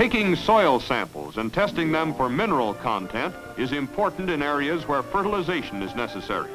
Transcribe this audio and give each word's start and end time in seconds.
Taking 0.00 0.34
soil 0.34 0.80
samples 0.80 1.36
and 1.36 1.52
testing 1.52 1.92
them 1.92 2.14
for 2.14 2.30
mineral 2.30 2.72
content 2.72 3.34
is 3.58 3.72
important 3.72 4.30
in 4.30 4.40
areas 4.40 4.88
where 4.88 5.02
fertilization 5.02 5.82
is 5.82 5.94
necessary. 5.94 6.50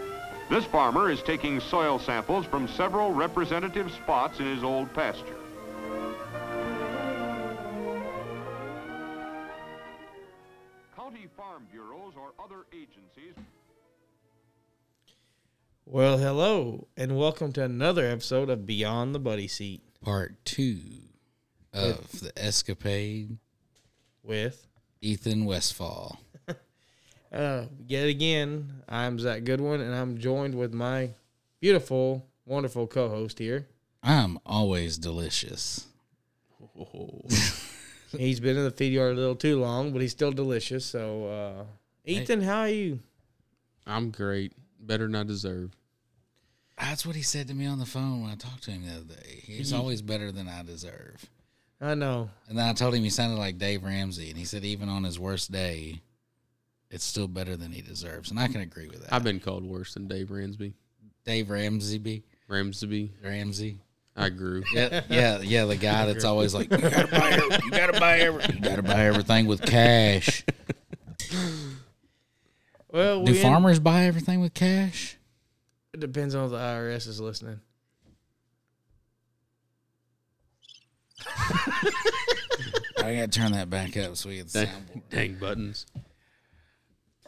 This 0.50 0.66
farmer 0.66 1.12
is 1.12 1.22
taking 1.22 1.60
soil 1.60 2.00
samples 2.00 2.48
from 2.48 2.68
several 2.68 3.12
representative 3.12 3.92
spots 3.92 4.40
in 4.40 4.48
his 4.48 4.64
old 4.64 4.92
pasture. 4.96 5.38
County 10.96 11.28
farm 11.38 11.68
bureaus 11.72 12.16
or 12.20 12.34
other 12.44 12.66
agencies 12.74 13.36
Well, 15.86 16.18
hello, 16.18 16.88
and 16.98 17.16
welcome 17.16 17.54
to 17.54 17.64
another 17.64 18.08
episode 18.08 18.50
of 18.50 18.66
Beyond 18.66 19.14
the 19.14 19.20
Buddy 19.20 19.48
Seat 19.48 19.84
part 20.02 20.44
two 20.46 21.05
of 21.76 22.20
the 22.20 22.32
escapade 22.38 23.38
with, 24.24 24.66
Ethan 25.02 25.46
Westfall. 25.46 26.20
uh, 27.32 27.66
yet 27.88 28.08
again, 28.08 28.82
I'm 28.88 29.20
Zach 29.20 29.44
Goodwin, 29.44 29.82
and 29.82 29.94
I'm 29.94 30.18
joined 30.18 30.56
with 30.56 30.74
my 30.74 31.10
beautiful, 31.60 32.26
wonderful 32.46 32.88
co 32.88 33.10
host 33.10 33.40
here. 33.40 33.68
I'm 34.02 34.40
always 34.46 34.98
delicious. 34.98 35.88
He's 38.18 38.40
been 38.40 38.58
in 38.58 38.64
the 38.64 38.72
feed 38.72 38.94
yard 38.94 39.14
a 39.14 39.20
little 39.20 39.36
too 39.36 39.60
long, 39.60 39.92
but 39.92 40.02
he's 40.02 40.12
still 40.12 40.32
delicious. 40.32 40.86
So, 40.86 41.28
uh, 41.28 41.64
Ethan, 42.06 42.42
how 42.42 42.62
are 42.62 42.70
you? 42.70 43.00
I'm 43.86 44.10
great. 44.10 44.54
Better 44.80 45.06
than 45.06 45.16
I 45.16 45.24
deserve. 45.24 45.72
That's 46.80 47.06
what 47.06 47.16
he 47.16 47.22
said 47.22 47.48
to 47.48 47.54
me 47.54 47.66
on 47.66 47.80
the 47.80 47.86
phone 47.86 48.22
when 48.22 48.32
I 48.32 48.36
talked 48.36 48.64
to 48.64 48.72
him 48.72 48.86
the 48.86 48.94
other 48.94 49.22
day. 49.22 49.42
He's 49.44 49.74
always 49.74 50.02
better 50.02 50.32
than 50.32 50.48
I 50.48 50.64
deserve. 50.64 51.26
I 51.86 51.94
know. 51.94 52.30
And 52.50 52.58
then 52.58 52.68
I 52.68 52.74
told 52.74 52.96
him 52.96 53.04
he 53.04 53.10
sounded 53.10 53.38
like 53.38 53.58
Dave 53.58 53.84
Ramsey, 53.84 54.30
and 54.30 54.38
he 54.38 54.46
said 54.46 54.64
even 54.66 54.90
on 54.90 55.04
his 55.04 55.20
worst 55.20 55.52
day, 55.52 56.02
it's 56.90 57.04
still 57.04 57.28
better 57.28 57.56
than 57.56 57.72
he 57.72 57.82
deserves. 57.82 58.32
And 58.32 58.40
I 58.40 58.48
can 58.48 58.62
agree 58.62 58.88
with 58.88 59.02
that. 59.02 59.14
I've 59.14 59.24
been 59.24 59.40
called 59.40 59.64
worse 59.64 59.94
than 59.94 60.08
Dave 60.08 60.32
Ramsey. 60.32 60.74
Dave 61.26 61.50
Ramsey, 61.50 61.98
be 62.00 62.24
Ramsby. 62.50 63.10
Ramsey. 63.24 63.80
I 64.16 64.30
grew. 64.30 64.64
Yeah, 64.74 65.02
yeah, 65.10 65.40
yeah. 65.42 65.66
The 65.66 65.76
guy 65.76 66.06
that's 66.06 66.24
always 66.24 66.54
like, 66.56 66.72
you 66.72 66.78
gotta 66.78 67.08
buy, 67.12 67.32
every- 67.32 67.58
you 67.66 67.72
gotta 67.72 68.00
buy, 68.00 68.18
every, 68.20 68.56
you 68.56 68.62
gotta 68.62 68.84
buy 68.84 69.06
everything 69.06 69.46
with 69.46 69.62
cash. 69.62 70.44
Well, 72.92 73.24
Do 73.26 73.32
we 73.34 73.42
farmers 73.42 73.80
buy 73.80 74.06
everything 74.06 74.40
with 74.42 74.54
cash? 74.54 75.18
it 75.94 76.00
depends 76.00 76.36
on 76.36 76.46
if 76.46 76.52
the 76.52 76.58
IRS 76.58 77.08
is 77.08 77.20
listening. 77.22 77.60
I 81.28 83.14
gotta 83.16 83.28
turn 83.28 83.52
that 83.52 83.70
back 83.70 83.96
up 83.98 84.16
so 84.16 84.30
we 84.30 84.38
can 84.40 84.48
Dang, 84.48 84.68
sound. 84.68 85.02
dang 85.10 85.36
buttons. 85.36 85.86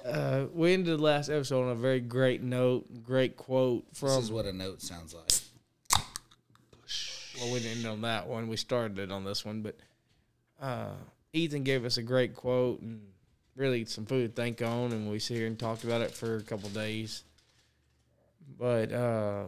Uh, 0.04 0.45
we 0.54 0.73
ended 0.73 0.98
the 0.98 1.04
last 1.04 1.30
episode 1.30 1.66
on 1.66 1.72
a 1.72 1.76
very 1.76 2.00
great 2.00 2.42
note, 2.42 3.04
great 3.04 3.36
quote 3.36 3.86
from. 3.94 4.09
This 4.09 4.26
is 4.26 4.31
what 4.31 4.45
a 4.45 4.54
note 4.54 4.81
sounds 4.81 5.14
like. 5.14 6.04
well, 7.39 7.54
we 7.54 7.59
didn't 7.59 7.80
end 7.80 7.88
on 7.88 8.02
that 8.02 8.28
one. 8.28 8.48
We 8.48 8.58
started 8.58 9.00
it 9.00 9.12
on 9.12 9.23
this 9.26 9.44
one, 9.44 9.62
but 9.62 9.76
uh, 10.61 10.94
Ethan 11.34 11.64
gave 11.64 11.84
us 11.86 11.98
a 11.98 12.04
great 12.04 12.34
quote 12.36 12.82
and 12.82 13.02
really 13.56 13.86
some 13.86 14.06
food 14.06 14.34
to 14.36 14.42
think 14.42 14.61
on, 14.61 14.94
and 14.94 15.11
we 15.11 15.20
sit 15.20 15.38
here 15.38 15.48
and 15.48 15.59
talked 15.59 15.84
about 15.84 16.02
it 16.02 16.11
for 16.11 16.38
a 16.38 16.42
couple 16.44 16.70
days. 16.70 17.23
But 18.58 18.94
uh, 18.94 19.44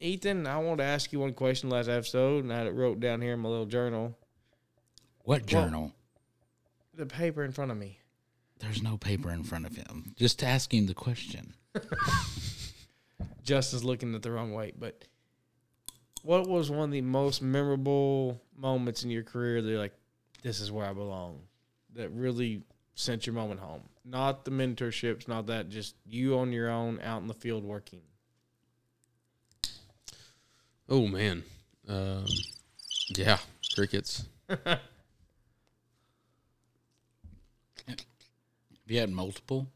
Ethan, 0.00 0.46
I 0.46 0.58
want 0.58 0.78
to 0.78 0.84
ask 0.84 1.12
you 1.12 1.20
one 1.20 1.32
question 1.32 1.70
last 1.70 1.88
episode, 1.88 2.44
and 2.44 2.52
I 2.52 2.68
wrote 2.68 3.00
down 3.00 3.20
here 3.22 3.34
in 3.34 3.40
my 3.40 3.48
little 3.48 3.66
journal. 3.66 4.16
What 5.20 5.46
journal? 5.46 5.92
The 6.94 7.06
paper 7.06 7.44
in 7.44 7.52
front 7.52 7.70
of 7.70 7.76
me. 7.76 7.98
There's 8.58 8.82
no 8.82 8.96
paper 8.96 9.30
in 9.30 9.42
front 9.42 9.66
of 9.66 9.76
him. 9.76 10.14
Just 10.16 10.42
asking 10.42 10.86
the 10.86 10.94
question. 10.94 11.54
Justin's 13.42 13.84
looking 13.84 14.14
at 14.14 14.22
the 14.22 14.30
wrong 14.30 14.52
way, 14.52 14.72
but 14.78 15.04
what 16.22 16.48
was 16.48 16.70
one 16.70 16.84
of 16.84 16.90
the 16.90 17.02
most 17.02 17.42
memorable 17.42 18.40
moments 18.56 19.04
in 19.04 19.10
your 19.10 19.22
career 19.22 19.60
that 19.60 19.68
you're 19.68 19.78
like, 19.78 19.94
this 20.42 20.60
is 20.60 20.72
where 20.72 20.86
I 20.86 20.92
belong? 20.92 21.40
That 21.94 22.10
really 22.10 22.62
sent 22.94 23.26
your 23.26 23.34
moment 23.34 23.60
home. 23.60 23.82
Not 24.04 24.44
the 24.44 24.50
mentorships, 24.50 25.28
not 25.28 25.46
that, 25.46 25.68
just 25.68 25.94
you 26.06 26.38
on 26.38 26.52
your 26.52 26.70
own 26.70 27.00
out 27.02 27.22
in 27.22 27.28
the 27.28 27.34
field 27.34 27.64
working. 27.64 28.00
Oh 30.88 31.06
man. 31.06 31.42
Um, 31.88 32.26
yeah, 33.16 33.38
crickets. 33.74 34.26
Have 34.48 34.80
you 38.86 39.00
had 39.00 39.10
multiple? 39.10 39.68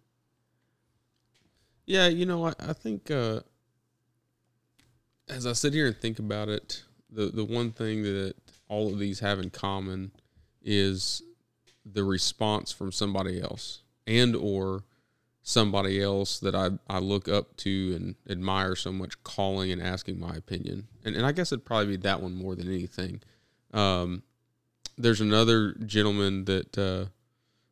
Yeah, 1.86 2.08
you 2.08 2.26
know, 2.26 2.46
I, 2.46 2.52
I 2.60 2.72
think 2.74 3.10
uh, 3.10 3.40
as 5.28 5.46
I 5.46 5.52
sit 5.54 5.72
here 5.72 5.86
and 5.86 5.96
think 5.96 6.18
about 6.18 6.48
it, 6.48 6.82
the 7.10 7.26
the 7.26 7.44
one 7.44 7.72
thing 7.72 8.02
that 8.02 8.34
all 8.68 8.92
of 8.92 8.98
these 8.98 9.20
have 9.20 9.38
in 9.38 9.50
common 9.50 10.12
is 10.62 11.22
the 11.86 12.04
response 12.04 12.70
from 12.70 12.92
somebody 12.92 13.40
else 13.40 13.80
and 14.06 14.36
or 14.36 14.84
somebody 15.48 16.02
else 16.02 16.38
that 16.40 16.54
I, 16.54 16.68
I 16.90 16.98
look 16.98 17.26
up 17.26 17.56
to 17.56 17.94
and 17.96 18.14
admire 18.28 18.76
so 18.76 18.92
much 18.92 19.22
calling 19.24 19.72
and 19.72 19.80
asking 19.80 20.20
my 20.20 20.34
opinion. 20.36 20.88
And 21.04 21.16
and 21.16 21.24
I 21.24 21.32
guess 21.32 21.52
it'd 21.52 21.64
probably 21.64 21.86
be 21.86 21.96
that 22.02 22.20
one 22.20 22.34
more 22.34 22.54
than 22.54 22.68
anything. 22.68 23.22
Um, 23.72 24.22
there's 24.98 25.22
another 25.22 25.72
gentleman 25.86 26.44
that 26.44 26.76
uh, 26.76 27.06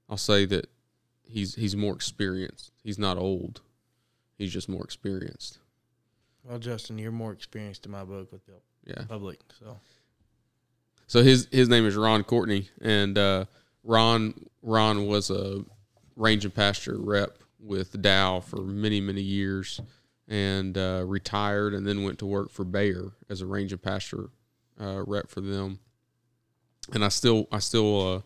I'll 0.09 0.17
say 0.17 0.47
that 0.47 0.71
he's 1.29 1.55
he's 1.57 1.77
more 1.77 1.95
experienced. 1.95 2.73
He's 2.83 2.99
not 2.99 3.19
old. 3.19 3.61
He's 4.39 4.53
just 4.53 4.69
more 4.71 4.83
experienced. 4.85 5.59
Well, 6.45 6.59
Justin, 6.59 6.97
you're 6.99 7.13
more 7.13 7.33
experienced 7.33 7.85
in 7.85 7.93
my 7.93 8.05
book 8.05 8.33
with 8.33 8.47
the 8.47 8.55
Yeah. 8.87 9.05
public, 9.07 9.41
so 9.59 9.79
So 11.09 11.23
his 11.23 11.47
his 11.53 11.69
name 11.69 11.85
is 11.85 11.95
Ron 11.95 12.25
Courtney, 12.25 12.71
and 12.81 13.19
uh, 13.19 13.45
Ron 13.85 14.47
Ron 14.63 15.07
was 15.07 15.29
a 15.31 15.63
range 16.17 16.47
and 16.47 16.55
pasture 16.55 16.97
rep 16.99 17.37
with 17.59 18.01
Dow 18.01 18.41
for 18.41 18.63
many 18.63 19.01
many 19.01 19.23
years, 19.23 19.81
and 20.29 20.77
uh, 20.77 21.03
retired, 21.07 21.75
and 21.75 21.87
then 21.87 22.03
went 22.03 22.19
to 22.21 22.27
work 22.27 22.51
for 22.51 22.65
Bayer 22.65 23.13
as 23.29 23.41
a 23.41 23.47
range 23.47 23.73
and 23.73 23.83
pasture 23.83 24.31
uh, 24.81 25.03
rep 25.07 25.29
for 25.29 25.41
them. 25.41 25.81
And 26.93 27.05
I 27.05 27.09
still 27.09 27.49
I 27.51 27.59
still 27.59 28.15
uh, 28.15 28.21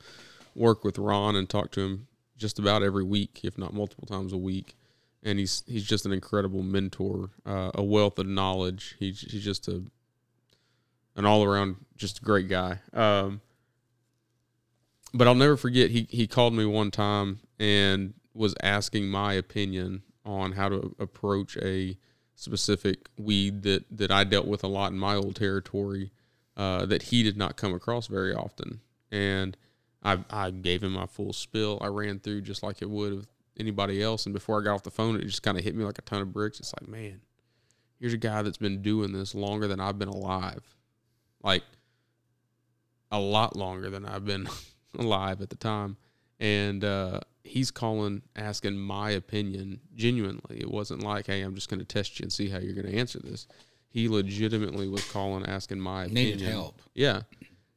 work 0.54 0.84
with 0.84 0.98
Ron 0.98 1.36
and 1.36 1.48
talk 1.48 1.70
to 1.72 1.80
him 1.80 2.06
just 2.36 2.58
about 2.58 2.82
every 2.82 3.04
week, 3.04 3.40
if 3.42 3.58
not 3.58 3.74
multiple 3.74 4.06
times 4.06 4.32
a 4.32 4.38
week. 4.38 4.76
And 5.22 5.38
he's 5.38 5.62
he's 5.66 5.84
just 5.84 6.06
an 6.06 6.12
incredible 6.12 6.62
mentor, 6.62 7.30
uh, 7.44 7.70
a 7.74 7.82
wealth 7.82 8.18
of 8.18 8.26
knowledge. 8.26 8.96
He's 8.98 9.20
he's 9.20 9.44
just 9.44 9.68
a 9.68 9.82
an 11.16 11.26
all 11.26 11.44
around 11.44 11.76
just 11.96 12.18
a 12.18 12.22
great 12.22 12.48
guy. 12.48 12.80
Um, 12.92 13.40
but 15.12 15.26
I'll 15.26 15.34
never 15.34 15.56
forget 15.56 15.90
he 15.90 16.06
he 16.10 16.26
called 16.26 16.54
me 16.54 16.64
one 16.64 16.90
time 16.90 17.40
and 17.58 18.14
was 18.34 18.54
asking 18.62 19.08
my 19.08 19.34
opinion 19.34 20.02
on 20.24 20.52
how 20.52 20.68
to 20.68 20.94
approach 20.98 21.56
a 21.58 21.96
specific 22.34 23.08
weed 23.18 23.62
that 23.62 23.84
that 23.90 24.10
I 24.10 24.24
dealt 24.24 24.46
with 24.46 24.64
a 24.64 24.68
lot 24.68 24.92
in 24.92 24.98
my 24.98 25.14
old 25.14 25.36
territory 25.36 26.10
uh, 26.56 26.86
that 26.86 27.04
he 27.04 27.22
did 27.22 27.36
not 27.36 27.56
come 27.56 27.74
across 27.74 28.06
very 28.06 28.34
often. 28.34 28.80
And 29.10 29.56
I 30.02 30.18
I 30.30 30.50
gave 30.50 30.82
him 30.82 30.92
my 30.92 31.06
full 31.06 31.32
spill. 31.32 31.78
I 31.80 31.88
ran 31.88 32.20
through 32.20 32.42
just 32.42 32.62
like 32.62 32.82
it 32.82 32.90
would 32.90 33.14
with 33.14 33.26
anybody 33.58 34.02
else. 34.02 34.26
And 34.26 34.32
before 34.32 34.60
I 34.60 34.64
got 34.64 34.74
off 34.74 34.82
the 34.82 34.90
phone, 34.90 35.16
it 35.16 35.24
just 35.24 35.42
kind 35.42 35.58
of 35.58 35.64
hit 35.64 35.74
me 35.74 35.84
like 35.84 35.98
a 35.98 36.02
ton 36.02 36.22
of 36.22 36.32
bricks. 36.32 36.60
It's 36.60 36.72
like, 36.80 36.88
man, 36.88 37.20
here's 37.98 38.14
a 38.14 38.18
guy 38.18 38.42
that's 38.42 38.58
been 38.58 38.82
doing 38.82 39.12
this 39.12 39.34
longer 39.34 39.68
than 39.68 39.80
I've 39.80 39.98
been 39.98 40.08
alive 40.08 40.62
like 41.42 41.62
a 43.10 43.18
lot 43.18 43.56
longer 43.56 43.90
than 43.90 44.04
I've 44.04 44.24
been 44.24 44.48
alive 44.98 45.40
at 45.40 45.50
the 45.50 45.56
time. 45.56 45.96
And 46.38 46.84
uh, 46.84 47.20
he's 47.42 47.70
calling, 47.70 48.22
asking 48.36 48.76
my 48.76 49.10
opinion 49.10 49.80
genuinely. 49.94 50.60
It 50.60 50.70
wasn't 50.70 51.02
like, 51.02 51.26
hey, 51.26 51.42
I'm 51.42 51.54
just 51.54 51.68
going 51.68 51.80
to 51.80 51.86
test 51.86 52.18
you 52.18 52.24
and 52.24 52.32
see 52.32 52.48
how 52.48 52.58
you're 52.58 52.74
going 52.74 52.86
to 52.86 52.98
answer 52.98 53.18
this. 53.18 53.46
He 53.88 54.08
legitimately 54.08 54.88
was 54.88 55.04
calling, 55.10 55.46
asking 55.46 55.80
my 55.80 56.04
opinion. 56.04 56.38
Needed 56.38 56.40
help. 56.48 56.80
Yeah. 56.94 57.22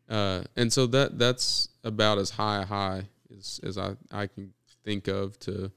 Uh, 0.10 0.44
and 0.56 0.72
so 0.72 0.86
that 0.88 1.18
that's 1.18 1.70
about 1.84 2.18
as 2.18 2.30
high 2.30 2.62
a 2.62 2.66
high 2.66 3.04
as, 3.36 3.60
as 3.64 3.78
I, 3.78 3.96
I 4.12 4.28
can 4.28 4.54
think 4.84 5.08
of 5.08 5.40
to 5.40 5.72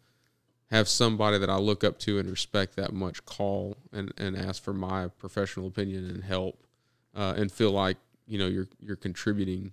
have 0.71 0.89
somebody 0.89 1.39
that 1.39 1.49
I 1.49 1.57
look 1.57 1.85
up 1.85 1.99
to 2.01 2.19
and 2.19 2.29
respect 2.29 2.77
that 2.77 2.93
much 2.93 3.25
call 3.25 3.77
and, 3.93 4.13
and 4.19 4.37
ask 4.37 4.63
for 4.63 4.75
my 4.75 5.09
professional 5.09 5.69
opinion 5.69 6.11
and 6.11 6.25
help 6.25 6.67
uh, 7.15 7.35
and 7.37 7.51
feel 7.51 7.71
like 7.71 7.97
you 8.27 8.39
know 8.39 8.47
you're 8.47 8.69
you're 8.81 8.97
contributing 8.97 9.73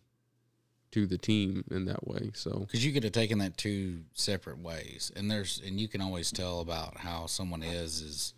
to 0.94 1.08
the 1.08 1.18
team 1.18 1.64
in 1.72 1.86
that 1.86 2.08
way. 2.08 2.30
So 2.36 2.60
Because 2.60 2.86
you 2.86 2.94
could 2.94 3.04
have 3.04 3.14
taken 3.14 3.40
that 3.40 3.58
two 3.58 4.02
separate 4.14 4.60
ways, 4.60 5.12
and 5.16 5.30
there's 5.30 5.60
and 5.66 5.80
you 5.82 5.88
can 5.88 6.02
always 6.02 6.32
tell 6.32 6.60
about 6.60 6.98
how 6.98 7.26
someone 7.26 7.64
is 7.64 8.02
is 8.02 8.34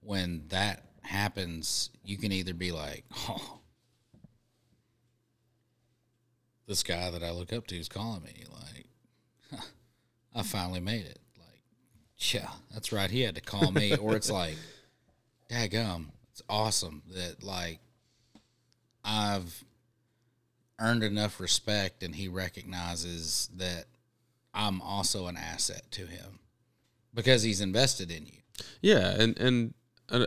when 0.00 0.44
that 0.48 0.82
happens. 1.02 1.90
You 2.02 2.16
can 2.16 2.32
either 2.32 2.54
be 2.54 2.72
like, 2.72 3.04
oh, 3.28 3.58
this 6.66 6.82
guy 6.82 7.10
that 7.10 7.22
I 7.22 7.32
look 7.32 7.52
up 7.52 7.66
to 7.66 7.76
is 7.76 7.88
calling 7.88 8.22
me. 8.22 8.44
Like, 8.50 9.60
I 10.34 10.42
finally 10.42 10.80
made 10.80 11.04
it. 11.04 11.18
Like, 11.38 11.60
yeah, 12.16 12.48
that's 12.72 12.92
right. 12.92 13.10
He 13.10 13.20
had 13.20 13.34
to 13.34 13.42
call 13.42 13.72
me. 13.72 13.94
or 13.94 14.16
it's 14.16 14.30
like, 14.30 14.56
daggum, 15.50 16.06
it's 16.32 16.42
awesome 16.48 17.02
that 17.14 17.42
like 17.42 17.80
I've 19.04 19.64
earned 20.80 21.02
enough 21.02 21.40
respect 21.40 22.02
and 22.02 22.14
he 22.14 22.28
recognizes 22.28 23.48
that 23.56 23.84
I'm 24.54 24.80
also 24.80 25.26
an 25.26 25.36
asset 25.36 25.82
to 25.92 26.06
him 26.06 26.38
because 27.14 27.42
he's 27.42 27.60
invested 27.60 28.10
in 28.10 28.26
you. 28.26 28.38
Yeah, 28.80 29.10
and 29.10 29.38
and 29.38 29.74
a, 30.08 30.26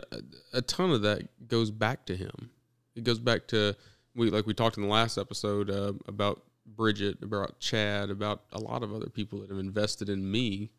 a 0.52 0.62
ton 0.62 0.90
of 0.90 1.02
that 1.02 1.48
goes 1.48 1.70
back 1.70 2.06
to 2.06 2.16
him. 2.16 2.50
It 2.94 3.04
goes 3.04 3.18
back 3.18 3.46
to 3.48 3.76
we 4.14 4.30
like 4.30 4.46
we 4.46 4.54
talked 4.54 4.76
in 4.76 4.82
the 4.82 4.88
last 4.88 5.18
episode 5.18 5.70
uh, 5.70 5.94
about 6.06 6.42
Bridget, 6.66 7.22
about 7.22 7.58
Chad, 7.60 8.10
about 8.10 8.42
a 8.52 8.58
lot 8.58 8.82
of 8.82 8.94
other 8.94 9.08
people 9.08 9.40
that 9.40 9.50
have 9.50 9.58
invested 9.58 10.08
in 10.08 10.30
me 10.30 10.70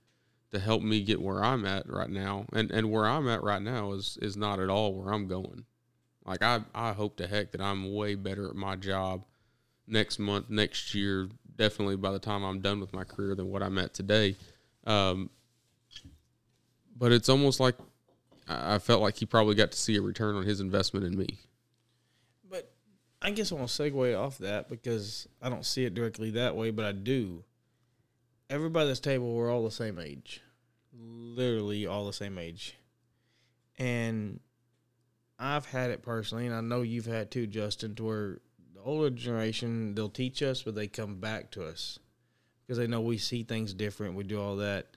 to 0.51 0.59
help 0.59 0.83
me 0.83 1.01
get 1.01 1.21
where 1.21 1.43
I'm 1.43 1.65
at 1.65 1.89
right 1.89 2.09
now. 2.09 2.45
And 2.53 2.71
and 2.71 2.91
where 2.91 3.05
I'm 3.05 3.27
at 3.27 3.43
right 3.43 3.61
now 3.61 3.91
is 3.93 4.17
is 4.21 4.37
not 4.37 4.59
at 4.59 4.69
all 4.69 4.93
where 4.93 5.13
I'm 5.13 5.27
going. 5.27 5.65
Like 6.25 6.41
I 6.41 6.61
I 6.73 6.93
hope 6.93 7.17
to 7.17 7.27
heck 7.27 7.51
that 7.51 7.61
I'm 7.61 7.93
way 7.93 8.15
better 8.15 8.47
at 8.47 8.55
my 8.55 8.75
job 8.75 9.25
next 9.87 10.19
month, 10.19 10.49
next 10.49 10.93
year, 10.95 11.29
definitely 11.55 11.95
by 11.95 12.11
the 12.11 12.19
time 12.19 12.43
I'm 12.43 12.59
done 12.59 12.79
with 12.79 12.93
my 12.93 13.03
career 13.03 13.35
than 13.35 13.49
what 13.49 13.61
I'm 13.61 13.77
at 13.77 13.93
today. 13.93 14.35
Um, 14.85 15.29
but 16.95 17.11
it's 17.11 17.29
almost 17.29 17.59
like 17.59 17.75
I 18.47 18.79
felt 18.79 19.01
like 19.01 19.17
he 19.17 19.25
probably 19.25 19.55
got 19.55 19.71
to 19.71 19.77
see 19.77 19.95
a 19.95 20.01
return 20.01 20.35
on 20.35 20.43
his 20.43 20.59
investment 20.59 21.05
in 21.05 21.17
me. 21.17 21.39
But 22.49 22.71
I 23.21 23.31
guess 23.31 23.51
I 23.51 23.55
want 23.55 23.69
to 23.69 23.81
segue 23.81 24.19
off 24.19 24.37
that 24.39 24.69
because 24.69 25.27
I 25.41 25.49
don't 25.49 25.65
see 25.65 25.85
it 25.85 25.93
directly 25.93 26.31
that 26.31 26.55
way, 26.55 26.71
but 26.71 26.85
I 26.85 26.91
do. 26.91 27.43
Everybody 28.49 28.87
at 28.87 28.91
this 28.91 28.99
table, 28.99 29.33
we're 29.33 29.51
all 29.51 29.63
the 29.63 29.71
same 29.71 29.97
age. 29.97 30.41
Literally 30.93 31.87
all 31.87 32.05
the 32.05 32.13
same 32.13 32.37
age. 32.37 32.75
And 33.79 34.39
I've 35.39 35.65
had 35.65 35.89
it 35.89 36.03
personally, 36.03 36.45
and 36.45 36.55
I 36.55 36.61
know 36.61 36.81
you've 36.81 37.05
had 37.05 37.31
too, 37.31 37.47
Justin, 37.47 37.95
to 37.95 38.03
where 38.03 38.39
older 38.83 39.09
generation, 39.09 39.95
they'll 39.95 40.09
teach 40.09 40.41
us, 40.41 40.63
but 40.63 40.75
they 40.75 40.87
come 40.87 41.15
back 41.19 41.51
to 41.51 41.65
us 41.65 41.99
because 42.65 42.77
they 42.77 42.87
know 42.87 43.01
we 43.01 43.17
see 43.17 43.43
things 43.43 43.73
different. 43.73 44.15
We 44.15 44.23
do 44.23 44.41
all 44.41 44.57
that. 44.57 44.87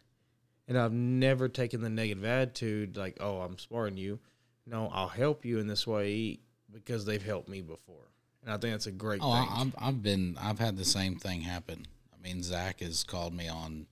And 0.68 0.76
I've 0.76 0.92
never 0.92 1.48
taken 1.48 1.80
the 1.80 1.88
negative 1.90 2.24
attitude 2.24 2.96
like, 2.96 3.18
oh, 3.20 3.38
I'm 3.38 3.58
smarting 3.58 3.96
you. 3.96 4.18
No, 4.66 4.90
I'll 4.92 5.08
help 5.08 5.44
you 5.44 5.58
in 5.58 5.68
this 5.68 5.86
way 5.86 6.40
because 6.72 7.04
they've 7.04 7.22
helped 7.22 7.48
me 7.48 7.60
before. 7.60 8.10
And 8.42 8.52
I 8.52 8.58
think 8.58 8.72
that's 8.74 8.86
a 8.86 8.92
great 8.92 9.20
Oh, 9.22 9.32
thing. 9.32 9.48
I've 9.50 9.74
I've 9.78 10.02
been 10.02 10.36
I've 10.40 10.58
had 10.58 10.76
the 10.76 10.84
same 10.84 11.16
thing 11.16 11.40
happen. 11.42 11.86
I 12.12 12.20
mean, 12.22 12.42
Zach 12.42 12.80
has 12.80 13.04
called 13.04 13.32
me 13.34 13.48
on 13.48 13.86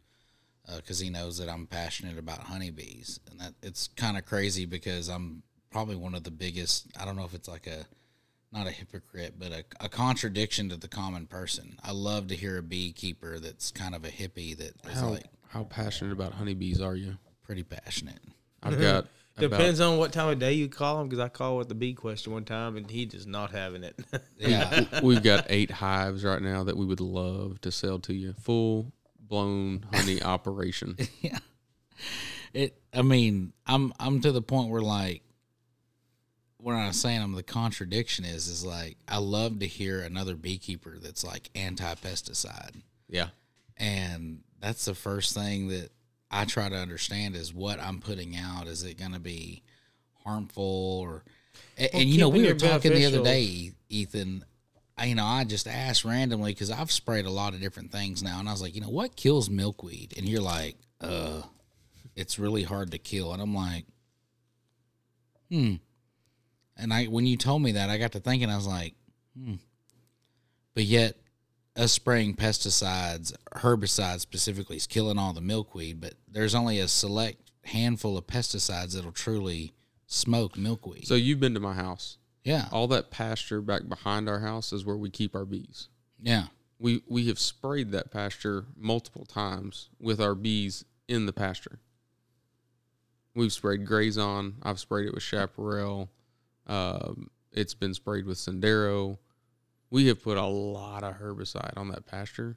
uh, 0.69 0.76
because 0.76 0.99
he 0.99 1.11
knows 1.11 1.38
that 1.38 1.49
I'm 1.49 1.67
passionate 1.67 2.19
about 2.19 2.38
honeybees, 2.41 3.20
and 3.31 3.41
that 3.41 3.55
it's 3.62 3.88
kind 3.96 4.17
of 4.17 4.25
crazy 4.26 4.64
because 4.64 5.08
I'm 5.08 5.43
probably 5.70 5.96
one 5.96 6.14
of 6.14 6.25
the 6.25 6.31
biggest. 6.31 6.87
I 7.00 7.05
don't 7.05 7.17
know 7.17 7.25
if 7.25 7.35
it's 7.35 7.49
like 7.49 7.67
a 7.67 7.85
not 8.55 8.67
a 8.67 8.71
hypocrite, 8.71 9.35
but 9.39 9.51
a, 9.53 9.65
a 9.81 9.89
contradiction 9.89 10.69
to 10.71 10.77
the 10.77 10.89
common 10.89 11.27
person. 11.27 11.79
I 11.83 11.91
love 11.93 12.29
to 12.29 12.37
hear 12.37 12.56
a 12.59 12.62
beekeeper 12.62 13.39
that's 13.41 13.71
kind 13.73 13.95
of 13.95 14.05
a 14.05 14.09
hippie 14.11 14.56
that 14.56 14.75
is 14.91 15.01
How 15.01 15.09
like 15.11 15.25
how 15.49 15.65
passionate 15.65 16.12
about 16.12 16.33
honeybees 16.33 16.81
are 16.81 16.95
you? 16.95 17.17
pretty 17.43 17.62
passionate. 17.62 18.21
I've 18.62 18.81
got 18.81 19.06
Depends 19.39 19.81
on 19.81 19.99
what 19.99 20.12
time 20.12 20.29
of 20.29 20.39
day 20.39 20.53
you 20.53 20.69
call 20.69 21.01
him 21.01 21.09
because 21.09 21.19
I 21.19 21.29
called 21.29 21.59
with 21.59 21.69
the 21.69 21.75
bee 21.75 21.93
question 21.95 22.33
one 22.33 22.45
time 22.45 22.77
and 22.77 22.89
he 22.89 23.05
just 23.05 23.27
not 23.27 23.51
having 23.51 23.83
it. 23.83 23.99
Yeah, 24.39 25.01
we've 25.03 25.23
got 25.25 25.47
eight 25.49 25.71
hives 25.73 26.23
right 26.25 26.41
now 26.41 26.62
that 26.65 26.77
we 26.77 26.87
would 26.87 27.01
love 27.01 27.61
to 27.62 27.73
sell 27.73 27.99
to 28.01 28.15
you. 28.15 28.35
Full 28.43 28.93
blown 29.19 29.85
honey 29.93 30.23
operation. 30.23 30.97
yeah. 31.21 31.39
It. 32.53 32.79
I 32.93 33.03
mean, 33.03 33.53
I'm 33.67 33.93
I'm 33.99 34.21
to 34.21 34.31
the 34.31 34.43
point 34.43 34.71
where 34.71 34.81
like, 34.83 35.23
what 36.65 36.75
I'm 36.75 36.93
saying, 36.93 37.21
I'm 37.23 37.33
the 37.33 37.43
contradiction 37.43 38.25
is 38.25 38.49
is 38.49 38.65
like 38.65 38.97
I 39.07 39.19
love 39.19 39.59
to 39.61 39.67
hear 39.67 40.01
another 40.01 40.35
beekeeper 40.35 40.97
that's 41.01 41.23
like 41.25 41.51
anti-pesticide, 41.55 42.77
Yeah. 43.09 43.29
and 43.77 44.41
that's 44.61 44.85
the 44.87 44.95
first 44.95 45.35
thing 45.35 45.69
that 45.69 45.91
I 46.31 46.45
try 46.47 46.69
to 46.69 46.77
understand 46.77 47.37
is 47.37 47.53
what 47.53 47.79
I'm 47.81 48.01
putting 48.01 48.35
out. 48.37 48.67
Is 48.67 48.83
it 48.83 48.99
going 48.99 49.13
to 49.13 49.21
be 49.21 49.63
harmful 50.25 51.01
or? 51.03 51.23
And, 51.77 51.91
Well, 51.93 52.01
and 52.03 52.11
you 52.11 52.19
know, 52.19 52.29
we 52.31 52.43
were 52.45 52.53
it 52.53 52.59
talking 52.59 52.93
the 52.95 53.07
other 53.07 53.23
day, 53.23 53.73
Ethan. 53.89 54.45
I, 54.97 55.07
you 55.07 55.15
know, 55.17 55.25
I 55.25 55.45
just 55.45 55.67
asked 55.69 56.05
randomly 56.05 56.53
because 56.53 56.71
I've 56.71 56.91
sprayed 56.93 57.27
a 57.27 57.31
lot 57.31 57.53
of 57.55 57.61
different 57.61 57.93
things 57.93 58.23
now, 58.23 58.39
and 58.41 58.49
I 58.49 58.53
was 58.53 58.63
like, 58.63 58.75
you 58.75 58.81
know, 58.81 58.89
what 58.91 59.17
kills 59.17 59.51
milkweed? 59.51 60.15
And 60.17 60.29
you're 60.29 60.41
like, 60.41 60.77
uh, 61.01 61.43
it's 62.17 62.39
really 62.39 62.63
hard 62.63 62.93
to 62.93 62.99
kill. 62.99 63.33
And 63.33 63.43
I'm 63.43 63.55
like, 63.55 63.85
hmm. 65.51 65.75
And 66.76 66.93
I, 66.93 67.05
when 67.06 67.26
you 67.26 67.37
told 67.37 67.62
me 67.62 67.73
that, 67.73 67.88
I 67.91 67.99
got 67.99 68.12
to 68.12 68.21
thinking, 68.21 68.50
I 68.50 68.56
was 68.56 68.67
like, 68.67 68.94
hmm. 69.38 69.55
But 70.75 70.85
yet, 70.85 71.17
us 71.76 71.93
spraying 71.93 72.35
pesticides, 72.35 73.32
herbicides 73.56 74.21
specifically, 74.21 74.76
is 74.76 74.87
killing 74.87 75.19
all 75.19 75.32
the 75.32 75.41
milkweed. 75.41 76.00
But 76.00 76.15
there's 76.29 76.55
only 76.55 76.81
a 76.81 76.88
select 76.88 77.53
handful 77.65 78.19
of 78.19 78.26
pesticides 78.26 78.94
that'll 78.94 79.12
truly 79.12 79.73
smoke 80.06 80.56
milkweed. 80.56 81.06
So 81.06 81.15
you've 81.15 81.41
been 81.41 81.55
to 81.55 81.61
my 81.61 81.75
house. 81.75 82.19
yeah, 82.43 82.69
All 82.73 82.88
that 82.88 83.11
pasture 83.11 83.61
back 83.61 83.88
behind 83.88 84.29
our 84.29 84.41
house 84.41 84.73
is 84.73 84.85
where 84.85 84.97
we 84.97 85.11
keep 85.11 85.35
our 85.35 85.44
bees. 85.44 85.88
yeah, 86.20 86.47
We 86.79 87.03
we 87.09 87.29
have 87.29 87.38
sprayed 87.38 87.93
that 87.93 88.11
pasture 88.11 88.67
multiple 88.77 89.25
times 89.25 89.88
with 90.00 90.20
our 90.20 90.35
bees 90.35 90.85
in 91.09 91.27
the 91.27 91.32
pasture. 91.32 91.79
We've 93.35 93.53
sprayed 93.53 93.87
Grazon. 93.87 94.56
I've 94.62 94.79
sprayed 94.81 95.06
it 95.06 95.15
with 95.15 95.23
Chaparral. 95.23 96.11
Um, 96.67 97.31
it's 97.53 97.75
been 97.75 97.95
sprayed 97.95 98.27
with 98.27 98.39
Sendero. 98.39 99.19
We 99.91 100.07
have 100.09 100.23
put 100.23 100.37
a 100.39 100.47
lot 100.47 101.05
of 101.05 101.19
herbicide 101.19 101.77
on 101.77 101.89
that 101.89 102.07
pasture. 102.07 102.57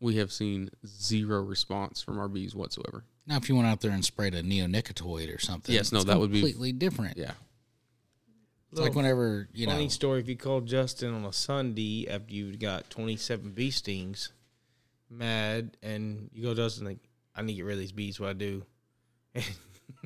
We 0.00 0.16
have 0.16 0.32
seen 0.32 0.70
zero 0.86 1.42
response 1.42 2.02
from 2.02 2.18
our 2.18 2.28
bees 2.28 2.54
whatsoever. 2.54 3.04
Now, 3.26 3.36
if 3.36 3.48
you 3.48 3.56
went 3.56 3.68
out 3.68 3.80
there 3.80 3.90
and 3.90 4.04
sprayed 4.04 4.34
a 4.34 4.42
neonicotinoid 4.42 5.34
or 5.34 5.38
something, 5.38 5.74
Yes, 5.74 5.92
no, 5.92 5.98
it's 5.98 6.06
that 6.06 6.18
would 6.18 6.30
be- 6.32 6.40
completely 6.40 6.72
different. 6.72 7.18
Yeah. 7.18 7.32
It's 8.70 8.80
like 8.80 8.94
whenever 8.94 9.48
you 9.52 9.64
Funny 9.64 9.66
know, 9.66 9.72
Funny 9.80 9.88
story. 9.88 10.20
If 10.20 10.28
you 10.28 10.36
called 10.36 10.66
Justin 10.66 11.14
on 11.14 11.24
a 11.24 11.32
Sunday 11.32 12.06
after 12.08 12.32
you 12.32 12.54
got 12.56 12.90
27 12.90 13.52
bee 13.52 13.70
stings, 13.70 14.32
mad, 15.10 15.76
and 15.82 16.30
you 16.34 16.42
go, 16.42 16.54
Justin, 16.54 16.84
like, 16.86 16.98
I 17.34 17.42
need 17.42 17.52
to 17.52 17.56
get 17.56 17.64
rid 17.64 17.74
of 17.74 17.80
these 17.80 17.92
bees. 17.92 18.20
What 18.20 18.30
I 18.30 18.32
do? 18.34 18.62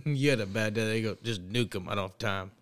And 0.05 0.17
you 0.17 0.31
had 0.31 0.41
a 0.41 0.47
bad 0.47 0.75
day. 0.75 0.85
They 0.85 1.03
go, 1.03 1.17
just 1.25 1.47
nuke 1.47 1.73
them. 1.73 1.89
I 1.89 1.97
don't 1.97 2.05
have 2.09 2.19
time 2.19 2.53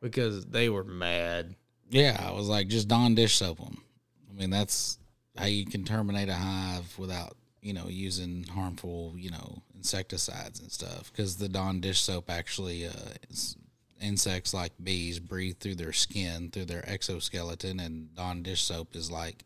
because 0.00 0.46
they 0.46 0.68
were 0.68 0.84
mad. 0.84 1.54
yeah, 1.90 2.24
I 2.26 2.32
was 2.32 2.48
like, 2.48 2.68
just 2.68 2.88
Dawn 2.88 3.14
dish 3.14 3.36
soap 3.36 3.58
them. 3.58 3.82
I 4.30 4.38
mean, 4.38 4.50
that's 4.50 4.98
how 5.36 5.46
you 5.46 5.66
can 5.66 5.84
terminate 5.84 6.28
a 6.28 6.34
hive 6.34 6.98
without 6.98 7.36
you 7.62 7.74
know 7.74 7.88
using 7.88 8.44
harmful 8.44 9.14
you 9.16 9.30
know 9.30 9.62
insecticides 9.76 10.60
and 10.60 10.70
stuff. 10.70 11.10
Because 11.10 11.36
the 11.36 11.48
Dawn 11.48 11.80
dish 11.80 12.00
soap 12.00 12.30
actually, 12.30 12.86
uh, 12.86 12.92
is, 13.28 13.56
insects 14.00 14.54
like 14.54 14.72
bees 14.82 15.18
breathe 15.18 15.58
through 15.58 15.74
their 15.74 15.92
skin, 15.92 16.50
through 16.50 16.64
their 16.66 16.88
exoskeleton, 16.88 17.80
and 17.80 18.14
Dawn 18.14 18.42
dish 18.42 18.62
soap 18.62 18.96
is 18.96 19.10
like 19.10 19.44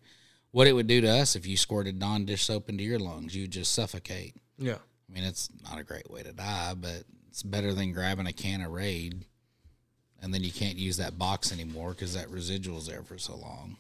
what 0.53 0.67
it 0.67 0.73
would 0.73 0.87
do 0.87 1.01
to 1.01 1.09
us 1.09 1.35
if 1.35 1.47
you 1.47 1.57
squirted 1.57 1.99
Dawn 1.99 2.25
dish 2.25 2.45
soap 2.45 2.69
into 2.69 2.85
your 2.85 2.99
lungs. 2.99 3.35
You 3.35 3.49
just 3.49 3.73
suffocate. 3.73 4.35
Yeah. 4.59 4.79
I 5.09 5.13
mean, 5.13 5.25
it's 5.25 5.51
not 5.63 5.79
a 5.79 5.85
great 5.85 6.11
way 6.11 6.23
to 6.23 6.33
die, 6.33 6.75
but 6.77 7.05
it's 7.29 7.43
better 7.43 7.73
than 7.73 7.93
grabbing 7.93 8.27
a 8.27 8.33
can 8.33 8.63
of 8.63 8.71
Raid, 8.71 9.25
and 10.25 10.33
then 10.33 10.43
you 10.43 10.50
can't 10.50 10.78
use 10.78 10.97
that 10.97 11.19
box 11.19 11.52
anymore 11.52 11.90
because 11.90 12.14
that 12.14 12.31
residual's 12.31 12.87
there 12.87 13.02
for 13.02 13.19
so 13.19 13.37
long. 13.37 13.76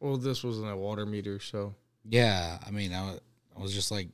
Well, 0.00 0.16
this 0.16 0.42
wasn't 0.42 0.72
a 0.72 0.76
water 0.76 1.04
meter, 1.04 1.38
so. 1.38 1.74
Yeah, 2.08 2.58
I 2.66 2.70
mean, 2.70 2.94
I, 2.94 3.18
I 3.56 3.60
was 3.60 3.74
just 3.74 3.90
like, 3.90 4.08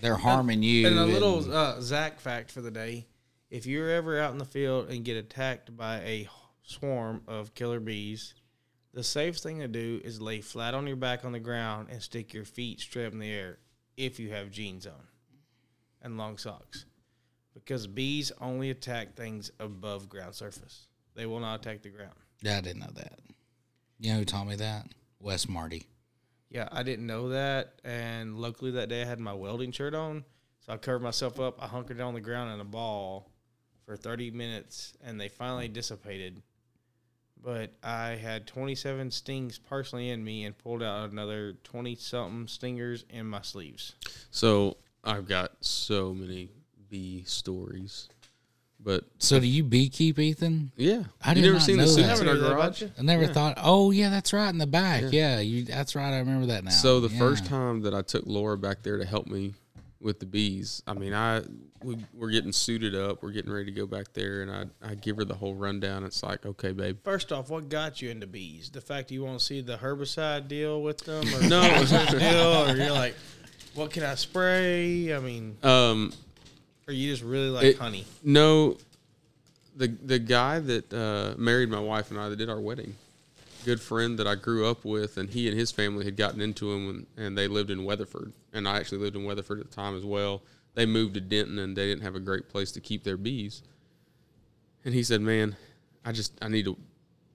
they're 0.00 0.16
harming 0.16 0.62
you. 0.62 0.86
And 0.86 0.98
a 0.98 1.04
little 1.04 1.38
and- 1.42 1.52
uh, 1.52 1.80
Zach 1.80 2.20
fact 2.20 2.52
for 2.52 2.60
the 2.60 2.70
day: 2.70 3.06
if 3.50 3.66
you're 3.66 3.90
ever 3.90 4.20
out 4.20 4.30
in 4.32 4.38
the 4.38 4.44
field 4.44 4.90
and 4.90 5.04
get 5.04 5.16
attacked 5.16 5.76
by 5.76 5.96
a 5.98 6.28
swarm 6.62 7.22
of 7.26 7.52
killer 7.54 7.80
bees, 7.80 8.34
the 8.94 9.02
safest 9.02 9.42
thing 9.42 9.58
to 9.58 9.68
do 9.68 10.00
is 10.04 10.20
lay 10.20 10.40
flat 10.40 10.72
on 10.72 10.86
your 10.86 10.96
back 10.96 11.24
on 11.24 11.32
the 11.32 11.40
ground 11.40 11.88
and 11.90 12.00
stick 12.00 12.32
your 12.32 12.44
feet 12.44 12.80
straight 12.80 13.06
up 13.06 13.12
in 13.12 13.18
the 13.18 13.30
air 13.30 13.58
if 13.96 14.20
you 14.20 14.30
have 14.30 14.50
jeans 14.50 14.86
on 14.86 15.08
and 16.00 16.16
long 16.16 16.38
socks, 16.38 16.84
because 17.54 17.86
bees 17.88 18.30
only 18.40 18.70
attack 18.70 19.14
things 19.14 19.50
above 19.58 20.08
ground 20.08 20.34
surface. 20.34 20.86
They 21.14 21.26
will 21.26 21.40
not 21.40 21.60
attack 21.60 21.82
the 21.82 21.90
ground. 21.90 22.14
yeah, 22.42 22.58
I 22.58 22.60
didn't 22.60 22.80
know 22.80 22.92
that. 22.94 23.18
You 23.98 24.12
know 24.12 24.18
who 24.20 24.24
taught 24.24 24.46
me 24.46 24.56
that? 24.56 24.86
Wes 25.20 25.48
Marty. 25.48 25.86
Yeah, 26.50 26.68
I 26.72 26.82
didn't 26.82 27.06
know 27.06 27.28
that, 27.30 27.74
and 27.84 28.36
luckily 28.38 28.72
that 28.72 28.88
day 28.88 29.02
I 29.02 29.06
had 29.06 29.20
my 29.20 29.32
welding 29.32 29.72
shirt 29.72 29.94
on, 29.94 30.24
so 30.60 30.72
I 30.72 30.76
covered 30.76 31.02
myself 31.02 31.40
up. 31.40 31.62
I 31.62 31.66
hunkered 31.66 31.98
down 31.98 32.08
on 32.08 32.14
the 32.14 32.20
ground 32.20 32.52
in 32.52 32.60
a 32.60 32.64
ball 32.64 33.30
for 33.86 33.96
30 33.96 34.30
minutes, 34.32 34.92
and 35.02 35.18
they 35.20 35.28
finally 35.28 35.68
dissipated. 35.68 36.42
but 37.42 37.72
I 37.82 38.10
had 38.10 38.46
27 38.46 39.10
stings 39.10 39.58
partially 39.58 40.10
in 40.10 40.22
me 40.22 40.44
and 40.44 40.56
pulled 40.56 40.82
out 40.82 41.10
another 41.10 41.54
20 41.64 41.94
something 41.96 42.46
stingers 42.46 43.04
in 43.10 43.26
my 43.26 43.42
sleeves. 43.42 43.94
So 44.30 44.76
I've 45.02 45.26
got 45.26 45.52
so 45.64 46.12
many 46.14 46.50
bee 46.88 47.24
stories, 47.26 48.08
but 48.84 49.04
So 49.18 49.38
do 49.40 49.46
you 49.46 49.64
beekeep, 49.64 50.18
Ethan? 50.18 50.72
yeah, 50.76 51.04
I 51.22 51.30
you 51.30 51.34
did 51.36 51.40
never 51.42 51.52
not 51.54 51.62
seen 51.62 51.76
the 51.78 51.84
know 51.84 51.88
suits 51.90 52.08
that. 52.08 52.20
in 52.22 52.28
our 52.28 52.34
Never 52.34 52.34
knew 52.34 52.40
that 52.48 52.52
about 52.54 52.78
garage. 52.78 52.90
I 52.98 53.02
never 53.02 53.26
thought. 53.26 53.58
Oh 53.62 53.90
yeah, 53.90 54.10
that's 54.10 54.32
right 54.32 54.48
in 54.48 54.58
the 54.58 54.66
back. 54.66 55.04
Yeah, 55.10 55.38
you. 55.40 55.64
That's 55.64 55.94
right. 55.94 56.12
I 56.12 56.18
remember 56.18 56.46
that 56.46 56.64
now. 56.64 56.70
So 56.70 57.00
the 57.00 57.08
Yeah. 57.08 57.18
first 57.18 57.46
time 57.46 57.82
that 57.82 57.94
I 57.94 58.02
took 58.02 58.24
Laura 58.26 58.58
back 58.58 58.82
there 58.82 58.98
to 58.98 59.04
help 59.04 59.26
me 59.26 59.54
with 60.00 60.18
the 60.18 60.26
bees, 60.26 60.82
I 60.86 60.94
mean, 60.94 61.14
I 61.14 61.42
we, 61.84 61.96
we're 62.12 62.30
getting 62.30 62.52
suited 62.52 62.94
up, 62.94 63.22
we're 63.22 63.30
getting 63.30 63.52
ready 63.52 63.66
to 63.66 63.72
go 63.72 63.86
back 63.86 64.12
there, 64.14 64.42
and 64.42 64.50
I 64.50 64.64
I 64.90 64.94
give 64.96 65.16
her 65.16 65.24
the 65.24 65.34
whole 65.34 65.54
rundown. 65.54 66.04
It's 66.04 66.22
like, 66.22 66.44
okay, 66.46 66.72
babe, 66.72 66.98
First 67.04 67.30
off, 67.32 67.50
what 67.50 67.68
got 67.68 68.02
you 68.02 68.10
into 68.10 68.26
bees? 68.26 68.70
The 68.70 68.80
fact 68.80 69.10
you 69.12 69.22
want 69.24 69.38
to 69.38 69.44
see 69.44 69.60
the 69.60 69.76
herbicide 69.76 70.48
deal 70.48 70.82
with 70.82 70.98
them, 70.98 71.22
or 71.34 71.42
No. 71.48 71.60
the 71.84 72.16
deal, 72.18 72.70
or 72.72 72.76
you're 72.76 72.92
like, 72.92 73.14
what 73.74 73.90
can 73.92 74.02
I 74.02 74.14
spray? 74.16 75.14
I 75.14 75.18
mean, 75.20 75.56
um, 75.62 76.12
or 76.92 76.94
you 76.94 77.10
just 77.10 77.22
really 77.22 77.48
like 77.48 77.64
It- 77.64 77.78
honey? 77.78 78.04
No, 78.22 78.76
the 79.76 79.88
the 79.88 80.18
guy 80.18 80.60
that 80.60 80.92
uh, 80.92 81.34
married 81.38 81.68
my 81.70 81.80
wife 81.80 82.10
and 82.10 82.20
I 82.20 82.28
that 82.28 82.36
did 82.36 82.50
our 82.50 82.60
wedding, 82.60 82.94
good 83.64 83.80
friend 83.80 84.18
that 84.18 84.26
I 84.26 84.34
grew 84.34 84.66
up 84.66 84.84
with, 84.84 85.16
and 85.16 85.30
he 85.30 85.48
and 85.48 85.58
his 85.58 85.70
family 85.72 86.04
had 86.04 86.16
gotten 86.16 86.40
into 86.40 86.70
him, 86.70 86.86
when, 86.86 87.06
and 87.16 87.36
they 87.38 87.48
lived 87.48 87.70
in 87.70 87.84
Weatherford, 87.84 88.32
and 88.52 88.68
I 88.68 88.76
actually 88.76 88.98
lived 88.98 89.16
in 89.16 89.24
Weatherford 89.24 89.60
at 89.60 89.70
the 89.70 89.74
time 89.74 89.96
as 89.96 90.04
well. 90.04 90.42
They 90.74 90.86
moved 90.86 91.14
to 91.14 91.20
Denton, 91.20 91.58
and 91.58 91.76
they 91.76 91.86
didn't 91.86 92.02
have 92.02 92.14
a 92.14 92.20
great 92.20 92.48
place 92.48 92.70
to 92.72 92.80
keep 92.80 93.02
their 93.04 93.16
bees. 93.16 93.62
And 94.84 94.94
he 94.94 95.02
said, 95.02 95.20
"Man, 95.20 95.56
I 96.04 96.12
just 96.12 96.32
I 96.42 96.48
need 96.48 96.64
to 96.66 96.76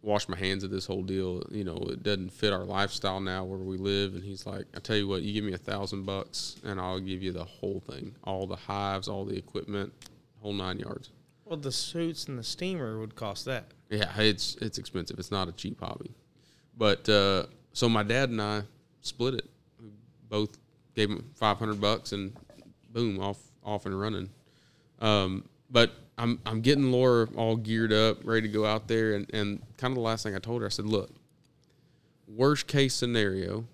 wash 0.02 0.30
my 0.30 0.38
hands 0.38 0.64
of 0.64 0.72
this 0.72 0.86
whole 0.86 1.04
deal. 1.04 1.44
You 1.52 1.64
know, 1.64 1.78
it 1.90 2.04
doesn't 2.04 2.32
fit 2.32 2.54
our 2.54 2.64
lifestyle 2.64 3.20
now 3.20 3.44
where 3.44 3.60
we 3.60 3.78
live." 3.78 4.16
And 4.16 4.24
he's 4.24 4.46
like, 4.46 4.66
"I 4.76 4.80
tell 4.80 4.96
you 4.96 5.08
what, 5.08 5.22
you 5.22 5.34
give 5.34 5.44
me 5.44 5.54
a 5.54 5.58
thousand 5.58 6.06
bucks, 6.06 6.58
and 6.64 6.80
I'll 6.80 7.00
give 7.00 7.22
you 7.22 7.32
the 7.32 7.46
whole 7.46 7.80
thing, 7.80 8.16
all 8.24 8.48
the 8.48 8.56
hives, 8.56 9.08
all 9.08 9.26
the 9.26 9.38
equipment, 9.38 9.94
whole 10.42 10.54
nine 10.54 10.80
yards." 10.80 11.12
Well, 11.46 11.58
the 11.58 11.72
suits 11.72 12.26
and 12.26 12.38
the 12.38 12.44
steamer 12.44 13.00
would 13.00 13.16
cost 13.16 13.46
that. 13.46 13.72
Yeah, 13.90 14.12
it's 14.18 14.56
it's 14.62 14.78
expensive. 14.78 15.18
It's 15.18 15.32
not 15.32 15.48
a 15.48 15.54
cheap 15.54 15.80
hobby. 15.80 16.12
But 16.78 17.08
uh, 17.08 17.46
so 17.74 17.88
my 17.88 18.04
dad 18.04 18.30
and 18.30 18.42
I 18.42 18.64
split 19.02 19.34
it. 19.34 19.50
We 19.82 19.90
both 20.28 20.58
gave 20.96 21.10
him 21.10 21.32
five 21.36 21.58
hundred 21.58 21.80
bucks, 21.80 22.12
and 22.12 22.36
boom, 22.92 23.20
off 23.20 23.40
off 23.64 23.86
and 23.86 24.00
running. 24.00 24.30
Um, 25.00 25.48
but 25.70 25.92
I'm 26.18 26.40
I'm 26.46 26.62
getting 26.62 26.92
Laura 26.92 27.28
all 27.36 27.56
geared 27.56 27.94
up, 27.94 28.26
ready 28.26 28.48
to 28.48 28.54
go 28.54 28.66
out 28.66 28.88
there, 28.88 29.14
and 29.14 29.30
and 29.34 29.62
kind 29.78 29.92
of 29.92 29.96
the 29.96 30.02
last 30.02 30.24
thing 30.24 30.36
I 30.36 30.40
told 30.40 30.62
her, 30.62 30.68
I 30.68 30.70
said, 30.70 30.86
look, 30.86 31.12
worst 32.28 32.68
case 32.68 32.94
scenario, 32.94 33.66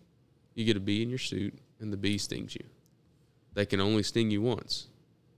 you 0.55 0.65
get 0.65 0.77
a 0.77 0.81
bee 0.81 1.03
in 1.03 1.09
your 1.09 1.19
suit, 1.19 1.53
and 1.79 1.91
the 1.91 1.97
bee 1.97 2.17
stings 2.17 2.55
you. 2.55 2.65
They 3.53 3.65
can 3.65 3.79
only 3.79 4.03
sting 4.03 4.31
you 4.31 4.41
once. 4.41 4.87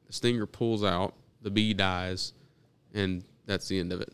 The 0.07 0.13
stinger 0.13 0.45
pulls 0.45 0.83
out, 0.83 1.13
the 1.41 1.51
bee 1.51 1.74
dies, 1.74 2.33
and 2.93 3.24
that's 3.45 3.67
the 3.67 3.79
end 3.79 3.91
of 3.91 4.01
it. 4.01 4.13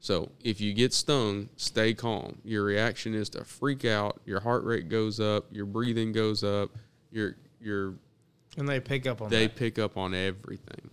So 0.00 0.30
if 0.42 0.60
you 0.60 0.74
get 0.74 0.92
stung, 0.92 1.48
stay 1.56 1.94
calm. 1.94 2.36
Your 2.44 2.62
reaction 2.64 3.14
is 3.14 3.30
to 3.30 3.44
freak 3.44 3.86
out. 3.86 4.20
Your 4.26 4.40
heart 4.40 4.64
rate 4.64 4.90
goes 4.90 5.18
up. 5.18 5.46
Your 5.50 5.64
breathing 5.64 6.12
goes 6.12 6.44
up. 6.44 6.70
Your 7.10 7.36
your 7.60 7.94
And 8.58 8.68
they 8.68 8.80
pick 8.80 9.06
up 9.06 9.22
on 9.22 9.30
they 9.30 9.46
that, 9.46 9.56
pick 9.56 9.78
up 9.78 9.96
on 9.96 10.14
everything. 10.14 10.90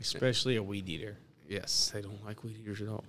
Especially 0.00 0.56
a 0.56 0.62
weed 0.62 0.88
eater. 0.88 1.18
Yes, 1.48 1.90
they 1.94 2.02
don't 2.02 2.24
like 2.24 2.42
weed 2.44 2.58
eaters 2.60 2.82
at 2.82 2.88
all. 2.88 3.04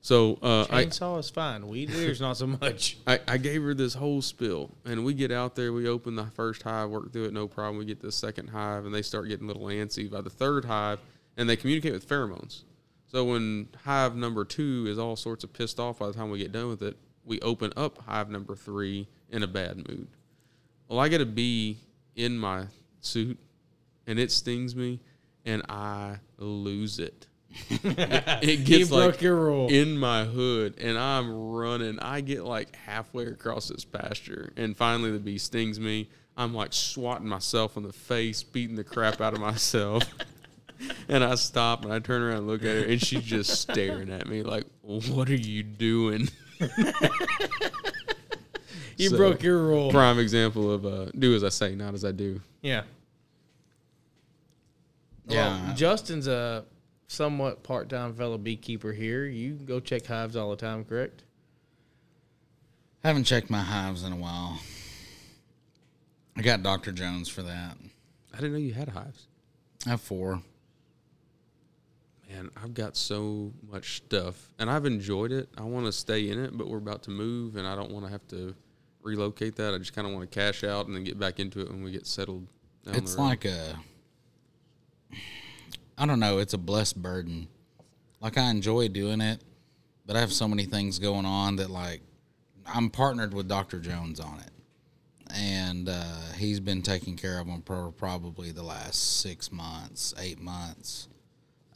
So 0.00 0.38
uh, 0.42 0.66
I, 0.70 0.84
Chainsaw 0.84 1.18
is 1.18 1.28
fine. 1.28 1.66
Weed 1.66 1.90
eaters 1.90 2.20
not 2.20 2.36
so 2.36 2.46
much. 2.46 2.98
I 3.06 3.20
I 3.26 3.36
gave 3.36 3.62
her 3.62 3.74
this 3.74 3.94
whole 3.94 4.22
spill, 4.22 4.70
and 4.84 5.04
we 5.04 5.14
get 5.14 5.32
out 5.32 5.54
there. 5.54 5.72
We 5.72 5.88
open 5.88 6.14
the 6.14 6.26
first 6.26 6.62
hive, 6.62 6.90
work 6.90 7.12
through 7.12 7.24
it, 7.24 7.32
no 7.32 7.48
problem. 7.48 7.78
We 7.78 7.84
get 7.84 8.00
the 8.00 8.12
second 8.12 8.48
hive, 8.48 8.84
and 8.84 8.94
they 8.94 9.02
start 9.02 9.28
getting 9.28 9.44
a 9.44 9.48
little 9.48 9.66
antsy 9.66 10.10
by 10.10 10.20
the 10.20 10.30
third 10.30 10.64
hive, 10.64 11.00
and 11.36 11.48
they 11.48 11.56
communicate 11.56 11.92
with 11.92 12.08
pheromones. 12.08 12.62
So 13.06 13.24
when 13.24 13.68
hive 13.84 14.14
number 14.14 14.44
two 14.44 14.86
is 14.88 14.98
all 14.98 15.16
sorts 15.16 15.42
of 15.42 15.52
pissed 15.52 15.80
off 15.80 15.98
by 15.98 16.06
the 16.06 16.12
time 16.12 16.30
we 16.30 16.38
get 16.38 16.52
done 16.52 16.68
with 16.68 16.82
it, 16.82 16.96
we 17.24 17.40
open 17.40 17.72
up 17.76 17.98
hive 18.06 18.30
number 18.30 18.54
three 18.54 19.08
in 19.30 19.42
a 19.42 19.46
bad 19.46 19.76
mood. 19.76 20.08
Well, 20.88 21.00
I 21.00 21.08
get 21.08 21.20
a 21.20 21.26
bee 21.26 21.78
in 22.14 22.38
my 22.38 22.66
suit, 23.00 23.38
and 24.06 24.18
it 24.18 24.30
stings 24.30 24.76
me, 24.76 25.00
and 25.44 25.62
I 25.68 26.16
lose 26.38 26.98
it. 26.98 27.26
it, 27.70 28.48
it 28.48 28.64
gets 28.64 28.90
broke 28.90 29.14
like 29.14 29.22
your 29.22 29.36
rule. 29.36 29.68
in 29.68 29.96
my 29.96 30.24
hood, 30.24 30.74
and 30.78 30.98
I'm 30.98 31.32
running. 31.50 31.98
I 31.98 32.20
get 32.20 32.44
like 32.44 32.76
halfway 32.76 33.26
across 33.26 33.68
this 33.68 33.84
pasture, 33.84 34.52
and 34.56 34.76
finally 34.76 35.10
the 35.10 35.18
bee 35.18 35.38
stings 35.38 35.80
me. 35.80 36.10
I'm 36.36 36.54
like 36.54 36.72
swatting 36.72 37.26
myself 37.26 37.76
in 37.76 37.82
the 37.82 37.92
face, 37.92 38.42
beating 38.42 38.76
the 38.76 38.84
crap 38.84 39.20
out 39.20 39.34
of 39.34 39.40
myself. 39.40 40.02
And 41.08 41.24
I 41.24 41.34
stop 41.34 41.82
and 41.84 41.92
I 41.92 41.98
turn 41.98 42.22
around 42.22 42.36
and 42.36 42.46
look 42.46 42.60
at 42.62 42.68
her, 42.68 42.84
and 42.84 43.02
she's 43.02 43.24
just 43.24 43.60
staring 43.60 44.12
at 44.12 44.28
me 44.28 44.44
like, 44.44 44.64
"What 44.82 45.28
are 45.28 45.34
you 45.34 45.64
doing?" 45.64 46.28
you 48.96 49.08
So, 49.08 49.16
broke 49.16 49.42
your 49.42 49.58
rule. 49.58 49.90
Prime 49.90 50.20
example 50.20 50.70
of 50.70 50.86
uh, 50.86 51.06
do 51.18 51.34
as 51.34 51.42
I 51.42 51.48
say, 51.48 51.74
not 51.74 51.94
as 51.94 52.04
I 52.04 52.12
do. 52.12 52.40
Yeah. 52.62 52.82
Yeah. 55.28 55.66
Well, 55.66 55.74
Justin's 55.74 56.26
a 56.26 56.64
somewhat 57.06 57.62
part-time 57.62 58.14
fellow 58.14 58.38
beekeeper 58.38 58.92
here. 58.92 59.26
You 59.26 59.54
go 59.54 59.80
check 59.80 60.06
hives 60.06 60.36
all 60.36 60.50
the 60.50 60.56
time, 60.56 60.84
correct? 60.84 61.24
haven't 63.08 63.24
checked 63.24 63.48
my 63.48 63.62
hives 63.62 64.04
in 64.04 64.12
a 64.12 64.16
while. 64.16 64.60
I 66.36 66.42
got 66.42 66.62
Dr. 66.62 66.92
Jones 66.92 67.28
for 67.28 67.42
that. 67.42 67.76
I 68.32 68.36
didn't 68.36 68.52
know 68.52 68.58
you 68.58 68.74
had 68.74 68.90
hives. 68.90 69.26
I 69.86 69.90
have 69.90 70.00
four. 70.00 70.42
Man, 72.30 72.50
I've 72.62 72.74
got 72.74 72.96
so 72.96 73.52
much 73.70 73.96
stuff, 73.96 74.50
and 74.58 74.70
I've 74.70 74.84
enjoyed 74.84 75.32
it. 75.32 75.48
I 75.56 75.62
want 75.62 75.86
to 75.86 75.92
stay 75.92 76.28
in 76.28 76.38
it, 76.38 76.56
but 76.56 76.68
we're 76.68 76.78
about 76.78 77.02
to 77.04 77.10
move, 77.10 77.56
and 77.56 77.66
I 77.66 77.74
don't 77.74 77.90
want 77.90 78.04
to 78.04 78.12
have 78.12 78.26
to 78.28 78.54
relocate 79.02 79.56
that. 79.56 79.72
I 79.74 79.78
just 79.78 79.94
kind 79.94 80.06
of 80.06 80.12
want 80.12 80.30
to 80.30 80.38
cash 80.38 80.62
out 80.62 80.86
and 80.86 80.94
then 80.94 81.04
get 81.04 81.18
back 81.18 81.40
into 81.40 81.60
it 81.60 81.70
when 81.70 81.82
we 81.82 81.90
get 81.90 82.06
settled. 82.06 82.46
Down 82.84 82.96
it's 82.96 83.14
the 83.14 83.22
road. 83.22 83.28
like 83.28 83.44
a 83.46 83.78
I 85.96 86.06
don't 86.06 86.20
know, 86.20 86.38
it's 86.38 86.54
a 86.54 86.58
blessed 86.58 87.00
burden. 87.02 87.48
Like 88.20 88.38
I 88.38 88.50
enjoy 88.50 88.88
doing 88.88 89.20
it, 89.20 89.42
but 90.06 90.16
I 90.16 90.20
have 90.20 90.32
so 90.32 90.48
many 90.48 90.64
things 90.64 90.98
going 90.98 91.26
on 91.26 91.56
that 91.56 91.70
like 91.70 92.02
I'm 92.66 92.90
partnered 92.90 93.34
with 93.34 93.48
Dr. 93.48 93.80
Jones 93.80 94.20
on 94.20 94.40
it. 94.40 94.50
And 95.34 95.88
uh, 95.88 96.32
he's 96.36 96.58
been 96.58 96.82
taking 96.82 97.16
care 97.16 97.38
of 97.38 97.46
them 97.46 97.62
for 97.62 97.92
probably 97.92 98.50
the 98.50 98.62
last 98.62 99.20
six 99.20 99.52
months, 99.52 100.14
eight 100.18 100.40
months. 100.40 101.08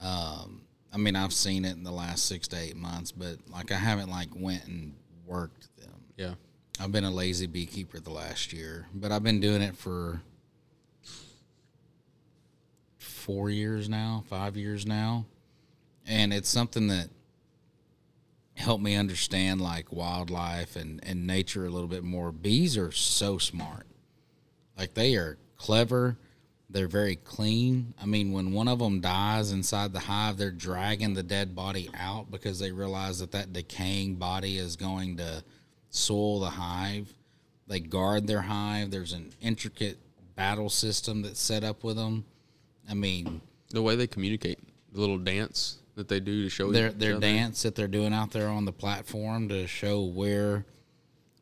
Um, 0.00 0.62
I 0.92 0.96
mean, 0.96 1.16
I've 1.16 1.32
seen 1.32 1.64
it 1.64 1.76
in 1.76 1.84
the 1.84 1.92
last 1.92 2.26
six 2.26 2.48
to 2.48 2.58
eight 2.58 2.76
months, 2.76 3.12
but 3.12 3.36
like 3.50 3.70
I 3.70 3.76
haven't 3.76 4.10
like 4.10 4.28
went 4.34 4.66
and 4.66 4.94
worked 5.26 5.68
them. 5.76 5.94
yeah. 6.16 6.34
I've 6.80 6.92
been 6.92 7.04
a 7.04 7.10
lazy 7.10 7.46
beekeeper 7.46 8.00
the 8.00 8.10
last 8.10 8.52
year, 8.52 8.86
but 8.94 9.12
I've 9.12 9.22
been 9.22 9.40
doing 9.40 9.62
it 9.62 9.76
for 9.76 10.22
four 13.22 13.50
years 13.50 13.88
now, 13.88 14.24
five 14.28 14.56
years 14.56 14.84
now. 14.84 15.24
And 16.06 16.32
it's 16.32 16.48
something 16.48 16.88
that 16.88 17.08
helped 18.54 18.82
me 18.82 18.96
understand 18.96 19.60
like 19.60 19.92
wildlife 19.92 20.76
and, 20.76 21.00
and 21.04 21.26
nature 21.26 21.64
a 21.64 21.70
little 21.70 21.88
bit 21.88 22.02
more. 22.02 22.32
Bees 22.32 22.76
are 22.76 22.92
so 22.92 23.38
smart. 23.38 23.86
Like 24.76 24.94
they 24.94 25.14
are 25.14 25.38
clever. 25.56 26.16
They're 26.68 26.88
very 26.88 27.16
clean. 27.16 27.94
I 28.02 28.06
mean, 28.06 28.32
when 28.32 28.52
one 28.52 28.66
of 28.66 28.78
them 28.78 29.00
dies 29.00 29.52
inside 29.52 29.92
the 29.92 30.00
hive, 30.00 30.36
they're 30.36 30.50
dragging 30.50 31.14
the 31.14 31.22
dead 31.22 31.54
body 31.54 31.90
out 31.94 32.30
because 32.30 32.58
they 32.58 32.72
realize 32.72 33.20
that 33.20 33.32
that 33.32 33.52
decaying 33.52 34.16
body 34.16 34.58
is 34.58 34.76
going 34.76 35.18
to 35.18 35.44
soil 35.90 36.40
the 36.40 36.50
hive. 36.50 37.14
They 37.68 37.78
guard 37.78 38.26
their 38.26 38.40
hive. 38.40 38.90
There's 38.90 39.12
an 39.12 39.32
intricate 39.40 39.98
battle 40.34 40.70
system 40.70 41.22
that's 41.22 41.40
set 41.40 41.62
up 41.62 41.84
with 41.84 41.96
them. 41.96 42.24
I 42.88 42.94
mean, 42.94 43.40
The 43.70 43.82
way 43.82 43.96
they 43.96 44.06
communicate, 44.06 44.58
the 44.92 45.00
little 45.00 45.18
dance 45.18 45.78
that 45.94 46.08
they 46.08 46.20
do 46.20 46.42
to 46.42 46.48
show 46.48 46.72
their 46.72 46.90
their 46.90 47.18
dance 47.18 47.62
that 47.62 47.74
they're 47.74 47.88
doing 47.88 48.12
out 48.12 48.30
there 48.30 48.48
on 48.48 48.64
the 48.64 48.72
platform 48.72 49.48
to 49.48 49.66
show 49.66 50.02
where 50.02 50.64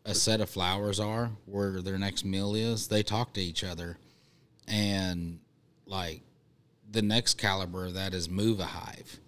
a 0.05 0.15
set 0.15 0.41
of 0.41 0.49
flowers 0.51 0.99
are, 0.99 1.31
where 1.47 1.81
their 1.83 1.99
next 1.99 2.25
meal 2.25 2.55
is. 2.55 2.89
They 2.89 3.03
talk 3.03 3.33
to 3.35 3.41
each 3.41 3.63
other, 3.65 3.99
and 4.67 5.41
like 5.87 6.23
the 6.91 7.03
next 7.03 7.35
caliber 7.35 7.87
of 7.87 7.95
that 7.95 8.15
is 8.15 8.29
move 8.29 8.61
a 8.61 8.67
hive, 8.67 9.21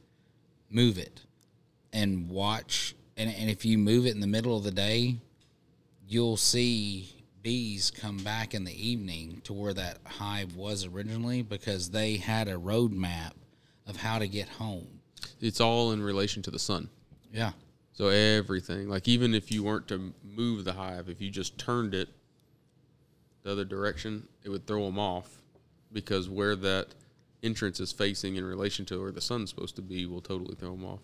move 0.71 0.99
it, 0.99 1.23
and 1.93 2.29
watch. 2.29 2.95
And 3.17 3.31
and 3.31 3.51
if 3.51 3.65
you 3.65 3.79
move 3.79 4.07
it 4.07 4.15
in 4.15 4.21
the 4.21 4.27
middle 4.27 4.57
of 4.57 4.65
the 4.65 4.71
day, 4.71 5.19
you'll 6.07 6.37
see 6.37 7.22
bees 7.43 7.91
come 7.91 8.19
back 8.19 8.55
in 8.55 8.65
the 8.65 8.89
evening 8.89 9.41
to 9.45 9.53
where 9.53 9.75
that 9.75 9.99
hive 10.07 10.55
was 10.57 10.87
originally 10.87 11.43
because 11.43 11.91
they 11.91 12.17
had 12.17 12.49
a 12.49 12.55
roadmap 12.55 13.33
of 13.87 13.97
how 13.97 14.19
to 14.19 14.29
get 14.29 14.49
home. 14.49 15.01
It's 15.41 15.61
all 15.61 15.93
in 15.93 16.03
relation 16.03 16.43
to 16.43 16.51
the 16.51 16.59
sun. 16.59 16.89
Yeah. 17.33 17.53
So 17.93 18.09
everything, 18.09 18.89
like 18.89 19.09
even 19.09 19.35
if 19.35 19.53
you 19.53 19.65
weren't 19.65 19.89
to 19.89 20.15
move 20.25 20.65
the 20.65 20.73
hive, 20.73 21.09
if 21.09 21.21
you 21.21 21.31
just 21.31 21.59
turned 21.59 21.95
it 21.95 22.09
the 23.43 23.53
other 23.53 23.65
direction, 23.65 24.29
it 24.45 24.49
would 24.49 24.67
throw 24.67 24.87
them 24.87 24.99
off 24.99 25.29
because 25.93 26.29
where 26.29 26.57
that 26.57 26.89
entrance 27.43 27.81
is 27.81 27.93
facing 27.93 28.37
in 28.37 28.45
relation 28.45 28.85
to 28.87 29.01
where 29.01 29.11
the 29.11 29.21
sun's 29.21 29.51
supposed 29.51 29.77
to 29.77 29.83
be 29.83 30.07
will 30.07 30.21
totally 30.21 30.55
throw 30.55 30.71
them 30.71 30.85
off. 30.85 31.01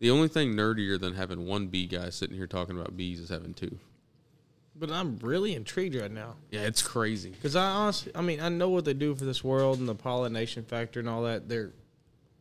The 0.00 0.10
only 0.10 0.28
thing 0.28 0.52
nerdier 0.52 1.00
than 1.00 1.14
having 1.14 1.46
one 1.46 1.68
bee 1.68 1.86
guy 1.86 2.10
sitting 2.10 2.36
here 2.36 2.46
talking 2.46 2.78
about 2.78 2.96
bees 2.96 3.18
is 3.18 3.30
having 3.30 3.54
two. 3.54 3.78
But 4.78 4.90
I'm 4.92 5.18
really 5.18 5.54
intrigued 5.54 5.96
right 5.96 6.10
now. 6.10 6.36
Yeah, 6.50 6.60
it's 6.60 6.82
crazy. 6.82 7.30
Because 7.30 7.56
I 7.56 7.68
honestly, 7.70 8.12
I 8.14 8.20
mean, 8.22 8.40
I 8.40 8.48
know 8.48 8.68
what 8.68 8.84
they 8.84 8.94
do 8.94 9.14
for 9.14 9.24
this 9.24 9.42
world 9.42 9.78
and 9.78 9.88
the 9.88 9.94
pollination 9.94 10.64
factor 10.64 11.00
and 11.00 11.08
all 11.08 11.22
that. 11.22 11.48
They're 11.48 11.72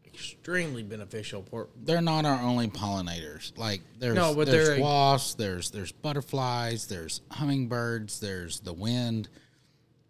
extremely 0.05 0.83
beneficial. 0.83 1.43
For, 1.49 1.67
They're 1.83 2.01
not 2.01 2.25
our 2.25 2.41
only 2.41 2.67
pollinators. 2.67 3.57
Like 3.57 3.81
there's 3.99 4.15
No, 4.15 4.33
but 4.35 4.47
there's 4.47 4.79
wasps, 4.79 5.35
there's 5.35 5.71
there's 5.71 5.91
butterflies, 5.91 6.87
there's 6.87 7.21
hummingbirds, 7.31 8.19
there's 8.19 8.59
the 8.59 8.73
wind. 8.73 9.29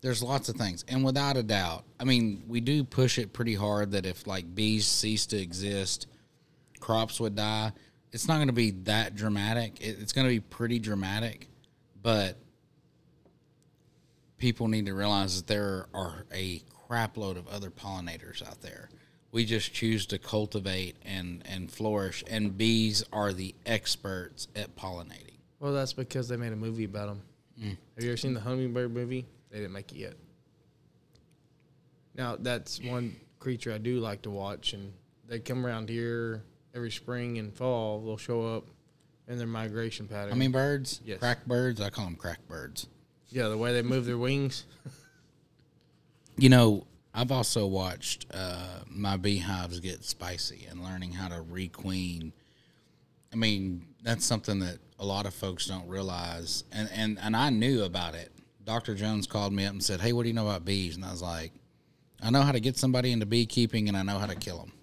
There's 0.01 0.22
lots 0.22 0.48
of 0.48 0.55
things. 0.55 0.86
And 0.88 1.03
without 1.03 1.38
a 1.38 1.43
doubt, 1.43 1.84
I 2.00 2.03
mean, 2.03 2.43
we 2.48 2.62
do 2.62 2.84
push 2.84 3.17
it 3.17 3.34
pretty 3.34 3.55
hard 3.55 3.91
that 3.91 4.05
if 4.05 4.27
like 4.27 4.53
bees 4.53 4.86
cease 4.88 5.25
to 5.27 5.38
exist, 5.38 6.07
crops 6.79 7.19
would 7.19 7.36
die. 7.36 7.74
It's 8.13 8.27
not 8.27 8.36
going 8.36 8.48
to 8.48 8.53
be 8.53 8.72
that 8.84 9.15
dramatic. 9.15 9.81
It, 9.81 9.98
it's 10.00 10.13
going 10.13 10.25
to 10.25 10.34
be 10.34 10.39
pretty 10.39 10.79
dramatic, 10.79 11.50
but 12.08 12.38
people 14.38 14.70
need 14.70 14.86
to 14.86 14.94
realize 14.94 15.36
that 15.36 15.48
there 15.48 15.88
are 15.94 16.26
a 16.34 16.62
crapload 16.90 17.36
of 17.36 17.50
other 17.50 17.70
pollinators 17.70 18.42
out 18.48 18.62
there. 18.62 18.88
We 19.34 19.44
just 19.44 19.74
choose 19.74 20.06
to 20.06 20.18
cultivate 20.18 20.96
and, 21.04 21.44
and 21.46 21.70
flourish, 21.70 22.24
and 22.30 22.58
bees 22.58 23.04
are 23.12 23.34
the 23.34 23.54
experts 23.66 24.48
at 24.56 24.74
pollinating. 24.78 25.36
well, 25.60 25.74
that's 25.74 25.92
because 25.92 26.30
they 26.30 26.38
made 26.38 26.54
a 26.54 26.56
movie 26.56 26.86
about 26.86 27.08
them. 27.08 27.22
Mm. 27.62 27.78
Have 27.96 28.04
you 28.06 28.12
ever 28.12 28.16
seen 28.16 28.34
the 28.34 28.40
Hummingbird 28.40 28.94
movie? 28.94 29.26
They 29.52 29.58
didn't 29.58 29.74
make 29.74 29.92
it 29.92 29.98
yet. 29.98 30.14
Now, 32.16 32.38
that's 32.40 32.82
one 32.82 33.18
creature 33.40 33.74
I 33.74 33.80
do 33.80 34.00
like 34.00 34.22
to 34.22 34.30
watch, 34.30 34.72
and 34.72 34.94
they 35.28 35.40
come 35.40 35.66
around 35.66 35.90
here 35.90 36.42
every 36.74 36.92
spring 36.92 37.38
and 37.38 37.54
fall. 37.54 38.00
They'll 38.00 38.16
show 38.16 38.56
up 38.56 38.64
in 39.27 39.38
their 39.38 39.48
migration 39.48 40.07
pattern. 40.07 40.31
I 40.34 40.36
mean, 40.36 40.51
birds, 40.51 41.01
Yes. 41.05 41.19
crack 41.19 41.46
birds, 41.46 41.81
I 41.81 41.89
call 41.89 42.05
them 42.05 42.15
crack 42.15 42.39
birds. 42.48 42.88
yeah, 43.29 43.48
the 43.50 43.57
way 43.57 43.74
they 43.74 43.81
move 43.81 44.05
their 44.05 44.17
wings. 44.17 44.65
You 46.39 46.50
know, 46.50 46.86
I've 47.15 47.31
also 47.31 47.65
watched 47.65 48.27
uh, 48.31 48.81
my 48.88 49.17
beehives 49.17 49.79
get 49.79 50.03
spicy 50.03 50.67
and 50.69 50.84
learning 50.84 51.13
how 51.13 51.29
to 51.29 51.41
requeen. 51.41 52.31
I 53.34 53.36
mean, 53.38 53.88
that's 54.03 54.24
something 54.24 54.60
that 54.60 54.77
a 55.00 55.05
lot 55.05 55.25
of 55.25 55.34
folks 55.34 55.65
don't 55.65 55.88
realize, 55.88 56.63
and 56.72 56.88
and 56.93 57.17
and 57.19 57.36
I 57.36 57.50
knew 57.50 57.84
about 57.86 58.13
it. 58.13 58.31
Dr. 58.65 58.93
Jones 58.93 59.25
called 59.25 59.51
me 59.51 59.65
up 59.65 59.72
and 59.72 59.84
said, 59.84 60.00
"Hey, 60.00 60.13
what 60.13 60.24
do 60.24 60.27
you 60.29 60.36
know 60.36 60.48
about 60.48 60.63
bees?" 60.63 60.96
And 60.96 61.03
I 61.03 61.10
was 61.12 61.24
like, 61.24 61.53
"I 62.22 62.29
know 62.29 62.43
how 62.43 62.51
to 62.51 62.60
get 62.60 62.77
somebody 62.77 63.12
into 63.12 63.25
beekeeping, 63.25 63.88
and 63.88 63.98
I 63.98 64.03
know 64.03 64.19
how 64.19 64.27
to 64.27 64.36
kill 64.36 64.60
them." 64.60 64.74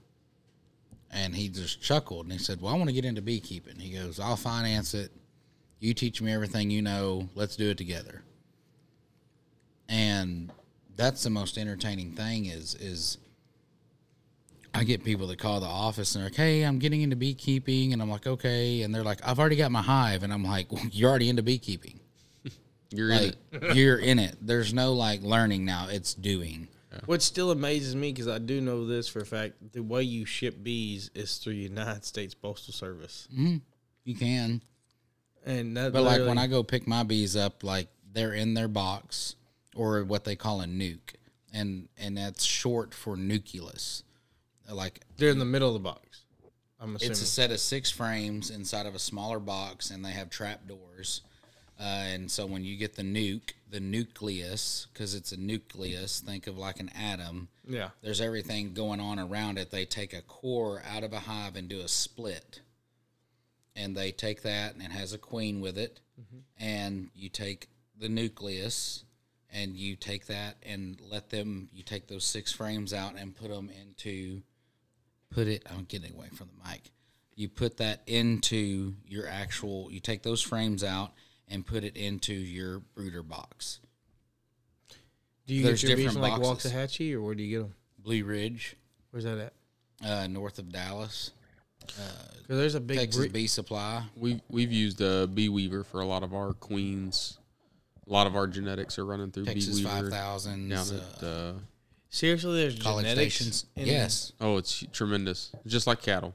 And 1.14 1.34
he 1.34 1.48
just 1.48 1.80
chuckled 1.80 2.26
and 2.26 2.32
he 2.32 2.38
said, 2.38 2.60
"Well, 2.60 2.74
I 2.74 2.76
want 2.76 2.90
to 2.90 2.94
get 2.94 3.04
into 3.04 3.22
beekeeping." 3.22 3.78
He 3.78 3.90
goes, 3.90 4.18
"I'll 4.18 4.36
finance 4.36 4.94
it. 4.94 5.12
You 5.78 5.94
teach 5.94 6.20
me 6.20 6.32
everything 6.32 6.70
you 6.70 6.82
know. 6.82 7.28
Let's 7.36 7.54
do 7.54 7.70
it 7.70 7.78
together." 7.78 8.22
And 9.88 10.50
that's 10.96 11.22
the 11.22 11.30
most 11.30 11.56
entertaining 11.56 12.12
thing 12.12 12.46
is 12.46 12.74
is 12.74 13.18
I 14.74 14.82
get 14.82 15.04
people 15.04 15.28
that 15.28 15.38
call 15.38 15.60
the 15.60 15.66
office 15.66 16.14
and 16.16 16.22
they're 16.22 16.30
like, 16.30 16.36
"Hey, 16.36 16.62
I'm 16.62 16.80
getting 16.80 17.02
into 17.02 17.14
beekeeping," 17.14 17.92
and 17.92 18.02
I'm 18.02 18.10
like, 18.10 18.26
"Okay," 18.26 18.82
and 18.82 18.92
they're 18.92 19.04
like, 19.04 19.20
"I've 19.24 19.38
already 19.38 19.56
got 19.56 19.70
my 19.70 19.82
hive," 19.82 20.24
and 20.24 20.32
I'm 20.32 20.42
like, 20.42 20.72
well, 20.72 20.84
"You're 20.90 21.10
already 21.10 21.28
into 21.28 21.44
beekeeping. 21.44 22.00
You're 22.90 23.10
in 23.10 23.22
it. 23.22 23.36
you're 23.76 23.98
in 23.98 24.18
it. 24.18 24.36
There's 24.40 24.74
no 24.74 24.92
like 24.94 25.22
learning 25.22 25.64
now. 25.64 25.86
It's 25.88 26.12
doing." 26.12 26.66
What 27.06 27.22
still 27.22 27.50
amazes 27.50 27.94
me, 27.96 28.12
because 28.12 28.28
I 28.28 28.38
do 28.38 28.60
know 28.60 28.86
this 28.86 29.08
for 29.08 29.20
a 29.20 29.26
fact, 29.26 29.54
the 29.72 29.82
way 29.82 30.02
you 30.02 30.24
ship 30.24 30.62
bees 30.62 31.10
is 31.14 31.38
through 31.38 31.54
United 31.54 32.04
States 32.04 32.34
Postal 32.34 32.72
Service, 32.72 33.28
mm-hmm. 33.32 33.56
You 34.04 34.14
can, 34.14 34.60
and 35.46 35.76
that. 35.76 35.92
but 35.92 36.02
like 36.02 36.20
when 36.20 36.38
I 36.38 36.46
go 36.46 36.62
pick 36.62 36.86
my 36.86 37.02
bees 37.02 37.36
up, 37.36 37.64
like 37.64 37.88
they're 38.12 38.34
in 38.34 38.54
their 38.54 38.68
box 38.68 39.36
or 39.74 40.04
what 40.04 40.24
they 40.24 40.36
call 40.36 40.60
a 40.60 40.66
nuke, 40.66 41.14
and 41.52 41.88
and 41.96 42.18
that's 42.18 42.44
short 42.44 42.92
for 42.92 43.16
nucleus. 43.16 44.02
Like 44.70 45.00
they're 45.16 45.30
in 45.30 45.38
the 45.38 45.44
middle 45.46 45.68
of 45.68 45.74
the 45.74 45.80
box. 45.80 46.24
I'm 46.80 46.96
assuming. 46.96 47.12
It's 47.12 47.22
a 47.22 47.26
set 47.26 47.50
of 47.50 47.60
six 47.60 47.90
frames 47.90 48.50
inside 48.50 48.84
of 48.84 48.94
a 48.94 48.98
smaller 48.98 49.40
box, 49.40 49.90
and 49.90 50.04
they 50.04 50.12
have 50.12 50.28
trap 50.28 50.66
doors. 50.66 51.22
Uh, 51.78 51.82
and 51.82 52.30
so 52.30 52.46
when 52.46 52.64
you 52.64 52.76
get 52.76 52.94
the 52.94 53.02
nuke, 53.02 53.52
the 53.68 53.80
nucleus, 53.80 54.86
because 54.92 55.14
it's 55.14 55.32
a 55.32 55.36
nucleus, 55.36 56.20
think 56.20 56.46
of 56.46 56.56
like 56.56 56.78
an 56.78 56.90
atom. 56.90 57.48
yeah. 57.68 57.88
There's 58.02 58.20
everything 58.20 58.74
going 58.74 59.00
on 59.00 59.18
around 59.18 59.58
it. 59.58 59.70
They 59.70 59.84
take 59.84 60.12
a 60.12 60.22
core 60.22 60.82
out 60.88 61.02
of 61.02 61.12
a 61.12 61.20
hive 61.20 61.56
and 61.56 61.68
do 61.68 61.80
a 61.80 61.88
split. 61.88 62.60
And 63.74 63.96
they 63.96 64.12
take 64.12 64.42
that, 64.42 64.74
and 64.74 64.82
it 64.82 64.92
has 64.92 65.12
a 65.12 65.18
queen 65.18 65.60
with 65.60 65.76
it. 65.76 66.00
And 66.58 67.10
you 67.14 67.28
take 67.28 67.68
the 67.98 68.08
nucleus, 68.08 69.02
and 69.52 69.74
you 69.74 69.96
take 69.96 70.26
that 70.26 70.56
and 70.64 71.00
let 71.10 71.30
them, 71.30 71.68
you 71.72 71.82
take 71.82 72.08
those 72.08 72.24
six 72.24 72.52
frames 72.52 72.92
out 72.92 73.14
and 73.16 73.34
put 73.34 73.50
them 73.50 73.70
into 73.70 74.42
put 75.30 75.48
it 75.48 75.64
I'm 75.70 75.84
getting 75.84 76.12
away 76.14 76.28
from 76.28 76.48
the 76.48 76.68
mic. 76.70 76.90
You 77.34 77.48
put 77.48 77.78
that 77.78 78.02
into 78.06 78.94
your 79.06 79.26
actual 79.26 79.90
you 79.90 80.00
take 80.00 80.22
those 80.22 80.42
frames 80.42 80.84
out 80.84 81.12
and 81.48 81.64
put 81.66 81.84
it 81.84 81.96
into 81.96 82.32
your 82.34 82.80
brooder 82.94 83.22
box. 83.22 83.80
Do 85.46 85.54
you 85.54 85.62
There's 85.64 85.80
get 85.82 85.88
your 85.88 85.96
bees 85.98 86.12
from 86.12 86.22
like 86.22 86.40
boxes. 86.40 86.72
Waxahachie, 86.72 87.12
or 87.14 87.20
where 87.22 87.34
do 87.34 87.42
you 87.42 87.58
get 87.58 87.62
them? 87.64 87.74
Blue 87.98 88.24
Ridge, 88.24 88.76
Where's 89.10 89.24
that 89.24 89.38
at? 89.38 89.52
uh, 90.06 90.26
north 90.26 90.58
of 90.58 90.72
Dallas. 90.72 91.30
Because 91.80 92.58
there's 92.58 92.74
a 92.74 92.80
big 92.80 92.98
Texas 92.98 93.26
bre- 93.26 93.32
Bee 93.32 93.46
Supply. 93.46 94.02
We've 94.16 94.40
we've 94.48 94.72
used 94.72 95.02
uh, 95.02 95.26
BeeWeaver 95.26 95.84
for 95.84 96.00
a 96.00 96.06
lot 96.06 96.22
of 96.22 96.34
our 96.34 96.54
queens. 96.54 97.38
A 98.08 98.12
lot 98.12 98.26
of 98.26 98.36
our 98.36 98.46
genetics 98.46 98.98
are 98.98 99.04
running 99.04 99.30
through 99.30 99.46
Texas 99.46 99.78
Bee 99.78 99.84
five 99.84 100.04
Weaver 100.04 100.10
thousands. 100.10 100.90
down 100.90 101.00
Uh. 101.22 101.26
Uh, 101.26 101.52
seriously. 102.08 102.56
There's 102.62 102.78
college 102.78 103.04
genetics. 103.06 103.34
stations. 103.34 103.66
in- 103.76 103.86
Yes. 103.86 104.32
oh, 104.40 104.56
it's 104.56 104.84
tremendous. 104.92 105.52
Just 105.66 105.86
like 105.86 106.00
cattle. 106.02 106.34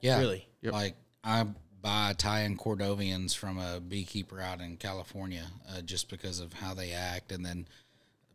Yeah. 0.00 0.18
Really? 0.18 0.46
Yep. 0.62 0.72
Like 0.72 0.94
I 1.22 1.46
buy 1.84 2.10
Italian 2.10 2.56
Cordovians 2.56 3.36
from 3.36 3.58
a 3.58 3.78
beekeeper 3.78 4.40
out 4.40 4.60
in 4.62 4.78
California 4.78 5.44
uh, 5.70 5.82
just 5.82 6.08
because 6.08 6.40
of 6.40 6.54
how 6.54 6.72
they 6.72 6.92
act. 6.92 7.30
And 7.30 7.44
then 7.44 7.68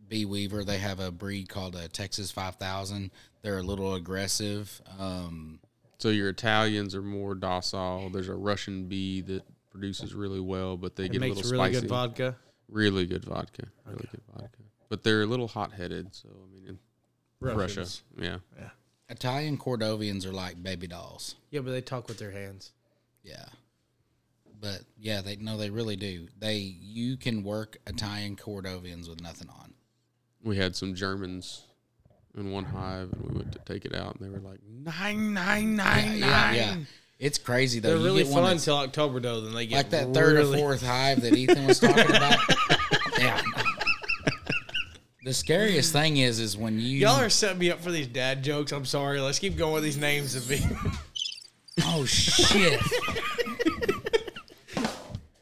BeeWeaver, 0.08 0.64
they 0.64 0.78
have 0.78 1.00
a 1.00 1.10
breed 1.12 1.50
called 1.50 1.76
a 1.76 1.88
Texas 1.88 2.30
5000. 2.30 3.10
They're 3.42 3.58
a 3.58 3.64
little 3.64 3.96
aggressive. 3.96 4.80
Um, 5.00 5.60
So 5.98 6.10
your 6.10 6.30
Italians 6.30 6.94
are 6.94 7.02
more 7.02 7.34
docile. 7.34 8.12
There's 8.12 8.30
a 8.30 8.36
Russian 8.36 8.86
bee 8.88 9.22
that 9.22 9.44
produces 9.72 10.14
really 10.14 10.40
well, 10.40 10.78
but 10.78 10.96
they 10.96 11.06
It 11.06 11.14
get 11.14 11.18
a 11.18 11.22
makes 11.22 11.38
little 11.38 11.52
really 11.54 11.72
spicy. 11.72 11.82
good 11.82 11.90
vodka. 11.90 12.36
Really 12.70 13.06
good 13.08 13.26
vodka. 13.26 13.64
Really 13.88 14.08
good 14.12 14.22
vodka. 14.32 14.60
But 14.90 15.04
they're 15.04 15.24
a 15.24 15.26
little 15.26 15.48
hot 15.48 15.72
headed. 15.74 16.14
So 16.14 16.30
I 16.30 16.54
mean, 16.54 16.68
in 16.68 16.80
Russia, 17.40 17.58
Russians. 17.58 18.04
yeah. 18.20 18.38
Italian 19.10 19.58
Cordovians 19.58 20.24
are 20.28 20.32
like 20.32 20.62
baby 20.62 20.86
dolls. 20.86 21.34
Yeah, 21.50 21.62
but 21.62 21.72
they 21.72 21.82
talk 21.82 22.08
with 22.08 22.20
their 22.20 22.30
hands. 22.32 22.74
Yeah. 23.24 23.46
But 24.62 24.82
yeah, 24.98 25.22
they 25.22 25.38
no, 25.38 25.58
they 25.58 25.70
really 25.70 25.96
do. 25.96 26.28
They 26.38 26.58
you 26.58 27.16
can 27.18 27.44
work 27.44 27.78
Italian 27.88 28.36
Cordovians 28.36 29.08
with 29.10 29.22
nothing 29.22 29.50
on. 29.50 29.74
We 30.44 30.58
had 30.58 30.76
some 30.76 30.96
Germans 30.96 31.64
in 32.38 32.52
one 32.52 32.66
hive, 32.66 33.12
and 33.14 33.22
we 33.30 33.38
went 33.38 33.52
to 33.54 33.60
take 33.60 33.86
it 33.86 33.96
out, 33.96 34.16
and 34.16 34.26
they 34.26 34.30
were 34.30 34.40
like 34.46 34.60
nine, 34.68 35.34
nine, 35.34 35.76
nine, 35.76 36.18
Yeah, 36.18 36.28
nine. 36.30 36.56
yeah. 36.56 36.76
It's 37.20 37.38
crazy 37.38 37.80
though. 37.80 37.90
They're 37.90 37.98
You 37.98 38.04
really 38.04 38.24
get 38.24 38.32
one 38.34 38.44
fun 38.44 38.52
until 38.54 38.78
October 38.78 39.20
though. 39.22 39.42
Then 39.42 39.54
they 39.54 39.66
get 39.68 39.76
like 39.78 39.90
that 39.92 40.14
third 40.14 40.38
or 40.38 40.58
fourth 40.58 40.86
hive 40.86 41.22
that 41.22 41.34
Ethan 41.36 41.66
was 41.66 41.80
talking 41.80 42.04
about. 42.16 42.38
yeah. 43.18 43.42
The 45.24 45.34
scariest 45.34 45.92
thing 45.92 46.18
is, 46.18 46.40
is 46.40 46.58
when 46.58 46.80
you. 46.80 47.00
Y'all 47.00 47.20
are 47.20 47.30
setting 47.30 47.60
me 47.60 47.72
up 47.72 47.82
for 47.82 47.92
these 47.92 48.08
dad 48.08 48.42
jokes. 48.44 48.72
I'm 48.72 48.86
sorry. 48.86 49.20
Let's 49.20 49.38
keep 49.40 49.58
going 49.58 49.74
with 49.74 49.84
these 49.84 49.98
names 49.98 50.34
of 50.36 50.50
me. 50.50 50.62
Oh 51.84 52.06
shit! 52.06 52.80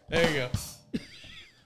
there 0.09 0.29
you 0.29 0.35
go. 0.37 0.49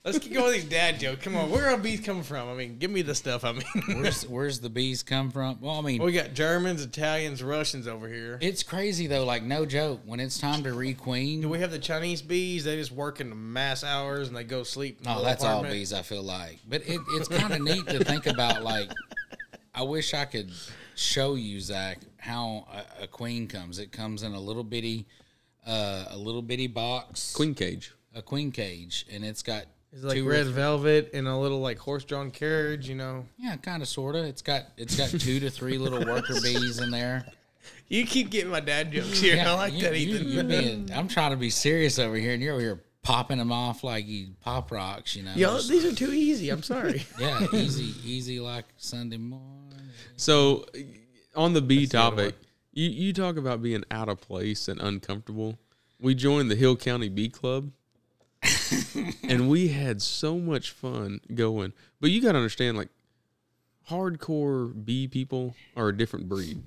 Let's 0.04 0.18
keep 0.18 0.34
going 0.34 0.46
with 0.48 0.56
these 0.56 0.66
dad 0.66 1.00
jokes. 1.00 1.24
Come 1.24 1.36
on, 1.38 1.52
where 1.52 1.70
are 1.70 1.78
bees 1.78 2.00
coming 2.00 2.24
from? 2.24 2.50
I 2.50 2.56
mean, 2.56 2.80
give 2.80 2.90
me 2.90 3.04
the 3.04 3.14
stuff. 3.14 3.44
I 3.46 3.52
mean, 3.52 3.64
Where's 4.02 4.28
where's 4.28 4.60
the 4.60 4.70
bees 4.70 5.04
come 5.04 5.30
from? 5.30 5.62
Well, 5.62 5.76
I 5.76 5.82
mean, 5.82 6.02
we 6.02 6.12
got 6.12 6.34
Germans, 6.34 6.84
Italians, 6.84 7.44
Russians 7.44 7.88
over 7.88 8.08
here. 8.08 8.40
it's 8.42 8.64
crazy 8.64 9.06
though. 9.06 9.26
Like 9.26 9.44
no 9.44 9.64
joke, 9.68 10.00
when 10.06 10.20
it's 10.20 10.40
time 10.40 10.64
to 10.64 10.70
requeen, 10.72 11.42
Do 11.42 11.50
we 11.50 11.60
have 11.60 11.70
the 11.70 11.78
Chinese 11.80 12.24
bees? 12.24 12.64
They 12.64 12.78
just 12.78 12.92
work 12.92 13.22
in 13.22 13.30
the 13.30 13.36
mass 13.36 13.84
hours 13.84 14.28
and 14.28 14.36
they 14.36 14.44
go 14.44 14.64
sleep. 14.64 14.98
in 15.00 15.04
the 15.04 15.16
Oh, 15.18 15.24
that's 15.24 15.44
all 15.44 15.52
apartment. 15.60 15.76
bees. 15.76 15.94
I 15.94 16.02
feel 16.02 16.24
like, 16.24 16.58
but 16.68 16.82
it, 16.88 17.00
it's 17.12 17.28
kind 17.28 17.54
of 17.54 17.62
neat 17.62 17.86
to 17.88 18.04
think 18.04 18.26
about. 18.26 18.64
Like, 18.64 18.90
I 19.76 19.84
wish 19.84 20.16
I 20.16 20.26
could 20.26 20.52
show 21.02 21.36
you 21.36 21.60
Zach 21.60 22.00
how 22.18 22.68
a, 23.00 23.04
a 23.04 23.08
queen 23.08 23.48
comes. 23.48 23.80
It 23.80 23.92
comes 23.92 24.24
in 24.24 24.34
a 24.34 24.40
little 24.40 24.64
bitty 24.64 25.08
uh, 25.66 26.06
a 26.10 26.18
little 26.18 26.42
bitty 26.42 26.68
box, 26.68 27.34
Queen 27.34 27.54
cage. 27.54 27.92
a 28.16 28.22
queen 28.22 28.52
cage, 28.52 29.06
and 29.12 29.24
it's 29.24 29.44
got 29.44 29.66
It's 29.94 30.04
like 30.04 30.18
two 30.18 30.28
or 30.28 30.32
red 30.32 30.46
three- 30.46 30.54
velvet 30.54 31.12
and 31.14 31.28
a 31.28 31.38
little 31.38 31.60
like 31.60 31.78
horse 31.78 32.04
drawn 32.04 32.32
carriage, 32.32 32.90
you 32.90 32.96
know. 32.96 33.26
Yeah, 33.38 33.56
kind 33.58 33.82
of, 33.84 33.88
sort 33.88 34.16
of. 34.16 34.26
It's 34.26 34.42
got 34.42 34.64
it's 34.78 34.96
got 34.98 35.10
two 35.20 35.40
to 35.40 35.50
three 35.52 35.78
little 35.78 36.00
worker 36.06 36.34
bees 36.44 36.80
in 36.80 36.90
there. 36.92 37.26
You 37.88 38.08
keep 38.08 38.32
getting 38.32 38.50
my 38.50 38.60
dad 38.60 38.92
jokes 38.92 39.20
here. 39.20 39.40
I 39.46 39.54
like 39.54 39.74
you, 39.74 39.82
that, 39.82 40.00
you- 40.00 40.16
Ethan. 40.16 40.28
you 40.30 40.44
being, 40.44 40.90
I'm 40.94 41.08
trying 41.08 41.30
to 41.32 41.38
be 41.38 41.50
serious 41.52 42.00
over 42.00 42.16
here, 42.16 42.34
and 42.34 42.42
you're 42.42 42.54
over 42.54 42.62
here 42.62 42.82
popping 43.04 43.38
them 43.38 43.52
off 43.52 43.84
like 43.84 44.08
you 44.08 44.30
pop 44.42 44.72
rocks. 44.72 45.16
You 45.16 45.24
know, 45.24 45.34
Yo, 45.36 45.58
Just- 45.58 45.70
these 45.70 45.86
are 45.86 45.94
too 45.94 46.12
easy. 46.12 46.50
I'm 46.50 46.64
sorry. 46.64 47.06
yeah, 47.20 47.46
easy, 47.54 47.94
easy 48.10 48.40
like 48.40 48.66
Sunday 48.78 49.18
morning. 49.18 49.61
So, 50.22 50.66
on 51.36 51.54
the 51.54 51.64
bee 51.64 51.88
the 51.88 52.00
other 52.00 52.16
topic, 52.16 52.36
you, 52.74 52.88
you 52.88 53.12
talk 53.12 53.38
about 53.38 53.64
being 53.64 53.84
out 53.90 54.08
of 54.08 54.22
place 54.22 54.68
and 54.68 54.80
uncomfortable. 54.80 55.58
We 56.00 56.14
joined 56.14 56.52
the 56.52 56.56
Hill 56.56 56.76
County 56.76 57.10
Bee 57.10 57.28
Club, 57.28 57.72
and 59.24 59.50
we 59.50 59.70
had 59.70 60.00
so 60.00 60.38
much 60.38 60.70
fun 60.70 61.22
going. 61.34 61.74
But 62.00 62.12
you 62.12 62.22
got 62.22 62.34
to 62.34 62.38
understand, 62.38 62.78
like, 62.78 62.90
hardcore 63.90 64.86
bee 64.86 65.08
people 65.08 65.56
are 65.76 65.88
a 65.88 65.98
different 65.98 66.30
breed, 66.30 66.62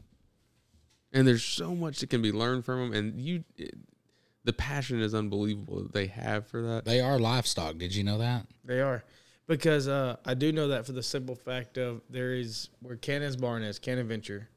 and 1.13 1.25
there's 1.25 1.45
so 1.45 1.77
much 1.77 2.01
that 2.01 2.11
can 2.11 2.23
be 2.23 2.33
learned 2.33 2.65
from 2.65 2.81
them. 2.81 2.93
And 2.93 3.21
you, 3.21 3.45
it, 3.57 3.77
the 4.43 4.53
passion 4.53 5.01
is 5.01 5.15
unbelievable 5.15 5.81
that 5.85 5.93
they 5.93 6.09
have 6.09 6.49
for 6.49 6.61
that. 6.61 6.87
They 6.87 7.01
are 7.01 7.21
livestock. 7.21 7.79
Did 7.79 7.95
you 7.95 8.03
know 8.03 8.19
that? 8.19 8.49
They 8.65 8.81
are. 8.81 9.05
Because 9.47 9.89
uh, 9.89 10.17
I 10.25 10.35
do 10.35 10.53
know 10.53 10.69
that 10.69 10.87
for 10.87 10.93
the 10.93 11.03
simple 11.03 11.35
fact 11.35 11.77
of 11.77 12.01
there 12.09 12.35
is 12.35 12.71
where 12.81 12.97
Cannon's 12.97 13.37
barn 13.37 13.63
is, 13.63 13.79
Cannon 13.79 14.09
Venture, 14.09 14.49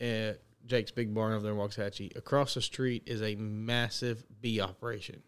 uh, 0.00 0.32
Jake's 0.66 0.92
big 0.92 1.12
barn 1.12 1.32
over 1.32 1.42
there 1.42 1.52
in 1.52 1.58
Waxahachie. 1.58 2.16
Across 2.16 2.54
the 2.54 2.62
street 2.62 3.02
is 3.06 3.22
a 3.22 3.34
massive 3.34 4.24
bee 4.40 4.60
operation. 4.60 5.22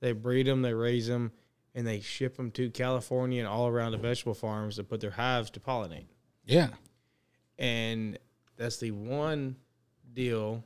They 0.00 0.12
breed 0.12 0.46
them, 0.46 0.62
they 0.62 0.72
raise 0.72 1.06
them, 1.06 1.32
and 1.74 1.86
they 1.86 2.00
ship 2.00 2.36
them 2.36 2.50
to 2.52 2.70
California 2.70 3.40
and 3.40 3.48
all 3.48 3.68
around 3.68 3.92
the 3.92 3.98
vegetable 3.98 4.34
farms 4.34 4.76
to 4.76 4.84
put 4.84 5.00
their 5.00 5.10
hives 5.10 5.50
to 5.50 5.60
pollinate. 5.60 6.06
Yeah. 6.46 6.70
And 7.58 8.18
that's 8.56 8.78
the 8.78 8.92
one 8.92 9.56
deal 10.12 10.64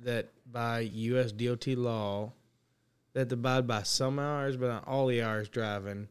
that 0.00 0.28
by 0.50 0.80
U.S. 0.80 1.32
DOT 1.32 1.66
law 1.68 2.32
that 3.14 3.32
abide 3.32 3.66
by 3.66 3.82
some 3.82 4.18
hours, 4.18 4.56
but 4.58 4.68
not 4.68 4.86
all 4.86 5.06
the 5.06 5.22
hours 5.22 5.48
driving. 5.48 6.08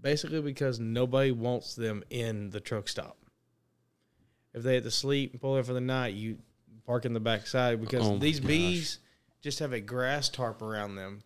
Basically, 0.00 0.40
because 0.40 0.78
nobody 0.78 1.32
wants 1.32 1.74
them 1.74 2.04
in 2.10 2.50
the 2.50 2.60
truck 2.60 2.88
stop. 2.88 3.16
If 4.54 4.62
they 4.62 4.74
had 4.74 4.84
to 4.84 4.90
sleep 4.90 5.32
and 5.32 5.40
pull 5.40 5.56
in 5.56 5.64
for 5.64 5.72
the 5.72 5.80
night, 5.80 6.14
you 6.14 6.38
park 6.86 7.04
in 7.04 7.12
the 7.12 7.20
backside 7.20 7.80
because 7.80 8.06
Oh 8.06 8.18
these 8.18 8.40
gosh. 8.40 8.48
bees 8.48 8.98
just 9.42 9.58
have 9.58 9.72
a 9.72 9.80
grass 9.80 10.28
tarp 10.28 10.62
around 10.62 10.96
them. 10.96 11.22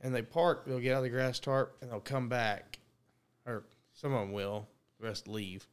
And 0.00 0.14
they 0.14 0.22
park, 0.22 0.64
they'll 0.66 0.78
get 0.78 0.94
out 0.94 0.98
of 0.98 1.02
the 1.04 1.10
grass 1.10 1.38
tarp 1.40 1.76
and 1.80 1.90
they'll 1.90 2.00
come 2.00 2.28
back. 2.28 2.78
Or 3.44 3.64
some 3.92 4.12
of 4.12 4.20
them 4.20 4.32
will, 4.32 4.68
the 5.00 5.06
rest 5.06 5.26
leave 5.26 5.66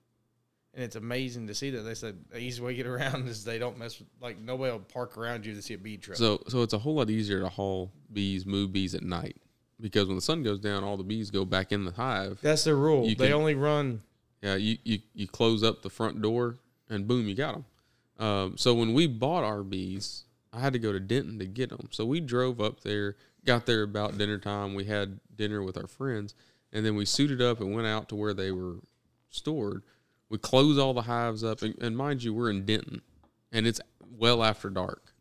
and 0.76 0.84
it's 0.84 0.98
amazing 0.98 1.48
to 1.48 1.56
see 1.56 1.69
that 1.71 1.82
they 1.82 1.95
said 1.95 2.17
the 2.30 2.38
easy 2.38 2.62
way 2.62 2.71
to 2.71 2.78
get 2.78 2.86
around 2.88 3.28
is 3.28 3.43
they 3.43 3.58
don't 3.58 3.78
mess 3.78 3.98
with 3.98 4.08
like 4.21 4.38
nobody 4.39 4.71
will 4.71 4.80
park 4.80 5.17
around 5.17 5.45
you 5.45 5.56
to 5.56 5.62
see 5.62 5.74
a 5.74 5.78
bee 5.78 5.98
truck. 5.98 6.17
So 6.17 6.43
so 6.48 6.62
it's 6.62 6.74
a 6.74 6.78
whole 6.78 6.95
lot 6.95 7.10
easier 7.10 7.39
to 7.39 7.50
haul 7.50 7.91
bees, 8.12 8.45
move 8.45 8.71
bees 8.71 8.93
at 8.93 9.02
night 9.04 9.38
because 9.79 10.07
when 10.07 10.15
the 10.15 10.21
sun 10.21 10.43
goes 10.43 10.59
down, 10.59 10.83
all 10.83 10.97
the 10.97 11.03
bees 11.03 11.29
go 11.31 11.45
back 11.45 11.71
in 11.71 11.85
the 11.85 11.91
hive. 11.91 12.39
That's 12.41 12.63
the 12.63 12.75
rule. 12.75 13.07
You 13.07 13.15
they 13.15 13.27
can- 13.27 13.35
only 13.35 13.55
run. 13.55 14.01
Yeah, 14.41 14.55
you, 14.55 14.77
you 14.83 14.99
you 15.13 15.27
close 15.27 15.63
up 15.63 15.81
the 15.81 15.89
front 15.89 16.21
door 16.21 16.57
and 16.89 17.07
boom, 17.07 17.27
you 17.27 17.33
got 17.35 17.53
them. 17.55 17.65
Um, 18.19 18.57
so 18.57 18.73
when 18.75 18.93
we 18.93 19.07
bought 19.07 19.43
our 19.43 19.63
bees, 19.63 20.25
I 20.53 20.59
had 20.59 20.73
to 20.73 20.79
go 20.79 20.91
to 20.91 20.99
Denton 20.99 21.39
to 21.39 21.45
get 21.45 21.69
them. 21.69 21.89
So 21.91 22.05
we 22.05 22.19
drove 22.19 22.61
up 22.61 22.81
there, 22.81 23.15
got 23.43 23.65
there 23.65 23.81
about 23.83 24.17
dinner 24.17 24.38
time. 24.38 24.75
We 24.75 24.85
had 24.85 25.19
dinner 25.35 25.63
with 25.63 25.77
our 25.77 25.88
friends, 25.88 26.35
and 26.71 26.85
then 26.85 26.95
we 26.95 27.05
suited 27.05 27.41
up 27.41 27.59
and 27.59 27.73
went 27.73 27.88
out 27.88 28.07
to 28.09 28.15
where 28.15 28.33
they 28.33 28.51
were 28.51 28.75
stored. 29.31 29.81
We 30.29 30.38
close 30.38 30.77
all 30.77 30.93
the 30.93 31.01
hives 31.01 31.43
up, 31.43 31.61
and, 31.61 31.75
and 31.81 31.97
mind 31.97 32.23
you, 32.23 32.33
we're 32.33 32.49
in 32.51 32.65
Denton, 32.65 33.01
and 33.51 33.65
it's 33.65 33.81
well 34.17 34.43
after 34.43 34.69
dark. 34.69 35.13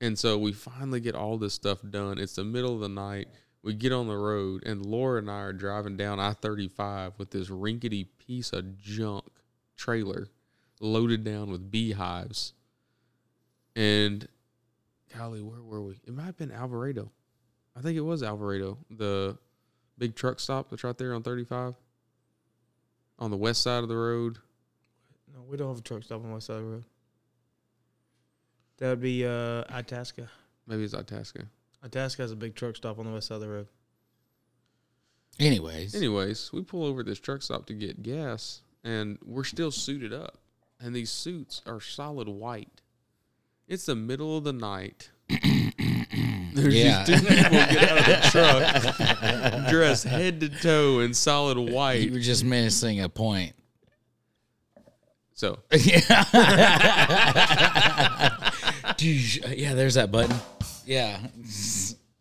And 0.00 0.18
so 0.18 0.36
we 0.36 0.52
finally 0.52 1.00
get 1.00 1.14
all 1.14 1.38
this 1.38 1.54
stuff 1.54 1.78
done. 1.88 2.18
It's 2.18 2.34
the 2.34 2.44
middle 2.44 2.74
of 2.74 2.80
the 2.80 2.88
night. 2.88 3.28
We 3.62 3.74
get 3.74 3.92
on 3.92 4.08
the 4.08 4.16
road, 4.16 4.64
and 4.66 4.84
Laura 4.84 5.18
and 5.18 5.30
I 5.30 5.40
are 5.42 5.52
driving 5.52 5.96
down 5.96 6.18
I 6.18 6.32
35 6.32 7.12
with 7.18 7.30
this 7.30 7.48
rinkety 7.48 8.04
piece 8.04 8.52
of 8.52 8.76
junk 8.76 9.24
trailer 9.76 10.28
loaded 10.80 11.22
down 11.22 11.50
with 11.50 11.70
beehives. 11.70 12.54
And, 13.76 14.26
golly, 15.16 15.40
where 15.40 15.62
were 15.62 15.80
we? 15.80 16.00
It 16.04 16.12
might 16.12 16.24
have 16.24 16.36
been 16.36 16.50
Alvarado. 16.50 17.10
I 17.76 17.80
think 17.80 17.96
it 17.96 18.02
was 18.02 18.22
Alvarado, 18.22 18.78
the 18.90 19.38
big 19.96 20.16
truck 20.16 20.40
stop 20.40 20.68
that's 20.68 20.84
right 20.84 20.98
there 20.98 21.14
on 21.14 21.22
35 21.22 21.74
on 23.18 23.30
the 23.30 23.36
west 23.36 23.62
side 23.62 23.82
of 23.82 23.88
the 23.88 23.96
road. 23.96 24.38
No, 25.32 25.42
we 25.48 25.56
don't 25.56 25.68
have 25.68 25.78
a 25.78 25.82
truck 25.82 26.02
stop 26.02 26.22
on 26.22 26.28
the 26.28 26.34
west 26.34 26.48
side 26.48 26.56
of 26.56 26.62
the 26.62 26.68
road. 26.68 26.84
That 28.78 28.88
would 28.90 29.00
be 29.00 29.24
uh, 29.24 29.62
Itasca. 29.70 30.28
Maybe 30.66 30.82
it's 30.82 30.92
Itasca. 30.92 31.46
Itasca 31.84 32.22
has 32.22 32.30
a 32.32 32.36
big 32.36 32.54
truck 32.54 32.76
stop 32.76 32.98
on 32.98 33.06
the 33.06 33.12
west 33.12 33.28
side 33.28 33.36
of 33.36 33.40
the 33.40 33.48
road. 33.48 33.66
Anyways, 35.40 35.94
Anyways, 35.94 36.52
we 36.52 36.60
pull 36.62 36.84
over 36.84 37.00
at 37.00 37.06
this 37.06 37.18
truck 37.18 37.40
stop 37.42 37.64
to 37.66 37.72
get 37.74 38.02
gas, 38.02 38.60
and 38.84 39.18
we're 39.24 39.44
still 39.44 39.70
suited 39.70 40.12
up. 40.12 40.38
And 40.80 40.94
these 40.94 41.10
suits 41.10 41.62
are 41.66 41.80
solid 41.80 42.28
white. 42.28 42.82
It's 43.68 43.86
the 43.86 43.94
middle 43.96 44.36
of 44.36 44.44
the 44.44 44.52
night. 44.52 45.10
There's 45.28 46.74
Yeah. 46.74 47.04
these 47.04 47.20
two 47.20 47.26
people 47.26 47.50
get 47.50 47.90
out 47.90 47.98
of 47.98 48.06
the 48.06 48.20
truck, 49.60 49.68
dressed 49.70 50.04
head 50.04 50.40
to 50.40 50.48
toe 50.50 51.00
in 51.00 51.14
solid 51.14 51.56
white. 51.58 52.00
you 52.00 52.06
white. 52.08 52.12
were 52.12 52.20
just 52.20 52.44
missing 52.44 53.00
a 53.00 53.08
point. 53.08 53.54
So 55.34 55.58
yeah, 55.72 56.00
uh, 56.32 58.28
yeah. 58.94 59.74
There's 59.74 59.94
that 59.94 60.10
button. 60.12 60.36
Yeah, 60.86 61.18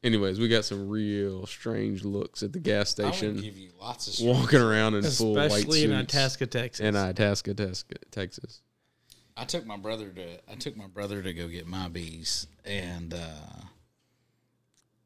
Anyways, 0.04 0.40
we 0.40 0.48
got 0.48 0.66
some 0.66 0.90
real 0.90 1.46
strange 1.46 2.04
looks 2.04 2.42
at 2.42 2.54
the 2.54 2.60
gas 2.60 3.00
I 3.00 3.04
would 3.04 3.14
station, 3.14 3.40
give 3.40 3.56
you 3.56 3.70
lots 3.80 4.20
of. 4.20 4.26
walking 4.26 4.60
around 4.60 4.96
in 4.96 5.04
full 5.04 5.36
white 5.36 5.52
suits. 5.52 5.56
Especially 5.64 5.84
in 5.84 5.92
suits. 5.92 6.14
Itasca, 6.16 6.48
Texas. 6.48 6.80
in 6.84 6.96
Itasca, 6.96 7.54
Tesca- 7.54 7.98
Texas. 8.10 8.62
I 9.38 9.46
took 9.46 9.64
my 9.66 9.78
brother 9.78 10.10
to 10.10 10.52
I 10.52 10.56
took 10.56 10.76
my 10.76 10.88
brother 10.88 11.22
to 11.22 11.34
go 11.34 11.48
get 11.48 11.68
my 11.68 11.88
bees, 11.88 12.48
and 12.66 13.14
uh, 13.14 13.62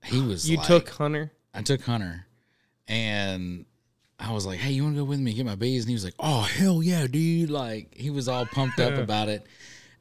he 0.05 0.21
was. 0.21 0.49
you 0.49 0.57
like- 0.57 0.67
took 0.67 0.89
Hunter. 0.89 1.31
I 1.53 1.61
took 1.61 1.81
Hunter, 1.81 2.25
and 2.87 3.65
I 4.17 4.31
was 4.31 4.45
like, 4.45 4.59
"Hey, 4.59 4.71
you 4.71 4.83
want 4.83 4.95
to 4.95 5.01
go 5.01 5.05
with 5.05 5.19
me 5.19 5.33
get 5.33 5.45
my 5.45 5.55
bees?" 5.55 5.83
And 5.83 5.89
he 5.89 5.93
was 5.95 6.05
like, 6.05 6.15
"Oh 6.19 6.41
hell 6.41 6.81
yeah, 6.81 7.05
dude!" 7.07 7.49
Like 7.49 7.93
he 7.95 8.09
was 8.11 8.27
all 8.29 8.45
pumped 8.45 8.79
up 8.79 8.95
about 8.97 9.27
it, 9.29 9.45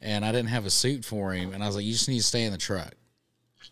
and 0.00 0.24
I 0.24 0.30
didn't 0.32 0.48
have 0.50 0.66
a 0.66 0.70
suit 0.70 1.04
for 1.04 1.32
him, 1.32 1.52
and 1.52 1.62
I 1.64 1.66
was 1.66 1.74
like, 1.76 1.84
"You 1.84 1.92
just 1.92 2.08
need 2.08 2.18
to 2.18 2.24
stay 2.24 2.44
in 2.44 2.52
the 2.52 2.58
truck." 2.58 2.94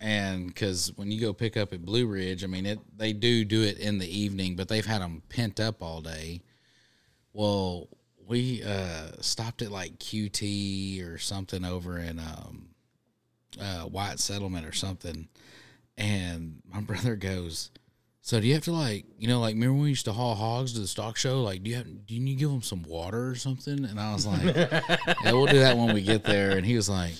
And 0.02 0.48
because 0.48 0.92
when 0.96 1.12
you 1.12 1.20
go 1.20 1.32
pick 1.32 1.56
up 1.56 1.72
at 1.72 1.84
Blue 1.84 2.08
Ridge, 2.08 2.42
I 2.42 2.48
mean, 2.48 2.66
it 2.66 2.80
they 2.98 3.12
do 3.12 3.44
do 3.44 3.62
it 3.62 3.78
in 3.78 3.98
the 3.98 4.18
evening, 4.18 4.56
but 4.56 4.66
they've 4.66 4.84
had 4.84 5.00
them 5.00 5.22
pent 5.28 5.60
up 5.60 5.80
all 5.80 6.00
day. 6.00 6.42
Well, 7.32 7.88
we 8.26 8.64
uh, 8.64 9.12
stopped 9.20 9.62
at 9.62 9.70
like 9.70 10.00
QT 10.00 11.08
or 11.08 11.18
something 11.18 11.64
over 11.64 11.98
in 11.98 12.18
um, 12.18 12.70
uh, 13.60 13.82
White 13.82 14.18
Settlement 14.18 14.66
or 14.66 14.72
something, 14.72 15.28
and 15.96 16.60
my 16.68 16.80
brother 16.80 17.14
goes, 17.14 17.70
"So 18.22 18.40
do 18.40 18.48
you 18.48 18.54
have 18.54 18.64
to 18.64 18.72
like, 18.72 19.04
you 19.20 19.28
know, 19.28 19.38
like 19.38 19.54
remember 19.54 19.74
when 19.74 19.82
we 19.84 19.90
used 19.90 20.06
to 20.06 20.12
haul 20.12 20.34
hogs 20.34 20.72
to 20.72 20.80
the 20.80 20.88
stock 20.88 21.16
show? 21.16 21.44
Like, 21.44 21.62
do 21.62 21.70
you 21.70 21.76
have, 21.76 22.06
do 22.06 22.14
you 22.14 22.20
need 22.20 22.34
to 22.34 22.40
give 22.40 22.50
them 22.50 22.62
some 22.62 22.82
water 22.82 23.28
or 23.28 23.36
something?" 23.36 23.84
And 23.84 24.00
I 24.00 24.12
was 24.12 24.26
like, 24.26 24.42
"Yeah, 24.56 25.30
we'll 25.30 25.46
do 25.46 25.60
that 25.60 25.76
when 25.76 25.94
we 25.94 26.02
get 26.02 26.24
there." 26.24 26.56
And 26.56 26.66
he 26.66 26.74
was 26.74 26.88
like, 26.88 27.14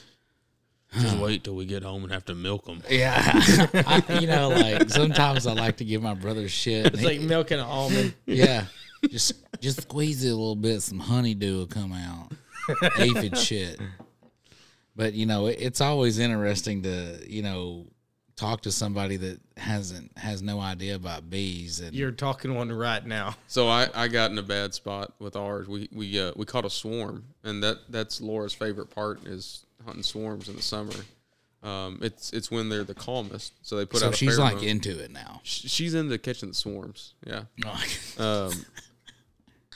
Just 1.00 1.16
wait 1.18 1.44
till 1.44 1.54
we 1.54 1.64
get 1.64 1.82
home 1.82 2.02
and 2.04 2.12
have 2.12 2.24
to 2.26 2.34
milk 2.34 2.66
them. 2.66 2.82
"Yeah, 2.90 3.20
I, 3.24 4.18
you 4.20 4.26
know, 4.26 4.50
like 4.50 4.90
sometimes 4.90 5.46
I 5.46 5.52
like 5.54 5.78
to 5.78 5.84
give 5.84 6.02
my 6.02 6.14
brother 6.14 6.48
shit. 6.48 6.84
and 6.86 6.94
It's 6.94 7.00
he- 7.02 7.06
like 7.06 7.20
milking 7.20 7.58
an 7.58 7.64
almond. 7.64 8.14
yeah, 8.26 8.66
just 9.08 9.32
just 9.60 9.82
squeeze 9.82 10.24
it 10.24 10.28
a 10.28 10.34
little 10.34 10.54
bit, 10.56 10.80
some 10.82 10.98
honeydew 10.98 11.56
will 11.58 11.66
come 11.66 11.92
out, 11.92 12.32
aphid 12.98 13.38
shit." 13.38 13.80
But 14.94 15.14
you 15.14 15.24
know, 15.26 15.46
it, 15.46 15.56
it's 15.60 15.80
always 15.80 16.18
interesting 16.18 16.82
to 16.82 17.18
you 17.26 17.42
know 17.42 17.86
talk 18.36 18.62
to 18.62 18.72
somebody 18.72 19.16
that 19.16 19.40
hasn't 19.56 20.16
has 20.18 20.42
no 20.42 20.58
idea 20.60 20.94
about 20.96 21.28
bees 21.30 21.80
and 21.80 21.94
You're 21.94 22.10
talking 22.10 22.54
one 22.54 22.70
right 22.72 23.04
now. 23.04 23.34
So 23.46 23.68
I, 23.68 23.88
I 23.94 24.08
got 24.08 24.30
in 24.30 24.38
a 24.38 24.42
bad 24.42 24.74
spot 24.74 25.12
with 25.18 25.36
ours. 25.36 25.68
We 25.68 25.88
we 25.92 26.20
uh, 26.20 26.32
we 26.36 26.44
caught 26.44 26.64
a 26.66 26.70
swarm, 26.70 27.24
and 27.44 27.62
that 27.62 27.78
that's 27.88 28.20
Laura's 28.20 28.52
favorite 28.52 28.90
part 28.90 29.26
is 29.26 29.64
hunting 29.84 30.02
swarms 30.02 30.48
in 30.48 30.56
the 30.56 30.62
summer. 30.62 30.92
Um, 31.62 32.00
it's 32.02 32.32
it's 32.32 32.50
when 32.50 32.68
they're 32.68 32.82
the 32.84 32.94
calmest, 32.94 33.52
so 33.62 33.76
they 33.76 33.86
put 33.86 34.00
so 34.00 34.08
out. 34.08 34.16
She's 34.16 34.38
like 34.38 34.62
into 34.62 34.98
it 35.02 35.12
now. 35.12 35.40
Sh- 35.44 35.70
she's 35.70 35.94
into 35.94 36.18
catching 36.18 36.48
the 36.48 36.54
swarms. 36.54 37.14
Yeah. 37.26 37.44
Um, 38.18 38.52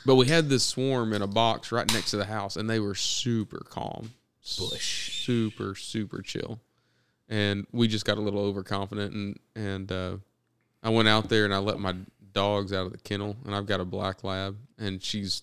but 0.04 0.16
we 0.16 0.26
had 0.26 0.48
this 0.48 0.64
swarm 0.64 1.12
in 1.12 1.22
a 1.22 1.26
box 1.26 1.70
right 1.72 1.90
next 1.92 2.10
to 2.10 2.16
the 2.16 2.24
house, 2.24 2.56
and 2.56 2.68
they 2.68 2.80
were 2.80 2.94
super 2.94 3.64
calm, 3.68 4.12
Bush. 4.58 5.24
super 5.24 5.74
super 5.74 6.22
chill. 6.22 6.60
and 7.28 7.66
we 7.72 7.88
just 7.88 8.04
got 8.04 8.18
a 8.18 8.20
little 8.20 8.40
overconfident 8.40 9.12
and 9.12 9.38
and 9.54 9.92
uh, 9.92 10.16
I 10.82 10.90
went 10.90 11.08
out 11.08 11.28
there 11.28 11.44
and 11.44 11.54
I 11.54 11.58
let 11.58 11.78
my 11.78 11.94
dogs 12.32 12.72
out 12.72 12.86
of 12.86 12.92
the 12.92 12.98
kennel 12.98 13.36
and 13.44 13.54
I've 13.54 13.66
got 13.66 13.80
a 13.80 13.84
black 13.84 14.22
lab 14.24 14.56
and 14.78 15.02
she's 15.02 15.42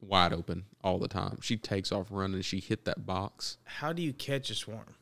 wide 0.00 0.32
open 0.32 0.64
all 0.86 0.98
the 0.98 1.08
time. 1.08 1.38
She 1.42 1.56
takes 1.56 1.90
off 1.90 2.06
running. 2.10 2.40
She 2.42 2.60
hit 2.60 2.84
that 2.84 3.04
box. 3.04 3.58
How 3.64 3.92
do 3.92 4.00
you 4.02 4.12
catch 4.12 4.50
a 4.50 4.54
swarm? 4.54 4.94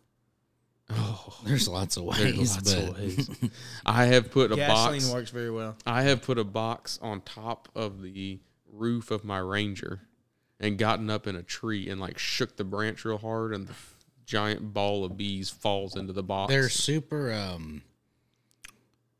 Oh, 0.91 1.39
There's 1.45 1.69
lots 1.69 1.97
of 1.97 2.05
There's 2.17 2.37
ways, 2.37 2.55
lots 2.57 2.75
but 2.75 2.83
of 2.89 2.99
ways. 2.99 3.31
I 3.87 4.07
have 4.07 4.31
put 4.31 4.51
a 4.53 4.57
Gasoline 4.57 5.01
box. 5.01 5.13
works 5.13 5.31
very 5.31 5.51
well. 5.51 5.77
I 5.87 6.03
have 6.03 6.23
put 6.23 6.39
a 6.39 6.45
box 6.45 6.99
on 7.03 7.21
top 7.23 7.69
of 7.75 8.03
the 8.03 8.39
roof 8.73 9.11
of 9.11 9.25
my 9.25 9.39
Ranger 9.39 10.01
and 10.61 10.79
gotten 10.79 11.11
up 11.11 11.27
in 11.27 11.37
a 11.37 11.43
tree 11.43 11.89
and 11.91 12.01
like 12.01 12.19
shook 12.19 12.57
the 12.57 12.65
branch 12.65 13.05
real 13.05 13.19
hard 13.19 13.55
and 13.55 13.67
the 13.69 13.75
giant 14.27 14.73
ball 14.73 15.05
of 15.05 15.17
bees 15.17 15.51
falls 15.51 15.97
into 15.97 16.13
the 16.13 16.23
box. 16.23 16.51
they're 16.51 16.69
super. 16.71 17.33
Um, 17.33 17.83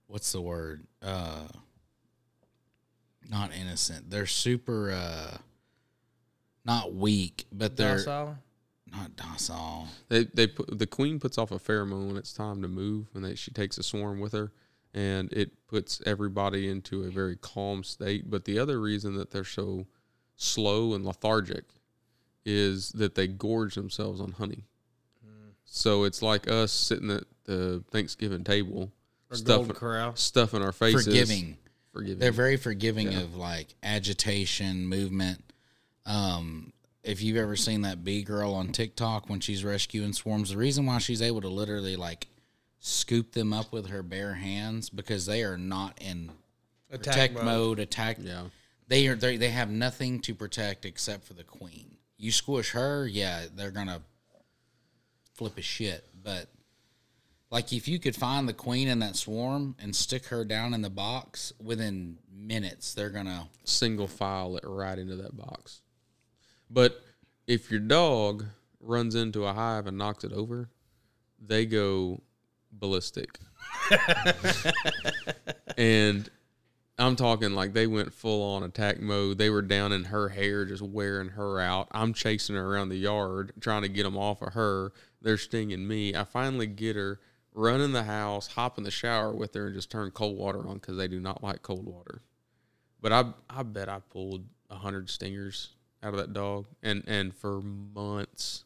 what's 0.07 0.33
the 0.33 0.41
word? 0.41 0.87
Uh, 1.03 1.47
not 3.31 3.53
innocent. 3.55 4.11
They're 4.11 4.27
super. 4.27 4.93
Uh, 4.93 5.37
not 6.65 6.95
weak, 6.95 7.45
but 7.53 7.77
they're 7.77 7.97
Docile? 7.97 8.39
not 8.93 9.17
docile. 9.17 9.89
They 10.09 10.25
they 10.25 10.47
put 10.47 10.79
the 10.79 10.87
queen 10.87 11.19
puts 11.19 11.37
off 11.39 11.51
a 11.51 11.59
pheromone 11.59 12.07
when 12.09 12.17
it's 12.17 12.33
time 12.33 12.63
to 12.63 12.69
move, 12.69 13.07
and 13.15 13.25
they, 13.25 13.35
she 13.35 13.51
takes 13.51 13.77
a 13.79 13.83
swarm 13.83 14.21
with 14.21 14.33
her, 14.33 14.53
and 14.95 15.33
it 15.33 15.67
puts 15.67 16.01
everybody 16.07 16.69
into 16.69 17.03
a 17.05 17.11
very 17.11 17.37
calm 17.37 17.83
state. 17.85 18.31
But 18.31 18.45
the 18.45 18.59
other 18.59 18.81
reason 18.81 19.17
that 19.17 19.31
they're 19.31 19.45
so 19.45 19.87
slow 20.37 20.95
and 20.95 21.05
lethargic 21.05 21.65
is 22.45 22.91
that 22.93 23.15
they 23.15 23.27
gorge 23.27 23.75
themselves 23.75 24.21
on 24.21 24.33
honey. 24.33 24.65
So 25.67 26.05
it's 26.05 26.23
like 26.23 26.49
us 26.49 26.71
sitting 26.73 27.11
at 27.11 27.25
the 27.45 27.83
Thanksgiving 27.91 28.45
table, 28.45 28.93
Or 29.31 29.37
stuffing, 29.37 29.75
Corral? 29.75 30.15
stuffing 30.15 30.63
our 30.63 30.73
faces, 30.73 31.07
Forgiving. 31.07 31.57
forgiving. 31.93 32.19
They're 32.19 32.33
very 32.33 32.57
forgiving 32.59 33.15
of 33.15 33.35
like 33.35 33.75
agitation, 33.83 34.87
movement. 34.87 35.43
Um, 36.07 36.73
if 37.03 37.23
you've 37.23 37.37
ever 37.37 37.57
seen 37.57 37.83
that 37.83 38.03
bee 38.05 38.23
girl 38.23 38.55
on 38.55 38.69
TikTok 38.73 39.29
when 39.29 39.41
she's 39.41 39.65
rescuing 39.65 40.13
swarms, 40.13 40.51
the 40.51 40.57
reason 40.57 40.87
why 40.87 40.99
she's 40.99 41.23
able 41.23 41.41
to 41.43 41.49
literally 41.49 41.97
like 41.97 42.29
scoop 42.79 43.33
them 43.33 43.53
up 43.53 43.73
with 43.73 43.87
her 43.89 44.03
bare 44.03 44.35
hands 44.35 44.91
because 44.91 45.27
they 45.27 45.43
are 45.43 45.59
not 45.59 45.99
in 46.01 46.31
Attack 46.91 47.13
protect 47.15 47.35
mode. 47.35 47.45
mode. 47.45 47.79
attack. 47.81 48.17
yeah. 48.21 48.43
They 48.89 49.07
are 49.09 49.15
they 49.15 49.37
they 49.37 49.49
have 49.49 49.71
nothing 49.71 50.21
to 50.21 50.35
protect 50.35 50.85
except 50.85 51.25
for 51.25 51.33
the 51.35 51.45
queen. 51.45 51.97
You 52.19 52.31
squish 52.31 52.71
her, 52.73 53.07
yeah, 53.07 53.45
they're 53.55 53.71
gonna 53.71 54.03
flip 55.35 55.59
a 55.59 55.63
shit. 55.63 56.05
But 56.23 56.49
like 57.51 57.73
if 57.73 57.89
you 57.89 57.99
could 57.99 58.15
find 58.15 58.49
the 58.49 58.53
queen 58.53 58.89
in 58.89 58.99
that 59.01 59.17
swarm 59.17 59.75
and 59.79 59.95
stick 59.97 60.27
her 60.27 60.45
down 60.45 60.75
in 60.75 60.83
the 60.83 60.91
box 60.91 61.53
within 61.63 62.19
minutes, 62.31 62.95
they're 62.95 63.11
gonna 63.11 63.49
single 63.65 64.07
file 64.07 64.57
it 64.57 64.65
right 64.67 64.99
into 64.99 65.17
that 65.17 65.37
box. 65.37 65.81
But 66.75 67.01
if 67.47 67.71
your 67.71 67.79
dog 67.79 68.45
runs 68.81 69.15
into 69.15 69.47
a 69.47 69.53
hive 69.53 69.87
and 69.87 69.97
knocks 69.97 70.25
it 70.25 70.33
over, 70.33 70.69
they 71.41 71.67
go 71.67 72.21
ballistic. 72.73 73.39
and 75.79 76.29
I'm 76.99 77.15
talking 77.15 77.53
like 77.53 77.75
they 77.75 77.87
went 77.87 78.13
full 78.13 78.57
on 78.57 78.65
attack 78.65 79.01
mode. 79.01 79.39
They 79.39 79.51
were 79.51 79.63
down 79.63 79.93
in 79.93 80.05
her 80.05 80.31
hair, 80.31 80.65
just 80.65 80.83
wearing 80.83 81.29
her 81.29 81.61
out. 81.61 81.87
I'm 81.93 82.13
chasing 82.13 82.57
her 82.57 82.75
around 82.75 82.89
the 82.89 82.97
yard, 82.97 83.53
trying 83.61 83.83
to 83.83 83.89
get 83.89 84.03
them 84.03 84.19
off 84.19 84.43
of 84.43 84.55
her. 84.55 84.93
They're 85.23 85.39
stinging 85.39 85.87
me. 85.87 86.17
I 86.17 86.25
finally 86.25 86.67
get 86.67 86.97
her, 86.97 87.21
run 87.55 87.81
in 87.83 87.93
the 87.93 88.03
house, 88.03 88.49
hop 88.49 88.79
in 88.79 88.85
the 88.85 88.91
shower 88.91 89.33
with 89.33 89.55
her, 89.55 89.67
and 89.67 89.77
just 89.77 89.93
turn 89.93 90.11
cold 90.11 90.37
water 90.37 90.67
on 90.67 90.75
because 90.75 90.97
they 90.97 91.07
do 91.07 91.21
not 91.21 91.41
like 91.41 91.63
cold 91.63 91.87
water. 91.87 92.23
But 93.01 93.13
I 93.13 93.33
I 93.49 93.63
bet 93.63 93.89
I 93.89 94.01
pulled 94.01 94.45
hundred 94.71 95.09
stingers 95.09 95.74
out 96.05 96.13
of 96.15 96.21
that 96.21 96.33
dog, 96.33 96.67
and 96.83 97.03
and 97.07 97.35
for 97.35 97.61
months 97.63 98.65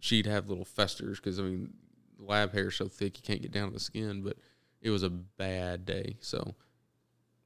she'd 0.00 0.26
have 0.26 0.48
little 0.48 0.64
festers 0.64 1.18
because 1.18 1.40
I 1.40 1.42
mean 1.42 1.74
lab 2.18 2.52
hair 2.52 2.68
is 2.68 2.76
so 2.76 2.86
thick 2.88 3.16
you 3.16 3.22
can't 3.22 3.42
get 3.42 3.50
down 3.52 3.68
to 3.68 3.74
the 3.74 3.80
skin. 3.80 4.22
But 4.22 4.36
it 4.80 4.90
was 4.90 5.02
a 5.02 5.10
bad 5.10 5.86
day. 5.86 6.16
So 6.20 6.54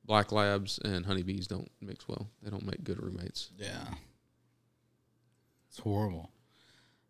black 0.05 0.33
labs 0.33 0.79
and 0.85 1.07
honeybees 1.07 1.47
don't 1.47 1.71
mix 1.81 2.07
well. 2.09 2.29
They 2.43 2.51
don't 2.51 2.67
make 2.67 2.85
good 2.85 3.03
roommates. 3.03 3.51
yeah. 3.59 3.95
It's 5.69 5.79
horrible. 5.79 6.31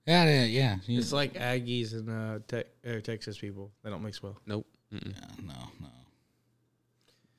Yeah, 0.07 0.25
yeah, 0.25 0.45
yeah. 0.45 0.77
It's 0.87 1.13
like 1.13 1.35
Aggies 1.35 1.93
and 1.95 2.09
uh, 2.09 2.39
te- 2.47 2.89
uh, 2.89 3.01
Texas 3.01 3.37
people. 3.39 3.73
They 3.83 3.91
don't 3.91 4.03
mix 4.05 4.23
well. 4.23 4.37
Nope. 4.47 4.67
Mm-mm. 4.95 5.13
yeah, 5.13 5.45
no, 5.45 5.55
no. 5.81 5.89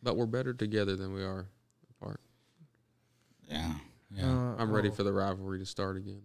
But 0.01 0.17
we're 0.17 0.25
better 0.25 0.53
together 0.53 0.97
than 0.97 1.13
we 1.13 1.23
are 1.23 1.45
apart. 1.91 2.19
Yeah. 3.49 3.73
Yeah. 4.15 4.25
Uh, 4.25 4.55
I'm 4.57 4.71
ready 4.71 4.89
oh. 4.89 4.91
for 4.91 5.03
the 5.03 5.13
rivalry 5.13 5.59
to 5.59 5.65
start 5.65 5.97
again. 5.97 6.21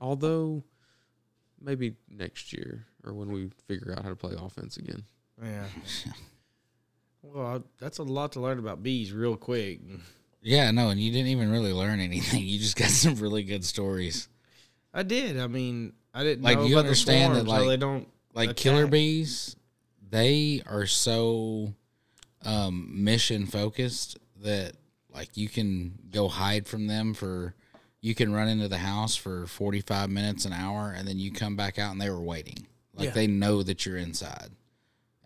Although 0.00 0.64
maybe 1.60 1.94
next 2.08 2.52
year 2.52 2.86
or 3.04 3.14
when 3.14 3.30
we 3.30 3.50
figure 3.66 3.94
out 3.96 4.02
how 4.02 4.10
to 4.10 4.16
play 4.16 4.34
offense 4.38 4.76
again. 4.76 5.04
Yeah. 5.42 5.64
well, 7.22 7.64
that's 7.78 7.98
a 7.98 8.02
lot 8.02 8.32
to 8.32 8.40
learn 8.40 8.58
about 8.58 8.82
bees 8.82 9.12
real 9.12 9.36
quick. 9.36 9.80
Yeah, 10.42 10.70
no, 10.70 10.90
and 10.90 11.00
you 11.00 11.10
didn't 11.12 11.28
even 11.28 11.50
really 11.50 11.72
learn 11.72 12.00
anything. 12.00 12.42
You 12.46 12.58
just 12.58 12.76
got 12.76 12.88
some 12.88 13.16
really 13.16 13.42
good 13.42 13.64
stories. 13.64 14.28
I 14.92 15.02
did. 15.02 15.38
I 15.38 15.46
mean, 15.46 15.92
I 16.14 16.22
didn't 16.22 16.44
Like, 16.44 16.58
know 16.58 16.66
you 16.66 16.78
understand 16.78 17.34
that, 17.34 17.44
swarms, 17.44 17.50
how 17.50 17.58
like- 17.58 17.68
they 17.68 17.76
don't 17.76 18.08
Like 18.34 18.56
killer 18.56 18.86
bees, 18.86 19.56
they 20.08 20.62
are 20.66 20.86
so 20.86 21.74
um, 22.44 23.04
mission 23.04 23.46
focused 23.46 24.18
that 24.42 24.74
like 25.16 25.36
you 25.36 25.48
can 25.48 25.98
go 26.12 26.28
hide 26.28 26.68
from 26.68 26.86
them 26.86 27.12
for 27.14 27.54
you 28.00 28.14
can 28.14 28.32
run 28.32 28.46
into 28.46 28.68
the 28.68 28.78
house 28.78 29.16
for 29.16 29.46
45 29.48 30.10
minutes 30.10 30.44
an 30.44 30.52
hour 30.52 30.94
and 30.96 31.08
then 31.08 31.18
you 31.18 31.32
come 31.32 31.56
back 31.56 31.78
out 31.78 31.90
and 31.90 32.00
they 32.00 32.10
were 32.10 32.20
waiting 32.20 32.66
like 32.94 33.06
Yeah. 33.06 33.10
they 33.14 33.26
know 33.26 33.62
that 33.64 33.84
you're 33.84 33.96
inside 33.96 34.50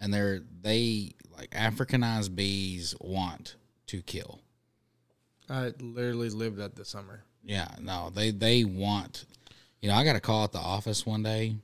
and 0.00 0.14
they're 0.14 0.40
they 0.62 1.12
like 1.37 1.50
africanized 1.50 2.35
bees 2.35 2.94
want 3.00 3.57
to 3.88 4.00
kill 4.00 4.40
I 5.48 5.72
literally 5.81 6.31
lived 6.31 6.59
that 6.59 6.76
this 6.76 6.88
summer. 6.90 7.24
Yeah, 7.44 7.66
no, 7.81 8.11
they 8.14 8.31
they 8.31 8.62
want. 8.62 9.24
You 9.81 9.88
know, 9.88 9.96
I 9.96 10.05
got 10.05 10.14
a 10.14 10.20
call 10.20 10.44
at 10.44 10.53
the 10.53 10.59
office 10.61 11.05
one 11.05 11.24
day. 11.24 11.57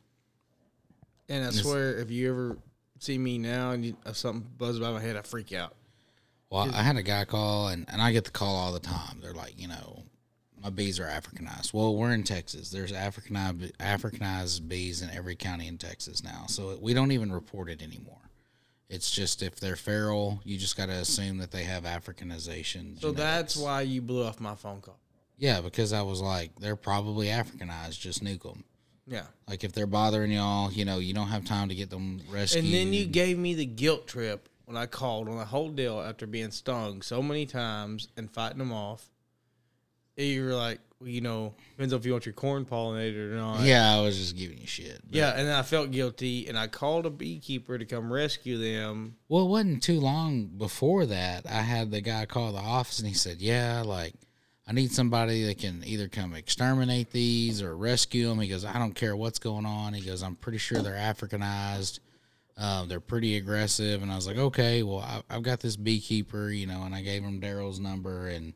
And 1.28 1.44
I 1.44 1.50
swear, 1.50 1.96
if 1.98 2.10
you 2.10 2.28
ever 2.30 2.58
see 2.98 3.16
me 3.16 3.38
now 3.38 3.70
and 3.70 3.84
you, 3.84 3.96
if 4.04 4.16
something 4.16 4.44
buzzes 4.58 4.80
by 4.80 4.90
my 4.90 5.00
head, 5.00 5.16
I 5.16 5.22
freak 5.22 5.52
out. 5.52 5.76
Well, 6.50 6.70
I 6.72 6.82
had 6.82 6.96
a 6.96 7.02
guy 7.02 7.24
call, 7.24 7.68
and, 7.68 7.86
and 7.88 8.00
I 8.00 8.12
get 8.12 8.24
the 8.24 8.30
call 8.30 8.54
all 8.54 8.72
the 8.72 8.80
time. 8.80 9.18
They're 9.20 9.32
like, 9.32 9.60
you 9.60 9.66
know, 9.66 10.04
my 10.62 10.70
bees 10.70 11.00
are 11.00 11.06
Africanized. 11.06 11.74
Well, 11.74 11.96
we're 11.96 12.12
in 12.12 12.22
Texas. 12.22 12.70
There's 12.70 12.92
Africanized 12.92 13.72
Africanized 13.78 14.68
bees 14.68 15.02
in 15.02 15.10
every 15.10 15.34
county 15.36 15.66
in 15.66 15.78
Texas 15.78 16.22
now, 16.22 16.44
so 16.48 16.78
we 16.80 16.94
don't 16.94 17.12
even 17.12 17.32
report 17.32 17.68
it 17.68 17.82
anymore. 17.82 18.18
It's 18.88 19.10
just 19.10 19.42
if 19.42 19.58
they're 19.58 19.76
feral, 19.76 20.40
you 20.44 20.56
just 20.56 20.76
got 20.76 20.86
to 20.86 20.92
assume 20.92 21.38
that 21.38 21.50
they 21.50 21.64
have 21.64 21.82
Africanization. 21.82 23.00
So 23.00 23.10
that's 23.10 23.56
why 23.56 23.80
you 23.80 24.00
blew 24.00 24.24
off 24.24 24.38
my 24.38 24.54
phone 24.54 24.80
call. 24.80 24.98
Yeah, 25.38 25.60
because 25.60 25.92
I 25.92 26.02
was 26.02 26.20
like, 26.20 26.52
they're 26.60 26.76
probably 26.76 27.26
Africanized. 27.26 27.98
Just 27.98 28.22
nuke 28.22 28.44
them. 28.44 28.64
Yeah. 29.08 29.26
Like 29.48 29.64
if 29.64 29.72
they're 29.72 29.86
bothering 29.86 30.32
y'all, 30.32 30.72
you 30.72 30.84
know, 30.84 30.98
you 30.98 31.14
don't 31.14 31.28
have 31.28 31.44
time 31.44 31.68
to 31.68 31.74
get 31.74 31.90
them 31.90 32.20
rescued. 32.30 32.64
And 32.64 32.72
then 32.72 32.92
you 32.92 33.06
gave 33.06 33.38
me 33.38 33.54
the 33.54 33.66
guilt 33.66 34.06
trip 34.06 34.48
when 34.66 34.76
I 34.76 34.86
called 34.86 35.28
on 35.28 35.38
the 35.38 35.44
whole 35.44 35.70
deal 35.70 36.00
after 36.00 36.26
being 36.26 36.50
stung 36.50 37.00
so 37.02 37.22
many 37.22 37.46
times 37.46 38.08
and 38.16 38.30
fighting 38.30 38.58
them 38.58 38.72
off. 38.72 39.08
You 40.16 40.44
were 40.46 40.54
like, 40.54 40.80
well, 40.98 41.10
you 41.10 41.20
know, 41.20 41.54
depends 41.72 41.92
on 41.92 42.00
if 42.00 42.06
you 42.06 42.12
want 42.12 42.24
your 42.24 42.32
corn 42.32 42.64
pollinated 42.64 43.32
or 43.32 43.36
not. 43.36 43.60
Yeah, 43.60 43.94
I 43.96 44.00
was 44.00 44.16
just 44.16 44.34
giving 44.36 44.56
you 44.58 44.66
shit. 44.66 45.00
But- 45.04 45.14
Yeah, 45.14 45.30
and 45.36 45.46
then 45.46 45.54
I 45.54 45.62
felt 45.62 45.90
guilty, 45.90 46.48
and 46.48 46.58
I 46.58 46.68
called 46.68 47.04
a 47.04 47.10
beekeeper 47.10 47.76
to 47.76 47.84
come 47.84 48.10
rescue 48.10 48.56
them. 48.56 49.16
Well, 49.28 49.44
it 49.44 49.48
wasn't 49.50 49.82
too 49.82 50.00
long 50.00 50.46
before 50.46 51.04
that. 51.06 51.44
I 51.46 51.60
had 51.60 51.90
the 51.90 52.00
guy 52.00 52.24
call 52.24 52.52
the 52.52 52.58
office 52.60 52.98
and 52.98 53.06
he 53.06 53.12
said, 53.14 53.42
Yeah, 53.42 53.82
like, 53.84 54.14
I 54.66 54.72
need 54.72 54.90
somebody 54.90 55.44
that 55.44 55.58
can 55.58 55.82
either 55.84 56.08
come 56.08 56.34
exterminate 56.34 57.10
these 57.10 57.60
or 57.62 57.76
rescue 57.76 58.28
them. 58.28 58.40
He 58.40 58.48
goes, 58.48 58.64
I 58.64 58.78
don't 58.78 58.94
care 58.94 59.14
what's 59.14 59.38
going 59.38 59.66
on. 59.66 59.92
He 59.92 60.00
goes, 60.00 60.22
I'm 60.22 60.34
pretty 60.34 60.58
sure 60.58 60.80
they're 60.80 60.94
Africanized. 60.94 62.00
Um, 62.58 62.88
they're 62.88 63.00
pretty 63.00 63.36
aggressive. 63.36 64.02
And 64.02 64.10
I 64.10 64.16
was 64.16 64.26
like, 64.26 64.38
Okay, 64.38 64.82
well, 64.82 65.00
I, 65.00 65.22
I've 65.28 65.42
got 65.42 65.60
this 65.60 65.76
beekeeper, 65.76 66.50
you 66.50 66.66
know, 66.66 66.82
and 66.82 66.94
I 66.94 67.02
gave 67.02 67.22
him 67.22 67.40
Daryl's 67.40 67.80
number. 67.80 68.28
And 68.28 68.54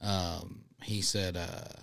um, 0.00 0.60
he 0.82 1.00
said, 1.02 1.36
uh, 1.36 1.80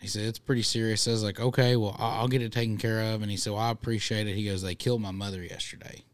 he 0.00 0.08
said, 0.08 0.22
it's 0.24 0.38
pretty 0.38 0.62
serious. 0.62 1.06
I 1.06 1.10
was 1.10 1.22
like, 1.22 1.40
okay, 1.40 1.76
well, 1.76 1.94
I'll, 1.98 2.20
I'll 2.22 2.28
get 2.28 2.40
it 2.42 2.52
taken 2.52 2.78
care 2.78 3.12
of. 3.14 3.20
And 3.22 3.30
he 3.30 3.36
said, 3.36 3.52
well, 3.52 3.62
I 3.62 3.70
appreciate 3.70 4.26
it. 4.26 4.34
He 4.34 4.46
goes, 4.46 4.62
they 4.62 4.74
killed 4.74 5.02
my 5.02 5.10
mother 5.10 5.42
yesterday. 5.42 6.04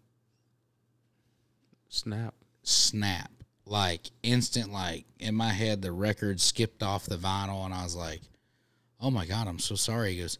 Snap. 1.88 2.34
snap 2.62 3.30
like 3.64 4.10
instant 4.22 4.72
like 4.72 5.04
in 5.18 5.34
my 5.34 5.48
head 5.52 5.82
the 5.82 5.90
record 5.90 6.40
skipped 6.40 6.82
off 6.82 7.04
the 7.06 7.16
vinyl 7.16 7.64
and 7.64 7.74
i 7.74 7.82
was 7.82 7.96
like 7.96 8.20
oh 9.00 9.10
my 9.10 9.26
god 9.26 9.48
i'm 9.48 9.58
so 9.58 9.74
sorry 9.74 10.12
he 10.12 10.20
goes 10.20 10.38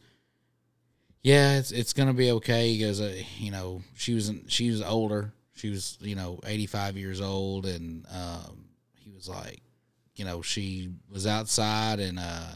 yeah, 1.27 1.59
it's 1.59 1.73
it's 1.73 1.93
gonna 1.93 2.15
be 2.15 2.31
okay. 2.31 2.79
Goes, 2.79 3.01
uh, 3.01 3.13
you 3.39 3.51
know, 3.51 3.83
she 3.97 4.15
was 4.15 4.33
she 4.47 4.71
was 4.71 4.81
older. 4.81 5.33
She 5.55 5.71
was 5.71 5.99
you 6.01 6.15
know 6.15 6.39
eighty 6.47 6.67
five 6.67 6.97
years 6.97 7.21
old, 7.21 7.67
and 7.67 8.07
um, 8.15 8.67
he 8.95 9.11
was 9.11 9.29
like, 9.29 9.61
you 10.15 10.25
know, 10.25 10.41
she 10.41 10.91
was 11.11 11.27
outside 11.27 11.99
and 11.99 12.21
uh, 12.21 12.53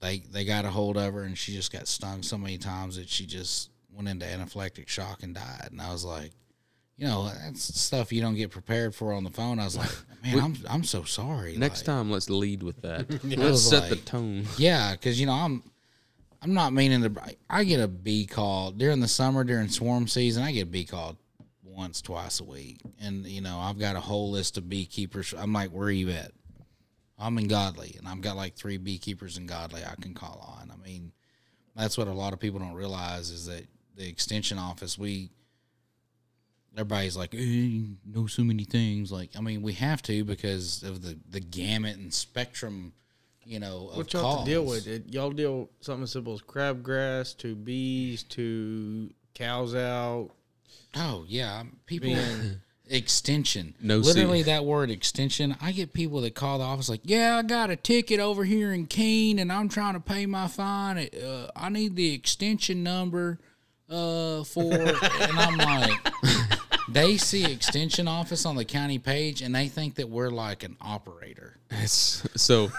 they 0.00 0.18
they 0.32 0.44
got 0.44 0.64
a 0.64 0.70
hold 0.70 0.96
of 0.96 1.14
her, 1.14 1.22
and 1.22 1.38
she 1.38 1.52
just 1.52 1.72
got 1.72 1.86
stung 1.86 2.24
so 2.24 2.36
many 2.36 2.58
times 2.58 2.96
that 2.96 3.08
she 3.08 3.24
just 3.24 3.70
went 3.92 4.08
into 4.08 4.26
anaphylactic 4.26 4.88
shock 4.88 5.22
and 5.22 5.36
died. 5.36 5.68
And 5.70 5.80
I 5.80 5.92
was 5.92 6.04
like, 6.04 6.32
you 6.96 7.06
know, 7.06 7.30
that's 7.44 7.62
stuff 7.80 8.12
you 8.12 8.20
don't 8.20 8.34
get 8.34 8.50
prepared 8.50 8.96
for 8.96 9.12
on 9.12 9.22
the 9.22 9.30
phone. 9.30 9.60
I 9.60 9.64
was 9.64 9.76
like, 9.76 9.90
man, 10.24 10.40
I'm 10.40 10.56
I'm 10.68 10.82
so 10.82 11.04
sorry. 11.04 11.56
Next 11.56 11.80
Like, 11.82 11.86
time, 11.86 12.10
let's 12.10 12.28
lead 12.28 12.64
with 12.64 12.82
that. 12.82 13.06
Let's 13.38 13.62
set 13.62 13.88
the 13.90 13.94
tone. 13.96 14.46
Yeah, 14.58 14.90
because 14.92 15.20
you 15.20 15.26
know 15.26 15.34
I'm 15.34 15.62
I'm 16.42 16.54
not 16.54 16.72
meaning 16.72 17.02
to. 17.02 17.34
I 17.48 17.64
get 17.64 17.80
a 17.80 17.88
bee 17.88 18.26
call 18.26 18.70
during 18.70 19.00
the 19.00 19.08
summer 19.08 19.44
during 19.44 19.68
swarm 19.68 20.08
season. 20.08 20.42
I 20.42 20.52
get 20.52 20.62
a 20.62 20.66
bee 20.66 20.84
call 20.84 21.16
once 21.62 22.00
twice 22.00 22.40
a 22.40 22.44
week, 22.44 22.80
and 23.00 23.26
you 23.26 23.40
know 23.40 23.58
I've 23.58 23.78
got 23.78 23.96
a 23.96 24.00
whole 24.00 24.30
list 24.30 24.56
of 24.56 24.68
beekeepers. 24.68 25.34
I'm 25.36 25.52
like, 25.52 25.70
where 25.70 25.88
are 25.88 25.90
you 25.90 26.10
at? 26.10 26.32
I'm 27.18 27.36
in 27.36 27.48
Godley, 27.48 27.94
and 27.98 28.08
I've 28.08 28.22
got 28.22 28.36
like 28.36 28.54
three 28.54 28.78
beekeepers 28.78 29.36
in 29.36 29.46
Godley 29.46 29.82
I 29.84 29.94
can 30.00 30.14
call 30.14 30.56
on. 30.58 30.70
I 30.70 30.76
mean, 30.82 31.12
that's 31.76 31.98
what 31.98 32.08
a 32.08 32.12
lot 32.12 32.32
of 32.32 32.40
people 32.40 32.58
don't 32.58 32.74
realize 32.74 33.30
is 33.30 33.46
that 33.46 33.66
the 33.96 34.08
extension 34.08 34.58
office 34.58 34.98
we. 34.98 35.30
Everybody's 36.74 37.16
like, 37.16 37.34
eh, 37.34 37.38
hey, 37.38 37.82
know 38.06 38.28
so 38.28 38.44
many 38.44 38.62
things. 38.62 39.10
Like, 39.10 39.30
I 39.36 39.40
mean, 39.40 39.60
we 39.60 39.72
have 39.72 40.02
to 40.02 40.24
because 40.24 40.84
of 40.84 41.02
the 41.02 41.18
the 41.28 41.40
gamut 41.40 41.96
and 41.96 42.14
spectrum, 42.14 42.92
you 43.44 43.58
know, 43.60 43.88
of 43.90 43.96
What 43.96 44.12
y'all 44.12 44.36
have 44.36 44.44
to 44.44 44.50
deal 44.50 44.64
with? 44.64 44.86
It, 44.86 45.12
y'all 45.12 45.30
deal 45.30 45.60
with 45.60 45.68
something 45.80 46.04
as 46.04 46.12
simple 46.12 46.34
as 46.34 46.40
crabgrass 46.42 47.36
to 47.38 47.54
bees 47.54 48.22
to 48.24 49.10
cows 49.34 49.74
out. 49.74 50.30
Oh 50.96 51.24
yeah, 51.28 51.62
people 51.86 52.08
Being- 52.10 52.60
extension. 52.88 53.74
No 53.80 53.98
literally 53.98 54.40
C. 54.40 54.44
that 54.44 54.64
word 54.64 54.90
extension. 54.90 55.56
I 55.60 55.72
get 55.72 55.92
people 55.92 56.20
that 56.22 56.34
call 56.34 56.58
the 56.58 56.64
office 56.64 56.88
like, 56.88 57.00
"Yeah, 57.04 57.36
I 57.36 57.42
got 57.42 57.70
a 57.70 57.76
ticket 57.76 58.20
over 58.20 58.44
here 58.44 58.72
in 58.72 58.86
Keene, 58.86 59.38
and 59.38 59.52
I'm 59.52 59.68
trying 59.68 59.94
to 59.94 60.00
pay 60.00 60.26
my 60.26 60.48
fine. 60.48 60.98
Uh, 60.98 61.48
I 61.54 61.68
need 61.68 61.96
the 61.96 62.12
extension 62.12 62.82
number 62.82 63.38
uh, 63.88 64.42
for," 64.44 64.72
and 64.72 65.38
I'm 65.38 65.56
like, 65.58 66.12
they 66.92 67.16
see 67.16 67.50
extension 67.50 68.08
office 68.08 68.44
on 68.44 68.56
the 68.56 68.64
county 68.64 68.98
page, 68.98 69.42
and 69.42 69.54
they 69.54 69.68
think 69.68 69.96
that 69.96 70.08
we're 70.08 70.30
like 70.30 70.62
an 70.62 70.76
operator. 70.80 71.56
It's, 71.70 72.26
so 72.36 72.70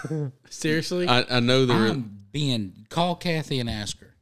Seriously? 0.50 1.08
I, 1.08 1.24
I 1.30 1.40
know 1.40 1.66
the 1.66 1.74
re- 1.74 1.90
I'm 1.90 2.18
being 2.30 2.86
call 2.88 3.16
Kathy 3.16 3.60
and 3.60 3.68
ask 3.70 3.98
her. 4.00 4.14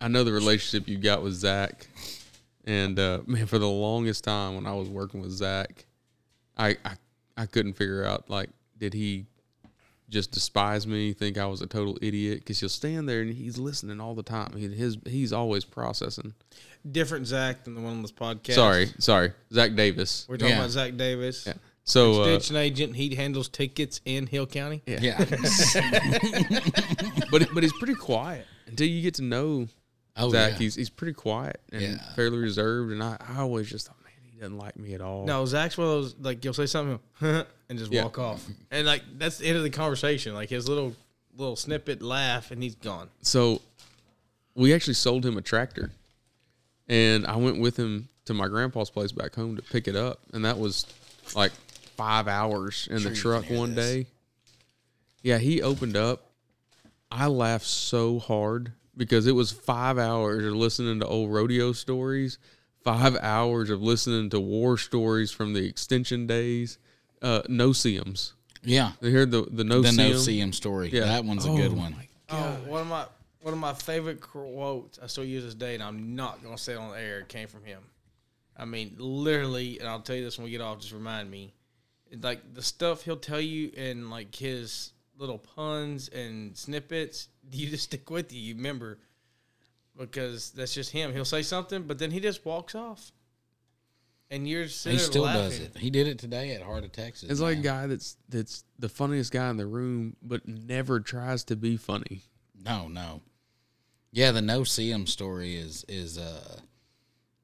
I 0.00 0.08
know 0.08 0.24
the 0.24 0.32
relationship 0.32 0.88
you 0.88 0.98
got 0.98 1.22
with 1.22 1.34
Zach, 1.34 1.86
and 2.64 2.98
uh, 2.98 3.20
man, 3.26 3.46
for 3.46 3.58
the 3.58 3.68
longest 3.68 4.24
time 4.24 4.54
when 4.54 4.66
I 4.66 4.74
was 4.74 4.88
working 4.88 5.20
with 5.20 5.30
Zach, 5.30 5.84
I, 6.56 6.76
I 6.84 6.96
I 7.36 7.46
couldn't 7.46 7.74
figure 7.74 8.04
out 8.04 8.28
like, 8.28 8.50
did 8.78 8.92
he 8.94 9.26
just 10.10 10.32
despise 10.32 10.86
me, 10.86 11.12
think 11.12 11.38
I 11.38 11.46
was 11.46 11.62
a 11.62 11.66
total 11.66 11.96
idiot? 12.02 12.40
Because 12.40 12.60
he'll 12.60 12.68
stand 12.68 13.08
there 13.08 13.22
and 13.22 13.32
he's 13.32 13.58
listening 13.58 14.00
all 14.00 14.14
the 14.14 14.22
time. 14.22 14.52
He, 14.56 14.68
his 14.68 14.98
he's 15.06 15.32
always 15.32 15.64
processing. 15.64 16.34
Different 16.90 17.26
Zach 17.26 17.64
than 17.64 17.74
the 17.74 17.80
one 17.80 17.92
on 17.92 18.02
this 18.02 18.12
podcast. 18.12 18.54
Sorry, 18.54 18.88
sorry, 18.98 19.32
Zach 19.52 19.74
Davis. 19.74 20.26
We're 20.28 20.36
talking 20.38 20.52
Yeah. 20.54 20.58
about 20.60 20.70
Zach 20.70 20.96
Davis. 20.96 21.44
Yeah. 21.46 21.54
So 21.84 22.22
uh, 22.22 22.26
Extension 22.26 22.56
agent. 22.56 22.96
He 22.96 23.14
handles 23.14 23.48
tickets 23.48 24.00
in 24.04 24.26
Hill 24.26 24.46
County. 24.46 24.82
yeah, 24.86 25.00
Yeah. 25.00 25.24
but 27.30 27.48
but 27.52 27.62
he's 27.62 27.72
pretty 27.74 27.94
quiet 27.94 28.46
until 28.66 28.86
you 28.86 29.02
get 29.02 29.14
to 29.14 29.22
know 29.22 29.66
oh 30.16 30.30
Zach. 30.30 30.52
yeah. 30.52 30.58
He's 30.58 30.74
he's 30.74 30.90
pretty 30.90 31.12
quiet 31.14 31.60
and 31.72 31.82
Yeah. 31.82 32.12
fairly 32.14 32.38
reserved, 32.38 32.92
and 32.92 33.02
I, 33.02 33.16
I 33.20 33.40
always 33.40 33.68
just 33.68 33.86
thought, 33.86 33.96
man, 34.04 34.12
he 34.32 34.38
doesn't 34.38 34.56
like 34.58 34.76
me 34.78 34.94
at 34.94 35.00
all. 35.00 35.24
No, 35.26 35.44
Zach's 35.46 35.76
one 35.76 35.86
of 35.88 35.92
those 35.94 36.14
like 36.20 36.44
you'll 36.44 36.54
say 36.54 36.66
something 36.66 36.98
and 37.20 37.78
just 37.78 37.92
Yeah. 37.92 38.04
walk 38.04 38.18
off, 38.18 38.46
and 38.70 38.86
like 38.86 39.02
that's 39.18 39.38
the 39.38 39.46
end 39.48 39.56
of 39.56 39.62
the 39.62 39.70
conversation. 39.70 40.34
Like 40.34 40.48
his 40.50 40.68
little 40.68 40.94
little 41.36 41.56
snippet 41.56 42.02
laugh, 42.02 42.50
and 42.50 42.62
he's 42.62 42.74
gone. 42.74 43.08
So 43.22 43.60
we 44.54 44.74
actually 44.74 44.94
sold 44.94 45.24
him 45.24 45.36
a 45.36 45.42
tractor, 45.42 45.92
and 46.90 47.26
I 47.26 47.36
went 47.36 47.58
with 47.60 47.78
him 47.78 48.08
to 48.26 48.34
my 48.34 48.48
grandpa's 48.48 48.90
place 48.90 49.12
back 49.12 49.34
home 49.34 49.56
to 49.56 49.62
pick 49.62 49.88
it 49.88 49.96
up, 49.96 50.20
and 50.34 50.44
that 50.44 50.58
was 50.58 50.84
like 51.34 51.52
five 51.96 52.28
hours 52.28 52.86
in 52.90 53.02
the 53.02 53.14
truck 53.14 53.48
one 53.48 53.74
this. 53.74 53.86
day. 54.04 54.06
Yeah, 55.22 55.38
he 55.38 55.62
opened 55.62 55.96
up. 55.96 56.26
I 57.10 57.26
laughed 57.26 57.66
so 57.66 58.18
hard 58.18 58.72
because 58.96 59.26
it 59.26 59.32
was 59.34 59.50
five 59.50 59.98
hours 59.98 60.44
of 60.44 60.52
listening 60.54 61.00
to 61.00 61.06
old 61.06 61.32
rodeo 61.32 61.72
stories, 61.72 62.38
five 62.84 63.16
hours 63.16 63.70
of 63.70 63.82
listening 63.82 64.30
to 64.30 64.40
war 64.40 64.78
stories 64.78 65.30
from 65.30 65.52
the 65.54 65.66
extension 65.66 66.26
days, 66.26 66.78
uh, 67.22 67.42
no-see-ums. 67.48 68.32
yeah. 68.62 68.92
They 69.00 69.10
heard 69.10 69.30
the 69.30 69.42
the 69.50 69.64
no 69.64 69.82
The 69.82 69.92
no 69.92 70.12
seam. 70.12 70.18
see 70.18 70.40
him 70.40 70.52
story. 70.52 70.90
Yeah. 70.92 71.00
That 71.06 71.24
one's 71.24 71.44
a 71.46 71.50
good 71.50 71.72
Oh, 71.72 71.76
one. 71.76 71.94
Oh, 72.30 72.56
one 72.66 72.80
of 72.82 72.86
my 72.86 73.04
one 73.40 73.54
of 73.54 73.60
my 73.60 73.72
favorite 73.74 74.20
quotes 74.20 74.98
I 74.98 75.06
still 75.06 75.24
use 75.24 75.44
this 75.44 75.54
day, 75.54 75.74
and 75.74 75.82
I'm 75.82 76.14
not 76.14 76.42
gonna 76.42 76.58
say 76.58 76.72
it 76.74 76.78
on 76.78 76.90
the 76.92 77.00
air. 77.00 77.22
Came 77.22 77.48
from 77.48 77.64
him. 77.64 77.80
I 78.56 78.64
mean, 78.66 78.94
literally, 78.98 79.78
and 79.78 79.88
I'll 79.88 80.00
tell 80.00 80.16
you 80.16 80.24
this 80.24 80.36
when 80.38 80.44
we 80.44 80.50
get 80.50 80.60
off. 80.60 80.80
Just 80.80 80.92
remind 80.92 81.30
me, 81.30 81.54
like 82.22 82.54
the 82.54 82.62
stuff 82.62 83.02
he'll 83.02 83.16
tell 83.16 83.40
you 83.40 83.70
in 83.74 84.10
like 84.10 84.34
his 84.34 84.92
little 85.16 85.38
puns 85.38 86.08
and 86.08 86.56
snippets. 86.56 87.28
You 87.52 87.68
just 87.68 87.84
stick 87.84 88.08
with 88.10 88.32
you. 88.32 88.40
You 88.40 88.54
remember 88.54 88.98
because 89.98 90.52
that's 90.52 90.72
just 90.72 90.92
him. 90.92 91.12
He'll 91.12 91.24
say 91.24 91.42
something, 91.42 91.82
but 91.82 91.98
then 91.98 92.10
he 92.12 92.20
just 92.20 92.44
walks 92.46 92.76
off, 92.76 93.10
and 94.30 94.48
you're 94.48 94.68
sitting 94.68 94.98
He 94.98 95.02
there 95.02 95.10
still 95.10 95.22
laughing. 95.24 95.42
does 95.42 95.58
it. 95.60 95.76
He 95.78 95.90
did 95.90 96.06
it 96.06 96.18
today 96.20 96.52
at 96.54 96.62
Heart 96.62 96.84
of 96.84 96.92
Texas. 96.92 97.28
It's 97.28 97.40
like 97.40 97.58
a 97.58 97.62
guy 97.62 97.86
that's 97.88 98.16
that's 98.28 98.62
the 98.78 98.88
funniest 98.88 99.32
guy 99.32 99.50
in 99.50 99.56
the 99.56 99.66
room, 99.66 100.16
but 100.22 100.46
never 100.46 101.00
tries 101.00 101.42
to 101.44 101.56
be 101.56 101.76
funny. 101.76 102.22
No, 102.64 102.86
no. 102.86 103.20
Yeah, 104.12 104.32
the 104.32 104.42
no-see-um 104.42 105.06
story 105.06 105.56
is 105.56 105.84
is 105.88 106.18
uh 106.18 106.58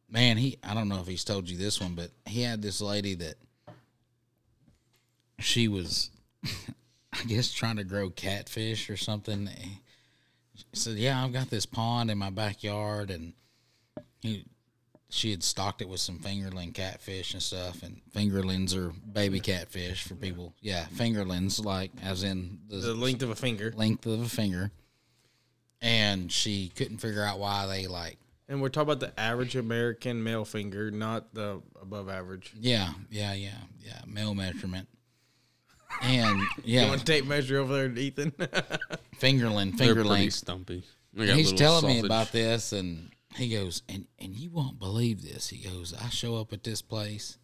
man, 0.09 0.37
he 0.37 0.59
I 0.63 0.75
don't 0.75 0.89
know 0.89 1.01
if 1.01 1.07
he's 1.07 1.25
told 1.25 1.49
you 1.49 1.57
this 1.57 1.81
one, 1.81 1.95
but 1.95 2.11
he 2.27 2.43
had 2.43 2.63
this 2.63 2.81
lady 2.81 3.15
that 3.15 3.35
she 5.39 5.69
was 5.69 6.11
I 7.13 7.23
guess 7.27 7.53
trying 7.53 7.77
to 7.77 7.85
grow 7.85 8.11
catfish 8.11 8.91
or 8.91 8.97
something. 8.97 9.49
She 10.55 10.65
said, 10.73 10.97
Yeah, 10.97 11.23
I've 11.23 11.33
got 11.33 11.51
this 11.51 11.67
pond 11.67 12.11
in 12.11 12.19
my 12.19 12.31
backyard 12.31 13.11
and 13.11 13.33
he 14.21 14.45
she 15.09 15.31
had 15.31 15.45
stocked 15.45 15.83
it 15.83 15.89
with 15.89 16.01
some 16.01 16.19
fingerling 16.19 16.75
catfish 16.75 17.33
and 17.33 17.43
stuff 17.43 17.83
and 17.85 18.01
fingerlings 18.13 18.75
are 18.75 18.91
baby 19.13 19.39
catfish 19.39 20.03
for 20.03 20.15
people. 20.15 20.53
Yeah, 20.61 20.87
fingerlings 20.95 21.65
like 21.65 21.93
as 22.03 22.25
in 22.25 22.59
The 22.69 22.93
length 22.95 23.23
of 23.23 23.31
a 23.31 23.37
finger, 23.37 23.73
length 23.77 24.05
of 24.07 24.21
a 24.21 24.29
finger. 24.29 24.73
And 25.83 26.33
she 26.33 26.69
couldn't 26.75 26.99
figure 26.99 27.23
out 27.23 27.39
why 27.39 27.67
they 27.67 27.87
like 27.87 28.19
and 28.49 28.63
we're 28.63 28.69
talking 28.69 28.93
about 28.93 29.01
the 29.01 29.19
average 29.21 29.57
American 29.57 30.23
male 30.23 30.45
finger, 30.45 30.91
not 30.91 31.35
the 31.35 31.61
above 31.83 32.09
average. 32.09 32.53
yeah, 32.59 32.91
yeah, 33.11 33.33
yeah, 33.33 33.59
yeah, 33.81 34.01
male 34.07 34.35
measurement. 34.35 34.89
And 36.03 36.41
yeah, 36.63 36.81
You 36.81 36.81
yeah, 36.83 36.89
want 36.89 37.01
to 37.01 37.07
tape 37.07 37.27
measure 37.27 37.59
over 37.59 37.73
there, 37.75 37.89
Ethan? 37.99 38.31
fingerling, 39.19 39.71
They're 39.71 39.87
finger 39.87 39.95
pretty 39.95 40.09
length. 40.09 40.35
stumpy. 40.35 40.83
They 41.15 41.25
got 41.27 41.31
And 41.31 41.39
he's 41.39 41.53
little 41.53 41.81
telling 41.81 41.87
me 41.87 42.05
about 42.05 42.33
this 42.33 42.73
and 42.73 43.11
he 43.35 43.49
goes, 43.49 43.83
and 43.89 44.07
and 44.19 44.35
you 44.37 44.51
won't 44.51 44.79
believe 44.79 45.23
this. 45.23 45.49
He 45.49 45.59
goes, 45.59 45.95
I 45.95 46.09
show 46.11 46.37
up 46.37 46.53
at 46.53 46.65
this 46.65 46.83
place 46.83 47.39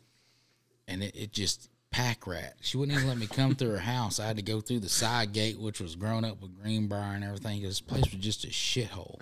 and 0.87 1.03
it, 1.03 1.17
it 1.17 1.33
just 1.33 1.71
pack 1.93 2.27
rat. 2.27 2.55
She 2.63 2.77
wouldn't 2.77 2.97
even 2.97 3.09
let 3.09 3.19
me 3.19 3.27
come 3.27 3.55
through 3.55 3.71
her 3.71 3.79
house. 3.79 4.19
I 4.19 4.27
had 4.27 4.37
to 4.37 4.43
go 4.43 4.61
through 4.61 4.81
the 4.81 4.89
side 4.89 5.33
gate, 5.33 5.61
which 5.61 5.81
was 5.81 5.95
grown 5.95 6.25
up 6.25 6.41
with 6.41 6.61
greenbrier 6.61 7.13
and 7.15 7.23
everything. 7.23 7.63
This 7.63 7.81
place 7.81 8.11
was 8.11 8.21
just 8.21 8.45
a 8.45 8.49
shithole. 8.49 9.21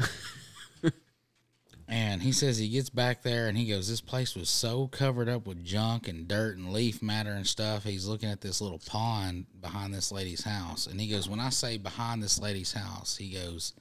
and 1.89 2.23
he 2.23 2.33
says 2.33 2.57
he 2.57 2.69
gets 2.69 2.89
back 2.89 3.23
there 3.23 3.49
and 3.49 3.59
he 3.59 3.69
goes, 3.69 3.89
This 3.89 4.01
place 4.01 4.35
was 4.35 4.49
so 4.49 4.87
covered 4.87 5.29
up 5.29 5.47
with 5.47 5.65
junk 5.65 6.09
and 6.09 6.29
dirt 6.29 6.57
and 6.57 6.73
leaf 6.73 7.03
matter 7.03 7.33
and 7.33 7.47
stuff. 7.47 7.85
He's 7.85 8.07
looking 8.07 8.31
at 8.31 8.41
this 8.41 8.61
little 8.61 8.81
pond 8.87 9.47
behind 9.61 9.93
this 9.93 10.13
lady's 10.13 10.45
house. 10.45 10.87
And 10.87 11.01
he 11.01 11.09
goes, 11.09 11.29
When 11.29 11.41
I 11.41 11.51
say 11.51 11.77
behind 11.77 12.23
this 12.23 12.39
lady's 12.39 12.73
house, 12.73 13.17
he 13.17 13.31
goes, 13.31 13.75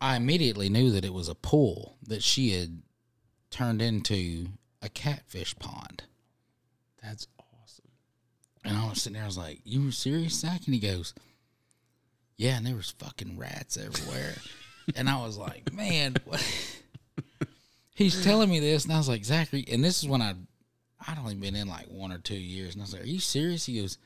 I 0.00 0.16
immediately 0.16 0.68
knew 0.68 0.90
that 0.90 1.04
it 1.04 1.14
was 1.14 1.28
a 1.30 1.34
pool 1.34 1.96
that 2.06 2.22
she 2.22 2.50
had 2.50 2.82
turned 3.50 3.80
into 3.80 4.48
a 4.82 4.90
catfish 4.90 5.56
pond. 5.58 6.02
That's. 7.02 7.26
And 8.64 8.76
I 8.76 8.88
was 8.88 9.02
sitting 9.02 9.14
there, 9.14 9.24
I 9.24 9.26
was 9.26 9.38
like, 9.38 9.60
You 9.64 9.84
were 9.84 9.92
serious, 9.92 10.34
Zach? 10.34 10.62
And 10.66 10.74
he 10.74 10.80
goes, 10.80 11.14
Yeah, 12.36 12.56
and 12.56 12.66
there 12.66 12.74
was 12.74 12.94
fucking 12.98 13.38
rats 13.38 13.76
everywhere. 13.76 14.34
and 14.96 15.08
I 15.08 15.22
was 15.24 15.36
like, 15.36 15.72
Man, 15.72 16.16
what? 16.24 16.42
he's 17.94 18.24
telling 18.24 18.50
me 18.50 18.60
this, 18.60 18.84
and 18.84 18.92
I 18.92 18.98
was 18.98 19.08
like, 19.08 19.24
Zachary, 19.24 19.64
and 19.70 19.84
this 19.84 20.02
is 20.02 20.08
when 20.08 20.22
I 20.22 20.34
I'd 21.06 21.18
only 21.18 21.34
been 21.34 21.54
in 21.54 21.68
like 21.68 21.86
one 21.86 22.12
or 22.12 22.18
two 22.18 22.34
years, 22.34 22.74
and 22.74 22.82
I 22.82 22.84
was 22.84 22.92
like, 22.94 23.02
Are 23.02 23.06
you 23.06 23.20
serious? 23.20 23.66
He 23.66 23.80
goes, 23.80 23.98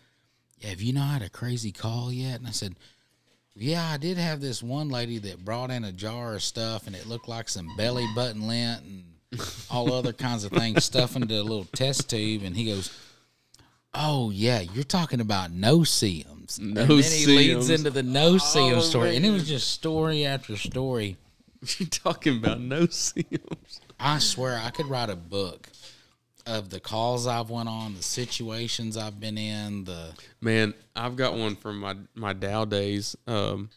Yeah, 0.59 0.71
have 0.71 0.83
you 0.83 0.93
not 0.93 1.13
had 1.13 1.23
a 1.23 1.31
crazy 1.31 1.73
call 1.73 2.13
yet? 2.13 2.39
And 2.39 2.49
I 2.49 2.53
said, 2.53 2.75
Yeah, 3.55 3.87
I 3.87 3.97
did 3.97 4.19
have 4.19 4.41
this 4.41 4.63
one 4.63 4.89
lady 4.89 5.19
that 5.19 5.45
brought 5.45 5.71
in 5.71 5.85
a 5.85 5.93
jar 5.93 6.35
of 6.35 6.43
stuff, 6.43 6.87
and 6.87 6.97
it 6.97 7.07
looked 7.07 7.29
like 7.29 7.49
some 7.49 7.77
belly 7.77 8.07
button 8.15 8.49
lint 8.49 8.83
and 8.83 9.05
all 9.71 9.93
other 9.93 10.13
kinds 10.13 10.45
of 10.45 10.53
things 10.53 10.85
stuff 10.85 11.15
into 11.15 11.35
a 11.35 11.43
little 11.43 11.67
test 11.67 12.11
tube. 12.11 12.43
And 12.43 12.57
he 12.57 12.65
goes, 12.65 12.91
"Oh 13.95 14.31
yeah, 14.31 14.61
you're 14.61 14.85
talking 14.85 15.21
about 15.21 15.51
no-see-ums." 15.53 16.59
and 16.59 16.77
then 16.77 16.89
he 16.89 17.27
leads 17.27 17.69
into 17.71 17.91
the 17.91 18.03
no-see-um 18.03 18.79
Oh, 18.79 18.81
story, 18.81 19.17
and 19.17 19.27
it 19.27 19.31
was 19.31 19.47
just 19.49 19.71
story 19.71 20.25
after 20.25 20.57
story. 20.57 21.17
you 21.79 21.87
talking 21.87 22.39
about 22.39 22.61
no-see-ums? 22.61 23.81
I 23.99 24.19
swear 24.19 24.59
I 24.63 24.71
could 24.71 24.87
write 24.87 25.11
a 25.11 25.17
book 25.17 25.69
of 26.47 26.71
the 26.71 26.81
calls 26.81 27.27
I've 27.27 27.51
went 27.51 27.69
on, 27.69 27.95
the 27.95 28.03
situations 28.03 28.97
I've 28.97 29.21
been 29.21 29.37
in, 29.37 29.85
the 29.85 30.13
Man, 30.41 30.73
I've 30.97 31.17
got 31.17 31.35
one 31.35 31.57
from 31.57 31.81
my 31.81 31.97
my 32.15 32.33
Dow 32.33 32.65
days. 32.65 33.17
Um, 33.27 33.71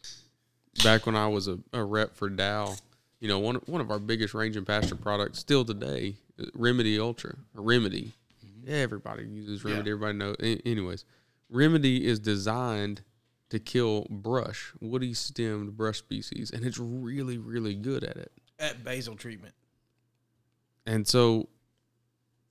back 0.83 1.05
when 1.05 1.15
I 1.15 1.27
was 1.27 1.47
a, 1.47 1.59
a 1.73 1.83
rep 1.83 2.15
for 2.15 2.29
Dow, 2.29 2.75
you 3.19 3.27
know, 3.27 3.39
one 3.39 3.55
one 3.65 3.81
of 3.81 3.91
our 3.91 3.99
biggest 3.99 4.33
range 4.33 4.55
and 4.55 4.65
pasture 4.65 4.95
products 4.95 5.39
still 5.39 5.65
today, 5.65 6.15
uh, 6.39 6.45
Remedy 6.53 6.99
Ultra, 6.99 7.35
Remedy. 7.53 8.13
Yeah, 8.63 8.77
everybody 8.77 9.25
uses 9.25 9.63
Remedy. 9.63 9.91
Everybody 9.91 10.17
knows. 10.17 10.35
A- 10.41 10.67
anyways, 10.67 11.05
Remedy 11.49 12.05
is 12.05 12.19
designed 12.19 13.03
to 13.49 13.59
kill 13.59 14.07
brush, 14.09 14.71
woody 14.79 15.13
stemmed 15.13 15.75
brush 15.75 15.97
species, 15.99 16.51
and 16.51 16.65
it's 16.65 16.77
really 16.79 17.37
really 17.37 17.75
good 17.75 18.03
at 18.03 18.17
it. 18.17 18.31
At 18.59 18.83
basal 18.83 19.15
treatment. 19.15 19.53
And 20.85 21.07
so 21.07 21.49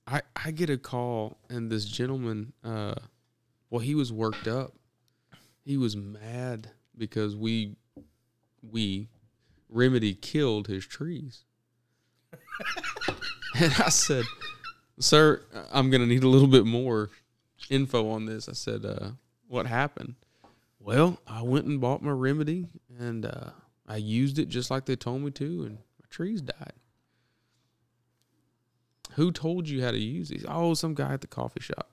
I 0.07 0.21
I 0.35 0.51
get 0.51 0.69
a 0.69 0.77
call 0.77 1.37
and 1.49 1.71
this 1.71 1.85
gentleman 1.85 2.53
uh 2.63 2.95
well 3.69 3.79
he 3.79 3.95
was 3.95 4.11
worked 4.11 4.47
up. 4.47 4.73
He 5.63 5.77
was 5.77 5.95
mad 5.95 6.71
because 6.97 7.35
we 7.35 7.75
we 8.61 9.09
remedy 9.69 10.13
killed 10.13 10.67
his 10.67 10.85
trees. 10.85 11.45
and 13.55 13.73
I 13.79 13.89
said, 13.89 14.23
"Sir, 15.01 15.41
I'm 15.71 15.89
going 15.89 16.01
to 16.01 16.07
need 16.07 16.23
a 16.23 16.29
little 16.29 16.47
bit 16.47 16.65
more 16.65 17.09
info 17.69 18.09
on 18.09 18.25
this." 18.25 18.47
I 18.47 18.53
said, 18.53 18.85
uh 18.85 19.11
what 19.47 19.67
happened? 19.67 20.15
Well, 20.79 21.19
I 21.27 21.41
went 21.41 21.65
and 21.65 21.81
bought 21.81 22.01
my 22.01 22.11
remedy 22.11 22.69
and 22.97 23.25
uh 23.25 23.49
I 23.87 23.97
used 23.97 24.39
it 24.39 24.47
just 24.47 24.71
like 24.71 24.85
they 24.85 24.95
told 24.95 25.21
me 25.21 25.31
to 25.31 25.63
and 25.63 25.75
my 25.75 26.05
trees 26.09 26.41
died. 26.41 26.73
Who 29.15 29.31
told 29.31 29.67
you 29.67 29.83
how 29.83 29.91
to 29.91 29.99
use 29.99 30.29
these? 30.29 30.45
Oh, 30.47 30.73
some 30.73 30.93
guy 30.93 31.13
at 31.13 31.21
the 31.21 31.27
coffee 31.27 31.59
shop. 31.59 31.91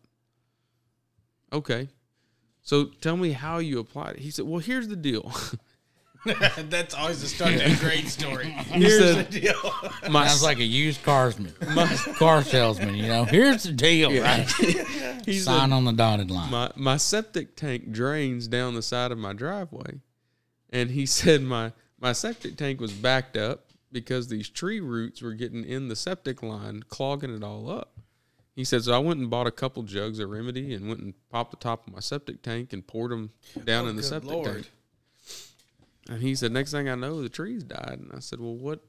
Okay. 1.52 1.88
So 2.62 2.84
tell 3.00 3.16
me 3.16 3.32
how 3.32 3.58
you 3.58 3.80
applied 3.80 4.16
it. 4.16 4.20
He 4.20 4.30
said, 4.30 4.44
Well, 4.44 4.60
here's 4.60 4.88
the 4.88 4.96
deal. 4.96 5.32
That's 6.68 6.94
always 6.94 7.20
the 7.20 7.28
start 7.28 7.54
of 7.54 7.60
a 7.62 7.76
great 7.76 8.08
story. 8.08 8.46
Here's 8.50 8.98
said, 8.98 9.30
the 9.30 9.40
deal. 9.40 9.74
my, 10.10 10.26
sounds 10.26 10.42
like 10.42 10.58
a 10.58 10.64
used 10.64 11.02
carsman, 11.02 11.54
car 12.16 12.42
salesman. 12.42 12.94
You 12.94 13.06
know, 13.08 13.24
here's 13.24 13.62
the 13.62 13.72
deal. 13.72 14.10
Right? 14.10 14.50
he 15.24 15.38
said, 15.38 15.42
Sign 15.42 15.72
on 15.72 15.84
the 15.84 15.92
dotted 15.92 16.30
line. 16.30 16.50
my, 16.50 16.70
my 16.76 16.96
septic 16.96 17.56
tank 17.56 17.92
drains 17.92 18.48
down 18.48 18.74
the 18.74 18.82
side 18.82 19.12
of 19.12 19.18
my 19.18 19.32
driveway. 19.32 20.00
And 20.70 20.90
he 20.90 21.06
said 21.06 21.42
my, 21.42 21.72
my 22.00 22.12
septic 22.12 22.56
tank 22.56 22.80
was 22.80 22.92
backed 22.92 23.36
up 23.36 23.66
because 23.92 24.28
these 24.28 24.48
tree 24.48 24.80
roots 24.80 25.22
were 25.22 25.32
getting 25.34 25.64
in 25.64 25.88
the 25.88 25.96
septic 25.96 26.42
line, 26.42 26.82
clogging 26.88 27.34
it 27.34 27.42
all 27.42 27.70
up. 27.70 27.98
He 28.54 28.64
said, 28.64 28.82
so 28.82 28.92
I 28.92 28.98
went 28.98 29.20
and 29.20 29.30
bought 29.30 29.46
a 29.46 29.52
couple 29.52 29.84
jugs 29.84 30.18
of 30.18 30.30
remedy 30.30 30.74
and 30.74 30.88
went 30.88 31.00
and 31.00 31.14
popped 31.30 31.52
the 31.52 31.56
top 31.58 31.86
of 31.86 31.92
my 31.94 32.00
septic 32.00 32.42
tank 32.42 32.72
and 32.72 32.84
poured 32.84 33.12
them 33.12 33.30
down 33.64 33.84
oh, 33.84 33.88
in 33.88 33.96
the 33.96 34.00
Oh, 34.00 34.02
good 34.02 34.08
septic 34.08 34.30
Lord. 34.30 34.52
tank. 34.52 34.70
And 36.08 36.22
he 36.22 36.34
said, 36.34 36.52
next 36.52 36.70
thing 36.70 36.88
I 36.88 36.94
know, 36.94 37.22
the 37.22 37.28
trees 37.28 37.62
died. 37.62 37.98
And 38.00 38.10
I 38.14 38.20
said, 38.20 38.40
well, 38.40 38.56
what, 38.56 38.80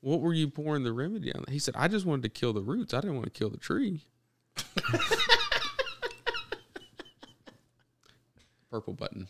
what 0.00 0.20
were 0.20 0.34
you 0.34 0.48
pouring 0.48 0.82
the 0.82 0.92
remedy 0.92 1.32
on? 1.32 1.44
He 1.48 1.60
said, 1.60 1.74
I 1.76 1.86
just 1.88 2.06
wanted 2.06 2.22
to 2.24 2.28
kill 2.28 2.52
the 2.52 2.60
roots. 2.60 2.92
I 2.92 3.00
didn't 3.00 3.16
want 3.16 3.32
to 3.32 3.38
kill 3.38 3.50
the 3.50 3.56
tree. 3.56 4.02
Purple 8.70 8.94
button. 8.94 9.28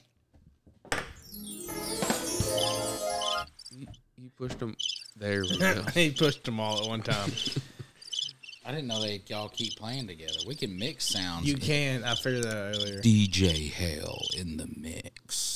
You, 3.71 3.87
you 4.17 4.31
pushed 4.37 4.59
them. 4.59 4.75
There 5.17 5.43
we 5.43 5.59
go. 5.59 5.83
he 5.95 6.11
pushed 6.11 6.45
them 6.45 6.59
all 6.59 6.83
at 6.83 6.89
one 6.89 7.03
time. 7.03 7.31
I 8.67 8.73
didn't 8.73 8.89
know 8.89 9.01
they 9.01 9.23
y'all 9.29 9.49
keep 9.49 9.77
playing 9.77 10.09
together. 10.09 10.41
We 10.47 10.55
can 10.55 10.79
mix 10.79 11.05
sounds. 11.05 11.47
You 11.47 11.57
can. 11.57 12.05
I 12.05 12.15
figured 12.15 12.45
that 12.45 12.57
out 12.57 12.75
earlier. 12.75 13.01
DJ 13.01 13.73
Hell 13.73 14.21
in 14.37 14.59
the 14.59 14.69
mix. 14.77 15.48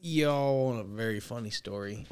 Y'all 0.00 0.66
want 0.66 0.80
a 0.80 0.84
very 0.84 1.20
funny 1.20 1.50
story 1.50 2.06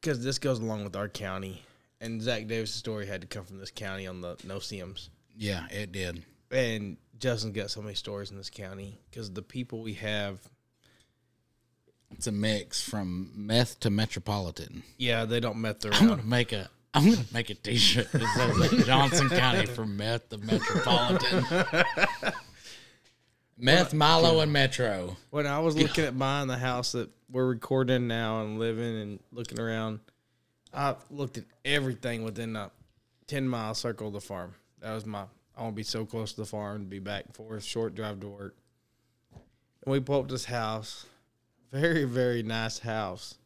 because 0.00 0.24
this 0.24 0.38
goes 0.38 0.58
along 0.58 0.84
with 0.84 0.96
our 0.96 1.08
county, 1.08 1.62
and 2.00 2.20
Zach 2.20 2.46
Davis' 2.46 2.74
story 2.74 3.06
had 3.06 3.20
to 3.20 3.26
come 3.26 3.44
from 3.44 3.58
this 3.58 3.70
county 3.70 4.06
on 4.06 4.20
the 4.20 4.36
no-see-ums. 4.44 5.10
Yeah, 5.36 5.66
it 5.70 5.92
did. 5.92 6.24
And 6.50 6.96
Justin's 7.18 7.54
got 7.54 7.70
so 7.70 7.80
many 7.82 7.94
stories 7.94 8.30
in 8.30 8.36
this 8.36 8.50
county 8.50 8.98
because 9.10 9.32
the 9.32 9.42
people 9.42 9.82
we 9.82 9.94
have, 9.94 10.38
It's 12.12 12.26
a 12.26 12.32
mix 12.32 12.82
from 12.82 13.30
meth 13.34 13.78
to 13.80 13.90
metropolitan. 13.90 14.82
yeah, 14.98 15.24
they 15.24 15.40
don't 15.40 15.60
met 15.60 15.80
their 15.80 15.92
I'm 15.94 16.08
gonna 16.08 16.22
make 16.24 16.52
a 16.52 16.68
I'm 16.94 17.04
gonna 17.10 17.24
make 17.32 17.50
a 17.50 17.54
T-shirt 17.54 18.10
that 18.12 18.34
says 18.36 18.58
like 18.58 18.86
Johnson 18.86 19.28
County 19.28 19.66
from 19.66 19.96
meth 19.96 20.28
to 20.30 20.38
metropolitan. 20.38 21.44
meth, 23.56 23.94
Milo, 23.94 24.40
and 24.40 24.52
Metro. 24.52 25.16
When 25.30 25.46
I 25.46 25.58
was 25.58 25.76
looking 25.76 26.04
at 26.04 26.18
buying 26.18 26.48
the 26.48 26.58
house 26.58 26.92
that 26.92 27.10
we're 27.30 27.46
recording 27.46 28.06
now 28.06 28.42
and 28.42 28.58
living 28.58 29.00
and 29.00 29.20
looking 29.32 29.58
around, 29.58 30.00
I 30.72 30.96
looked 31.10 31.38
at 31.38 31.44
everything 31.64 32.22
within 32.22 32.56
a 32.56 32.70
ten 33.26 33.48
mile 33.48 33.74
circle 33.74 34.08
of 34.08 34.12
the 34.12 34.20
farm. 34.20 34.54
That 34.80 34.92
was 34.92 35.06
my. 35.06 35.24
I 35.56 35.62
want 35.62 35.74
to 35.74 35.76
be 35.76 35.84
so 35.84 36.04
close 36.04 36.32
to 36.32 36.42
the 36.42 36.46
farm 36.46 36.82
to 36.82 36.88
be 36.88 36.98
back 36.98 37.24
and 37.24 37.34
forth, 37.34 37.64
short 37.64 37.94
drive 37.94 38.20
to 38.20 38.28
work. 38.28 38.56
And 39.32 39.92
we 39.92 40.00
pulled 40.00 40.26
up 40.26 40.30
this 40.30 40.44
house, 40.44 41.06
very 41.72 42.04
very 42.04 42.42
nice 42.42 42.78
house, 42.78 43.36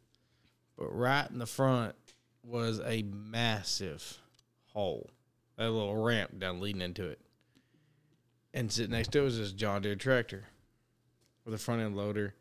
but 0.77 0.89
right 0.95 1.31
in 1.31 1.39
the 1.39 1.47
front 1.47 1.95
was 2.45 2.81
a 2.85 3.03
massive 3.03 4.19
hole, 4.73 5.09
a 5.59 5.69
little 5.69 5.97
ramp 5.97 6.39
down 6.39 6.61
leading 6.61 6.83
into 6.83 7.07
it. 7.07 7.21
And 8.53 8.71
sitting 8.71 8.93
next 8.93 9.13
to 9.13 9.21
it 9.21 9.23
was 9.23 9.39
this 9.39 9.53
John 9.53 9.83
Deere 9.83 9.95
tractor 9.95 10.45
with 11.45 11.55
a 11.55 11.59
front 11.59 11.83
end 11.83 11.97
loader 11.97 12.35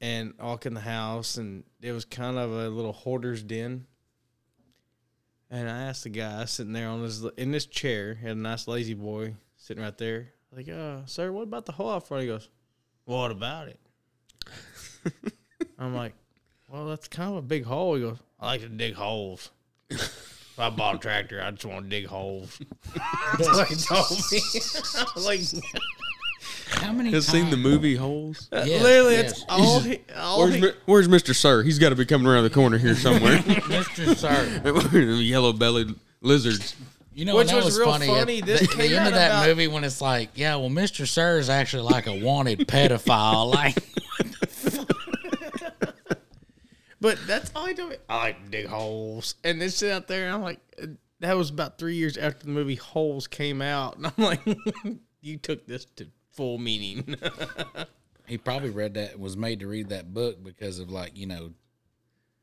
and 0.00 0.34
all 0.40 0.58
in 0.64 0.74
the 0.74 0.80
house 0.80 1.36
and 1.36 1.64
it 1.80 1.92
was 1.92 2.04
kind 2.04 2.38
of 2.38 2.50
a 2.50 2.68
little 2.68 2.92
hoarder's 2.92 3.42
den. 3.42 3.86
And 5.50 5.68
i 5.68 5.82
asked 5.82 6.04
the 6.04 6.10
guy 6.10 6.44
sitting 6.44 6.72
there 6.72 6.88
on 6.88 7.02
his 7.02 7.24
in 7.36 7.52
this 7.52 7.66
chair 7.66 8.14
had 8.14 8.32
a 8.32 8.34
nice 8.34 8.68
La-Z-Boy 8.68 9.34
sitting 9.56 9.82
right 9.82 9.96
there 9.96 10.28
like 10.54 10.68
uh 10.68 11.06
sir 11.06 11.32
what 11.32 11.42
about 11.42 11.64
the 11.64 11.72
hole 11.72 11.90
out 11.90 12.06
front 12.06 12.22
he 12.22 12.28
goes 12.28 12.48
what 13.04 13.30
about 13.30 13.68
it? 13.68 13.80
I'm 15.78 15.94
like 15.94 16.12
well 16.68 16.86
that's 16.86 17.08
kind 17.08 17.30
of 17.30 17.36
a 17.36 17.42
big 17.42 17.64
hole. 17.64 17.94
He 17.94 18.02
goes 18.02 18.18
i 18.38 18.46
like 18.46 18.60
to 18.60 18.68
dig 18.68 18.94
holes 18.94 19.50
if 20.58 20.60
I 20.60 20.70
bought 20.70 20.96
a 20.96 20.98
tractor, 20.98 21.40
I 21.40 21.52
just 21.52 21.64
want 21.64 21.84
to 21.84 21.88
dig 21.88 22.06
holes. 22.06 22.58
That's 23.38 23.48
what 23.48 23.68
he 23.68 23.76
told 23.76 24.10
me. 24.32 24.40
I 24.96 25.04
was 25.14 25.54
like, 25.54 25.64
How 26.82 26.92
many 26.92 27.12
Has 27.12 27.26
seen 27.28 27.50
the 27.50 27.56
movie 27.56 27.94
Holes? 27.94 28.48
Uh, 28.52 28.64
yes, 28.66 28.82
literally, 28.82 29.12
yes. 29.14 29.30
it's 29.32 29.44
all. 29.48 29.80
He, 29.80 30.00
all 30.16 30.40
Where's, 30.40 30.54
he, 30.56 30.60
Mi- 30.60 30.72
where's 30.86 31.06
Mr. 31.08 31.32
Sir? 31.34 31.62
He's 31.62 31.78
got 31.78 31.90
to 31.90 31.94
be 31.94 32.04
coming 32.04 32.26
around 32.26 32.42
the 32.42 32.50
corner 32.50 32.76
here 32.76 32.94
somewhere. 32.96 33.38
Mr. 33.38 34.16
Sir. 34.16 35.20
Yellow 35.20 35.52
bellied 35.52 35.94
lizards. 36.22 36.74
You 37.14 37.24
know, 37.24 37.36
Which 37.36 37.50
and 37.50 37.58
that 37.58 37.64
was 37.64 37.76
was, 37.76 37.78
real 37.78 37.92
funny. 37.92 38.06
funny. 38.08 38.38
At 38.40 38.46
This 38.46 38.60
the, 38.62 38.66
came 38.68 38.78
the 38.78 38.96
end 38.96 38.98
out 38.98 39.06
of 39.08 39.14
that 39.14 39.30
about- 39.30 39.46
movie 39.46 39.68
when 39.68 39.84
it's 39.84 40.00
like, 40.00 40.30
yeah, 40.34 40.56
well, 40.56 40.70
Mr. 40.70 41.06
Sir 41.06 41.38
is 41.38 41.48
actually 41.48 41.82
like 41.84 42.06
a 42.08 42.14
wanted 42.14 42.60
pedophile. 42.66 43.52
Like, 43.54 43.76
But 47.00 47.18
that's 47.26 47.50
all 47.54 47.66
he 47.66 47.74
told 47.74 47.90
me. 47.90 47.96
I 48.08 48.16
like 48.18 48.50
dig 48.50 48.66
holes. 48.66 49.36
And 49.44 49.60
they 49.60 49.68
sit 49.68 49.92
out 49.92 50.08
there, 50.08 50.26
and 50.26 50.34
I'm 50.34 50.42
like, 50.42 50.60
that 51.20 51.36
was 51.36 51.50
about 51.50 51.78
three 51.78 51.94
years 51.94 52.16
after 52.16 52.44
the 52.46 52.50
movie 52.50 52.74
Holes 52.74 53.26
came 53.26 53.62
out. 53.62 53.96
And 53.96 54.06
I'm 54.06 54.12
like, 54.24 54.40
you 55.20 55.36
took 55.36 55.66
this 55.66 55.84
to 55.96 56.06
full 56.32 56.58
meaning. 56.58 57.16
he 58.26 58.38
probably 58.38 58.70
read 58.70 58.94
that 58.94 59.18
was 59.18 59.36
made 59.36 59.60
to 59.60 59.66
read 59.66 59.88
that 59.90 60.12
book 60.12 60.42
because 60.42 60.78
of 60.78 60.90
like 60.90 61.16
you 61.16 61.26
know 61.26 61.50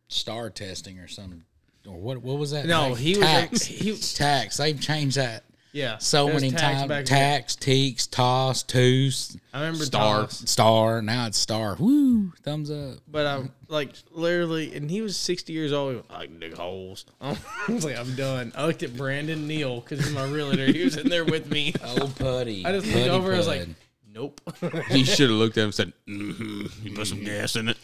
STAAR 0.07 0.49
testing 0.49 0.99
or 0.99 1.07
some 1.07 1.45
or 1.87 1.95
what 1.97 2.21
what 2.21 2.37
was 2.37 2.51
that 2.51 2.65
No, 2.65 2.89
Like, 2.89 2.97
he 2.99 3.17
was- 3.17 3.25
TAKS 3.27 3.65
he- 3.65 3.91
TAKS 3.93 4.57
they've 4.57 4.79
changed 4.81 5.17
that 5.17 5.43
yeah. 5.75 5.97
so 5.97 6.27
it 6.27 6.33
many 6.33 6.51
times 6.51 6.87
back 6.87 7.05
TAKS 7.05 7.55
teeks 7.57 8.09
toss 8.09 8.63
toos 8.63 9.37
I 9.53 9.61
remember 9.61 9.85
STAAR. 9.85 10.15
Thomas, 10.15 10.43
STAAR 10.49 11.01
now 11.01 11.27
it's 11.27 11.37
STAAR 11.37 11.75
woo 11.79 12.33
thumbs 12.43 12.71
up 12.71 12.99
but 13.07 13.27
I'm 13.27 13.51
like, 13.67 13.93
literally, 14.11 14.75
and 14.75 14.89
he 14.89 15.01
was 15.01 15.17
60 15.17 15.51
years 15.51 15.73
old. 15.73 15.95
Was, 15.95 16.03
I 16.09 16.19
like 16.19 16.29
to 16.31 16.49
dig 16.49 16.57
holes. 16.57 17.05
I 17.21 17.35
was 17.67 17.83
like, 17.83 17.97
I'm 17.97 18.13
done. 18.15 18.51
I 18.55 18.65
looked 18.65 18.83
at 18.83 18.95
Brandon 18.95 19.47
Neal 19.47 19.81
because 19.81 19.99
he's 19.99 20.13
my 20.13 20.25
realtor. 20.25 20.65
He 20.65 20.83
was 20.83 20.97
in 20.97 21.09
there 21.09 21.25
with 21.25 21.49
me. 21.49 21.73
oh 21.83 22.11
putty 22.17 22.65
I 22.65 22.71
just 22.71 22.85
looked 22.85 22.99
Putty 22.99 23.09
over. 23.09 23.33
I 23.33 23.37
was 23.37 23.47
like, 23.47 23.67
Nope. 24.15 24.39
He 24.87 25.03
should 25.03 25.29
have 25.29 25.37
looked 25.37 25.57
at 25.57 25.61
him 25.61 25.65
and 25.65 25.75
said, 25.75 25.93
mm-hmm. 26.07 26.87
"You 26.87 26.95
put 26.95 27.07
some 27.07 27.21
gas 27.21 27.57
in 27.57 27.67
it." 27.67 27.77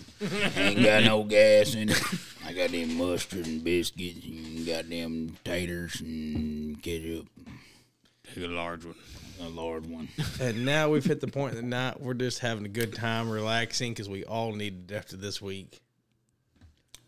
Ain't 0.55 0.81
got 0.81 1.03
no 1.03 1.23
gas 1.23 1.75
in 1.75 1.89
it. 1.89 2.01
I 2.45 2.53
got 2.53 2.71
them 2.71 2.97
mustard 2.97 3.45
and 3.47 3.61
biscuits 3.61 4.25
and 4.25 4.65
goddamn 4.65 5.35
taters 5.43 5.99
and 5.99 6.81
ketchup. 6.81 7.27
Take 8.33 8.45
a 8.45 8.47
large 8.47 8.85
one. 8.85 8.95
A 9.41 9.49
large 9.49 9.85
one. 9.85 10.07
and 10.41 10.65
now 10.65 10.89
we've 10.89 11.03
hit 11.03 11.19
the 11.19 11.27
point 11.27 11.55
that 11.55 11.61
the 11.61 11.67
night 11.67 11.99
we're 11.99 12.13
just 12.13 12.39
having 12.39 12.65
a 12.65 12.69
good 12.69 12.93
time, 12.93 13.29
relaxing 13.29 13.91
because 13.91 14.07
we 14.09 14.23
all 14.23 14.53
needed 14.53 14.91
it 14.91 14.95
after 14.95 15.17
this 15.17 15.41
week. 15.41 15.79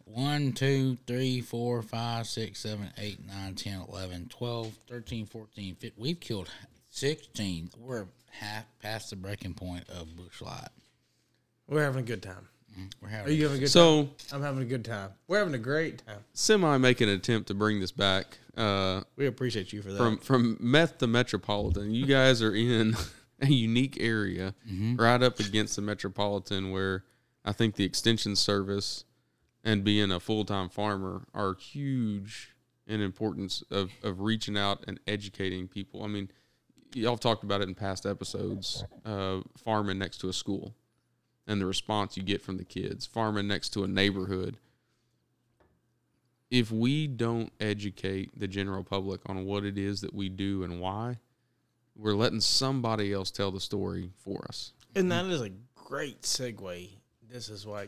One, 0.05 0.51
two, 0.51 0.97
three, 1.07 1.41
four, 1.41 1.81
five, 1.81 2.27
six, 2.27 2.59
seven, 2.59 2.89
eight, 2.97 3.25
nine, 3.25 3.55
10, 3.55 3.85
11, 3.89 4.27
12, 4.29 4.73
13, 4.89 5.25
14, 5.25 5.75
15. 5.75 5.91
We've 5.97 6.19
killed 6.19 6.49
16. 6.89 7.71
We're 7.79 8.05
half 8.31 8.65
past 8.81 9.09
the 9.09 9.15
breaking 9.15 9.53
point 9.53 9.89
of 9.89 10.15
Busch 10.15 10.41
Light. 10.41 10.67
We're 11.67 11.83
having 11.83 12.01
a 12.03 12.05
good 12.05 12.21
time. 12.21 12.47
Mm-hmm. 12.73 12.85
We're 13.01 13.09
having 13.09 13.27
Are 13.31 13.35
you 13.35 13.43
having 13.43 13.57
a 13.57 13.61
good 13.61 13.69
So- 13.69 14.03
time? 14.03 14.11
I'm 14.33 14.41
having 14.41 14.61
a 14.61 14.65
good 14.65 14.85
time. 14.85 15.11
We're 15.27 15.39
having 15.39 15.53
a 15.53 15.59
great 15.59 16.05
time. 16.05 16.19
Semi 16.33 16.77
make 16.77 17.01
an 17.01 17.09
attempt 17.09 17.47
to 17.47 17.53
bring 17.53 17.79
this 17.79 17.91
back. 17.91 18.37
Uh, 18.55 19.01
We 19.15 19.25
appreciate 19.25 19.73
you 19.73 19.81
for 19.81 19.91
that. 19.91 19.97
from 19.97 20.17
from 20.17 20.57
meth 20.59 20.97
to 20.99 21.07
metropolitan. 21.07 21.91
You 21.91 22.05
guys 22.05 22.41
are 22.41 22.53
in 22.53 22.95
a 23.41 23.47
unique 23.47 23.97
area 23.99 24.53
right 24.95 25.21
up 25.23 25.39
against 25.39 25.75
the 25.75 25.81
metropolitan 25.81 26.71
where 26.71 27.03
i 27.43 27.51
think 27.51 27.75
the 27.75 27.83
extension 27.83 28.35
service 28.35 29.03
and 29.65 29.83
being 29.83 30.11
a 30.11 30.19
full-time 30.19 30.69
farmer 30.69 31.25
are 31.33 31.55
huge 31.55 32.53
in 32.87 33.01
importance 33.01 33.63
of, 33.71 33.91
of 34.03 34.21
reaching 34.21 34.57
out 34.57 34.83
and 34.87 34.99
educating 35.07 35.67
people. 35.67 36.03
I 36.03 36.07
mean 36.07 36.29
y'all 36.93 37.13
have 37.13 37.19
talked 37.19 37.43
about 37.43 37.59
it 37.61 37.67
in 37.67 37.75
past 37.75 38.05
episodes 38.05 38.83
uh, 39.03 39.39
farming 39.57 39.97
next 39.97 40.19
to 40.19 40.29
a 40.29 40.33
school 40.33 40.75
and 41.47 41.59
the 41.59 41.65
response 41.65 42.15
you 42.15 42.23
get 42.23 42.41
from 42.41 42.57
the 42.57 42.63
kids 42.65 43.05
farming 43.05 43.47
next 43.47 43.69
to 43.69 43.83
a 43.83 43.87
neighborhood 43.87 44.57
if 46.53 46.71
we 46.71 47.07
don't 47.07 47.51
educate 47.59 48.39
the 48.39 48.47
general 48.47 48.83
public 48.83 49.19
on 49.25 49.43
what 49.43 49.65
it 49.65 49.75
is 49.75 50.01
that 50.01 50.13
we 50.13 50.29
do 50.29 50.63
and 50.63 50.79
why, 50.79 51.17
we're 51.95 52.13
letting 52.13 52.39
somebody 52.39 53.11
else 53.11 53.31
tell 53.31 53.49
the 53.49 53.59
story 53.59 54.11
for 54.23 54.45
us. 54.47 54.71
and 54.95 55.11
that 55.11 55.25
is 55.25 55.41
a 55.41 55.49
great 55.73 56.21
segue. 56.21 56.89
This 57.27 57.49
is 57.49 57.65
why 57.65 57.87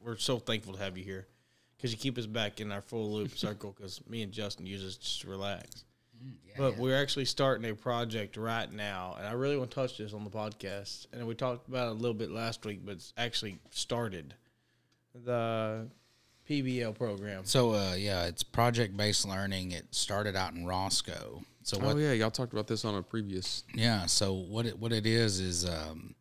we're 0.00 0.16
so 0.16 0.40
thankful 0.40 0.74
to 0.74 0.80
have 0.80 0.98
you 0.98 1.04
here 1.04 1.28
because 1.76 1.92
you 1.92 1.98
keep 1.98 2.18
us 2.18 2.26
back 2.26 2.60
in 2.60 2.72
our 2.72 2.80
full 2.80 3.12
loop 3.12 3.30
circle 3.38 3.76
because 3.76 4.00
me 4.08 4.22
and 4.22 4.32
Justin 4.32 4.66
use 4.66 4.82
this 4.82 4.96
just 4.96 5.20
to 5.20 5.30
relax. 5.30 5.84
Mm, 6.20 6.32
but 6.58 6.76
we're 6.78 7.00
actually 7.00 7.26
starting 7.26 7.70
a 7.70 7.76
project 7.76 8.36
right 8.36 8.70
now, 8.72 9.14
and 9.18 9.28
I 9.28 9.32
really 9.32 9.56
want 9.56 9.70
to 9.70 9.74
touch 9.76 9.98
this 9.98 10.12
on 10.14 10.24
the 10.24 10.30
podcast. 10.30 11.06
And 11.12 11.24
we 11.28 11.36
talked 11.36 11.68
about 11.68 11.86
it 11.86 11.90
a 11.92 11.94
little 11.94 12.14
bit 12.14 12.32
last 12.32 12.66
week, 12.66 12.80
but 12.84 12.94
it's 12.94 13.12
actually 13.16 13.60
started 13.70 14.34
the 15.14 15.86
PBL 16.50 16.96
program. 16.96 17.44
So, 17.44 17.74
uh, 17.74 17.94
yeah, 17.96 18.24
it's 18.24 18.42
project 18.42 18.96
based 18.96 19.26
learning. 19.26 19.70
It 19.70 19.86
started 19.92 20.34
out 20.34 20.52
in 20.54 20.66
Roscoe. 20.66 21.42
So, 21.62 21.78
what 21.78 21.94
Oh 21.94 21.98
yeah, 21.98 22.12
y'all 22.12 22.30
talked 22.30 22.52
about 22.52 22.66
this 22.66 22.84
on 22.84 22.96
a 22.96 23.02
previous. 23.02 23.62
Yeah. 23.72 24.06
So 24.06 24.32
what 24.32 24.66
it 24.66 24.76
what 24.78 24.92
it 24.92 25.06
is 25.06 25.38
is 25.38 25.68
um, 25.68 26.16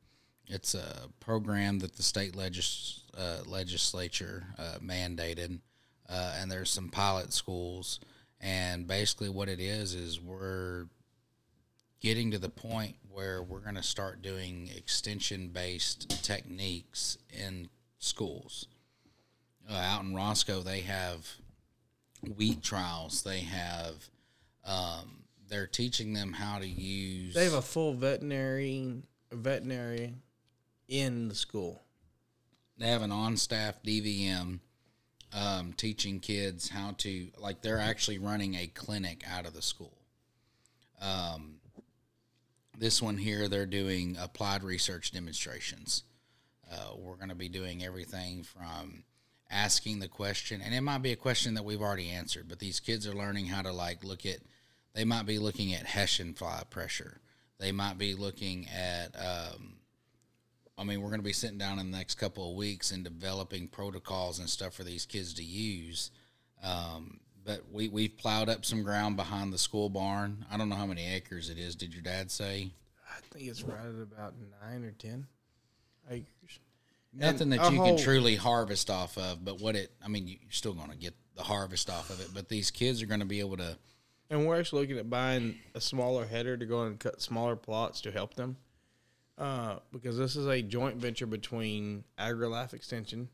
it's 0.47 0.75
a 0.75 1.07
program 1.19 1.79
that 1.79 1.95
the 1.95 2.03
state 2.03 2.35
legis- 2.35 3.03
uh, 3.17 3.39
legislature 3.47 4.45
uh, 4.59 4.77
mandated, 4.83 5.59
uh, 6.07 6.37
and 6.39 6.51
there's 6.51 6.69
some 6.69 6.89
pilot 6.89 7.33
schools, 7.33 7.99
and 8.39 8.85
basically 8.85 9.29
what 9.29 9.49
it 9.49 9.59
is 9.59 9.95
is 9.95 10.21
we're 10.21 10.85
getting 12.01 12.29
to 12.31 12.37
the 12.37 12.49
point 12.49 12.95
where 13.11 13.41
we're 13.41 13.59
going 13.59 13.75
to 13.75 13.83
start 13.83 14.21
doing 14.21 14.69
extension 14.75 15.47
based 15.47 16.23
techniques 16.23 17.17
in 17.31 17.69
schools. 17.97 18.67
Uh, 19.69 19.75
out 19.75 20.03
in 20.03 20.15
Roscoe, 20.15 20.61
they 20.61 20.81
have 20.81 21.27
wheat 22.35 22.63
trials. 22.63 23.21
They 23.23 23.41
have 23.41 24.09
um, 24.65 25.23
they're 25.47 25.67
teaching 25.67 26.13
them 26.13 26.33
how 26.33 26.59
to 26.59 26.67
use. 26.67 27.33
They 27.33 27.45
have 27.45 27.53
a 27.53 27.61
full 27.61 27.93
veterinary 27.93 29.03
veterinary 29.31 30.15
in 30.87 31.27
the 31.27 31.35
school. 31.35 31.83
they 32.79 32.87
have 32.87 33.03
an 33.03 33.11
on-staff 33.11 33.83
DVM 33.83 34.59
um, 35.33 35.73
teaching 35.73 36.19
kids 36.19 36.69
how 36.69 36.95
to 36.97 37.27
like 37.37 37.61
they're 37.61 37.79
actually 37.79 38.17
running 38.17 38.55
a 38.55 38.67
clinic 38.67 39.23
out 39.29 39.45
of 39.45 39.53
the 39.53 39.61
school. 39.61 39.97
Um, 40.99 41.57
this 42.77 43.01
one 43.01 43.17
here, 43.17 43.47
they're 43.47 43.65
doing 43.65 44.17
applied 44.19 44.63
research 44.63 45.11
demonstrations. 45.11 46.03
Uh, 46.71 46.95
we're 46.97 47.15
going 47.15 47.29
to 47.29 47.35
be 47.35 47.49
doing 47.49 47.83
everything 47.83 48.43
from 48.43 49.03
asking 49.49 49.99
the 49.99 50.07
question, 50.07 50.61
and 50.61 50.73
it 50.73 50.81
might 50.81 51.01
be 51.01 51.11
a 51.11 51.17
question 51.17 51.53
that 51.55 51.65
we've 51.65 51.81
already 51.81 52.09
answered, 52.09 52.47
but 52.47 52.59
these 52.59 52.79
kids 52.79 53.07
are 53.07 53.13
learning 53.13 53.47
how 53.47 53.61
to 53.61 53.71
like 53.71 54.03
look 54.03 54.25
at. 54.25 54.39
They 54.93 55.05
might 55.05 55.25
be 55.25 55.39
looking 55.39 55.73
at 55.73 55.85
Hessian 55.85 56.33
fly 56.33 56.63
pressure. 56.69 57.21
They 57.59 57.71
might 57.71 57.97
be 57.97 58.15
looking 58.15 58.67
at. 58.69 59.15
Um, 59.15 59.75
I 60.77 60.83
mean, 60.83 61.01
we're 61.01 61.09
going 61.09 61.19
to 61.19 61.25
be 61.25 61.33
sitting 61.33 61.57
down 61.57 61.77
in 61.77 61.91
the 61.91 61.97
next 61.97 62.15
couple 62.15 62.49
of 62.49 62.55
weeks 62.55 62.91
and 62.91 63.03
developing 63.03 63.67
protocols 63.67 64.39
and 64.39 64.49
stuff 64.49 64.73
for 64.73 64.83
these 64.83 65.05
kids 65.05 65.33
to 65.35 65.43
use. 65.43 66.11
Um, 66.63 67.19
but 67.45 67.63
we 67.71 67.87
we've 67.89 68.17
plowed 68.17 68.49
up 68.49 68.63
some 68.63 68.83
ground 68.83 69.17
behind 69.17 69.51
the 69.51 69.57
school 69.57 69.89
barn. 69.89 70.45
I 70.51 70.57
don't 70.57 70.69
know 70.69 70.75
how 70.75 70.85
many 70.85 71.05
acres 71.05 71.49
it 71.49 71.57
is. 71.57 71.75
Did 71.75 71.93
your 71.93 72.03
dad 72.03 72.31
say? 72.31 72.71
I 73.09 73.19
think 73.31 73.49
it's 73.49 73.63
right 73.63 73.79
at 73.79 74.01
about 74.01 74.35
nine 74.61 74.83
or 74.83 74.91
ten 74.91 75.27
acres. 76.09 76.59
Nothing 77.13 77.49
that 77.49 77.71
you 77.71 77.77
whole- 77.77 77.95
can 77.95 78.03
truly 78.03 78.35
harvest 78.35 78.89
off 78.89 79.17
of, 79.17 79.43
but 79.43 79.59
what 79.59 79.75
it, 79.75 79.91
I 80.03 80.07
mean, 80.07 80.27
you're 80.27 80.37
still 80.51 80.73
going 80.73 80.91
to 80.91 80.97
get 80.97 81.15
the 81.35 81.43
harvest 81.43 81.89
off 81.89 82.09
of 82.09 82.19
it, 82.21 82.29
but 82.33 82.49
these 82.49 82.69
kids 82.71 83.01
are 83.01 83.07
going 83.07 83.21
to 83.21 83.25
be 83.25 83.39
able 83.39 83.57
to, 83.57 83.77
And 84.29 84.45
we're 84.45 84.59
actually 84.59 84.81
looking 84.81 84.97
at 84.99 85.09
buying 85.09 85.57
a 85.73 85.81
smaller 85.81 86.25
header 86.25 86.55
to 86.55 86.65
go 86.65 86.83
and 86.83 86.99
cut 86.99 87.19
smaller 87.21 87.55
plots 87.55 88.01
to 88.01 88.11
help 88.11 88.35
them. 88.35 88.57
Uh, 89.39 89.79
because 89.91 90.17
this 90.17 90.35
is 90.35 90.45
a 90.47 90.61
joint 90.61 90.97
venture 90.97 91.25
between 91.25 92.03
AgriLife 92.19 92.73
Extension, 92.73 93.29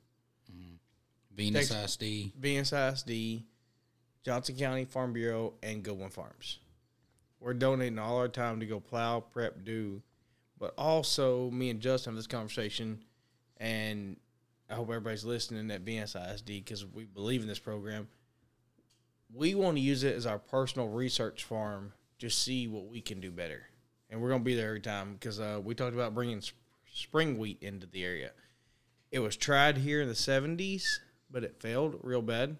Venus 1.35 1.67
Tex- 1.69 1.97
ISD. 1.97 2.31
VSISD, 2.39 3.43
Johnson 4.23 4.55
County 4.55 4.85
Farm 4.85 5.11
Bureau, 5.13 5.53
and 5.61 5.83
Goodwin 5.83 6.09
Farms. 6.09 6.59
We're 7.41 7.53
donating 7.53 7.99
all 7.99 8.17
our 8.17 8.29
time 8.29 8.59
to 8.61 8.65
go 8.65 8.79
plow, 8.79 9.19
prep, 9.19 9.65
do, 9.65 10.01
but 10.57 10.73
also 10.77 11.51
me 11.51 11.69
and 11.69 11.81
Justin 11.81 12.13
have 12.13 12.17
this 12.17 12.27
conversation, 12.27 13.03
and 13.57 14.17
I 14.69 14.75
hope 14.75 14.89
everybody's 14.89 15.25
listening 15.25 15.69
at 15.71 15.85
VSISD 15.85 16.45
because 16.45 16.85
we 16.85 17.05
believe 17.05 17.41
in 17.41 17.47
this 17.47 17.59
program. 17.59 18.07
We 19.33 19.55
want 19.55 19.77
to 19.77 19.81
use 19.81 20.03
it 20.03 20.15
as 20.15 20.25
our 20.25 20.39
personal 20.39 20.87
research 20.87 21.43
farm 21.43 21.93
to 22.19 22.29
see 22.29 22.67
what 22.67 22.87
we 22.87 23.01
can 23.01 23.19
do 23.19 23.31
better, 23.31 23.67
and 24.09 24.21
we're 24.21 24.29
gonna 24.29 24.43
be 24.43 24.55
there 24.55 24.69
every 24.69 24.81
time 24.81 25.13
because 25.13 25.39
uh, 25.39 25.59
we 25.63 25.75
talked 25.75 25.93
about 25.93 26.13
bringing 26.13 26.41
sp- 26.41 26.55
spring 26.93 27.37
wheat 27.37 27.57
into 27.61 27.87
the 27.87 28.03
area. 28.03 28.31
It 29.11 29.19
was 29.19 29.35
tried 29.35 29.77
here 29.77 30.01
in 30.01 30.07
the 30.07 30.13
'70s, 30.13 30.85
but 31.29 31.43
it 31.43 31.59
failed 31.59 31.99
real 32.01 32.21
bad 32.21 32.57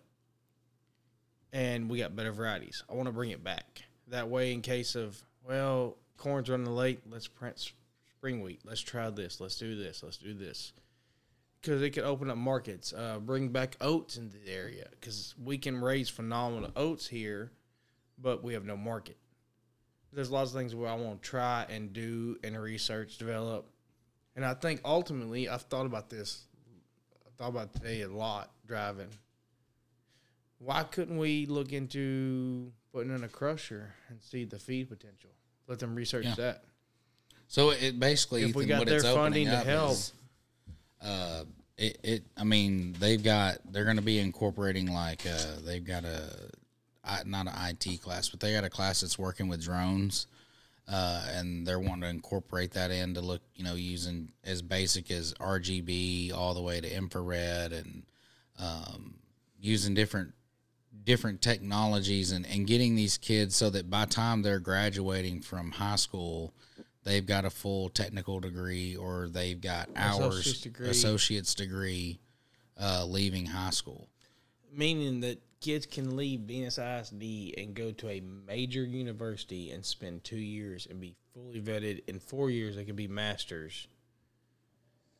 and 1.55 1.89
we 1.89 1.99
got 1.99 2.15
better 2.15 2.33
varieties. 2.33 2.83
I 2.89 2.93
want 2.95 3.07
to 3.07 3.13
bring 3.13 3.31
it 3.31 3.41
back. 3.41 3.83
That 4.09 4.27
way, 4.27 4.51
in 4.51 4.61
case 4.61 4.93
of, 4.93 5.17
well, 5.47 5.95
corn's 6.17 6.49
running 6.49 6.65
late, 6.67 6.99
let's 7.09 7.29
print 7.29 7.71
spring 8.17 8.41
wheat. 8.41 8.59
Let's 8.65 8.81
try 8.81 9.09
this. 9.09 9.39
Let's 9.39 9.57
do 9.57 9.73
this. 9.73 10.03
Let's 10.03 10.17
do 10.17 10.33
this. 10.33 10.73
Because 11.65 11.81
it 11.81 11.91
could 11.91 12.03
open 12.03 12.29
up 12.29 12.37
markets. 12.37 12.93
Uh, 12.93 13.17
bring 13.19 13.49
back 13.49 13.75
oats 13.81 14.17
into 14.17 14.37
the 14.37 14.51
area 14.51 14.87
because 14.91 15.33
we 15.43 15.57
can 15.57 15.81
raise 15.81 16.09
phenomenal 16.09 16.71
oats 16.75 17.07
here, 17.07 17.51
but 18.17 18.43
we 18.43 18.53
have 18.53 18.65
no 18.65 18.77
market. 18.77 19.17
There's 20.13 20.29
lots 20.31 20.51
of 20.51 20.57
things 20.57 20.75
where 20.75 20.89
I 20.89 20.93
want 20.95 21.21
to 21.21 21.27
try 21.29 21.65
and 21.69 21.91
do 21.91 22.37
and 22.43 22.57
research, 22.61 23.17
develop. 23.17 23.67
And 24.35 24.45
I 24.45 24.53
think 24.53 24.81
ultimately, 24.85 25.49
I've 25.49 25.63
thought 25.63 25.85
about 25.85 26.09
this. 26.09 26.43
I 27.25 27.29
thought 27.37 27.49
about 27.49 27.73
today 27.73 28.01
a 28.01 28.07
lot 28.09 28.51
driving 28.67 29.09
why 30.59 30.83
couldn't 30.83 31.17
we 31.17 31.45
look 31.45 31.71
into 31.73 32.71
putting 32.91 33.13
in 33.13 33.23
a 33.23 33.27
crusher 33.27 33.93
and 34.09 34.21
see 34.21 34.45
the 34.45 34.59
feed 34.59 34.89
potential? 34.89 35.29
Let 35.67 35.79
them 35.79 35.95
research 35.95 36.25
Yeah. 36.25 36.35
that. 36.35 36.63
So 37.47 37.69
it 37.71 37.99
basically, 37.99 38.43
If 38.43 38.55
we 38.55 38.63
Ethan, 38.65 38.79
got 38.79 38.87
their 38.87 39.01
funding 39.01 39.47
to 39.47 39.57
help. 39.57 39.97
Uh, 41.01 41.43
it, 41.77 41.97
it, 42.03 42.23
I 42.37 42.43
mean, 42.43 42.95
they've 42.99 43.23
got, 43.23 43.57
they're 43.71 43.83
going 43.83 43.97
to 43.97 44.01
be 44.01 44.19
incorporating 44.19 44.93
like, 44.93 45.25
uh, 45.25 45.59
they've 45.65 45.83
got 45.83 46.05
a 46.05 46.49
not 47.25 47.47
an 47.47 47.53
IT 47.83 48.01
class, 48.01 48.29
but 48.29 48.39
they 48.39 48.53
got 48.53 48.63
a 48.63 48.69
class 48.69 49.01
that's 49.01 49.19
working 49.19 49.47
with 49.47 49.63
drones. 49.63 50.27
Uh, 50.87 51.25
and 51.33 51.65
they're 51.65 51.79
wanting 51.79 52.01
to 52.01 52.09
incorporate 52.09 52.71
that 52.71 52.91
in 52.91 53.15
to 53.15 53.21
look, 53.21 53.41
you 53.55 53.63
know, 53.63 53.73
using 53.73 54.31
as 54.43 54.61
basic 54.61 55.09
as 55.09 55.33
RGB 55.35 56.31
all 56.31 56.53
the 56.53 56.61
way 56.61 56.79
to 56.79 56.95
infrared 56.95 57.73
and 57.73 58.03
um, 58.59 59.15
using 59.59 59.95
different 59.95 60.33
different 61.03 61.41
technologies 61.41 62.31
and, 62.31 62.45
and 62.47 62.67
getting 62.67 62.95
these 62.95 63.17
kids 63.17 63.55
so 63.55 63.69
that 63.69 63.89
by 63.89 64.05
time 64.05 64.41
they're 64.41 64.59
graduating 64.59 65.41
from 65.41 65.71
high 65.71 65.95
school, 65.95 66.53
they've 67.05 67.25
got 67.25 67.45
a 67.45 67.49
full 67.49 67.87
technical 67.89 68.39
degree 68.41 68.95
or 68.97 69.29
they've 69.29 69.61
got 69.61 69.87
hours 69.95 70.39
Associate's 70.39 70.61
degree. 70.61 70.89
associate's 70.89 71.55
degree 71.55 72.19
uh, 72.79 73.05
leaving 73.07 73.45
high 73.45 73.69
school. 73.69 74.09
meaning 74.73 75.21
that 75.21 75.41
kids 75.61 75.85
can 75.85 76.17
leave 76.17 76.41
Venus 76.41 76.77
ISD 76.77 77.23
and 77.57 77.73
go 77.73 77.91
to 77.91 78.09
a 78.09 78.19
major 78.19 78.83
university 78.83 79.71
and 79.71 79.85
spend 79.85 80.23
two 80.23 80.35
years 80.35 80.85
and 80.89 80.99
be 80.99 81.15
fully 81.33 81.61
vetted. 81.61 82.03
In 82.07 82.19
four 82.19 82.49
years, 82.51 82.75
they 82.75 82.83
can 82.83 82.95
be 82.95 83.07
masters, 83.07 83.87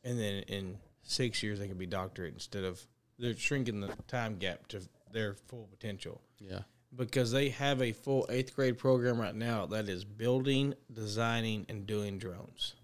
and 0.04 0.18
then 0.20 0.42
in 0.48 0.78
six 1.02 1.42
years, 1.42 1.58
they 1.58 1.66
can 1.66 1.78
be 1.78 1.86
doctorate 1.86 2.34
instead 2.34 2.62
of 2.64 2.86
they're 3.18 3.34
shrinking 3.34 3.80
the 3.80 3.92
time 4.06 4.36
gap 4.36 4.68
to 4.68 4.82
their 5.12 5.34
full 5.34 5.66
potential 5.70 6.20
Yeah. 6.38 6.60
Because 6.96 7.30
they 7.32 7.50
have 7.50 7.82
a 7.82 7.92
full 7.92 8.26
eighth 8.28 8.54
grade 8.54 8.78
program 8.78 9.20
right 9.20 9.34
now 9.34 9.66
that 9.66 9.88
is 9.88 10.04
building, 10.04 10.74
designing, 10.92 11.66
and 11.68 11.86
doing 11.86 12.18
drones. 12.18 12.74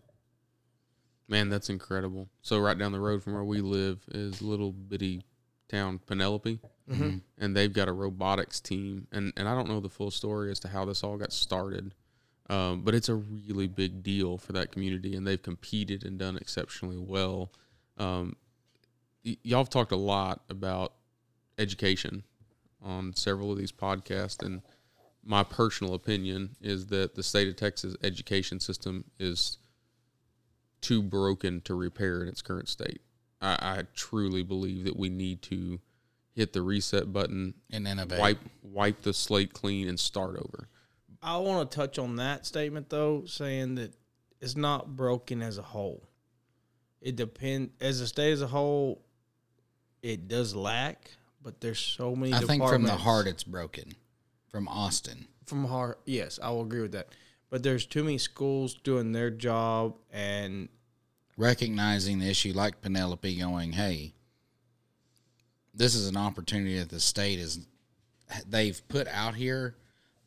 Man, 1.29 1.49
that's 1.49 1.71
incredible. 1.71 2.29
So 2.43 2.59
right 2.61 2.77
down 2.77 2.93
the 2.93 3.01
road 3.01 3.23
from 3.23 3.33
where 3.35 3.45
we 3.45 3.61
live 3.61 4.01
is 4.13 4.43
little 4.43 4.73
bitty 4.73 5.23
town 5.69 5.99
Penelope, 6.07 6.61
and 7.39 7.57
they've 7.57 7.73
got 7.73 7.89
a 7.89 7.93
robotics 7.93 8.61
team. 8.61 9.07
And 9.13 9.33
and 9.37 9.49
I 9.49 9.55
don't 9.55 9.69
know 9.69 9.81
the 9.81 9.89
full 9.89 10.11
story 10.11 10.51
as 10.51 10.61
to 10.61 10.69
how 10.69 10.85
this 10.85 11.03
all 11.03 11.17
got 11.17 11.33
started, 11.33 11.95
um, 12.51 12.83
but 12.83 12.95
it's 12.95 13.09
a 13.09 13.15
really 13.15 13.67
big 13.67 14.03
deal 14.03 14.37
for 14.37 14.53
that 14.53 14.73
community, 14.73 15.15
and 15.17 15.27
they've 15.27 15.41
competed 15.43 16.05
and 16.05 16.19
done 16.19 16.37
exceptionally 16.37 16.99
well. 16.99 17.51
Um, 17.97 18.37
y- 19.25 19.39
y'all 19.43 19.61
have 19.61 19.71
talked 19.71 19.93
a 19.93 19.97
lot 19.97 20.43
about 20.51 20.93
education 21.57 22.25
on 22.85 23.15
several 23.15 23.53
of 23.53 23.59
these 23.59 23.73
podcasts, 23.73 24.45
and 24.45 24.63
my 25.25 25.43
personal 25.45 25.95
opinion 25.95 26.57
is 26.61 26.87
that 26.89 27.15
the 27.15 27.23
state 27.23 27.49
of 27.49 27.57
Texas 27.57 27.95
education 28.03 28.59
system 28.61 29.05
is 29.19 29.59
too 30.81 31.03
broken 31.03 31.61
to 31.63 31.75
repair 31.75 32.23
in 32.23 32.29
its 32.29 32.43
current 32.43 32.69
state. 32.69 33.01
I, 33.41 33.57
I 33.61 33.83
truly 33.95 34.43
believe 34.43 34.85
that 34.85 34.97
we 34.97 35.09
need 35.09 35.43
to 35.43 35.81
hit 36.35 36.53
the 36.53 36.63
reset 36.63 37.13
button, 37.13 37.55
And 37.71 37.87
innovate. 37.87 38.19
wipe 38.19 38.39
wipe 38.63 39.03
the 39.03 39.13
slate 39.13 39.53
clean, 39.53 39.89
and 39.89 39.99
start 40.01 40.37
over. 40.37 40.69
I 41.23 41.39
want 41.39 41.71
to 41.71 41.77
touch 41.77 41.99
on 41.99 42.17
that 42.17 42.47
statement 42.47 42.89
though, 42.89 43.25
saying 43.27 43.77
that 43.77 43.95
it's 44.41 44.57
not 44.57 44.97
broken 44.97 45.41
as 45.41 45.59
a 45.59 45.63
whole. 45.63 46.09
It 47.01 47.17
depend 47.17 47.71
as 47.81 48.01
a 48.01 48.09
state 48.09 48.33
as 48.33 48.43
a 48.43 48.47
whole, 48.49 49.05
it 50.03 50.27
does 50.27 50.55
lack, 50.55 51.11
but 51.43 51.61
there's 51.61 51.79
so 51.79 52.15
many. 52.15 52.33
I 52.33 52.41
think 52.41 52.67
from 52.67 52.85
the 52.85 52.97
heart 52.97 53.27
it's 53.27 53.45
broken. 53.45 53.95
From 54.49 54.69
Austin. 54.69 55.27
from 55.47 55.65
heart, 55.65 56.01
yes, 56.05 56.39
I 56.43 56.51
will 56.51 56.63
agree 56.63 56.83
with 56.83 56.93
that. 56.93 57.09
But 57.49 57.63
there's 57.63 57.87
too 57.87 58.05
many 58.05 58.19
schools 58.19 58.75
doing 58.75 59.13
their 59.13 59.31
job, 59.31 59.97
and 60.11 60.69
recognizing 61.37 62.19
the 62.19 62.29
issue 62.29 62.53
like 62.55 62.81
Penelope 62.83 63.35
going, 63.39 63.73
hey, 63.73 64.15
this 65.75 65.95
is 65.95 66.09
an 66.09 66.17
opportunity 66.17 66.79
that 66.79 66.91
the 66.91 67.01
state 67.01 67.39
is 67.39 67.67
they've 68.47 68.81
put 68.89 69.09
out 69.09 69.35
here, 69.35 69.75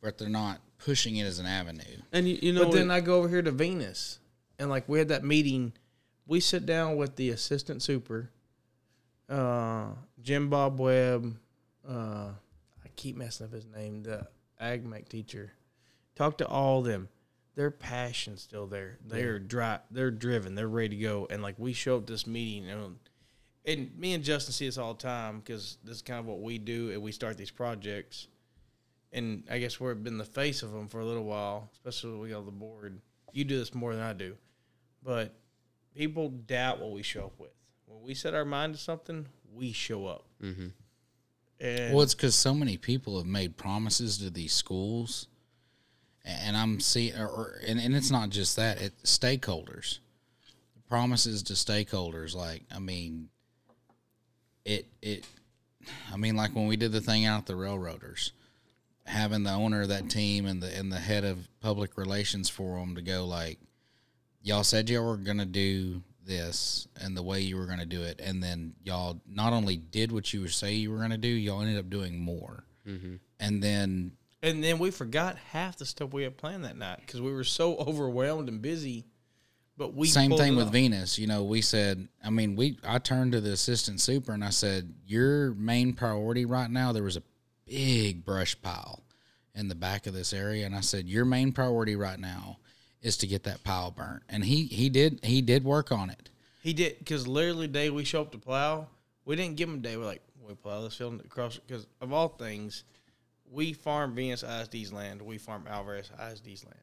but 0.00 0.18
they're 0.18 0.28
not 0.28 0.60
pushing 0.78 1.16
it 1.16 1.24
as 1.24 1.38
an 1.38 1.46
avenue. 1.46 1.82
And 2.12 2.28
you, 2.28 2.38
you 2.42 2.52
know, 2.52 2.64
but 2.64 2.72
then 2.72 2.90
I 2.90 3.00
go 3.00 3.16
over 3.16 3.28
here 3.28 3.42
to 3.42 3.50
Venus, 3.50 4.18
and 4.58 4.68
like 4.70 4.88
we 4.88 4.98
had 4.98 5.08
that 5.08 5.24
meeting. 5.24 5.72
We 6.26 6.40
sit 6.40 6.66
down 6.66 6.96
with 6.96 7.14
the 7.14 7.30
assistant 7.30 7.82
super, 7.82 8.30
uh, 9.28 9.90
Jim 10.26 10.50
Bob 10.50 10.80
Webb. 10.80 11.36
Uh, 11.88 12.30
I 12.84 12.88
keep 12.96 13.16
messing 13.16 13.46
up 13.46 13.52
his 13.52 13.64
name. 13.64 14.02
The 14.02 14.26
AgMech 14.60 15.08
teacher. 15.08 15.52
Talk 16.16 16.38
to 16.38 16.48
all 16.48 16.80
of 16.80 16.84
them. 16.84 17.08
Their 17.54 17.70
passion's 17.70 18.42
still 18.42 18.66
there. 18.66 18.98
They're 19.06 19.38
dry. 19.38 19.78
They're 19.90 20.10
driven. 20.10 20.56
They're 20.56 20.68
ready 20.68 20.96
to 20.96 21.02
go. 21.02 21.28
And 21.30 21.42
like 21.42 21.54
we 21.58 21.72
show 21.72 21.96
up 21.96 22.06
this 22.06 22.26
meeting, 22.26 22.68
and, 22.68 22.96
and 23.64 23.96
me 23.96 24.14
and 24.14 24.24
Justin 24.24 24.52
see 24.52 24.66
this 24.66 24.78
all 24.78 24.94
the 24.94 25.02
time 25.02 25.38
because 25.38 25.78
this 25.84 25.96
is 25.96 26.02
kind 26.02 26.18
of 26.18 26.26
what 26.26 26.40
we 26.40 26.58
do, 26.58 26.90
and 26.90 27.00
we 27.02 27.12
start 27.12 27.38
these 27.38 27.52
projects 27.52 28.26
and 29.12 29.44
I 29.50 29.58
guess 29.58 29.80
we've 29.80 30.02
been 30.02 30.18
the 30.18 30.24
face 30.24 30.62
of 30.62 30.72
them 30.72 30.88
for 30.88 31.00
a 31.00 31.04
little 31.04 31.24
while, 31.24 31.70
especially 31.72 32.10
when 32.10 32.20
we 32.20 32.28
got 32.30 32.44
the 32.44 32.52
board. 32.52 33.00
You 33.32 33.44
do 33.44 33.58
this 33.58 33.74
more 33.74 33.94
than 33.94 34.02
I 34.02 34.12
do, 34.12 34.36
but 35.02 35.34
people 35.94 36.28
doubt 36.28 36.80
what 36.80 36.92
we 36.92 37.02
show 37.02 37.24
up 37.26 37.38
with. 37.38 37.52
When 37.86 38.02
we 38.02 38.14
set 38.14 38.34
our 38.34 38.44
mind 38.44 38.74
to 38.74 38.80
something, 38.80 39.26
we 39.56 39.72
show 39.72 40.06
up. 40.06 40.24
Mm-hmm. 40.42 40.68
And 41.58 41.94
Well, 41.94 42.02
it's 42.02 42.14
because 42.14 42.34
so 42.34 42.54
many 42.54 42.76
people 42.76 43.16
have 43.16 43.26
made 43.26 43.56
promises 43.56 44.18
to 44.18 44.30
these 44.30 44.52
schools, 44.52 45.26
and 46.24 46.56
I'm 46.56 46.80
seeing, 46.80 47.16
or, 47.16 47.28
or 47.28 47.60
and, 47.66 47.80
and 47.80 47.96
it's 47.96 48.10
not 48.10 48.30
just 48.30 48.56
that; 48.56 48.80
it 48.80 48.92
stakeholders 49.04 49.98
promises 50.88 51.42
to 51.44 51.52
stakeholders. 51.54 52.34
Like, 52.34 52.62
I 52.74 52.78
mean, 52.78 53.28
it 54.64 54.86
it, 55.02 55.26
I 56.12 56.16
mean, 56.16 56.36
like 56.36 56.54
when 56.54 56.66
we 56.66 56.76
did 56.76 56.92
the 56.92 57.00
thing 57.00 57.24
out 57.24 57.40
at 57.40 57.46
the 57.46 57.56
railroaders, 57.56 58.32
having 59.04 59.42
the 59.42 59.52
owner 59.52 59.82
of 59.82 59.88
that 59.88 60.10
team 60.10 60.46
and 60.46 60.62
the 60.62 60.74
and 60.76 60.92
the 60.92 60.98
head 60.98 61.24
of 61.24 61.48
public 61.60 61.96
relations 61.96 62.48
for 62.48 62.78
them 62.78 62.94
to 62.96 63.02
go 63.02 63.24
like, 63.24 63.58
y'all 64.42 64.64
said 64.64 64.90
y'all 64.90 65.06
were 65.06 65.16
gonna 65.16 65.46
do 65.46 66.02
this 66.26 66.88
and 67.00 67.16
the 67.16 67.22
way 67.22 67.40
you 67.40 67.56
were 67.56 67.66
gonna 67.66 67.86
do 67.86 68.02
it, 68.02 68.20
and 68.22 68.42
then 68.42 68.74
y'all 68.82 69.20
not 69.26 69.52
only 69.52 69.76
did 69.76 70.12
what 70.12 70.32
you 70.32 70.42
were 70.42 70.48
say 70.48 70.74
you 70.74 70.90
were 70.90 70.98
gonna 70.98 71.16
do, 71.16 71.28
y'all 71.28 71.60
ended 71.60 71.78
up 71.78 71.88
doing 71.88 72.18
more, 72.18 72.64
mm-hmm. 72.86 73.14
and 73.40 73.62
then 73.62 74.12
and 74.42 74.62
then 74.62 74.78
we 74.78 74.90
forgot 74.90 75.36
half 75.36 75.76
the 75.76 75.86
stuff 75.86 76.12
we 76.12 76.22
had 76.22 76.36
planned 76.36 76.64
that 76.64 76.76
night 76.76 77.00
because 77.00 77.20
we 77.20 77.32
were 77.32 77.44
so 77.44 77.76
overwhelmed 77.76 78.48
and 78.48 78.60
busy. 78.60 79.06
But 79.78 79.94
we 79.94 80.06
same 80.06 80.36
thing 80.36 80.56
with. 80.56 80.70
Venus. 80.70 81.18
You 81.18 81.26
know, 81.26 81.44
we 81.44 81.60
said, 81.60 82.08
I 82.24 82.30
mean, 82.30 82.56
we 82.56 82.78
I 82.86 82.98
turned 82.98 83.32
to 83.32 83.40
the 83.40 83.52
assistant 83.52 84.00
super 84.00 84.32
and 84.32 84.42
I 84.44 84.50
said, 84.50 84.94
your 85.06 85.52
main 85.54 85.92
priority 85.92 86.46
right 86.46 86.70
now. 86.70 86.92
There 86.92 87.02
was 87.02 87.16
a 87.16 87.22
big 87.66 88.24
brush 88.24 88.60
pile 88.62 89.02
in 89.54 89.68
the 89.68 89.74
back 89.74 90.06
of 90.06 90.14
this 90.14 90.32
area, 90.32 90.64
and 90.64 90.74
I 90.74 90.80
said, 90.80 91.08
your 91.08 91.24
main 91.24 91.52
priority 91.52 91.96
right 91.96 92.18
now 92.18 92.58
is 93.06 93.16
to 93.18 93.26
get 93.26 93.44
that 93.44 93.62
pile 93.62 93.92
burnt. 93.92 94.24
And 94.28 94.44
he 94.44 94.64
he 94.64 94.88
did 94.88 95.20
he 95.22 95.40
did 95.40 95.64
work 95.64 95.92
on 95.92 96.10
it. 96.10 96.28
He 96.62 96.72
did 96.72 96.98
because 96.98 97.26
literally 97.28 97.68
the 97.68 97.72
day 97.72 97.90
we 97.90 98.04
show 98.04 98.20
up 98.20 98.32
to 98.32 98.38
plow, 98.38 98.88
we 99.24 99.36
didn't 99.36 99.56
give 99.56 99.68
him 99.68 99.76
a 99.76 99.78
day. 99.78 99.96
We're 99.96 100.04
like, 100.04 100.22
we 100.46 100.54
plow 100.54 100.82
this 100.82 100.96
field 100.96 101.20
across 101.20 101.58
because 101.58 101.86
of 102.00 102.12
all 102.12 102.28
things, 102.28 102.82
we 103.50 103.72
farm 103.72 104.14
Venus 104.14 104.42
ISD's 104.42 104.92
land, 104.92 105.22
we 105.22 105.38
farm 105.38 105.66
Alvarado 105.68 106.08
ISD's 106.20 106.64
land. 106.64 106.80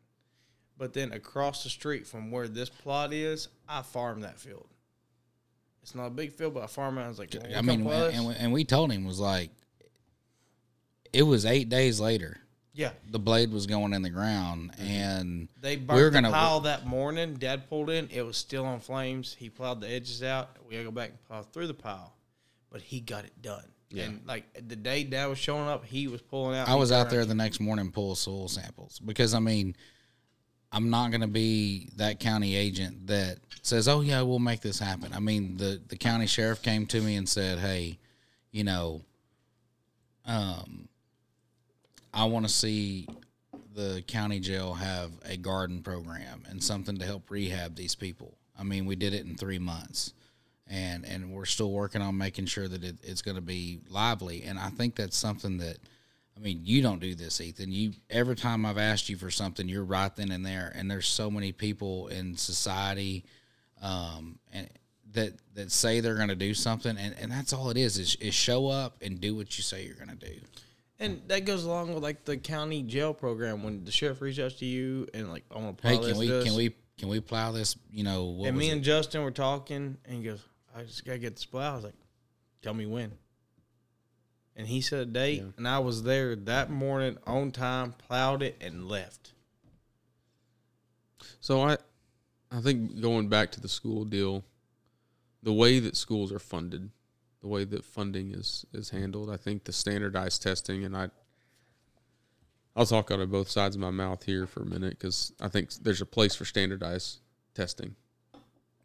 But 0.78 0.94
then 0.94 1.12
across 1.12 1.64
the 1.64 1.70
street 1.70 2.08
from 2.08 2.32
where 2.32 2.48
this 2.48 2.70
plot 2.70 3.14
is, 3.14 3.50
I 3.68 3.82
farm 3.82 4.22
that 4.22 4.40
field. 4.40 4.68
It's 5.82 5.94
not 5.94 6.08
a 6.08 6.12
big 6.12 6.32
field, 6.32 6.54
but 6.54 6.64
I 6.64 6.68
farm 6.68 6.98
it. 6.98 7.04
I 7.04 7.10
was 7.10 7.20
like, 7.20 7.34
well, 7.34 7.58
I 7.58 7.62
mean, 7.62 7.86
and, 7.86 8.38
and 8.38 8.54
we 8.54 8.64
told 8.64 8.92
him 8.92 9.04
was 9.04 9.20
like, 9.20 9.52
it 11.12 11.24
was 11.24 11.46
eight 11.46 11.68
days 11.68 12.00
later. 12.00 12.38
Yeah, 12.74 12.92
The 13.12 13.20
blade 13.20 13.52
was 13.52 13.68
going 13.68 13.94
in 13.94 14.02
the 14.02 14.10
ground, 14.10 14.72
and 14.80 15.48
they 15.62 15.78
we 15.78 15.86
were 15.86 16.06
the 16.06 16.12
gonna- 16.12 16.32
pile 16.32 16.62
that 16.62 16.86
morning. 16.88 17.36
Dad 17.36 17.70
pulled 17.70 17.90
in; 17.90 18.10
it 18.12 18.24
was 18.24 18.36
still 18.38 18.66
on 18.66 18.80
flames. 18.80 19.36
He 19.38 19.50
plowed 19.50 19.80
the 19.82 19.88
edges 19.90 20.24
out. 20.24 20.58
We 20.68 20.74
gotta 20.74 20.86
go 20.86 20.92
back 20.92 21.10
and 21.12 21.24
plow 21.26 21.44
through 21.44 21.68
the 21.68 21.74
pile, 21.76 22.16
but 22.72 22.82
he 22.82 23.00
got 23.00 23.26
it 23.26 23.42
done. 23.42 23.66
And 23.96 24.22
like 24.26 24.46
the 24.68 24.76
day 24.76 25.04
Dad 25.04 25.28
was 25.28 25.38
showing 25.38 25.68
up, 25.68 25.86
he 25.86 26.08
was 26.08 26.20
pulling 26.20 26.58
out. 26.58 26.68
I 26.68 26.74
was 26.74 26.92
out 26.92 27.12
there 27.12 27.26
the 27.26 27.36
next 27.36 27.60
morning 27.60 27.92
pull 27.92 28.16
soil 28.16 28.48
samples 28.48 29.00
because 29.00 29.36
I 29.36 29.40
mean, 29.40 29.76
I'm 30.72 30.90
not 30.90 31.12
going 31.12 31.22
to 31.22 31.28
be 31.28 31.90
that 31.98 32.20
county 32.20 32.56
agent 32.56 33.06
that 33.06 33.38
says, 33.62 33.88
"Oh 33.88 34.02
yeah, 34.02 34.24
we'll 34.24 34.40
make 34.40 34.62
this 34.62 34.80
happen." 34.80 35.14
I 35.14 35.20
mean, 35.20 35.58
the 35.58 35.80
the 35.88 35.96
county 35.96 36.26
sheriff 36.26 36.64
came 36.64 36.88
to 36.88 37.02
me 37.02 37.18
and 37.18 37.30
said, 37.30 37.60
"Hey, 37.60 38.00
you 38.52 38.64
know, 38.64 39.04
um, 40.26 40.88
I 42.14 42.26
want 42.26 42.46
to 42.46 42.52
see 42.52 43.08
the 43.76 44.04
county 44.08 44.40
jail 44.40 44.74
have 44.74 45.12
a 45.26 45.36
garden 45.36 45.82
program 45.82 46.44
and 46.48 46.64
something 46.64 46.98
to 46.98 47.06
help 47.06 47.30
rehab 47.30 47.76
these 47.76 47.96
people." 47.96 48.38
I 48.58 48.64
mean, 48.64 48.86
we 48.86 48.96
did 48.96 49.14
it 49.14 49.26
in 49.26 49.36
three 49.36 49.60
months. 49.60 50.14
And, 50.66 51.06
and 51.06 51.32
we're 51.32 51.46
still 51.46 51.72
working 51.72 52.02
on 52.02 52.18
making 52.18 52.46
sure 52.46 52.70
that 52.70 52.84
it, 52.84 52.96
it's 53.04 53.22
going 53.22 53.36
to 53.36 53.42
be 53.42 53.82
lively. 53.90 54.44
And 54.44 54.58
I 54.58 54.70
think 54.70 54.96
that's 54.96 55.18
something 55.18 55.58
that 55.58 55.78
I 56.36 56.40
mean, 56.40 56.62
you 56.64 56.82
don't 56.82 57.00
do 57.00 57.14
this, 57.16 57.40
Ethan. 57.40 57.72
You 57.72 57.94
every 58.10 58.36
time 58.36 58.66
I've 58.66 58.78
asked 58.78 59.08
you 59.08 59.18
for 59.18 59.30
something, 59.30 59.70
you're 59.70 59.84
right 59.84 60.14
then 60.16 60.32
and 60.32 60.46
there. 60.46 60.72
And 60.76 60.90
there's 60.90 61.08
so 61.08 61.30
many 61.30 61.52
people 61.52 62.08
in 62.08 62.36
society, 62.36 63.24
um, 63.82 64.40
and 64.52 64.68
that 65.14 65.34
that 65.54 65.72
say 65.72 66.00
they're 66.00 66.16
going 66.16 66.30
to 66.30 66.36
do 66.36 66.56
something, 66.56 66.98
and, 66.98 67.16
and 67.20 67.32
that's 67.32 67.54
all 67.54 67.70
it 67.70 67.78
is, 67.78 68.00
is 68.00 68.16
is 68.16 68.34
show 68.34 68.68
up 68.68 68.98
and 69.02 69.22
do 69.22 69.36
what 69.36 69.58
you 69.58 69.64
say 69.64 69.86
you're 69.86 69.96
going 69.96 70.18
to 70.18 70.26
do. 70.26 70.40
And 71.00 71.22
that 71.28 71.46
goes 71.46 71.64
along 71.66 71.94
with 71.94 72.04
like 72.04 72.24
the 72.24 72.38
county 72.38 72.82
jail 72.84 73.14
program 73.14 73.64
when 73.64 73.84
the 73.84 73.92
sheriff 73.92 74.22
reaches 74.22 74.44
out 74.54 74.58
to 74.60 74.66
you 74.66 75.08
and 75.14 75.30
like 75.32 75.44
I 75.54 75.58
want 75.60 75.78
to 75.80 75.88
Hey, 75.88 75.98
can 75.98 76.08
this. 76.08 76.18
we 76.18 76.28
this. 76.28 76.44
can 76.46 76.56
we 76.56 76.76
can 76.98 77.10
we 77.10 77.20
plow 77.20 77.52
this? 77.52 77.76
You 77.92 78.04
know, 78.04 78.26
what 78.26 78.48
And 78.48 78.56
was 78.56 78.66
me 78.66 78.70
it? 78.70 78.74
and 78.74 78.84
Justin 78.84 79.24
were 79.24 79.32
talking, 79.32 79.98
and 80.06 80.18
he 80.18 80.24
goes, 80.24 80.40
"I 80.76 80.84
just 80.84 81.04
gotta 81.04 81.18
get 81.18 81.36
this 81.36 81.46
plow." 81.46 81.72
I 81.72 81.76
was 81.76 81.84
like, 81.86 81.96
"Tell 82.62 82.74
me 82.74 82.86
when." 82.86 83.14
And 84.56 84.68
he 84.68 84.82
said 84.82 85.00
a 85.00 85.06
date, 85.06 85.44
and 85.58 85.68
I 85.68 85.80
was 85.80 86.04
there 86.04 86.36
that 86.36 86.70
morning 86.70 87.18
on 87.26 87.52
time, 87.52 87.94
plowed 87.94 88.44
it, 88.44 88.56
and 88.62 88.88
left. 88.88 89.34
So 91.40 91.62
I, 91.64 91.78
I 92.52 92.62
think 92.62 93.02
going 93.02 93.30
back 93.30 93.52
to 93.54 93.60
the 93.62 93.68
school 93.68 94.06
deal, 94.06 94.44
the 95.42 95.54
way 95.54 95.80
that 95.80 95.96
schools 95.98 96.32
are 96.32 96.38
funded, 96.40 96.92
the 97.44 97.50
way 97.50 97.66
that 97.66 97.86
funding 97.86 98.32
is 98.32 98.66
is 98.74 98.90
handled, 98.90 99.30
I 99.30 99.38
think 99.38 99.66
the 99.66 99.74
standardized 99.74 100.42
testing, 100.42 100.84
and 100.86 100.96
I, 100.96 101.10
I'll 102.76 102.86
talk 102.86 103.12
out 103.12 103.20
of 103.20 103.30
both 103.30 103.50
sides 103.50 103.76
of 103.76 103.82
my 103.82 103.92
mouth 103.92 104.24
here 104.24 104.48
for 104.48 104.64
a 104.64 104.66
minute 104.66 104.98
because 104.98 105.34
I 105.42 105.50
think 105.50 105.74
there's 105.76 106.02
a 106.02 106.06
place 106.06 106.34
for 106.34 106.46
standardized 106.46 107.20
testing. 107.54 107.96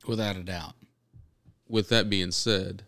Without 0.07 0.37
a 0.37 0.43
doubt. 0.43 0.75
With 1.69 1.89
that 1.91 2.11
being 2.11 2.33
said, 2.33 2.83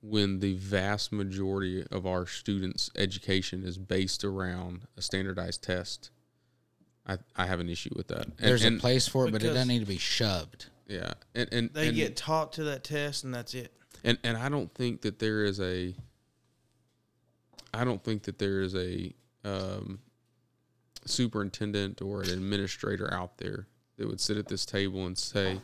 when 0.00 0.38
the 0.38 0.54
vast 0.54 1.12
majority 1.12 1.84
of 1.90 2.06
our 2.06 2.26
students' 2.26 2.90
education 2.96 3.64
is 3.64 3.76
based 3.76 4.22
around 4.22 4.82
a 4.96 5.02
standardized 5.02 5.62
test, 5.62 6.10
I, 7.06 7.18
I 7.34 7.46
have 7.46 7.58
an 7.58 7.68
issue 7.68 7.90
with 7.96 8.06
that. 8.08 8.26
And- 8.26 8.34
There's 8.38 8.64
and- 8.64 8.76
a 8.76 8.80
place 8.80 9.08
for 9.08 9.26
it, 9.26 9.32
but 9.32 9.42
it 9.42 9.48
doesn't 9.48 9.68
need 9.68 9.80
to 9.80 9.86
be 9.86 9.98
shoved. 9.98 10.66
Yeah, 10.86 11.14
and 11.34 11.48
and 11.50 11.70
They 11.72 11.88
and, 11.88 11.96
get 11.96 12.16
taught 12.16 12.52
to 12.54 12.64
that 12.64 12.84
test, 12.84 13.24
and 13.24 13.34
that's 13.34 13.54
it. 13.54 13.72
And 14.04 14.18
and 14.22 14.36
I 14.36 14.48
don't 14.48 14.72
think 14.74 15.00
that 15.02 15.18
there 15.18 15.44
is 15.44 15.58
a. 15.60 15.94
I 17.72 17.82
don't 17.84 18.04
think 18.04 18.22
that 18.24 18.38
there 18.38 18.60
is 18.60 18.74
a 18.76 19.12
um, 19.44 19.98
superintendent 21.06 22.00
or 22.00 22.22
an 22.22 22.30
administrator 22.30 23.12
out 23.12 23.38
there 23.38 23.66
that 23.96 24.06
would 24.06 24.20
sit 24.20 24.36
at 24.36 24.46
this 24.48 24.64
table 24.64 25.06
and 25.06 25.18
say, 25.18 25.60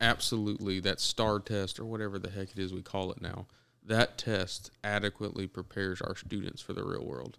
absolutely, 0.00 0.80
that 0.80 1.00
STAAR 1.00 1.40
test 1.40 1.78
or 1.80 1.84
whatever 1.86 2.18
the 2.18 2.30
heck 2.30 2.50
it 2.52 2.58
is 2.58 2.72
we 2.74 2.82
call 2.82 3.10
it 3.10 3.20
now, 3.22 3.46
that 3.84 4.18
test 4.18 4.70
adequately 4.84 5.46
prepares 5.46 6.00
our 6.02 6.14
students 6.16 6.60
for 6.60 6.72
the 6.74 6.84
real 6.84 7.04
world. 7.06 7.38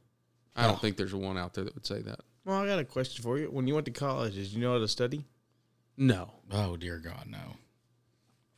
I 0.55 0.63
don't 0.65 0.75
Oh. 0.75 0.77
think 0.79 0.97
there's 0.97 1.13
one 1.13 1.37
out 1.37 1.53
there 1.53 1.63
that 1.65 1.75
would 1.75 1.85
say 1.85 2.01
that. 2.01 2.21
Well, 2.45 2.59
I 2.59 2.65
got 2.65 2.79
a 2.79 2.85
question 2.85 3.21
for 3.23 3.37
you. 3.37 3.47
When 3.51 3.67
you 3.67 3.73
went 3.75 3.85
to 3.85 3.91
college, 3.91 4.33
did 4.35 4.47
you 4.47 4.61
know 4.61 4.73
how 4.73 4.79
to 4.79 4.87
study? 4.87 5.25
No, 5.95 6.31
Oh 6.51 6.75
dear 6.77 6.97
God, 6.99 7.27
no. 7.27 7.55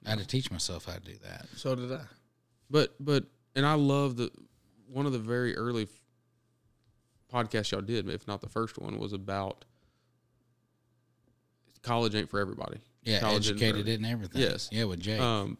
I 0.05 0.11
had 0.11 0.19
to 0.19 0.27
teach 0.27 0.49
myself 0.49 0.85
how 0.85 0.93
to 0.93 0.99
do 0.99 1.15
that. 1.23 1.45
So 1.55 1.75
did 1.75 1.91
I. 1.91 2.01
But 2.69 2.95
but 2.99 3.25
and 3.55 3.65
I 3.65 3.73
love 3.73 4.15
the 4.15 4.31
one 4.87 5.05
of 5.05 5.11
the 5.11 5.19
very 5.19 5.55
early 5.55 5.87
podcasts 7.33 7.71
y'all 7.71 7.81
did, 7.81 8.09
if 8.09 8.27
not 8.27 8.41
the 8.41 8.49
first 8.49 8.77
one, 8.77 8.97
was 8.97 9.13
about 9.13 9.65
college 11.81 12.15
ain't 12.15 12.29
for 12.29 12.39
everybody. 12.39 12.79
Yeah, 13.03 13.19
College 13.19 13.49
educated 13.49 13.87
and 13.87 14.05
everything. 14.05 14.41
Yes. 14.41 14.69
Yeah, 14.71 14.83
with 14.85 14.99
Jake. 14.99 15.21
Um, 15.21 15.57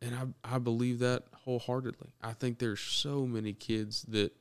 and 0.00 0.14
I 0.14 0.54
I 0.56 0.58
believe 0.58 1.00
that 1.00 1.24
wholeheartedly. 1.44 2.12
I 2.22 2.32
think 2.32 2.58
there's 2.58 2.80
so 2.80 3.26
many 3.26 3.52
kids 3.52 4.02
that 4.08 4.32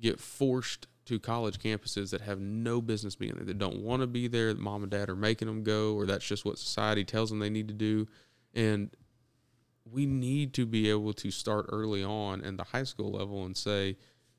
get 0.00 0.20
forced 0.20 0.86
to 1.06 1.18
college 1.18 1.58
campuses 1.58 2.10
that 2.10 2.20
have 2.20 2.38
no 2.38 2.82
business 2.82 3.16
being 3.16 3.32
there, 3.34 3.44
that 3.44 3.58
don't 3.58 3.78
want 3.78 4.02
to 4.02 4.06
be 4.06 4.28
there, 4.28 4.52
that 4.52 4.60
mom 4.60 4.82
and 4.82 4.90
dad 4.90 5.08
are 5.08 5.16
making 5.16 5.48
them 5.48 5.62
go, 5.62 5.94
or 5.94 6.04
that's 6.04 6.26
just 6.26 6.44
what 6.44 6.58
society 6.58 7.02
tells 7.02 7.30
them 7.30 7.38
they 7.38 7.48
need 7.48 7.66
to 7.68 7.74
do. 7.74 8.06
And 8.54 8.90
we 9.90 10.06
need 10.06 10.52
to 10.54 10.66
be 10.66 10.90
able 10.90 11.12
to 11.14 11.30
start 11.30 11.66
early 11.70 12.02
on 12.04 12.42
in 12.42 12.56
the 12.56 12.64
high 12.64 12.84
school 12.84 13.12
level 13.12 13.44
and 13.44 13.56
say, 13.56 13.96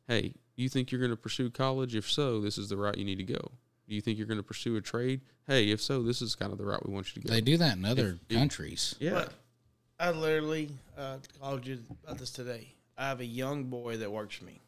hey, 0.08 0.34
you 0.56 0.70
think 0.70 0.92
you're 0.92 1.00
going 1.00 1.12
to 1.12 1.18
pursue 1.18 1.50
college? 1.50 1.96
If 1.96 2.10
so, 2.10 2.42
this 2.42 2.58
is 2.58 2.70
the 2.70 2.78
route 2.78 2.98
you 2.98 3.06
need 3.06 3.18
to 3.18 3.24
go. 3.24 3.52
Do 3.88 3.96
you 3.96 4.02
think 4.02 4.18
you're 4.18 4.28
going 4.28 4.38
to 4.38 4.44
pursue 4.44 4.76
a 4.76 4.82
trade? 4.82 5.22
Hey, 5.48 5.72
if 5.72 5.82
so, 5.82 6.04
this 6.04 6.22
is 6.22 6.36
kind 6.36 6.52
of 6.52 6.58
the 6.60 6.66
route 6.66 6.88
we 6.88 6.94
want 6.94 7.16
you 7.16 7.22
to 7.22 7.28
go. 7.28 7.34
they 7.34 7.42
do 7.42 7.58
that 7.58 7.78
in 7.78 7.86
other 7.86 8.20
if- 8.30 8.38
countries. 8.38 8.96
yeah. 9.00 9.12
But 9.12 9.34
I 10.00 10.12
literally 10.12 10.70
uh, 10.98 11.18
called 11.40 11.66
you 11.66 11.80
about 12.04 12.20
this 12.20 12.32
today. 12.32 12.74
I 12.98 13.08
have 13.08 13.20
a 13.20 13.26
young 13.26 13.66
boy 13.66 13.98
that 13.98 14.12
works 14.12 14.36
for 14.36 14.46
me. 14.46 14.62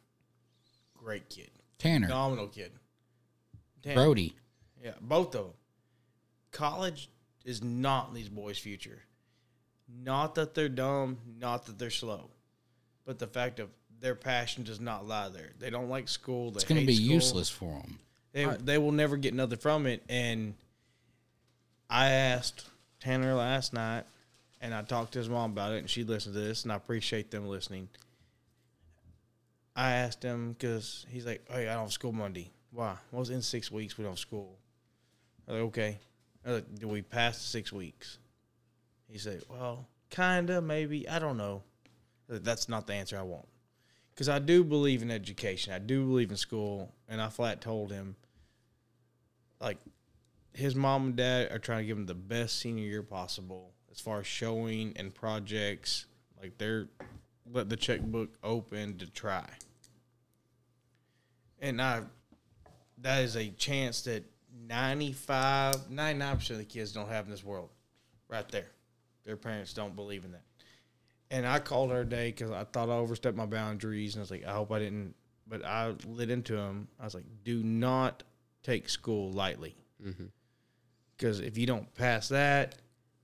Great 0.96 1.28
kid, 1.28 1.50
Tanner, 1.78 2.06
phenomenal 2.06 2.46
kid. 2.48 2.72
Damn. 3.82 3.94
Brody. 3.94 4.34
Yeah, 4.82 4.92
both 5.00 5.34
of 5.34 5.44
them. 5.44 5.52
College 6.50 7.08
is 7.44 7.62
not 7.62 8.14
these 8.14 8.28
boys' 8.28 8.58
future. 8.58 9.02
Not 10.04 10.34
that 10.36 10.54
they're 10.54 10.68
dumb, 10.68 11.18
not 11.38 11.66
that 11.66 11.78
they're 11.78 11.90
slow, 11.90 12.30
but 13.04 13.18
the 13.18 13.26
fact 13.26 13.60
of 13.60 13.68
their 14.00 14.14
passion 14.14 14.64
does 14.64 14.80
not 14.80 15.06
lie 15.06 15.28
there. 15.28 15.50
They 15.58 15.70
don't 15.70 15.88
like 15.88 16.08
school. 16.08 16.50
They 16.50 16.56
It's 16.56 16.64
going 16.64 16.80
to 16.80 16.86
be 16.86 16.94
school. 16.96 17.06
useless 17.14 17.48
for 17.48 17.80
them. 17.80 17.98
They 18.32 18.46
they 18.46 18.78
will 18.78 18.92
never 18.92 19.16
get 19.16 19.34
nothing 19.34 19.58
from 19.58 19.86
it. 19.86 20.02
And 20.08 20.54
I 21.88 22.08
asked 22.08 22.64
Tanner 23.00 23.34
last 23.34 23.72
night, 23.72 24.04
and 24.60 24.74
I 24.74 24.82
talked 24.82 25.12
to 25.12 25.18
his 25.18 25.28
mom 25.28 25.52
about 25.52 25.72
it, 25.72 25.78
and 25.78 25.90
she 25.90 26.02
listened 26.04 26.34
to 26.34 26.40
this, 26.40 26.62
and 26.62 26.72
I 26.72 26.76
appreciate 26.76 27.30
them 27.30 27.46
listening. 27.46 27.88
I 29.76 29.92
asked 29.92 30.22
him 30.22 30.52
because 30.52 31.06
he's 31.10 31.26
like, 31.26 31.42
"Hey, 31.50 31.68
I 31.68 31.74
don't 31.74 31.84
have 31.84 31.92
school 31.92 32.12
Monday. 32.12 32.50
Why? 32.72 32.96
Well, 33.10 33.22
it's 33.22 33.30
in 33.30 33.42
six 33.42 33.70
weeks. 33.70 33.96
We 33.98 34.04
don't 34.04 34.12
have 34.12 34.18
school." 34.18 34.56
I 35.46 35.52
was 35.52 35.60
like, 35.60 35.68
"Okay." 35.68 35.98
I 36.44 36.50
was 36.50 36.62
like, 36.62 36.78
"Do 36.78 36.88
we 36.88 37.02
pass 37.02 37.38
the 37.38 37.44
six 37.44 37.72
weeks?" 37.72 38.18
He 39.12 39.18
said, 39.18 39.42
"Well, 39.48 39.86
kinda, 40.08 40.62
maybe. 40.62 41.06
I 41.06 41.18
don't 41.18 41.36
know." 41.36 41.62
That's 42.28 42.66
not 42.66 42.86
the 42.86 42.94
answer 42.94 43.18
I 43.18 43.22
want 43.22 43.46
because 44.10 44.28
I 44.30 44.38
do 44.38 44.64
believe 44.64 45.02
in 45.02 45.10
education. 45.10 45.74
I 45.74 45.78
do 45.78 46.06
believe 46.06 46.30
in 46.30 46.36
school, 46.38 46.94
and 47.08 47.20
I 47.20 47.28
flat 47.28 47.60
told 47.60 47.92
him, 47.92 48.16
like, 49.60 49.76
his 50.54 50.74
mom 50.74 51.06
and 51.06 51.16
dad 51.16 51.52
are 51.52 51.58
trying 51.58 51.80
to 51.80 51.86
give 51.86 51.98
him 51.98 52.06
the 52.06 52.14
best 52.14 52.58
senior 52.58 52.84
year 52.84 53.02
possible 53.02 53.74
as 53.90 54.00
far 54.00 54.20
as 54.20 54.26
showing 54.26 54.96
and 54.96 55.14
projects. 55.14 56.06
Like 56.40 56.56
they're 56.56 56.88
let 57.50 57.68
the 57.68 57.76
checkbook 57.76 58.30
open 58.42 58.96
to 58.98 59.06
try, 59.06 59.46
and 61.60 61.82
I 61.82 62.02
that 62.98 63.24
is 63.24 63.36
a 63.36 63.50
chance 63.50 64.02
that 64.02 64.24
95, 64.50 65.90
99 65.90 66.36
percent 66.36 66.60
of 66.60 66.66
the 66.66 66.72
kids 66.72 66.92
don't 66.92 67.08
have 67.08 67.26
in 67.26 67.30
this 67.30 67.44
world, 67.44 67.70
right 68.28 68.48
there. 68.48 68.70
Their 69.24 69.36
parents 69.36 69.72
don't 69.72 69.94
believe 69.94 70.24
in 70.24 70.32
that. 70.32 70.42
And 71.30 71.46
I 71.46 71.60
called 71.60 71.90
her 71.90 72.04
today 72.04 72.30
because 72.30 72.50
I 72.50 72.64
thought 72.64 72.90
I 72.90 72.94
overstepped 72.94 73.36
my 73.36 73.46
boundaries, 73.46 74.14
and 74.14 74.20
I 74.20 74.22
was 74.22 74.30
like, 74.30 74.44
I 74.46 74.52
hope 74.52 74.70
I 74.70 74.78
didn't. 74.78 75.14
But 75.48 75.64
I 75.64 75.94
lit 76.06 76.30
into 76.30 76.56
him. 76.56 76.88
I 77.00 77.04
was 77.04 77.14
like, 77.14 77.24
do 77.44 77.62
not 77.62 78.22
take 78.62 78.88
school 78.88 79.32
lightly, 79.32 79.76
because 81.16 81.40
if 81.40 81.58
you 81.58 81.66
don't 81.66 81.92
pass 81.94 82.28
that 82.28 82.76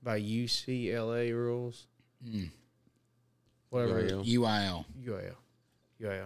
by 0.03 0.19
UCLA 0.19 1.33
rules, 1.33 1.87
mm. 2.27 2.49
whatever 3.69 4.01
UIL. 4.03 4.25
UIL. 4.25 4.85
UIL, 5.05 5.35
UIL, 6.01 6.25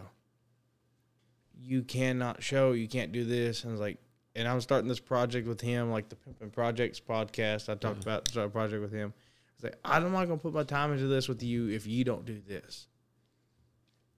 you 1.59 1.83
cannot 1.83 2.41
show, 2.41 2.71
you 2.71 2.87
can't 2.87 3.11
do 3.11 3.23
this, 3.23 3.63
and 3.63 3.71
I 3.71 3.73
was 3.73 3.81
like, 3.81 3.97
and 4.35 4.47
I'm 4.47 4.61
starting 4.61 4.87
this 4.87 4.99
project 4.99 5.47
with 5.47 5.61
him, 5.61 5.91
like 5.91 6.09
the 6.09 6.15
Pimpin' 6.15 6.51
Projects 6.51 6.99
podcast. 6.99 7.69
I 7.69 7.75
talked 7.75 8.01
about 8.01 8.27
start 8.27 8.47
a 8.47 8.49
project 8.49 8.81
with 8.81 8.91
him. 8.91 9.13
I 9.53 9.55
was 9.55 9.63
like, 9.63 9.79
I'm 9.85 10.11
not 10.11 10.25
gonna 10.25 10.37
put 10.37 10.53
my 10.53 10.63
time 10.63 10.91
into 10.93 11.07
this 11.07 11.27
with 11.27 11.43
you 11.43 11.69
if 11.69 11.87
you 11.87 12.03
don't 12.03 12.25
do 12.25 12.39
this. 12.47 12.87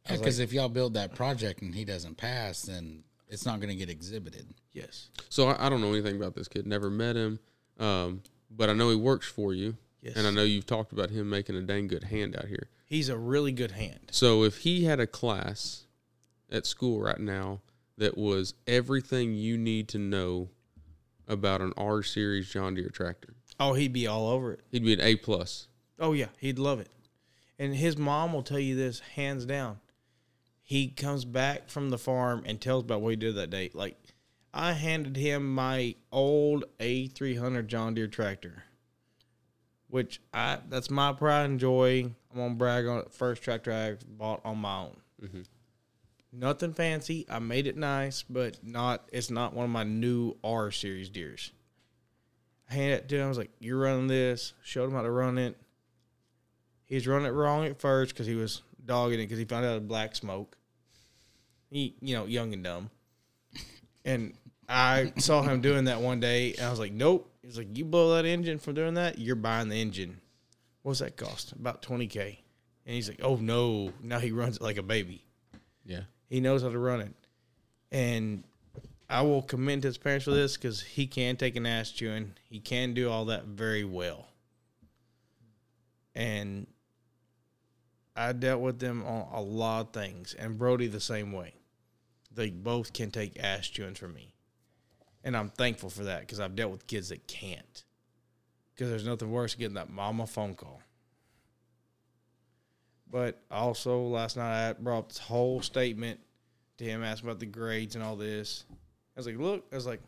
I 0.08 0.14
was 0.14 0.20
Because 0.22 0.40
if 0.40 0.54
y'all 0.54 0.70
build 0.70 0.94
that 0.96 1.16
project 1.16 1.62
and 1.62 1.74
he 1.74 1.84
doesn't 1.86 2.16
pass, 2.18 2.64
then 2.64 3.04
it's 3.28 3.46
not 3.46 3.60
going 3.60 3.70
to 3.70 3.76
get 3.76 3.90
exhibited. 3.90 4.46
Yes, 4.72 5.10
So 5.30 5.48
I, 5.48 5.66
I 5.66 5.70
don't 5.70 5.82
know 5.82 5.92
anything 5.94 6.16
about 6.16 6.36
this 6.36 6.48
kid. 6.48 6.68
Never 6.68 6.92
met 6.92 7.16
him, 7.16 7.40
um, 7.80 8.22
but 8.52 8.70
I 8.70 8.74
know 8.74 8.90
he 8.92 8.96
works 8.96 9.28
for 9.28 9.52
you, 9.52 9.78
Yes. 10.04 10.14
and 10.16 10.28
I 10.28 10.30
know 10.32 10.44
you've 10.44 10.68
talked 10.68 10.92
about 10.92 11.10
him 11.10 11.28
making 11.30 11.56
a 11.56 11.62
dang 11.62 11.88
good 11.88 12.04
hand 12.04 12.36
out 12.36 12.46
here. 12.46 12.70
he's 12.86 13.10
a 13.10 13.18
really 13.18 13.52
good 13.52 13.72
hand. 13.72 14.00
So 14.12 14.44
if 14.44 14.60
he 14.60 14.84
had 14.84 15.00
a 15.00 15.08
class 15.08 15.88
at 16.52 16.68
school 16.68 17.02
right 17.02 17.20
now 17.20 17.62
that 17.98 18.16
was 18.16 18.54
everything 18.68 19.34
you 19.34 19.58
need 19.58 19.88
to 19.90 19.98
know 19.98 20.50
about 21.28 21.62
an 21.62 21.74
R 21.78 22.04
series 22.04 22.48
John 22.52 22.76
Deere 22.76 22.90
tractor, 22.90 23.34
Oh, 23.60 23.74
he'd 23.74 23.94
be 23.94 24.08
all 24.08 24.28
over 24.28 24.54
it. 24.54 24.62
he'd 24.72 24.84
be 24.84 24.94
an 24.94 25.02
A 25.02 25.16
plus. 25.16 25.68
Oh 26.00 26.14
yeah, 26.14 26.28
he'd 26.40 26.60
love 26.60 26.80
it. 26.80 26.90
And 27.58 27.76
his 27.76 27.98
mom 27.98 28.34
will 28.34 28.44
tell 28.44 28.60
you 28.60 28.76
this 28.76 29.00
hands 29.00 29.46
down. 29.46 29.80
He 30.62 30.88
comes 30.90 31.26
back 31.26 31.70
from 31.70 31.90
the 31.90 31.98
farm 31.98 32.44
and 32.46 32.60
tells 32.60 32.84
about 32.84 33.02
what 33.02 33.12
he 33.12 33.16
did 33.16 33.36
that 33.36 33.50
day. 33.50 33.70
Like 33.74 33.98
I 34.54 34.74
handed 34.74 35.16
him 35.16 35.54
my 35.54 35.96
old 36.12 36.66
A300 36.80 37.68
John 37.68 37.94
Deere 37.94 38.08
tractor, 38.08 38.64
which 39.88 40.20
I 40.34 40.60
that's 40.68 40.90
my 40.90 41.14
pride 41.14 41.46
and 41.46 41.60
joy. 41.60 42.12
I'm 42.32 42.38
gonna 42.38 42.56
brag 42.56 42.88
on 42.88 43.00
it. 43.00 43.14
First 43.14 43.42
tractor 43.42 43.72
I 43.72 43.96
bought 44.06 44.42
on 44.44 44.58
my 44.58 44.80
own. 44.80 44.98
Mm-hmm. 45.24 45.42
Nothing 46.34 46.74
fancy. 46.74 47.26
I 47.30 47.40
made 47.40 47.68
it 47.68 47.78
nice, 47.78 48.24
but 48.24 48.58
not. 48.62 49.08
It's 49.14 49.30
not 49.30 49.54
one 49.54 49.66
of 49.66 49.72
my 49.72 49.84
new 49.84 50.36
R 50.44 50.72
series 50.72 51.10
Deeres. 51.10 51.52
I 52.70 52.74
handed 52.74 52.96
it 52.96 53.10
to 53.10 53.18
him. 53.18 53.26
I 53.26 53.30
was 53.30 53.38
like, 53.38 53.52
"You're 53.60 53.80
running 53.80 54.08
this." 54.08 54.54
Showed 54.64 54.86
him 54.86 54.94
how 54.96 55.02
to 55.04 55.12
run 55.12 55.38
it. 55.38 55.58
He's 56.86 57.08
running 57.08 57.28
it 57.28 57.32
wrong 57.32 57.66
at 57.66 57.80
first 57.80 58.14
because 58.14 58.28
he 58.28 58.36
was 58.36 58.62
dogging 58.84 59.20
it 59.20 59.24
because 59.24 59.40
he 59.40 59.46
found 59.46 59.66
out 59.66 59.78
of 59.78 59.88
black 59.88 60.16
smoke. 60.16 60.58
He, 61.70 61.96
you 62.00 62.16
know, 62.16 62.26
young 62.26 62.54
and 62.54 62.64
dumb. 62.64 62.90
And 64.08 64.36
I 64.70 65.14
saw 65.18 65.42
him 65.42 65.62
doing 65.62 65.86
that 65.86 66.00
one 66.00 66.20
day, 66.20 66.54
and 66.54 66.68
I 66.68 66.70
was 66.70 66.78
like, 66.78 66.92
"Nope." 66.92 67.32
He's 67.42 67.58
like, 67.58 67.76
"You 67.76 67.86
blow 67.86 68.14
that 68.16 68.26
engine 68.26 68.60
from 68.60 68.76
doing 68.76 68.94
that, 68.96 69.18
you're 69.18 69.36
buying 69.36 69.70
the 69.70 69.82
engine." 69.82 70.22
What's 70.84 71.00
that 71.00 71.18
cost? 71.18 71.54
About 71.54 71.82
twenty 71.82 72.06
k. 72.06 72.44
And 72.86 72.94
he's 72.94 73.10
like, 73.10 73.22
"Oh 73.24 73.36
no!" 73.38 73.94
Now 74.04 74.20
he 74.20 74.32
runs 74.32 74.58
it 74.58 74.62
like 74.62 74.78
a 74.78 74.84
baby. 74.84 75.26
Yeah. 75.86 76.02
He 76.30 76.40
knows 76.40 76.62
how 76.62 76.70
to 76.70 76.78
run 76.78 77.02
it. 77.02 77.16
And 77.92 78.44
I 79.10 79.22
will 79.22 79.42
commend 79.42 79.84
his 79.84 79.98
parents 79.98 80.26
for 80.26 80.32
this 80.32 80.58
because 80.58 80.82
he 80.82 81.06
can 81.06 81.36
take 81.36 81.56
an 81.56 81.66
ass 81.66 81.92
chewing. 81.92 82.34
He 82.50 82.60
can 82.60 82.94
do 82.94 83.10
all 83.10 83.26
that 83.26 83.46
very 83.46 83.84
well. 83.84 84.28
And 86.16 86.68
I 88.16 88.32
dealt 88.32 88.62
with 88.62 88.80
them 88.80 89.04
on 89.06 89.28
a 89.34 89.42
lot 89.42 89.82
of 89.82 89.94
things, 89.94 90.34
and 90.34 90.58
Brody 90.58 90.88
the 90.88 91.02
same 91.02 91.32
way. 91.34 91.54
They 92.34 92.50
both 92.50 92.94
can 92.94 93.12
take 93.12 93.42
ass 93.42 93.68
chewings 93.68 93.98
from 93.98 94.14
me, 94.14 94.34
and 95.24 95.36
I'm 95.38 95.50
thankful 95.50 95.90
for 95.90 96.06
that 96.06 96.22
because 96.22 96.40
I've 96.40 96.56
dealt 96.56 96.72
with 96.72 96.88
kids 96.88 97.10
that 97.10 97.28
can't. 97.28 97.84
Because 98.74 98.90
there's 98.90 99.06
nothing 99.06 99.32
worse 99.32 99.54
than 99.54 99.60
getting 99.60 99.76
that 99.76 99.90
mama 99.90 100.28
phone 100.28 100.56
call. 100.56 100.82
But 103.10 103.42
also 103.50 104.02
last 104.02 104.36
night 104.36 104.70
I 104.70 104.74
brought 104.74 105.10
this 105.10 105.18
whole 105.18 105.62
statement 105.62 106.20
to 106.78 106.84
him, 106.84 107.04
asking 107.04 107.30
about 107.30 107.40
the 107.40 107.46
grades 107.46 107.96
and 107.96 108.04
all 108.04 108.16
this. 108.16 108.66
I 109.16 109.20
was 109.20 109.28
like, 109.28 109.38
look, 109.38 109.66
I 109.72 109.76
was 109.76 109.86
like, 109.86 110.02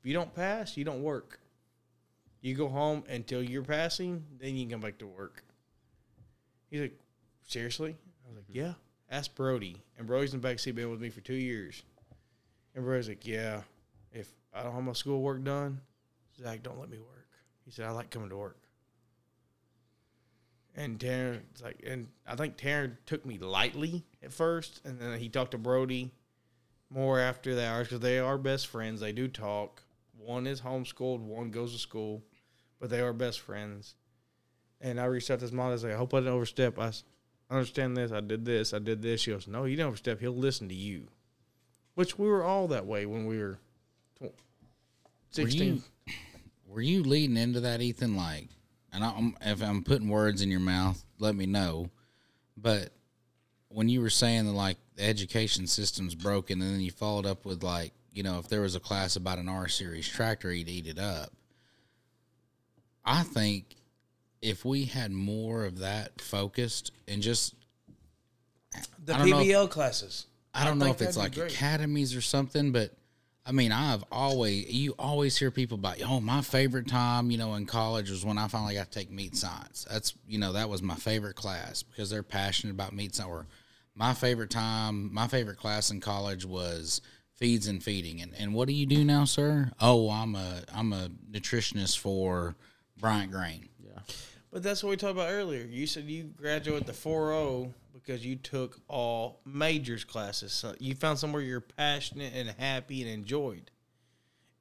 if 0.00 0.06
you 0.06 0.12
don't 0.12 0.34
pass, 0.34 0.76
you 0.76 0.84
don't 0.84 1.02
work. 1.02 1.40
You 2.40 2.54
go 2.54 2.68
home 2.68 3.04
until 3.08 3.42
you're 3.42 3.64
passing, 3.64 4.24
then 4.40 4.56
you 4.56 4.64
can 4.64 4.72
come 4.72 4.80
back 4.80 4.98
to 4.98 5.06
work. 5.06 5.42
He's 6.70 6.80
like, 6.80 6.98
seriously? 7.46 7.96
I 8.24 8.28
was 8.28 8.36
like, 8.36 8.44
mm-hmm. 8.48 8.58
yeah. 8.58 8.72
Ask 9.10 9.34
Brody. 9.34 9.82
And 9.96 10.06
Brody's 10.06 10.34
in 10.34 10.40
the 10.40 10.48
backseat 10.48 10.74
been 10.74 10.90
with 10.90 11.00
me 11.00 11.08
for 11.08 11.20
two 11.20 11.34
years. 11.34 11.82
And 12.74 12.84
Brody's 12.84 13.08
like, 13.08 13.26
yeah, 13.26 13.62
if 14.12 14.30
I 14.54 14.62
don't 14.62 14.74
have 14.74 14.84
my 14.84 14.92
schoolwork 14.92 15.42
done, 15.42 15.80
Zach, 16.38 16.62
don't 16.62 16.78
let 16.78 16.90
me 16.90 16.98
work. 16.98 17.28
He 17.64 17.70
said, 17.70 17.86
I 17.86 17.90
like 17.90 18.10
coming 18.10 18.28
to 18.28 18.36
work. 18.36 18.58
And 20.76 21.02
it's 21.02 21.60
like, 21.60 21.82
and 21.84 22.06
I 22.24 22.36
think 22.36 22.56
Tanner 22.56 22.98
took 23.04 23.26
me 23.26 23.38
lightly 23.38 24.04
at 24.22 24.32
first, 24.32 24.80
and 24.84 25.00
then 25.00 25.18
he 25.18 25.28
talked 25.28 25.50
to 25.50 25.58
Brody 25.58 26.12
more 26.90 27.18
after 27.18 27.54
the 27.54 27.66
hours 27.66 27.88
because 27.88 28.00
they 28.00 28.18
are 28.18 28.38
best 28.38 28.66
friends. 28.66 29.00
They 29.00 29.12
do 29.12 29.28
talk. 29.28 29.82
One 30.16 30.46
is 30.46 30.60
homeschooled, 30.60 31.20
one 31.20 31.50
goes 31.50 31.72
to 31.72 31.78
school, 31.78 32.22
but 32.80 32.90
they 32.90 33.00
are 33.00 33.12
best 33.12 33.40
friends. 33.40 33.94
And 34.80 35.00
I 35.00 35.06
reached 35.06 35.30
out 35.30 35.38
to 35.40 35.44
his 35.44 35.52
mom. 35.52 35.68
I 35.68 35.72
was 35.72 35.84
like, 35.84 35.94
I 35.94 35.96
hope 35.96 36.14
I 36.14 36.18
didn't 36.18 36.34
overstep. 36.34 36.78
I 36.78 36.92
understand 37.50 37.96
this. 37.96 38.12
I 38.12 38.20
did 38.20 38.44
this. 38.44 38.72
I 38.72 38.78
did 38.78 39.02
this. 39.02 39.22
She 39.22 39.32
goes, 39.32 39.48
No, 39.48 39.64
you 39.64 39.76
didn't 39.76 39.88
overstep. 39.88 40.20
He'll 40.20 40.32
listen 40.32 40.68
to 40.68 40.74
you. 40.74 41.08
Which 41.94 42.18
we 42.18 42.28
were 42.28 42.44
all 42.44 42.68
that 42.68 42.86
way 42.86 43.06
when 43.06 43.26
we 43.26 43.38
were 43.38 43.58
tw- 44.16 44.22
Were 44.22 44.30
16. 45.30 45.82
you, 46.06 46.14
were 46.66 46.80
you 46.80 47.02
leading 47.02 47.36
into 47.36 47.60
that, 47.60 47.80
Ethan? 47.80 48.16
Like, 48.16 48.48
and 48.92 49.04
I'm, 49.04 49.36
if 49.40 49.62
I'm 49.62 49.82
putting 49.82 50.08
words 50.08 50.42
in 50.42 50.50
your 50.50 50.60
mouth, 50.60 51.04
let 51.18 51.34
me 51.34 51.46
know. 51.46 51.90
But 52.56 52.90
when 53.68 53.88
you 53.88 54.00
were 54.00 54.10
saying 54.10 54.46
that, 54.46 54.52
like, 54.52 54.78
the 54.98 55.04
education 55.04 55.66
system's 55.66 56.14
broken, 56.14 56.60
and 56.60 56.74
then 56.74 56.80
you 56.80 56.90
followed 56.90 57.24
up 57.24 57.44
with, 57.44 57.62
like, 57.62 57.92
you 58.12 58.22
know, 58.22 58.38
if 58.38 58.48
there 58.48 58.60
was 58.60 58.74
a 58.74 58.80
class 58.80 59.16
about 59.16 59.38
an 59.38 59.48
R 59.48 59.68
series 59.68 60.08
tractor, 60.08 60.50
he'd 60.50 60.68
eat 60.68 60.86
it 60.86 60.98
up. 60.98 61.32
I 63.04 63.22
think 63.22 63.76
if 64.42 64.64
we 64.64 64.84
had 64.84 65.10
more 65.12 65.64
of 65.64 65.78
that 65.78 66.20
focused 66.20 66.92
and 67.06 67.22
just 67.22 67.54
the 69.04 69.14
I 69.14 69.18
don't 69.18 69.28
if- 69.28 69.34
PBL 69.46 69.70
classes. 69.70 70.26
I 70.54 70.64
don't 70.64 70.78
know 70.78 70.86
if 70.86 71.00
it's 71.00 71.16
like 71.16 71.34
great. 71.34 71.52
academies 71.52 72.16
or 72.16 72.20
something, 72.20 72.72
but 72.72 72.92
I 73.46 73.52
mean, 73.52 73.70
I've 73.70 74.02
always 74.10 74.68
you 74.70 74.94
always 74.98 75.36
hear 75.36 75.50
people 75.52 75.76
about, 75.78 76.02
oh, 76.02 76.20
my 76.20 76.40
favorite 76.40 76.88
time, 76.88 77.30
you 77.30 77.38
know, 77.38 77.54
in 77.54 77.64
college 77.64 78.10
was 78.10 78.24
when 78.24 78.38
I 78.38 78.48
finally 78.48 78.74
got 78.74 78.90
to 78.90 78.98
take 78.98 79.10
meat 79.10 79.36
science. 79.36 79.86
That's 79.88 80.14
you 80.26 80.38
know 80.38 80.54
that 80.54 80.68
was 80.68 80.82
my 80.82 80.96
favorite 80.96 81.36
class 81.36 81.82
because 81.84 82.10
they're 82.10 82.24
passionate 82.24 82.72
about 82.72 82.92
meat 82.92 83.14
science. 83.14 83.30
Or 83.30 83.46
my 83.98 84.14
favorite 84.14 84.50
time, 84.50 85.12
my 85.12 85.26
favorite 85.26 85.58
class 85.58 85.90
in 85.90 86.00
college 86.00 86.44
was 86.44 87.00
feeds 87.34 87.66
and 87.66 87.82
feeding. 87.82 88.22
And 88.22 88.32
and 88.38 88.54
what 88.54 88.68
do 88.68 88.74
you 88.74 88.86
do 88.86 89.04
now, 89.04 89.24
sir? 89.24 89.72
Oh, 89.80 90.08
I'm 90.08 90.34
a 90.36 90.62
I'm 90.72 90.92
a 90.92 91.10
nutritionist 91.30 91.98
for 91.98 92.56
Bryant 92.96 93.32
Grain. 93.32 93.68
Yeah. 93.84 93.98
But 94.52 94.62
that's 94.62 94.82
what 94.82 94.90
we 94.90 94.96
talked 94.96 95.12
about 95.12 95.30
earlier. 95.30 95.64
You 95.64 95.86
said 95.86 96.04
you 96.04 96.24
graduated 96.24 96.86
the 96.86 96.92
4.0 96.92 97.72
because 97.92 98.24
you 98.24 98.36
took 98.36 98.80
all 98.88 99.40
majors 99.44 100.04
classes. 100.04 100.52
So 100.52 100.74
you 100.78 100.94
found 100.94 101.18
somewhere 101.18 101.42
you're 101.42 101.60
passionate 101.60 102.32
and 102.34 102.48
happy 102.58 103.02
and 103.02 103.10
enjoyed. 103.10 103.70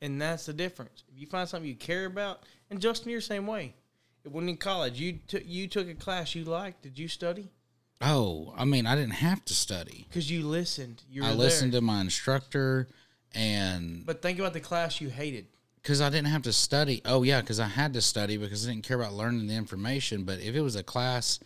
And 0.02 0.22
that's 0.22 0.46
the 0.46 0.54
difference. 0.54 1.04
If 1.14 1.20
you 1.20 1.28
find 1.28 1.48
something 1.48 1.68
you 1.68 1.76
care 1.76 2.06
about, 2.06 2.44
and 2.70 2.82
Justin, 2.82 3.12
you're 3.12 3.20
the 3.20 3.26
same 3.26 3.48
way. 3.48 3.76
When 4.30 4.50
in 4.50 4.58
college, 4.58 5.00
you 5.00 5.20
took 5.28 5.44
you 5.46 5.68
took 5.68 5.88
a 5.88 5.94
class 5.94 6.36
you 6.36 6.44
liked. 6.44 6.82
Did 6.82 7.00
you 7.00 7.08
study? 7.08 7.50
Oh, 8.02 8.54
I 8.56 8.66
mean, 8.66 8.86
I 8.86 8.96
didn't 8.96 9.14
have 9.16 9.44
to 9.46 9.54
study. 9.54 10.06
Because 10.10 10.30
you 10.30 10.44
listened. 10.46 11.04
You 11.10 11.24
were 11.24 11.30
I 11.30 11.34
listened 11.34 11.74
there. 11.74 11.82
to 11.82 11.86
my 11.86 12.02
instructor 12.02 12.88
and 13.34 14.06
But 14.06 14.22
think 14.22 14.40
about 14.40 14.54
the 14.54 14.60
class 14.60 15.02
you 15.02 15.10
hated. 15.10 15.48
because 15.82 16.00
I 16.02 16.10
didn't 16.10 16.28
have 16.28 16.44
to 16.44 16.54
study. 16.54 17.02
Oh 17.06 17.24
yeah, 17.24 17.42
because 17.42 17.60
I 17.60 17.68
had 17.68 17.94
to 17.94 18.02
study 18.02 18.38
because 18.38 18.68
I 18.68 18.72
didn't 18.72 18.86
care 18.86 19.00
about 19.00 19.14
learning 19.14 19.48
the 19.48 19.56
information. 19.56 20.24
But 20.24 20.40
if 20.40 20.56
it 20.56 20.62
was 20.62 20.76
a 20.76 20.84
class 20.84 21.40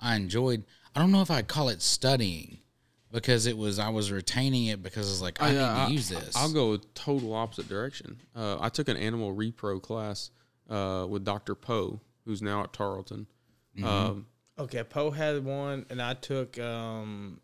I 0.00 0.16
enjoyed, 0.16 0.64
I 0.94 1.00
don't 1.00 1.10
know 1.10 1.22
if 1.22 1.30
I'd 1.30 1.48
call 1.48 1.68
it 1.70 1.80
studying 1.80 2.58
because 3.10 3.46
it 3.46 3.56
was 3.56 3.78
I 3.78 3.88
was 3.88 4.12
retaining 4.12 4.66
it 4.66 4.82
because 4.82 5.06
I 5.06 5.10
was 5.10 5.22
like 5.22 5.40
I 5.40 5.50
need 5.52 5.58
uh, 5.58 5.86
to 5.86 5.92
use 5.92 6.08
this. 6.08 6.36
I'll 6.36 6.52
go 6.52 6.70
with 6.72 6.92
total 6.94 7.32
opposite 7.34 7.68
direction. 7.68 8.18
Uh, 8.36 8.58
I 8.60 8.68
took 8.68 8.88
an 8.88 8.96
animal 8.96 9.34
repro 9.34 9.80
class 9.80 10.30
uh, 10.68 11.06
with 11.08 11.24
Dr. 11.24 11.54
Poe, 11.54 12.00
who's 12.24 12.42
now 12.42 12.62
at 12.62 12.72
Tarleton. 12.72 13.26
Mm-hmm. 13.76 13.86
Um, 13.86 14.26
Okay, 14.58 14.84
Poe 14.84 15.10
had 15.10 15.44
one, 15.44 15.84
and 15.90 16.00
I 16.00 16.14
took. 16.14 16.58
um 16.58 17.40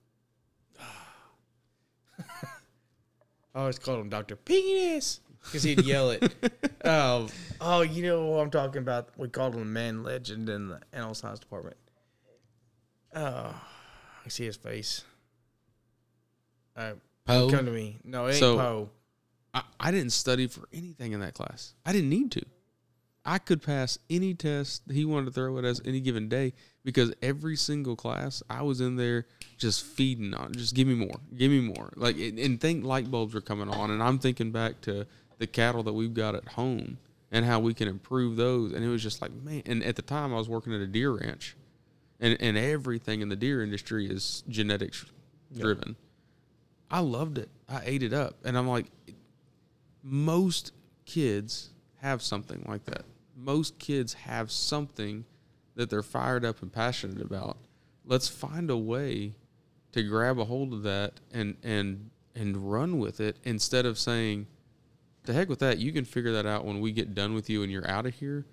I 2.19 3.61
always 3.61 3.79
called 3.79 4.01
him 4.01 4.09
Doctor 4.09 4.37
Penis 4.37 5.21
because 5.45 5.63
he'd 5.65 5.85
yell 5.85 6.11
it. 6.11 6.23
um, 6.85 7.29
oh, 7.61 7.81
you 7.81 8.03
know 8.05 8.27
what 8.27 8.43
I'm 8.43 8.51
talking 8.51 8.83
about? 8.83 9.09
We 9.17 9.29
called 9.29 9.55
him 9.55 9.61
the 9.61 9.67
Man 9.67 10.05
Legend 10.05 10.49
in 10.49 10.69
the 10.69 10.81
animal 10.93 11.15
science 11.15 11.41
department. 11.41 11.77
Oh, 13.15 13.61
I 14.25 14.29
see 14.29 14.45
his 14.45 14.57
face. 14.57 15.03
Poe? 16.77 17.51
come 17.51 17.67
to 17.67 17.73
me. 17.73 17.99
No, 18.05 18.27
it 18.27 18.31
ain't 18.31 18.39
So- 18.39 18.57
Poe. 18.57 18.91
I, 19.53 19.63
I 19.81 19.91
didn't 19.91 20.13
study 20.13 20.47
for 20.47 20.69
anything 20.73 21.11
in 21.11 21.19
that 21.21 21.35
class. 21.35 21.75
I 21.85 21.93
didn't 21.93 22.09
need 22.11 22.31
to. 22.33 22.43
I 23.25 23.39
could 23.39 23.63
pass 23.63 23.99
any 24.09 24.35
test 24.35 24.83
he 24.91 25.05
wanted 25.05 25.27
to 25.27 25.33
throw 25.33 25.59
at 25.59 25.65
us 25.65 25.81
any 25.85 26.01
given 26.01 26.29
day 26.29 26.55
because 26.85 27.13
every 27.21 27.57
single 27.57 27.95
class 27.95 28.43
I 28.49 28.63
was 28.63 28.81
in 28.81 28.97
there 28.97 29.27
just 29.59 29.85
feeding 29.85 30.33
on, 30.33 30.53
just 30.55 30.75
give 30.75 30.89
me 30.89 30.95
more, 30.95 31.17
give 31.37 31.51
me 31.51 31.61
more. 31.61 31.93
Like 31.97 32.17
and- 32.19 32.61
think 32.61 32.85
light 32.85 33.11
bulbs 33.11 33.35
are 33.35 33.41
coming 33.41 33.69
on, 33.69 33.91
and 33.91 34.03
I'm 34.03 34.19
thinking 34.19 34.53
back 34.53 34.81
to 34.83 35.07
the 35.39 35.47
cattle 35.47 35.83
that 35.83 35.93
we've 35.93 36.15
got 36.15 36.35
at 36.35 36.49
home 36.49 36.99
and 37.31 37.45
how 37.45 37.61
we 37.61 37.75
can 37.75 37.89
improve 37.89 38.37
those. 38.37 38.73
And 38.73 38.85
it 38.85 38.89
was 38.89 39.03
just 39.03 39.21
like 39.21 39.33
man. 39.33 39.63
And 39.67 39.83
at 39.85 39.97
the 39.97 40.03
time 40.03 40.33
I 40.33 40.37
was 40.37 40.49
working 40.49 40.75
at 40.75 40.81
a 40.81 40.87
deer 40.87 41.13
ranch, 41.13 41.57
and 42.21 42.39
and 42.41 42.57
everything 42.57 43.21
in 43.21 43.29
the 43.29 43.37
deer 43.37 43.63
industry 43.63 44.09
is 44.09 44.43
genetics 44.49 45.05
driven. 45.57 45.97
I 46.91 47.01
loved 47.01 47.39
it. 47.39 47.51
I 47.69 47.83
ate 47.85 48.03
it 48.03 48.13
up, 48.13 48.35
and 48.45 48.57
I'm 48.59 48.67
like, 48.67 48.87
most 50.03 50.73
kids 51.05 51.71
have 52.03 52.23
something 52.23 52.65
like 52.67 52.85
that. 52.87 53.05
Most 53.37 53.79
kids 53.79 54.15
have 54.15 54.51
something 54.51 55.25
that 55.77 55.91
they're 55.91 56.03
fired 56.03 56.45
up 56.45 56.63
and 56.63 56.73
passionate 56.73 57.23
about. 57.23 57.57
Let's 58.05 58.29
find 58.29 58.71
a 58.71 58.77
way 58.77 59.35
to 59.93 60.03
grab 60.03 60.39
a 60.39 60.45
hold 60.45 60.73
of 60.73 60.83
that 60.85 61.15
and 61.33 61.57
and 61.63 62.11
and 62.35 62.71
run 62.71 62.99
with 62.99 63.21
it 63.21 63.37
instead 63.45 63.87
of 63.87 63.99
saying, 63.99 64.47
"To 65.25 65.33
heck 65.33 65.49
with 65.49 65.61
that. 65.61 65.79
You 65.79 65.93
can 65.93 66.05
figure 66.05 66.33
that 66.33 66.47
out 66.47 66.65
when 66.65 66.81
we 66.81 66.93
get 66.93 67.15
done 67.15 67.35
with 67.35 67.51
you 67.51 67.63
and 67.63 67.71
you're 67.71 67.89
out 67.89 68.07
of 68.07 68.15
here." 68.15 68.47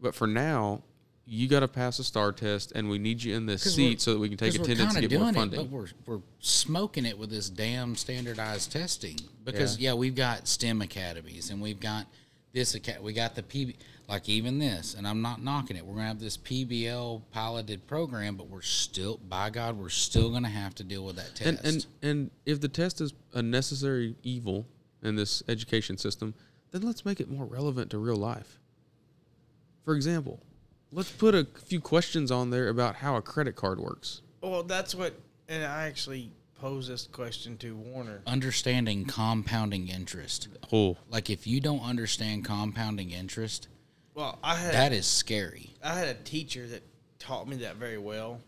But 0.00 0.14
for 0.14 0.26
now, 0.26 0.82
you 1.24 1.48
got 1.48 1.60
to 1.60 1.68
pass 1.68 1.98
a 1.98 2.04
STAAR 2.04 2.32
test, 2.32 2.72
and 2.74 2.90
we 2.90 2.98
need 2.98 3.22
you 3.22 3.36
in 3.36 3.46
this 3.46 3.62
seat 3.62 4.00
so 4.00 4.12
that 4.12 4.18
we 4.18 4.28
can 4.28 4.36
take 4.36 4.54
attendance 4.54 4.96
and 4.96 5.08
get 5.08 5.20
more 5.20 5.32
funding. 5.32 5.60
It, 5.60 5.70
but 5.70 5.72
we're 5.72 5.86
we're 6.06 6.22
smoking 6.40 7.06
it 7.06 7.18
with 7.18 7.30
this 7.30 7.48
damn 7.48 7.94
standardized 7.96 8.72
testing 8.72 9.18
because 9.44 9.78
yeah, 9.78 9.94
we've 9.94 10.16
got 10.16 10.48
STEM 10.48 10.82
academies 10.82 11.50
and 11.50 11.62
we've 11.62 11.80
got 11.80 12.06
this 12.52 12.74
acad- 12.74 13.02
we 13.02 13.12
got 13.12 13.34
the 13.34 13.42
PB 13.42 13.76
like 14.08 14.28
even 14.28 14.58
this 14.58 14.94
and 14.94 15.06
I'm 15.06 15.22
not 15.22 15.42
knocking 15.42 15.76
it. 15.76 15.84
We're 15.86 15.94
gonna 15.94 16.08
have 16.08 16.20
this 16.20 16.36
PBL 16.36 17.22
piloted 17.30 17.86
program, 17.86 18.36
but 18.36 18.48
we're 18.48 18.62
still 18.62 19.18
by 19.28 19.50
God 19.50 19.78
we're 19.78 19.88
still 19.88 20.30
gonna 20.30 20.48
have 20.48 20.74
to 20.76 20.84
deal 20.84 21.04
with 21.04 21.16
that 21.16 21.34
test. 21.34 21.64
and 21.64 21.74
and 21.74 21.86
and 22.02 22.30
if 22.44 22.60
the 22.60 22.68
test 22.68 23.00
is 23.00 23.14
a 23.32 23.42
necessary 23.42 24.16
evil 24.22 24.66
in 25.02 25.16
this 25.16 25.42
education 25.48 25.96
system, 25.96 26.34
then 26.70 26.82
let's 26.82 27.04
make 27.04 27.20
it 27.20 27.30
more 27.30 27.44
relevant 27.46 27.90
to 27.90 27.98
real 27.98 28.16
life. 28.16 28.58
For 29.84 29.94
example, 29.94 30.40
let's 30.92 31.10
put 31.10 31.34
a 31.34 31.46
few 31.66 31.80
questions 31.80 32.30
on 32.30 32.50
there 32.50 32.68
about 32.68 32.96
how 32.96 33.16
a 33.16 33.22
credit 33.22 33.56
card 33.56 33.80
works. 33.80 34.22
Well, 34.40 34.62
that's 34.62 34.94
what, 34.94 35.14
and 35.48 35.64
I 35.64 35.86
actually 35.86 36.32
posed 36.62 36.88
this 36.88 37.08
question 37.10 37.56
to 37.56 37.74
Warner. 37.74 38.22
understanding 38.24 39.04
compounding 39.04 39.88
interest. 39.88 40.46
Oh, 40.72 40.96
Like 41.10 41.28
if 41.28 41.44
you 41.44 41.60
don't 41.60 41.80
understand 41.80 42.44
compounding 42.44 43.10
interest, 43.10 43.66
Well, 44.14 44.38
I 44.44 44.54
had 44.54 44.72
that 44.72 44.92
is 44.92 45.04
scary. 45.04 45.70
I 45.82 45.98
had 45.98 46.06
a 46.06 46.14
teacher 46.14 46.64
that 46.68 46.82
taught 47.18 47.48
me 47.48 47.56
that 47.56 47.76
very 47.76 47.98
well. 47.98 48.40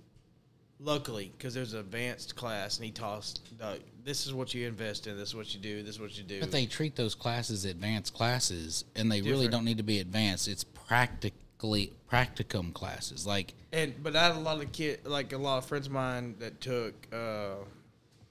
Luckily, 0.79 1.33
because 1.37 1.55
there's 1.55 1.73
an 1.73 1.81
advanced 1.81 2.37
class, 2.37 2.77
and 2.77 2.85
he 2.85 2.93
tossed, 2.93 3.41
Doug, 3.59 3.81
this 4.05 4.27
is 4.27 4.35
what 4.35 4.55
you 4.55 4.69
invest 4.69 5.09
in, 5.09 5.17
this 5.17 5.31
is 5.31 5.35
what 5.35 5.53
you 5.53 5.59
do, 5.59 5.83
this 5.83 5.97
is 5.97 6.01
what 6.01 6.17
you 6.17 6.23
do. 6.23 6.39
But 6.39 6.53
they 6.53 6.67
treat 6.67 6.95
those 6.95 7.17
classes 7.17 7.65
advanced 7.65 8.15
classes, 8.15 8.85
and 8.95 9.11
they 9.11 9.23
really 9.23 9.49
don't 9.49 9.65
need 9.65 9.79
to 9.79 9.83
be 9.83 9.99
advanced. 9.99 10.47
It's 10.47 10.63
practically 10.63 11.93
practicum 12.09 12.73
classes. 12.75 13.27
Like 13.27 13.55
And 13.73 14.01
but 14.05 14.15
I 14.15 14.29
had 14.29 14.37
a 14.37 14.39
lot 14.39 14.63
of 14.63 14.71
kid, 14.71 15.01
like 15.05 15.33
a 15.33 15.39
lot 15.39 15.59
of 15.59 15.65
friends 15.65 15.87
of 15.87 15.93
mine 15.93 16.37
that 16.39 16.61
took 16.61 16.95
uh, 17.13 17.55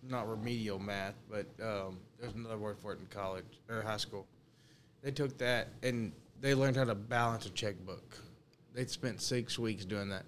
not 0.09 0.29
remedial 0.29 0.79
math, 0.79 1.15
but 1.29 1.45
um, 1.61 1.99
there's 2.19 2.33
another 2.33 2.57
word 2.57 2.77
for 2.81 2.93
it 2.93 2.99
in 2.99 3.05
college 3.07 3.45
or 3.69 3.81
high 3.81 3.97
school. 3.97 4.25
They 5.01 5.11
took 5.11 5.37
that 5.37 5.69
and 5.81 6.11
they 6.41 6.53
learned 6.53 6.75
how 6.75 6.83
to 6.85 6.95
balance 6.95 7.45
a 7.45 7.49
checkbook. 7.49 8.17
They 8.73 8.85
spent 8.85 9.21
six 9.21 9.57
weeks 9.57 9.85
doing 9.85 10.09
that. 10.09 10.25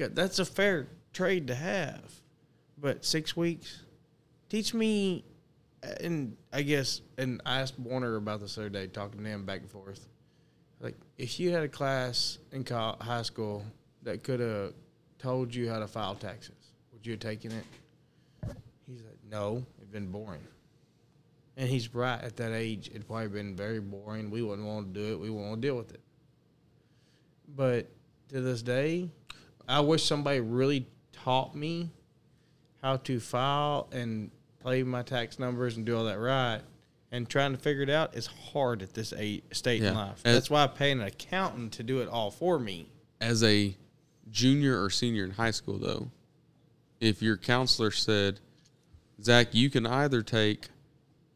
Okay, 0.00 0.12
that's 0.12 0.38
a 0.38 0.44
fair 0.44 0.88
trade 1.12 1.46
to 1.48 1.54
have, 1.54 2.02
but 2.78 3.04
six 3.04 3.36
weeks. 3.36 3.82
Teach 4.48 4.74
me, 4.74 5.24
and 6.00 6.36
I 6.52 6.62
guess, 6.62 7.00
and 7.18 7.40
I 7.46 7.60
asked 7.60 7.78
Warner 7.78 8.16
about 8.16 8.40
this 8.40 8.56
the 8.56 8.62
other 8.62 8.70
day, 8.70 8.86
talking 8.86 9.22
to 9.22 9.28
him 9.28 9.44
back 9.44 9.60
and 9.60 9.70
forth. 9.70 10.08
Like, 10.80 10.96
if 11.16 11.38
you 11.38 11.50
had 11.50 11.62
a 11.62 11.68
class 11.68 12.38
in 12.52 12.64
high 12.66 13.22
school 13.22 13.64
that 14.02 14.22
could 14.22 14.40
have 14.40 14.74
told 15.18 15.54
you 15.54 15.70
how 15.70 15.78
to 15.78 15.86
file 15.86 16.14
taxes, 16.14 16.72
would 16.92 17.06
you 17.06 17.12
have 17.12 17.20
taken 17.20 17.52
it? 17.52 17.64
He's 18.86 19.02
like, 19.02 19.18
no, 19.30 19.64
it's 19.80 19.90
been 19.90 20.10
boring. 20.10 20.42
And 21.56 21.68
he's 21.68 21.94
right. 21.94 22.20
At 22.22 22.36
that 22.36 22.52
age, 22.52 22.88
it'd 22.90 23.06
probably 23.06 23.28
been 23.28 23.54
very 23.56 23.80
boring. 23.80 24.30
We 24.30 24.42
wouldn't 24.42 24.66
want 24.66 24.92
to 24.92 25.00
do 25.00 25.12
it. 25.14 25.20
We 25.20 25.30
wouldn't 25.30 25.48
want 25.50 25.62
to 25.62 25.68
deal 25.68 25.76
with 25.76 25.92
it. 25.92 26.00
But 27.54 27.88
to 28.30 28.40
this 28.40 28.62
day, 28.62 29.08
I 29.68 29.80
wish 29.80 30.04
somebody 30.04 30.40
really 30.40 30.86
taught 31.12 31.54
me 31.54 31.90
how 32.82 32.96
to 32.98 33.20
file 33.20 33.88
and 33.92 34.30
play 34.60 34.82
my 34.82 35.02
tax 35.02 35.38
numbers 35.38 35.76
and 35.76 35.86
do 35.86 35.96
all 35.96 36.04
that 36.04 36.18
right. 36.18 36.60
And 37.12 37.28
trying 37.28 37.52
to 37.52 37.58
figure 37.58 37.82
it 37.84 37.90
out 37.90 38.16
is 38.16 38.26
hard 38.26 38.82
at 38.82 38.92
this 38.92 39.12
age, 39.16 39.44
state 39.52 39.82
in 39.82 39.94
life. 39.94 40.20
And- 40.24 40.34
That's 40.34 40.50
why 40.50 40.64
I 40.64 40.66
pay 40.66 40.90
an 40.90 41.00
accountant 41.00 41.72
to 41.74 41.82
do 41.84 42.00
it 42.00 42.08
all 42.08 42.30
for 42.32 42.58
me. 42.58 42.88
As 43.20 43.44
a 43.44 43.76
junior 44.30 44.82
or 44.82 44.90
senior 44.90 45.24
in 45.24 45.30
high 45.30 45.52
school, 45.52 45.78
though, 45.78 46.10
if 47.00 47.22
your 47.22 47.36
counselor 47.36 47.92
said, 47.92 48.40
Zach, 49.22 49.54
you 49.54 49.70
can 49.70 49.86
either 49.86 50.22
take 50.22 50.68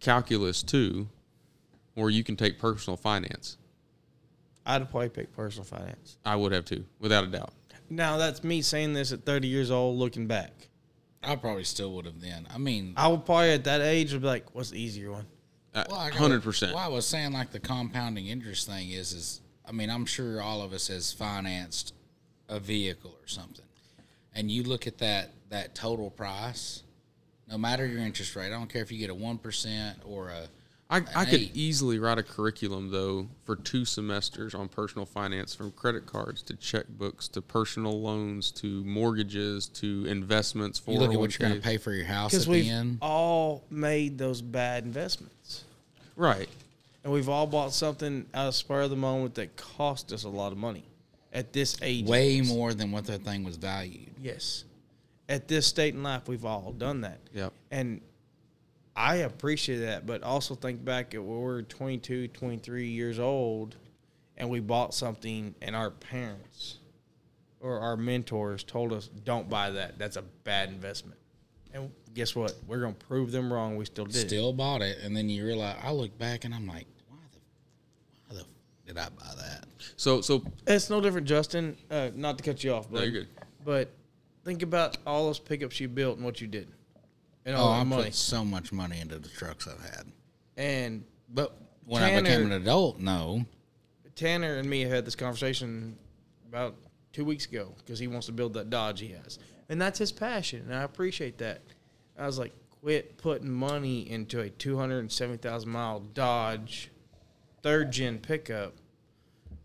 calculus 0.01 0.63
two 0.63 1.09
or 1.97 2.11
you 2.11 2.23
can 2.25 2.37
take 2.37 2.59
personal 2.59 2.97
finance, 2.97 3.57
I'd 4.65 4.89
probably 4.91 5.09
pick 5.09 5.33
personal 5.33 5.65
finance. 5.65 6.19
I 6.25 6.37
would 6.37 6.53
have 6.53 6.65
too, 6.65 6.85
without 7.01 7.25
a 7.25 7.27
doubt. 7.29 7.53
Now 7.91 8.19
that's 8.19 8.45
me 8.45 8.61
saying 8.63 8.93
this 8.93 9.13
at 9.13 9.25
30 9.25 9.49
years 9.49 9.71
old, 9.71 9.97
looking 9.99 10.27
back. 10.27 10.69
I 11.23 11.35
probably 11.37 11.65
still 11.65 11.93
would 11.95 12.05
have 12.05 12.21
then. 12.21 12.47
I 12.55 12.59
mean, 12.59 12.93
I 12.97 13.09
would 13.09 13.25
probably 13.25 13.51
at 13.53 13.65
that 13.65 13.81
age 13.81 14.13
would 14.13 14.21
be 14.23 14.29
like, 14.29 14.55
"What's 14.55 14.71
the 14.71 14.81
easier 14.81 15.11
one?" 15.11 15.27
well, 15.75 15.85
I 15.95 16.09
gotta- 16.11 16.15
Uh, 16.15 16.19
Hundred 16.19 16.43
percent. 16.43 16.75
Well, 16.75 16.85
I 16.85 16.89
was 16.89 17.07
saying 17.07 17.33
like 17.33 17.51
the 17.51 17.59
compounding 17.61 18.27
interest 18.29 18.67
thing 18.69 18.91
is 18.91 19.13
is 19.13 19.41
I 19.67 19.73
mean 19.73 19.91
I'm 19.91 20.07
sure 20.07 20.41
all 20.41 20.63
of 20.63 20.73
us 20.73 20.87
has 20.89 21.13
financed 21.13 21.95
a 22.49 22.61
vehicle 22.61 23.17
or 23.21 23.27
something, 23.27 23.65
and 24.35 24.51
you 24.51 24.63
look 24.63 24.87
at 24.87 24.99
that 24.99 25.33
that 25.49 25.75
total 25.75 26.11
price, 26.11 26.83
no 27.49 27.59
matter 27.59 27.87
your 27.87 28.01
interest 28.01 28.37
rate. 28.37 28.47
I 28.47 28.51
don't 28.51 28.69
care 28.69 28.83
if 28.83 28.93
you 28.93 28.99
get 28.99 29.11
a 29.11 29.15
one 29.15 29.39
percent 29.39 29.99
or 30.05 30.29
a 30.29 30.49
I, 30.91 31.03
I 31.15 31.25
could 31.27 31.41
Hey. 31.41 31.51
easily 31.53 31.99
write 31.99 32.17
a 32.17 32.23
curriculum 32.23 32.91
though 32.91 33.29
for 33.45 33.57
two 33.57 33.85
semesters 33.85 34.55
on 34.55 34.69
personal 34.69 35.05
finance 35.05 35.55
from 35.55 35.71
credit 35.73 36.07
cards 36.07 36.41
to 36.45 36.55
checkbooks 36.55 37.31
to 37.33 37.43
personal 37.43 38.01
loans 38.01 38.51
to 38.53 38.83
mortgages 38.85 39.67
to 39.67 40.07
investments 40.07 40.79
for 40.79 40.93
you 40.93 40.99
look 40.99 41.13
at 41.13 41.19
what 41.21 41.39
you're 41.39 41.47
going 41.49 41.61
to 41.61 41.67
oh 41.67 41.71
pay 41.71 41.77
for 41.77 41.93
your 41.93 42.07
house 42.07 42.33
at 42.33 42.37
Because 42.37 42.47
the 42.47 42.51
we've 42.53 42.71
end. 42.71 42.99
all 43.03 43.65
made 43.69 44.17
those 44.17 44.41
bad 44.41 44.85
investments, 44.85 45.65
Right. 46.17 46.49
and 47.05 47.13
we've 47.13 47.29
all 47.29 47.47
bought 47.47 47.75
something 47.75 48.25
out 48.33 48.49
of 48.49 48.55
spur 48.55 48.81
of 48.83 48.91
the 48.91 48.97
moment 48.97 49.35
that 49.35 49.57
cost 49.57 50.11
us 50.11 50.25
a 50.25 50.29
lot 50.31 50.53
of 50.53 50.59
money 50.59 50.85
at 51.35 51.53
this 51.53 51.77
age. 51.83 52.07
Way 52.07 52.41
more 52.41 52.73
than 52.73 52.93
what 52.93 53.05
that 53.09 53.25
thing 53.25 53.45
was 53.45 53.57
valued. 53.59 54.09
Yes, 54.23 54.65
at 55.29 55.49
this 55.49 55.67
state 55.67 55.95
in 55.95 56.03
life, 56.03 56.29
we've 56.29 56.45
all 56.45 56.73
done 56.73 57.03
that. 57.03 57.21
Yep. 57.35 57.53
and 57.71 58.01
I 58.97 59.17
appreciate 59.17 59.79
that, 59.79 60.07
but 60.07 60.25
also 60.25 60.57
think 60.57 60.85
back 60.85 61.15
at 61.15 61.23
when 61.23 61.37
we 61.39 61.45
were 61.45 61.63
22, 61.63 62.29
23 62.29 62.89
years 62.89 63.21
old 63.21 63.77
and 64.37 64.51
we 64.51 64.59
bought 64.59 64.93
something 64.93 65.55
and 65.63 65.77
our 65.77 65.91
parents 65.91 66.79
or 67.61 67.79
our 67.79 67.97
mentors 67.97 68.65
told 68.65 68.93
us, 68.93 69.07
don't 69.25 69.49
buy 69.49 69.71
that. 69.71 69.99
That's 70.01 70.17
a 70.17 70.23
bad 70.23 70.71
investment. 70.71 71.19
And 71.73 71.93
guess 72.15 72.35
what? 72.35 72.55
We're 72.67 72.81
going 72.81 72.95
to 72.95 73.07
prove 73.07 73.31
them 73.31 73.53
wrong. 73.53 73.77
We 73.77 73.85
still 73.85 74.05
did. 74.07 74.29
Still 74.29 74.53
bought 74.53 74.83
it, 74.83 74.99
and 75.05 75.17
then 75.17 75.29
you 75.29 75.47
realize 75.47 75.77
I 75.83 75.93
look 75.93 76.17
back 76.19 76.45
and 76.45 76.53
I'm 76.53 76.67
like, 76.67 76.87
why 77.09 77.19
the, 77.33 77.39
why 78.27 78.35
the 78.35 78.41
f- 78.41 78.47
did 78.87 78.99
I 78.99 79.09
buy 79.11 79.33
that? 79.45 79.67
So 79.97 80.21
so 80.23 80.43
It's 80.67 80.91
no 80.91 81.01
different, 81.01 81.29
Justin. 81.29 81.77
Uh, 81.89 82.11
not 82.17 82.39
to 82.39 82.45
cut 82.45 82.65
you 82.65 82.73
off, 82.73 82.91
but 82.91 82.99
No, 82.99 83.05
you're 83.05 83.13
good. 83.13 83.29
But 83.65 83.91
think 84.49 84.63
about 84.63 84.97
all 85.07 85.27
those 85.27 85.39
pickups 85.39 85.79
you 85.79 85.89
built 85.89 86.17
and 86.17 86.25
what 86.25 86.41
you 86.41 86.47
did, 86.47 86.69
and 87.45 87.55
Oh, 87.55 87.61
all 87.61 87.73
I 87.73 87.79
that 87.81 87.85
money. 87.85 88.05
put 88.05 88.15
so 88.15 88.43
much 88.47 88.73
money 88.73 88.99
into 88.99 89.19
the 89.19 89.29
trucks 89.29 89.69
I've 89.69 89.79
had. 89.95 90.07
And 90.57 91.05
But 91.29 91.55
when 91.85 92.03
I 92.03 92.09
became 92.09 92.25
Tanner- 92.25 92.45
an 92.57 92.63
adult, 92.63 92.99
no. 92.99 93.45
Tanner 94.15 94.57
and 94.57 94.69
me 94.69 94.81
had 94.81 95.05
this 95.05 95.15
conversation 95.15 95.99
about 96.49 96.75
two 97.13 97.27
weeks 97.27 97.45
ago 97.45 97.75
because 97.77 97.99
he 97.99 98.07
wants 98.07 98.27
to 98.27 98.33
build 98.33 98.55
that 98.55 98.71
Dodge 98.71 99.01
he 99.01 99.09
has, 99.09 99.39
and 99.69 99.79
that's 99.81 99.99
his 99.99 100.11
passion, 100.13 100.63
and 100.63 100.75
I 100.75 100.83
appreciate 100.83 101.37
that. 101.39 101.61
I 102.19 102.25
was 102.27 102.39
like, 102.39 102.53
quit 102.81 103.19
putting 103.19 103.51
money 103.51 104.11
into 104.11 104.41
a 104.41 104.49
two 104.49 104.79
hundred 104.79 105.01
and 105.01 105.13
seventy 105.13 105.37
thousand 105.39 105.69
mile 105.71 106.01
Dodge, 106.01 106.91
third 107.63 107.93
gen 107.93 108.19
pickup. 108.19 108.73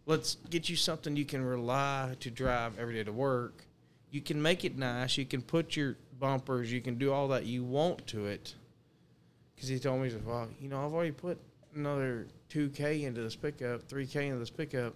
Let's 0.06 0.36
get 0.50 0.68
you 0.68 0.76
something 0.76 1.16
you 1.16 1.24
can 1.24 1.42
rely 1.46 2.18
to 2.20 2.30
drive 2.30 2.78
every 2.78 2.96
day 2.96 3.06
to 3.06 3.14
work. 3.14 3.64
You 4.14 4.22
can 4.22 4.40
make 4.40 4.64
it 4.64 4.78
nice. 4.78 5.18
You 5.18 5.26
can 5.26 5.42
put 5.42 5.76
your 5.76 5.98
bumpers. 6.20 6.72
You 6.72 6.82
can 6.82 7.00
do 7.00 7.12
all 7.12 7.30
that 7.30 7.48
you 7.48 7.64
want 7.64 8.06
to 8.08 8.28
it. 8.28 8.54
Because 9.56 9.70
he 9.70 9.80
told 9.80 10.02
me, 10.02 10.06
he 10.06 10.14
said, 10.14 10.24
well, 10.24 10.48
you 10.62 10.70
know, 10.70 10.86
I've 10.86 10.94
already 10.94 11.12
put 11.12 11.40
another 11.76 12.28
2K 12.52 13.06
into 13.06 13.24
this 13.24 13.36
pickup, 13.36 13.88
3K 13.88 14.28
into 14.28 14.38
this 14.38 14.52
pickup 14.52 14.94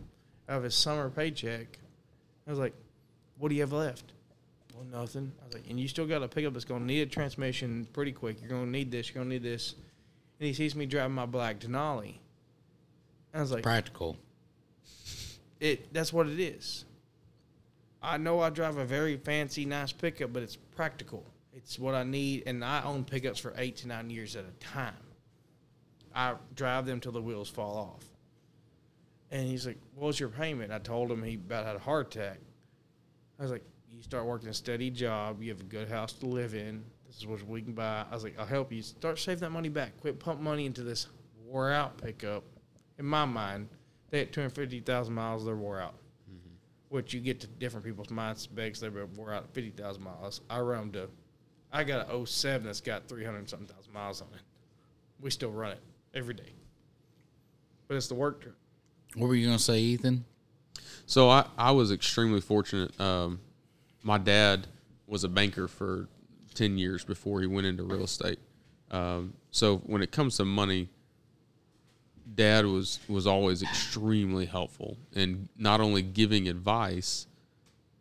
out 0.48 0.58
of 0.58 0.64
his 0.64 0.76
summer 0.76 1.10
paycheck. 1.10 1.80
I 2.46 2.52
was 2.52 2.60
like, 2.60 2.76
what 3.40 3.50
do 3.50 3.56
you 3.56 3.62
have 3.62 3.74
left? 3.74 4.14
Well, 4.76 4.86
nothing. 4.86 5.32
I 5.42 5.46
was 5.46 5.56
like, 5.56 5.68
and 5.68 5.80
you 5.80 5.88
still 5.88 6.06
got 6.06 6.22
a 6.22 6.28
pickup 6.28 6.54
that's 6.54 6.64
going 6.64 6.82
to 6.82 6.86
need 6.86 7.02
a 7.02 7.08
transmission 7.08 7.88
pretty 7.94 8.12
quick. 8.12 8.40
You're 8.40 8.52
going 8.52 8.66
to 8.66 8.70
need 8.70 8.92
this. 8.92 9.10
You're 9.10 9.16
going 9.16 9.30
to 9.30 9.34
need 9.34 9.44
this. 9.44 9.74
And 10.40 10.46
he 10.46 10.54
sees 10.54 10.76
me 10.76 10.86
driving 10.86 11.16
my 11.16 11.26
black 11.26 11.60
Denali. 11.60 12.18
I 13.34 13.42
was 13.42 13.52
like, 13.52 13.64
Practical. 13.64 14.16
it 15.60 15.92
that's 15.92 16.14
what 16.14 16.28
it 16.28 16.40
is. 16.40 16.86
I 18.02 18.18
know 18.18 18.40
I 18.40 18.50
drive 18.50 18.78
a 18.78 18.86
very 18.86 19.18
fancy, 19.18 19.66
nice 19.66 19.92
pickup, 19.92 20.34
but 20.34 20.44
it's 20.44 20.56
practical. 20.56 21.26
It's 21.54 21.80
what 21.80 21.96
I 21.96 22.04
need, 22.04 22.44
and 22.46 22.64
I 22.64 22.84
own 22.84 23.04
pickups 23.04 23.40
for 23.40 23.54
eight 23.58 23.78
to 23.78 23.88
nine 23.88 24.10
years 24.10 24.36
at 24.36 24.46
a 24.46 24.52
time. 24.64 24.94
I 26.14 26.36
drive 26.56 26.86
them 26.86 27.00
till 27.00 27.12
the 27.12 27.22
wheels 27.22 27.50
fall 27.50 27.78
off. 27.78 28.06
And 29.32 29.48
he's 29.48 29.66
like, 29.66 29.80
"What's 29.96 30.20
your 30.20 30.30
payment?" 30.30 30.72
I 30.72 30.80
told 30.80 31.12
him 31.12 31.24
he 31.24 31.36
about 31.36 31.66
had 31.66 31.76
a 31.76 31.80
heart 31.80 32.16
attack. 32.16 32.40
I 33.40 33.42
was 33.44 33.52
like, 33.52 33.66
"You 33.90 34.02
start 34.02 34.26
working 34.26 34.50
a 34.50 34.54
steady 34.54 34.90
job. 34.90 35.42
You 35.42 35.50
have 35.50 35.60
a 35.60 35.66
good 35.66 35.90
house 35.90 36.14
to 36.14 36.26
live 36.28 36.54
in. 36.54 36.86
This 37.06 37.18
is 37.18 37.28
what 37.28 37.46
we 37.48 37.62
can 37.62 37.74
buy." 37.74 38.06
I 38.10 38.14
was 38.14 38.24
like, 38.24 38.40
"I'll 38.40 38.46
help 38.46 38.72
you. 38.72 38.82
Start 38.82 39.20
save 39.20 39.40
that 39.42 39.52
money 39.52 39.70
back. 39.70 40.00
Quit 40.00 40.20
pump 40.20 40.40
money 40.40 40.66
into 40.66 40.84
this 40.84 41.08
wore 41.44 41.72
out 41.72 41.98
pickup." 41.98 42.44
In 42.98 43.06
my 43.06 43.26
mind, 43.26 43.70
they 44.10 44.22
at 44.22 44.32
250,000 44.32 45.14
miles, 45.14 45.46
they're 45.46 45.56
wore 45.56 45.80
out. 45.80 45.96
Which 46.90 47.14
you 47.14 47.20
get 47.20 47.42
to 47.42 47.48
different 47.48 47.86
people's 47.86 48.10
mind 48.10 48.38
specs, 48.38 48.80
they 48.80 48.90
wore 48.90 49.34
out 49.34 49.44
at 49.44 49.54
50,000 49.54 50.02
miles. 50.02 50.42
I 50.50 50.60
run 50.60 50.92
them 50.92 50.92
to, 50.94 51.10
I 51.72 51.84
got 51.84 52.10
a 52.14 52.26
07 52.26 52.66
that's 52.66 52.80
got 52.80 53.08
300 53.08 53.50
something 53.50 53.68
thousand 53.68 53.94
miles 53.94 54.22
on 54.22 54.30
it. 54.34 54.42
We 55.20 55.30
still 55.30 55.52
run 55.52 55.72
it 55.72 55.82
every 56.14 56.34
day. 56.34 56.54
But 57.88 57.98
it's 57.98 58.08
the 58.08 58.16
work 58.16 58.42
truck. 58.42 58.56
What 59.16 59.28
were 59.28 59.36
you 59.36 59.48
going 59.48 59.58
to 59.58 59.64
say, 59.64 59.80
Ethan? 59.80 60.24
So 61.06 61.30
I, 61.30 61.46
I 61.58 61.72
was 61.72 61.92
extremely 61.92 62.42
fortunate. 62.42 63.00
Um, 63.00 63.40
my 64.04 64.18
dad 64.18 64.68
was 65.08 65.24
a 65.24 65.30
banker 65.30 65.68
for 65.68 66.08
10 66.54 66.78
years 66.78 67.04
before 67.04 67.42
he 67.42 67.48
went 67.48 67.68
into 67.68 67.84
real 67.84 68.04
estate. 68.04 68.40
Um, 68.92 69.34
so 69.52 69.78
when 69.86 70.02
it 70.02 70.12
comes 70.12 70.38
to 70.38 70.46
money, 70.46 70.90
dad 72.36 72.66
was, 72.66 73.00
was 73.08 73.28
always 73.28 73.64
extremely 73.64 74.46
helpful 74.46 74.98
and 75.16 75.50
not 75.58 75.82
only 75.82 76.02
giving 76.02 76.48
advice, 76.48 77.28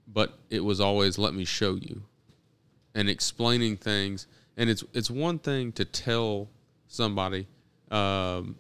but 0.07 0.39
it 0.51 0.61
was 0.61 0.81
always 0.81 1.19
let 1.19 1.35
me 1.35 1.45
show 1.45 1.75
you 1.75 2.03
and 2.95 3.09
explaining 3.09 3.77
things. 3.77 4.27
And 4.57 4.71
it's, 4.71 4.85
it's 4.93 5.11
one 5.11 5.39
thing 5.39 5.73
to 5.73 5.85
tell 5.85 6.49
somebody, 6.89 7.47
um, 7.91 8.57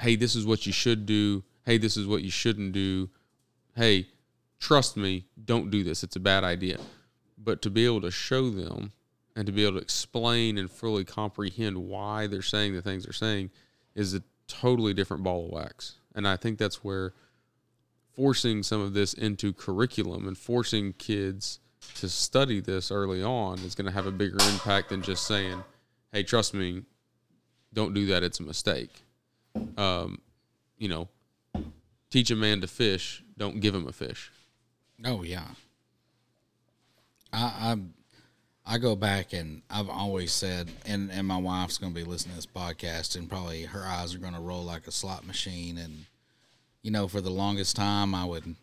hey, 0.00 0.16
this 0.16 0.34
is 0.36 0.46
what 0.46 0.66
you 0.66 0.72
should 0.72 1.06
do. 1.06 1.42
Hey, 1.64 1.78
this 1.78 1.96
is 1.96 2.06
what 2.06 2.22
you 2.22 2.30
shouldn't 2.30 2.72
do. 2.72 3.08
Hey, 3.76 4.08
trust 4.58 4.96
me, 4.96 5.24
don't 5.44 5.70
do 5.70 5.84
this. 5.84 6.02
It's 6.02 6.16
a 6.16 6.20
bad 6.20 6.44
idea. 6.44 6.78
but 7.38 7.62
to 7.62 7.70
be 7.70 7.86
able 7.86 8.00
to 8.02 8.10
show 8.10 8.50
them 8.50 8.92
and 9.36 9.46
to 9.46 9.52
be 9.52 9.64
able 9.64 9.76
to 9.76 9.82
explain 9.82 10.58
and 10.58 10.70
fully 10.70 11.04
comprehend 11.04 11.76
why 11.76 12.26
they're 12.26 12.42
saying 12.42 12.74
the 12.74 12.82
things 12.82 13.04
they're 13.04 13.12
saying 13.12 13.50
is 13.94 14.14
a 14.14 14.22
totally 14.52 14.94
different 14.94 15.22
ball 15.22 15.46
of 15.46 15.52
wax. 15.52 15.96
And 16.14 16.26
I 16.26 16.36
think 16.36 16.58
that's 16.58 16.82
where 16.84 17.12
forcing 18.14 18.62
some 18.62 18.80
of 18.80 18.92
this 18.92 19.14
into 19.14 19.52
curriculum 19.52 20.26
and 20.26 20.36
forcing 20.36 20.92
kids 20.94 21.60
to 21.96 22.08
study 22.08 22.60
this 22.60 22.90
early 22.90 23.22
on 23.22 23.58
is 23.60 23.74
going 23.74 23.86
to 23.86 23.92
have 23.92 24.06
a 24.06 24.12
bigger 24.12 24.38
impact 24.52 24.90
than 24.90 25.02
just 25.02 25.26
saying, 25.26 25.62
"Hey, 26.12 26.22
trust 26.22 26.52
me, 26.52 26.82
don't 27.72 27.94
do 27.94 28.06
that. 28.06 28.22
It's 28.22 28.40
a 28.40 28.42
mistake." 28.42 29.02
Um, 29.76 30.20
you 30.78 30.88
know, 30.88 31.08
teach 32.10 32.30
a 32.30 32.36
man 32.36 32.60
to 32.60 32.66
fish. 32.66 33.22
Don't 33.38 33.60
give 33.60 33.74
him 33.74 33.86
a 33.86 33.92
fish. 33.92 34.30
Oh 35.04 35.22
yeah. 35.22 35.48
I 37.32 37.42
I 37.42 37.76
I 38.66 38.78
go 38.78 38.94
back 38.94 39.32
and 39.32 39.62
I've 39.70 39.88
always 39.88 40.32
said, 40.32 40.70
and 40.86 41.10
and 41.10 41.26
my 41.26 41.38
wife's 41.38 41.78
going 41.78 41.92
to 41.94 41.98
be 41.98 42.08
listening 42.08 42.34
to 42.34 42.36
this 42.36 42.46
podcast, 42.46 43.16
and 43.16 43.28
probably 43.28 43.64
her 43.64 43.82
eyes 43.84 44.14
are 44.14 44.18
going 44.18 44.34
to 44.34 44.40
roll 44.40 44.62
like 44.62 44.86
a 44.86 44.92
slot 44.92 45.26
machine. 45.26 45.78
And 45.78 46.06
you 46.82 46.90
know, 46.90 47.08
for 47.08 47.20
the 47.20 47.30
longest 47.30 47.76
time, 47.76 48.14
I 48.14 48.24
would 48.24 48.54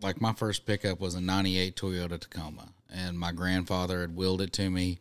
like 0.00 0.20
my 0.20 0.32
first 0.32 0.66
pickup 0.66 1.00
was 1.00 1.14
a 1.14 1.20
'98 1.20 1.76
Toyota 1.76 2.20
Tacoma, 2.20 2.68
and 2.92 3.18
my 3.18 3.32
grandfather 3.32 4.00
had 4.00 4.16
willed 4.16 4.42
it 4.42 4.52
to 4.54 4.70
me. 4.70 4.98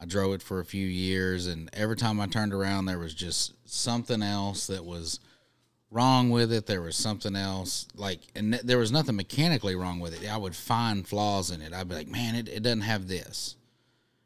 I 0.00 0.06
drove 0.06 0.34
it 0.34 0.42
for 0.42 0.60
a 0.60 0.64
few 0.64 0.86
years, 0.86 1.46
and 1.46 1.70
every 1.72 1.96
time 1.96 2.20
I 2.20 2.26
turned 2.26 2.52
around, 2.52 2.86
there 2.86 2.98
was 2.98 3.14
just 3.14 3.52
something 3.64 4.22
else 4.22 4.66
that 4.66 4.84
was 4.84 5.20
wrong 5.90 6.30
with 6.30 6.52
it. 6.52 6.66
There 6.66 6.82
was 6.82 6.96
something 6.96 7.36
else 7.36 7.86
like, 7.94 8.20
and 8.34 8.52
th- 8.52 8.64
there 8.64 8.78
was 8.78 8.92
nothing 8.92 9.16
mechanically 9.16 9.76
wrong 9.76 10.00
with 10.00 10.20
it. 10.20 10.30
I 10.30 10.36
would 10.36 10.56
find 10.56 11.06
flaws 11.06 11.50
in 11.50 11.62
it. 11.62 11.72
I'd 11.72 11.88
be 11.88 11.94
like, 11.94 12.08
man, 12.08 12.34
it, 12.34 12.48
it 12.48 12.62
doesn't 12.62 12.82
have 12.82 13.08
this. 13.08 13.56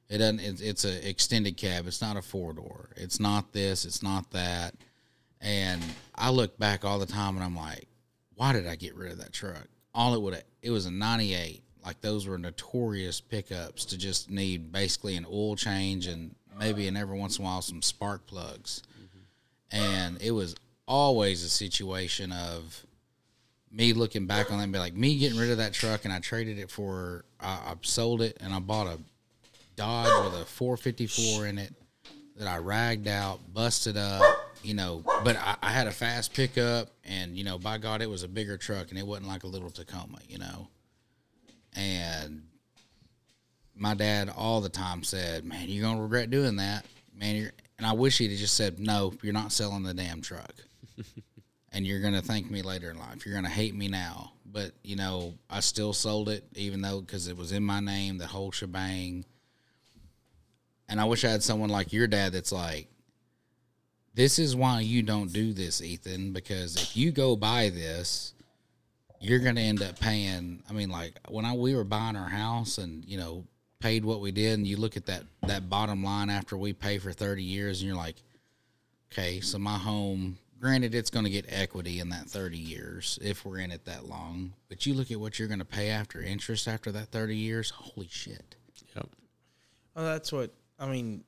It 0.09 0.19
doesn't. 0.19 0.41
It, 0.41 0.61
it's 0.63 0.85
a 0.85 1.09
extended 1.09 1.57
cab. 1.57 1.87
It's 1.87 2.01
not 2.01 2.17
a 2.17 2.23
four 2.23 2.53
door. 2.55 2.91
It's 2.97 3.21
not 3.21 3.53
this. 3.53 3.85
It's 3.85 4.03
not 4.03 4.31
that. 4.31 4.75
And 5.41 5.85
I 6.15 6.31
look 6.31 6.59
back 6.59 6.85
all 6.85 6.99
the 6.99 7.07
time, 7.07 7.37
and 7.37 7.45
I'm 7.45 7.57
like, 7.57 7.87
why 8.35 8.53
did 8.53 8.67
I 8.67 8.77
get 8.77 8.97
rid 8.97 9.13
of 9.13 9.19
that 9.19 9.33
truck? 9.33 9.69
All 9.95 10.15
it 10.15 10.23
would 10.23 10.43
it 10.63 10.71
was 10.71 10.87
a 10.87 10.91
'98. 10.91 11.63
Like 11.85 12.01
those 12.01 12.27
were 12.27 12.39
notorious 12.39 13.21
pickups 13.21 13.85
to 13.87 13.99
just 13.99 14.31
need 14.31 14.73
basically 14.73 15.17
an 15.17 15.27
oil 15.27 15.57
change 15.57 16.07
and 16.07 16.35
maybe 16.59 16.89
and 16.89 16.99
every 16.99 17.19
once 17.19 17.39
in 17.39 17.45
a 17.45 17.49
while 17.49 17.63
some 17.63 17.83
spark 17.83 18.27
plugs. 18.27 18.83
And 19.71 20.21
it 20.23 20.31
was 20.31 20.55
always 20.89 21.45
a 21.45 21.49
situation 21.49 22.32
of 22.32 22.84
me 23.70 23.93
looking 23.93 24.26
back 24.26 24.51
on 24.51 24.59
that 24.59 24.64
and 24.64 24.72
be 24.72 24.78
like 24.78 24.95
me 24.95 25.18
getting 25.18 25.39
rid 25.39 25.51
of 25.51 25.59
that 25.59 25.74
truck 25.74 26.05
and 26.05 26.12
I 26.12 26.18
traded 26.18 26.59
it 26.59 26.70
for 26.70 27.24
I, 27.39 27.51
I 27.51 27.74
sold 27.82 28.22
it 28.22 28.39
and 28.41 28.53
I 28.53 28.59
bought 28.59 28.86
a 28.86 28.99
Dodge 29.76 30.24
with 30.24 30.43
a 30.43 30.45
454 30.45 31.47
in 31.47 31.59
it 31.59 31.72
that 32.36 32.49
I 32.49 32.59
ragged 32.59 33.07
out, 33.07 33.39
busted 33.55 33.97
up, 33.97 34.22
you 34.64 34.74
know. 34.74 35.05
But 35.22 35.36
I, 35.36 35.57
I 35.62 35.70
had 35.70 35.86
a 35.86 35.93
fast 35.93 36.34
pickup, 36.34 36.89
and 37.05 37.36
you 37.36 37.45
know, 37.45 37.59
by 37.59 37.78
God, 37.78 38.03
it 38.03 38.11
was 38.11 38.24
a 38.24 38.28
bigger 38.28 38.57
truck, 38.57 38.91
and 38.91 38.99
it 38.99 39.07
wasn't 39.07 39.28
like 39.28 39.45
a 39.45 39.47
little 39.47 39.70
Tacoma, 39.70 40.18
you 40.28 40.39
know. 40.39 40.66
And 41.76 42.43
my 43.76 43.95
dad 43.95 44.32
all 44.36 44.61
the 44.61 44.68
time 44.68 45.05
said, 45.05 45.45
"Man, 45.45 45.68
you're 45.68 45.84
gonna 45.84 46.03
regret 46.03 46.30
doing 46.30 46.57
that, 46.57 46.84
man." 47.14 47.53
And 47.78 47.86
I 47.86 47.93
wish 47.93 48.18
he'd 48.18 48.30
have 48.30 48.41
just 48.41 48.55
said, 48.55 48.80
"No, 48.80 49.14
you're 49.22 49.32
not 49.32 49.53
selling 49.53 49.84
the 49.84 49.95
damn 49.95 50.20
truck." 50.20 50.55
And 51.72 51.86
you're 51.86 52.01
gonna 52.01 52.22
thank 52.22 52.51
me 52.51 52.62
later 52.62 52.90
in 52.90 52.99
life. 52.99 53.24
You're 53.24 53.34
gonna 53.34 53.49
hate 53.49 53.74
me 53.74 53.88
now, 53.88 54.32
but 54.46 54.72
you 54.82 54.96
know 54.96 55.34
I 55.51 55.61
still 55.61 55.92
sold 55.92 56.28
it, 56.28 56.44
even 56.55 56.80
though 56.80 57.01
because 57.01 57.28
it 57.28 57.36
was 57.36 57.53
in 57.53 57.62
my 57.62 57.80
name, 57.80 58.18
the 58.18 58.26
whole 58.26 58.51
shebang. 58.51 59.24
And 60.88 61.01
I 61.01 61.05
wish 61.05 61.24
I 61.24 61.30
had 61.30 61.42
someone 61.42 61.68
like 61.68 61.92
your 61.92 62.07
dad 62.07 62.32
that's 62.32 62.53
like, 62.53 62.88
this 64.14 64.38
is 64.38 64.57
why 64.57 64.80
you 64.80 65.03
don't 65.03 65.32
do 65.32 65.53
this, 65.53 65.82
Ethan, 65.82 66.32
because 66.32 66.76
if 66.76 66.96
you 66.96 67.12
go 67.12 67.36
buy 67.36 67.68
this, 67.68 68.32
you're 69.20 69.38
gonna 69.38 69.61
end 69.61 69.82
up 69.82 69.99
paying. 70.01 70.62
I 70.68 70.72
mean, 70.72 70.90
like 70.90 71.18
when 71.28 71.44
I 71.44 71.53
we 71.55 71.74
were 71.74 71.84
buying 71.84 72.16
our 72.16 72.28
house 72.28 72.78
and 72.78 73.05
you 73.05 73.18
know 73.18 73.44
paid 73.80 74.05
what 74.05 74.20
we 74.20 74.32
did, 74.32 74.59
and 74.59 74.66
you 74.66 74.76
look 74.76 74.96
at 74.96 75.07
that 75.07 75.24
that 75.46 75.68
bottom 75.68 76.03
line 76.03 76.30
after 76.30 76.57
we 76.57 76.72
pay 76.72 76.99
for 76.99 77.12
thirty 77.12 77.42
years, 77.42 77.80
and 77.80 77.88
you're 77.88 77.96
like, 77.96 78.16
okay, 79.12 79.40
so 79.40 79.59
my 79.59 79.76
home 79.76 80.38
granted 80.61 80.95
it's 80.95 81.11
going 81.11 81.25
to 81.25 81.31
get 81.31 81.47
equity 81.49 82.01
in 82.01 82.09
that 82.09 82.27
30 82.27 82.59
years 82.59 83.19
if 83.23 83.45
we're 83.45 83.59
in 83.59 83.71
it 83.71 83.85
that 83.85 84.07
long 84.09 84.53
but 84.69 84.87
you 84.87 84.95
look 84.95 85.11
at 85.11 85.21
what 85.21 85.39
you're 85.39 85.49
going 85.49 85.59
to 85.61 85.65
pay 85.65 85.89
after 85.91 86.21
interest 86.21 86.67
after 86.69 86.91
that 86.93 87.09
30 87.09 87.37
years 87.37 87.71
holy 87.71 88.09
shit 88.11 88.57
Yep. 88.97 89.09
Well, 89.95 90.05
that's 90.05 90.33
what 90.33 90.53
I 90.79 90.87
mean. 90.87 91.25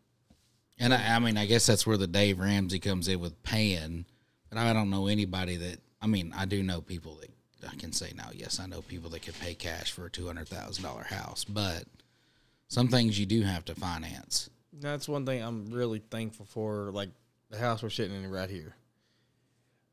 and 0.78 0.92
I, 0.94 1.16
I 1.16 1.18
mean 1.18 1.36
i 1.36 1.46
guess 1.46 1.66
that's 1.66 1.86
where 1.86 1.96
the 1.96 2.06
dave 2.06 2.38
ramsey 2.38 2.78
comes 2.78 3.08
in 3.08 3.20
with 3.20 3.40
paying 3.42 4.04
but 4.48 4.58
i 4.58 4.72
don't 4.72 4.90
know 4.90 5.06
anybody 5.06 5.56
that 5.56 5.78
i 6.00 6.06
mean 6.06 6.32
i 6.36 6.44
do 6.44 6.62
know 6.62 6.80
people 6.80 7.20
that 7.60 7.70
i 7.70 7.74
can 7.76 7.92
say 7.92 8.12
now 8.16 8.30
yes 8.32 8.58
i 8.60 8.66
know 8.66 8.80
people 8.82 9.10
that 9.10 9.22
could 9.22 9.38
pay 9.40 9.54
cash 9.54 9.90
for 9.92 10.06
a 10.06 10.10
$200000 10.10 11.06
house 11.06 11.44
but 11.44 11.84
some 12.68 12.88
things 12.88 13.18
you 13.18 13.26
do 13.26 13.42
have 13.42 13.64
to 13.66 13.74
finance 13.74 14.48
That's 14.80 15.08
one 15.08 15.26
thing 15.26 15.42
I'm 15.42 15.66
really 15.72 15.98
thankful 16.10 16.46
for. 16.46 16.90
Like 16.92 17.10
the 17.50 17.58
house 17.58 17.82
we're 17.82 17.90
sitting 17.90 18.14
in 18.22 18.30
right 18.30 18.48
here. 18.48 18.76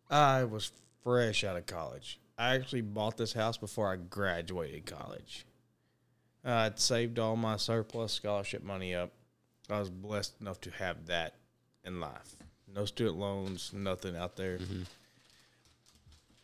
I 0.09 0.45
was 0.45 0.71
fresh 1.03 1.43
out 1.43 1.57
of 1.57 1.65
college. 1.65 2.19
I 2.37 2.55
actually 2.55 2.81
bought 2.81 3.17
this 3.17 3.33
house 3.33 3.57
before 3.57 3.91
I 3.91 3.95
graduated 3.95 4.85
college. 4.85 5.45
I'd 6.45 6.79
saved 6.79 7.19
all 7.19 7.35
my 7.35 7.57
surplus 7.57 8.13
scholarship 8.13 8.63
money 8.63 8.95
up. 8.95 9.11
I 9.69 9.79
was 9.79 9.89
blessed 9.89 10.39
enough 10.39 10.61
to 10.61 10.71
have 10.71 11.07
that 11.07 11.33
in 11.83 11.99
life. 11.99 12.35
No 12.73 12.85
student 12.85 13.17
loans, 13.17 13.71
nothing 13.73 14.15
out 14.15 14.35
there. 14.35 14.59
Mm-hmm. 14.59 14.83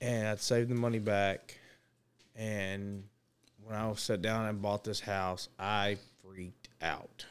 And 0.02 0.28
I'd 0.28 0.42
saved 0.42 0.70
the 0.70 0.76
money 0.76 1.00
back. 1.00 1.58
And 2.36 3.04
when 3.64 3.78
I 3.78 3.94
sat 3.94 4.22
down 4.22 4.48
and 4.48 4.62
bought 4.62 4.84
this 4.84 5.00
house, 5.00 5.48
I 5.58 5.98
freaked 6.22 6.68
out. 6.82 7.26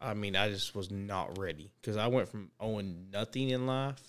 I 0.00 0.14
mean, 0.14 0.36
I 0.36 0.50
just 0.50 0.74
was 0.74 0.90
not 0.90 1.38
ready 1.38 1.70
because 1.80 1.96
I 1.96 2.08
went 2.08 2.28
from 2.28 2.50
owing 2.60 3.06
nothing 3.10 3.50
in 3.50 3.66
life 3.66 4.02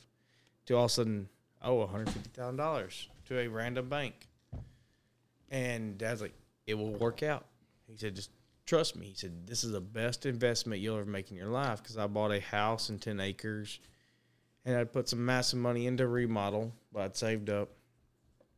to 0.69 0.77
all 0.77 0.85
of 0.85 0.91
a 0.91 0.93
sudden 0.93 1.27
owe 1.63 1.73
one 1.73 1.89
hundred 1.89 2.11
fifty 2.11 2.29
thousand 2.29 2.57
dollars 2.57 3.09
to 3.25 3.39
a 3.39 3.47
random 3.47 3.89
bank. 3.89 4.13
And 5.49 5.97
Dad's 5.97 6.21
like, 6.21 6.35
"It 6.67 6.75
will 6.75 6.93
work 6.93 7.23
out." 7.23 7.47
He 7.87 7.97
said, 7.97 8.15
"Just 8.15 8.29
trust 8.67 8.95
me." 8.95 9.07
He 9.07 9.15
said, 9.15 9.47
"This 9.47 9.63
is 9.63 9.71
the 9.71 9.81
best 9.81 10.27
investment 10.27 10.79
you'll 10.79 10.99
ever 10.99 11.09
make 11.09 11.31
in 11.31 11.37
your 11.37 11.47
life 11.47 11.81
because 11.81 11.97
I 11.97 12.05
bought 12.05 12.31
a 12.31 12.39
house 12.39 12.89
and 12.89 13.01
ten 13.01 13.19
acres, 13.19 13.79
and 14.63 14.77
I'd 14.77 14.93
put 14.93 15.09
some 15.09 15.25
massive 15.25 15.57
money 15.57 15.87
into 15.87 16.07
remodel, 16.07 16.71
but 16.93 17.01
I'd 17.01 17.17
saved 17.17 17.49
up. 17.49 17.69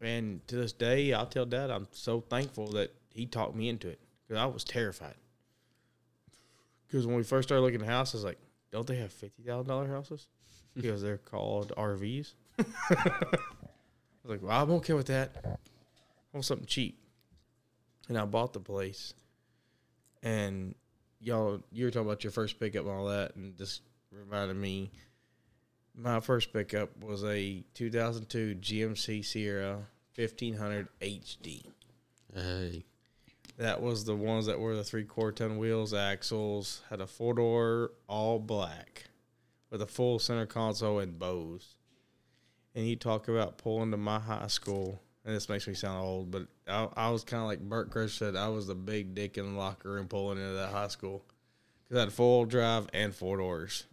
And 0.02 0.46
to 0.50 0.58
this 0.58 0.74
day, 0.74 1.14
I'll 1.14 1.28
tell 1.28 1.46
Dad 1.46 1.72
I'm 1.72 1.88
so 1.92 2.20
thankful 2.20 2.68
that 2.74 2.94
he 3.14 3.26
talked 3.26 3.56
me 3.56 3.70
into 3.70 3.88
it 3.88 4.02
because 4.28 4.38
I 4.38 4.48
was 4.48 4.66
terrified. 4.66 5.16
Because 6.88 7.08
when 7.08 7.16
we 7.16 7.24
first 7.24 7.48
started 7.48 7.62
looking 7.62 7.82
at 7.82 7.88
houses, 7.88 8.16
I 8.16 8.18
was 8.18 8.24
like, 8.26 8.40
don't 8.70 8.86
they 8.86 8.98
have 8.98 9.14
fifty 9.14 9.44
thousand 9.44 9.70
dollar 9.70 9.88
houses? 9.88 10.28
Because 10.76 11.02
they're 11.02 11.18
called 11.32 11.74
RVs. 11.78 12.34
I 12.60 12.66
was 14.24 14.26
like, 14.26 14.42
well, 14.42 14.62
I'm 14.62 14.72
okay 14.72 14.94
with 14.94 15.08
that. 15.08 15.32
I 15.44 15.58
want 16.34 16.46
something 16.46 16.68
cheap. 16.68 16.98
And 18.08 18.18
I 18.18 18.26
bought 18.26 18.54
the 18.54 18.60
place. 18.60 19.14
And 20.24 20.76
y'all, 21.20 21.62
you 21.72 21.86
were 21.86 21.92
talking 21.92 22.08
about 22.08 22.24
your 22.24 22.32
first 22.32 22.60
pickup 22.60 22.86
and 22.86 22.94
all 22.94 23.06
that, 23.08 23.36
and 23.36 23.58
this 23.58 23.82
reminded 24.12 24.58
me. 24.58 24.92
My 25.96 26.20
first 26.20 26.54
pickup 26.54 27.04
was 27.04 27.24
a 27.24 27.64
2002 27.74 28.56
GMC 28.56 29.26
Sierra 29.26 29.88
1500 30.16 30.88
HD. 31.02 31.66
Hey. 32.34 32.86
That 33.58 33.82
was 33.82 34.06
the 34.06 34.16
ones 34.16 34.46
that 34.46 34.60
were 34.60 34.76
the 34.76 34.84
three 34.84 35.04
quarter 35.04 35.48
ton 35.48 35.58
wheels, 35.58 35.94
axles, 35.94 36.82
had 36.90 37.02
a 37.02 37.08
four 37.08 37.34
door, 37.34 37.92
all 38.08 38.40
black, 38.40 39.04
with 39.72 39.82
a 39.82 39.88
full 39.88 40.20
center 40.20 40.46
console 40.46 41.00
and 41.00 41.18
Bose. 41.18 41.76
And 42.76 42.86
you 42.88 42.96
talk 42.96 43.28
about 43.28 43.58
pulling 43.58 43.92
to 43.92 43.98
my 43.98 44.20
high 44.20 44.48
school, 44.48 45.02
and 45.26 45.36
this 45.36 45.50
makes 45.50 45.68
me 45.68 45.74
sound 45.74 46.04
old, 46.04 46.32
but 46.32 46.48
I, 46.68 46.88
I 46.96 47.10
was 47.10 47.24
kind 47.24 47.42
of 47.42 47.48
like 47.48 47.60
Burt 47.62 47.90
Crush 47.90 48.14
said, 48.14 48.36
I 48.36 48.50
was 48.50 48.68
the 48.68 48.76
big 48.76 49.16
dick 49.16 49.38
in 49.38 49.54
the 49.54 49.60
locker 49.60 49.92
room 49.92 50.08
pulling 50.08 50.38
into 50.38 50.54
that 50.54 50.72
high 50.72 50.88
school 50.88 51.26
because 51.84 51.98
I 51.98 52.02
had 52.06 52.14
full 52.14 52.46
drive 52.46 52.88
and 52.94 53.16
four 53.16 53.38
doors. 53.38 53.86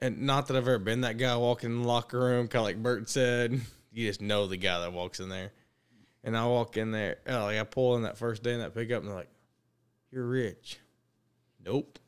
And 0.00 0.22
not 0.22 0.46
that 0.46 0.56
I've 0.56 0.68
ever 0.68 0.78
been 0.78 1.00
that 1.00 1.18
guy 1.18 1.36
walking 1.36 1.70
in 1.70 1.82
the 1.82 1.88
locker 1.88 2.20
room, 2.20 2.46
kind 2.46 2.60
of 2.60 2.64
like 2.66 2.82
Bert 2.82 3.08
said. 3.08 3.60
You 3.90 4.06
just 4.06 4.20
know 4.20 4.46
the 4.46 4.58
guy 4.58 4.78
that 4.80 4.92
walks 4.92 5.18
in 5.18 5.30
there. 5.30 5.50
And 6.22 6.36
I 6.36 6.44
walk 6.44 6.76
in 6.76 6.92
there, 6.92 7.16
like 7.26 7.58
I 7.58 7.64
pull 7.64 7.96
in 7.96 8.02
that 8.02 8.18
first 8.18 8.42
day 8.42 8.52
in 8.52 8.60
that 8.60 8.74
pickup, 8.74 9.00
and 9.00 9.08
they're 9.08 9.16
like, 9.16 9.30
"You're 10.12 10.26
rich." 10.26 10.78
Nope. 11.64 11.98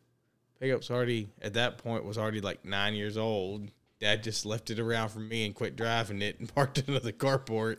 Pickup's 0.60 0.90
already 0.90 1.28
at 1.40 1.54
that 1.54 1.78
point 1.78 2.04
was 2.04 2.18
already 2.18 2.40
like 2.40 2.64
nine 2.64 2.94
years 2.94 3.16
old. 3.16 3.70
Dad 3.98 4.22
just 4.22 4.46
left 4.46 4.70
it 4.70 4.78
around 4.78 5.08
for 5.10 5.18
me 5.20 5.44
and 5.46 5.54
quit 5.54 5.74
driving 5.76 6.22
it 6.22 6.38
and 6.38 6.54
parked 6.54 6.78
it 6.78 6.88
into 6.88 7.00
the 7.00 7.12
carport. 7.12 7.78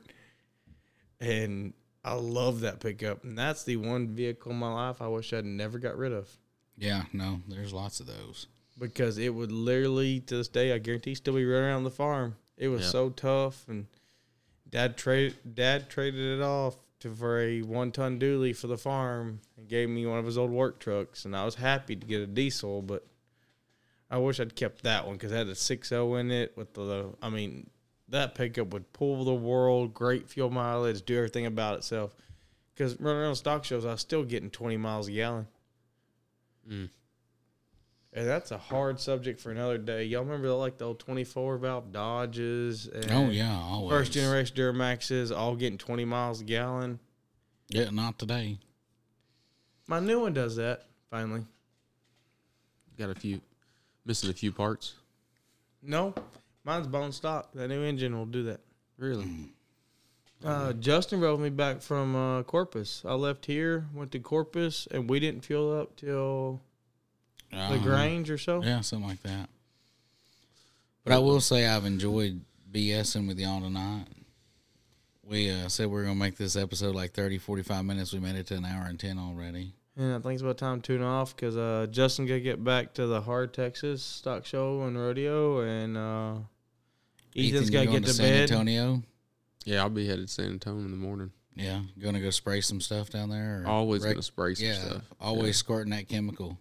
And 1.19 1.73
I 2.03 2.13
love 2.13 2.61
that 2.61 2.79
pickup, 2.79 3.23
and 3.23 3.37
that's 3.37 3.63
the 3.63 3.75
one 3.77 4.07
vehicle 4.07 4.51
in 4.51 4.57
my 4.57 4.73
life 4.73 5.01
I 5.01 5.07
wish 5.07 5.33
I'd 5.33 5.45
never 5.45 5.77
got 5.77 5.95
rid 5.97 6.11
of 6.11 6.27
Yeah, 6.75 7.03
no, 7.13 7.41
there's 7.47 7.73
lots 7.73 7.99
of 7.99 8.07
those. 8.07 8.47
because 8.79 9.19
it 9.19 9.29
would 9.33 9.51
literally 9.51 10.19
to 10.21 10.37
this 10.37 10.47
day 10.47 10.73
I 10.73 10.79
guarantee 10.79 11.13
still 11.13 11.35
be 11.35 11.45
running 11.45 11.69
around 11.69 11.83
the 11.83 11.91
farm. 11.91 12.35
It 12.57 12.69
was 12.69 12.81
Yeah. 12.81 12.87
so 12.89 13.09
tough, 13.11 13.65
and 13.67 13.85
dad 14.69 14.97
trade 14.97 15.35
dad 15.53 15.89
traded 15.89 16.39
it 16.39 16.41
off 16.41 16.77
to 17.01 17.13
for 17.13 17.39
a 17.39 17.61
one 17.61 17.91
ton 17.91 18.19
dually 18.19 18.55
for 18.55 18.67
the 18.67 18.77
farm 18.77 19.39
and 19.57 19.67
gave 19.67 19.89
me 19.89 20.05
one 20.05 20.19
of 20.19 20.25
his 20.25 20.37
old 20.37 20.51
work 20.51 20.79
trucks, 20.79 21.25
and 21.25 21.35
I 21.35 21.45
was 21.45 21.55
happy 21.55 21.95
to 21.95 22.05
get 22.05 22.21
a 22.21 22.27
diesel, 22.27 22.81
but 22.81 23.05
I 24.09 24.17
wish 24.17 24.39
I'd 24.39 24.55
kept 24.55 24.83
that 24.83 25.05
one 25.05 25.15
because 25.15 25.31
it 25.31 25.37
had 25.37 25.47
a 25.47 25.55
six 25.55 25.89
zero 25.89 26.15
in 26.15 26.31
it 26.31 26.55
with 26.57 26.73
the. 26.73 27.13
I 27.21 27.29
mean, 27.29 27.69
that 28.09 28.35
pickup 28.35 28.73
would 28.73 28.91
pull 28.93 29.23
the 29.23 29.33
world, 29.33 29.93
great 29.93 30.29
fuel 30.29 30.49
mileage, 30.49 31.03
do 31.05 31.17
everything 31.17 31.45
about 31.45 31.77
itself. 31.77 32.15
Because 32.73 32.99
running 32.99 33.21
around 33.21 33.35
stock 33.35 33.63
shows, 33.63 33.85
I 33.85 33.91
was 33.91 34.01
still 34.01 34.23
getting 34.23 34.49
twenty 34.49 34.77
miles 34.77 35.07
a 35.07 35.11
gallon. 35.11 35.47
Mm. 36.69 36.89
And 38.13 38.27
that's 38.27 38.51
a 38.51 38.57
hard 38.57 38.99
subject 38.99 39.39
for 39.39 39.51
another 39.51 39.77
day. 39.77 40.03
Y'all 40.03 40.23
remember 40.23 40.51
like 40.51 40.77
the 40.77 40.85
old 40.85 40.99
24 40.99 41.57
valve 41.59 41.91
Dodges 41.93 42.87
and 42.87 43.09
Oh 43.11 43.29
yeah, 43.29 43.57
always. 43.57 43.89
first 43.91 44.11
generation 44.11 44.55
Duramaxes 44.55 45.35
all 45.35 45.55
getting 45.55 45.77
20 45.77 46.03
miles 46.03 46.41
a 46.41 46.43
gallon? 46.43 46.99
Yeah, 47.69 47.89
not 47.89 48.19
today. 48.19 48.59
My 49.87 50.01
new 50.01 50.19
one 50.19 50.33
does 50.33 50.57
that 50.57 50.87
finally. 51.09 51.45
Got 52.97 53.11
a 53.11 53.15
few 53.15 53.39
missing 54.05 54.29
a 54.29 54.33
few 54.33 54.51
parts. 54.51 54.95
No, 55.81 56.13
mine's 56.65 56.87
bone 56.87 57.13
stock. 57.13 57.53
That 57.53 57.69
new 57.69 57.81
engine 57.83 58.17
will 58.17 58.25
do 58.25 58.43
that. 58.43 58.59
Really? 58.97 59.25
Uh, 60.43 60.73
Justin 60.73 61.19
drove 61.19 61.39
me 61.39 61.49
back 61.49 61.81
from 61.81 62.15
uh, 62.15 62.43
Corpus. 62.43 63.03
I 63.05 63.13
left 63.13 63.45
here, 63.45 63.85
went 63.93 64.11
to 64.11 64.19
Corpus, 64.19 64.87
and 64.91 65.09
we 65.09 65.19
didn't 65.19 65.45
fuel 65.45 65.79
up 65.79 65.95
till 65.95 66.61
the 67.51 67.57
Uh-huh. 67.57 67.77
Grange 67.79 68.29
or 68.29 68.37
so. 68.37 68.63
Yeah, 68.63 68.81
something 68.81 69.07
like 69.07 69.21
that. 69.23 69.49
But 71.03 71.13
I 71.13 71.19
will 71.19 71.41
say 71.41 71.67
I've 71.67 71.85
enjoyed 71.85 72.41
BSing 72.71 73.27
with 73.27 73.39
y'all 73.39 73.61
tonight. 73.61 74.05
We 75.23 75.49
uh, 75.49 75.67
said 75.69 75.87
we 75.87 75.99
are 75.99 76.03
going 76.03 76.15
to 76.15 76.19
make 76.19 76.37
this 76.37 76.55
episode 76.55 76.93
like 76.95 77.11
30, 77.13 77.37
45 77.37 77.85
minutes. 77.85 78.13
We 78.13 78.19
made 78.19 78.35
it 78.35 78.47
to 78.47 78.55
an 78.55 78.65
hour 78.65 78.85
and 78.87 78.99
10 78.99 79.17
already. 79.17 79.73
And 79.97 80.13
I 80.13 80.19
think 80.19 80.33
it's 80.33 80.41
about 80.41 80.57
time 80.57 80.81
to 80.81 80.87
tune 80.97 81.03
off 81.03 81.35
because 81.35 81.57
uh, 81.57 81.87
Justin 81.91 82.25
got 82.25 82.35
to 82.35 82.39
get 82.41 82.63
back 82.63 82.93
to 82.95 83.07
the 83.07 83.21
Hard 83.21 83.53
Texas 83.53 84.01
stock 84.03 84.45
show 84.45 84.83
and 84.83 84.97
rodeo, 84.97 85.59
and 85.61 85.97
uh, 85.97 86.31
Ethan's 87.35 87.69
Ethan, 87.69 87.73
got 87.73 87.79
you 87.81 87.85
to 87.85 87.85
going 87.85 87.91
get 87.91 88.01
to 88.03 88.07
to 88.07 88.13
San 88.13 88.25
bed. 88.33 88.51
Antonio. 88.51 89.03
Yeah, 89.65 89.81
I'll 89.81 89.89
be 89.89 90.07
headed 90.07 90.27
to 90.27 90.33
San 90.33 90.45
Antonio 90.45 90.85
in 90.85 90.91
the 90.91 90.97
morning. 90.97 91.31
Yeah, 91.55 91.81
going 92.01 92.13
to 92.15 92.21
go 92.21 92.29
spray 92.29 92.61
some 92.61 92.79
stuff 92.81 93.09
down 93.09 93.29
there. 93.29 93.63
or 93.63 93.67
Always 93.67 94.03
rec- 94.03 94.13
gonna 94.13 94.23
spray 94.23 94.55
some 94.55 94.65
yeah, 94.67 94.73
stuff. 94.75 95.01
always 95.19 95.57
squirting 95.57 95.91
that 95.91 96.07
chemical. 96.07 96.57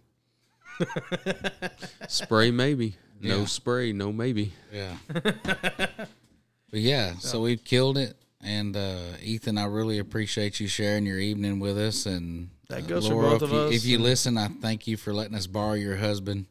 Spray 2.07 2.51
maybe. 2.51 2.95
No 3.21 3.39
Yeah. 3.39 3.45
spray, 3.45 3.93
no 3.93 4.11
maybe. 4.11 4.53
Yeah. 4.73 4.95
but 5.13 6.79
yeah, 6.79 7.13
so 7.19 7.41
we've 7.41 7.63
killed 7.63 7.97
it. 7.97 8.15
And 8.43 8.75
uh, 8.75 8.97
Ethan, 9.21 9.57
I 9.59 9.65
really 9.65 9.99
appreciate 9.99 10.59
you 10.59 10.67
sharing 10.67 11.05
your 11.05 11.19
evening 11.19 11.59
with 11.59 11.77
us. 11.77 12.05
And 12.07 12.49
That 12.69 12.79
uh, 12.83 12.87
goes 12.87 13.07
for 13.07 13.13
Laura, 13.13 13.29
both 13.37 13.43
if 13.43 13.49
of 13.49 13.53
you, 13.53 13.59
us, 13.59 13.73
If 13.75 13.85
you 13.85 13.95
and- 13.97 14.03
listen, 14.03 14.37
I 14.37 14.47
thank 14.47 14.87
you 14.87 14.97
for 14.97 15.13
letting 15.13 15.35
us 15.35 15.45
borrow 15.47 15.73
your 15.73 15.97
husband. 15.97 16.47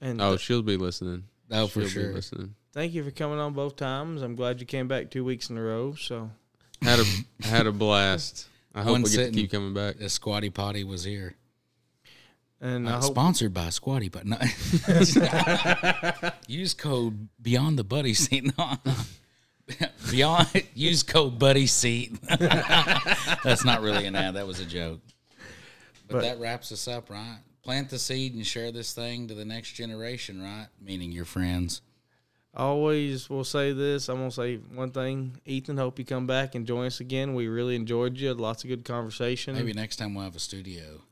And 0.00 0.20
Oh, 0.20 0.30
th- 0.30 0.40
she'll 0.40 0.62
be 0.62 0.76
listening. 0.76 1.24
Oh, 1.52 1.66
for 1.68 1.80
she'll 1.82 1.88
sure. 1.90 2.08
be 2.08 2.14
listening. 2.14 2.54
thank 2.72 2.94
you 2.94 3.04
for 3.04 3.10
coming 3.12 3.38
on 3.38 3.52
both 3.52 3.76
times. 3.76 4.22
I'm 4.22 4.34
glad 4.34 4.58
you 4.60 4.66
came 4.66 4.88
back 4.88 5.10
two 5.10 5.24
weeks 5.24 5.50
in 5.50 5.56
a 5.58 5.62
row. 5.62 5.94
So 5.94 6.30
Had 6.82 6.98
a 7.00 7.04
had 7.46 7.66
a 7.66 7.72
blast. 7.72 8.48
I 8.74 8.82
hope 8.82 8.92
One 8.92 9.02
we 9.02 9.10
get 9.10 9.14
sitting. 9.16 9.34
to 9.34 9.40
keep 9.42 9.50
coming 9.52 9.74
back. 9.74 9.98
The 9.98 10.08
Squatty 10.08 10.48
Potty 10.50 10.82
was 10.84 11.04
here. 11.04 11.34
And 12.60 12.88
I 12.88 12.92
Uh, 12.94 13.00
hope 13.00 13.12
sponsored 13.12 13.54
by 13.54 13.70
Squatty 13.70 14.08
but 14.08 14.26
No. 14.26 14.36
use 16.46 16.74
code 16.74 17.28
Beyond 17.40 17.78
the 17.78 17.84
Buddy 17.84 18.14
Seat. 18.14 18.52
No. 18.58 18.76
Beyond 20.10 20.48
use 20.74 21.02
code 21.02 21.38
Buddy 21.38 21.66
Seat. 21.66 22.20
That's 22.28 23.64
not 23.64 23.80
really 23.82 24.06
an 24.06 24.14
ad. 24.16 24.34
That 24.34 24.46
was 24.46 24.60
a 24.60 24.66
joke. 24.66 25.00
But, 26.08 26.14
But- 26.16 26.22
that 26.22 26.40
wraps 26.40 26.72
us 26.72 26.88
up, 26.88 27.08
right? 27.10 27.38
Plant 27.62 27.90
the 27.90 27.98
seed 27.98 28.34
and 28.34 28.44
share 28.46 28.72
this 28.72 28.94
thing 28.94 29.28
to 29.28 29.34
the 29.34 29.44
next 29.44 29.72
generation, 29.72 30.40
right? 30.42 30.66
Meaning 30.80 31.12
your 31.12 31.26
friends. 31.26 31.82
always 32.56 33.28
will 33.30 33.44
say 33.44 33.72
this. 33.72 34.08
I'm 34.08 34.16
gonna 34.16 34.30
say 34.30 34.56
one 34.56 34.90
thing. 34.90 35.36
Ethan, 35.44 35.76
hope 35.76 35.98
you 35.98 36.04
come 36.06 36.26
back 36.26 36.54
and 36.54 36.66
join 36.66 36.86
us 36.86 37.00
again. 37.00 37.34
We 37.34 37.48
really 37.48 37.76
enjoyed 37.76 38.16
you. 38.18 38.32
Lots 38.34 38.64
of 38.64 38.68
good 38.70 38.84
conversation. 38.84 39.54
Maybe 39.54 39.74
next 39.74 39.96
time 39.96 40.14
we'll 40.14 40.24
have 40.24 40.34
a 40.34 40.40
studio. 40.40 41.02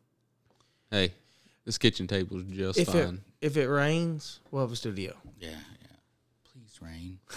Hey, 0.91 1.13
this 1.69 1.77
kitchen 1.77 2.07
table's 2.07 2.45
just 2.45 2.79
if 2.79 2.95
it 2.95 3.05
fine. 3.05 3.21
if 3.43 3.59
it 3.59 3.69
rains, 3.69 4.41
we'll 4.51 4.63
have 4.63 4.73
a 4.73 4.77
studio. 4.77 5.15
Yeah, 5.39 5.51
yeah. 5.51 5.97
Please, 6.45 6.81
Rain. 6.81 7.19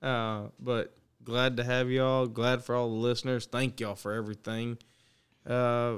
Uh, 0.00 0.42
but 0.60 0.96
glad 1.24 1.56
to 1.56 1.64
have 1.64 1.90
y'all. 1.90 2.28
Glad 2.28 2.62
for 2.62 2.76
all 2.76 2.88
the 2.88 2.94
listeners. 2.94 3.46
Thank 3.46 3.80
y'all 3.80 3.96
for 3.96 4.12
everything. 4.12 4.78
Uh, 5.44 5.96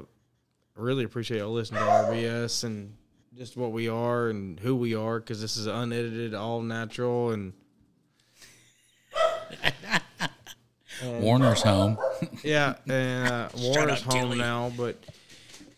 really 0.74 1.04
appreciate 1.04 1.40
y'all 1.40 1.52
listening 1.52 1.82
to 1.82 1.86
RBS 1.86 2.64
and 2.64 2.94
just 3.36 3.58
what 3.58 3.72
we 3.72 3.90
are 3.90 4.30
and 4.30 4.58
who 4.58 4.74
we 4.74 4.94
are 4.94 5.20
because 5.20 5.42
this 5.42 5.58
is 5.58 5.66
unedited, 5.66 6.32
all 6.32 6.62
natural, 6.62 7.32
and 7.32 7.52
Warner's 11.04 11.60
home. 11.60 11.98
yeah, 12.42 12.76
and 12.88 13.28
uh, 13.28 13.48
Warner's 13.58 14.00
home 14.00 14.38
now. 14.38 14.72
But 14.74 14.96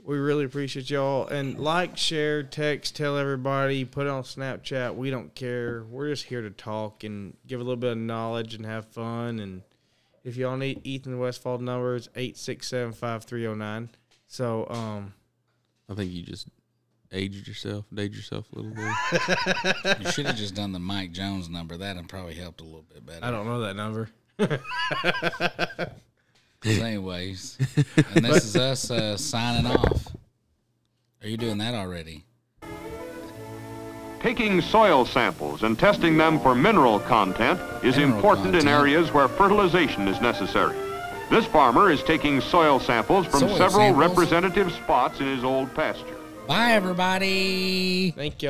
we 0.04 0.18
really 0.18 0.44
appreciate 0.44 0.90
y'all 0.90 1.26
and 1.28 1.58
like, 1.58 1.96
share, 1.96 2.42
text, 2.42 2.96
tell 2.96 3.16
everybody, 3.16 3.84
put 3.84 4.06
it 4.06 4.10
on 4.10 4.22
Snapchat. 4.24 4.96
We 4.96 5.10
don't 5.10 5.34
care. 5.34 5.84
We're 5.84 6.08
just 6.08 6.24
here 6.24 6.42
to 6.42 6.50
talk 6.50 7.04
and 7.04 7.36
give 7.46 7.60
a 7.60 7.62
little 7.62 7.76
bit 7.76 7.92
of 7.92 7.98
knowledge 7.98 8.54
and 8.54 8.66
have 8.66 8.86
fun. 8.86 9.38
And 9.38 9.62
if 10.24 10.36
y'all 10.36 10.56
need 10.56 10.80
Ethan 10.84 11.18
Westfall 11.18 11.58
numbers, 11.58 12.08
eight 12.16 12.36
six 12.36 12.68
seven 12.68 12.92
five 12.92 13.24
three 13.24 13.42
zero 13.42 13.54
nine. 13.54 13.90
So 14.26 14.66
um, 14.70 15.14
I 15.88 15.94
think 15.94 16.10
you 16.10 16.22
just 16.22 16.48
aged 17.12 17.46
yourself, 17.46 17.84
dated 17.92 18.16
yourself 18.16 18.46
a 18.52 18.58
little 18.58 18.72
bit. 18.72 20.00
You 20.04 20.10
should 20.10 20.26
have 20.26 20.36
just 20.36 20.54
done 20.54 20.72
the 20.72 20.80
Mike 20.80 21.12
Jones 21.12 21.48
number. 21.48 21.76
That'd 21.76 22.08
probably 22.08 22.34
helped 22.34 22.60
a 22.60 22.64
little 22.64 22.86
bit 22.92 23.06
better. 23.06 23.24
I 23.24 23.30
don't 23.30 23.46
know 23.46 23.60
that 23.60 23.76
number. 23.76 24.08
Anyways, 26.64 27.58
and 28.14 28.24
this 28.24 28.44
is 28.44 28.56
us 28.56 28.90
uh, 28.90 29.16
signing 29.16 29.66
off. 29.66 30.06
Are 31.22 31.28
you 31.28 31.36
doing 31.36 31.58
that 31.58 31.74
already? 31.74 32.24
Taking 34.20 34.60
soil 34.60 35.04
samples 35.04 35.64
and 35.64 35.76
testing 35.76 36.16
them 36.16 36.38
for 36.38 36.54
mineral 36.54 37.00
content 37.00 37.60
is 37.82 37.96
Mineral 37.96 38.14
important 38.16 38.54
in 38.54 38.68
areas 38.68 39.12
where 39.12 39.26
fertilization 39.26 40.06
is 40.06 40.20
necessary. 40.20 40.76
This 41.28 41.44
farmer 41.46 41.90
is 41.90 42.02
taking 42.04 42.40
soil 42.40 42.78
samples 42.78 43.26
from 43.26 43.40
Soil 43.40 43.56
several 43.56 43.88
samples? 43.94 44.08
representative 44.08 44.70
spots 44.72 45.18
in 45.18 45.26
his 45.26 45.42
old 45.42 45.74
pasture. 45.74 46.16
Bye, 46.46 46.72
everybody. 46.72 48.12
Thank 48.12 48.34
you. 48.34 48.38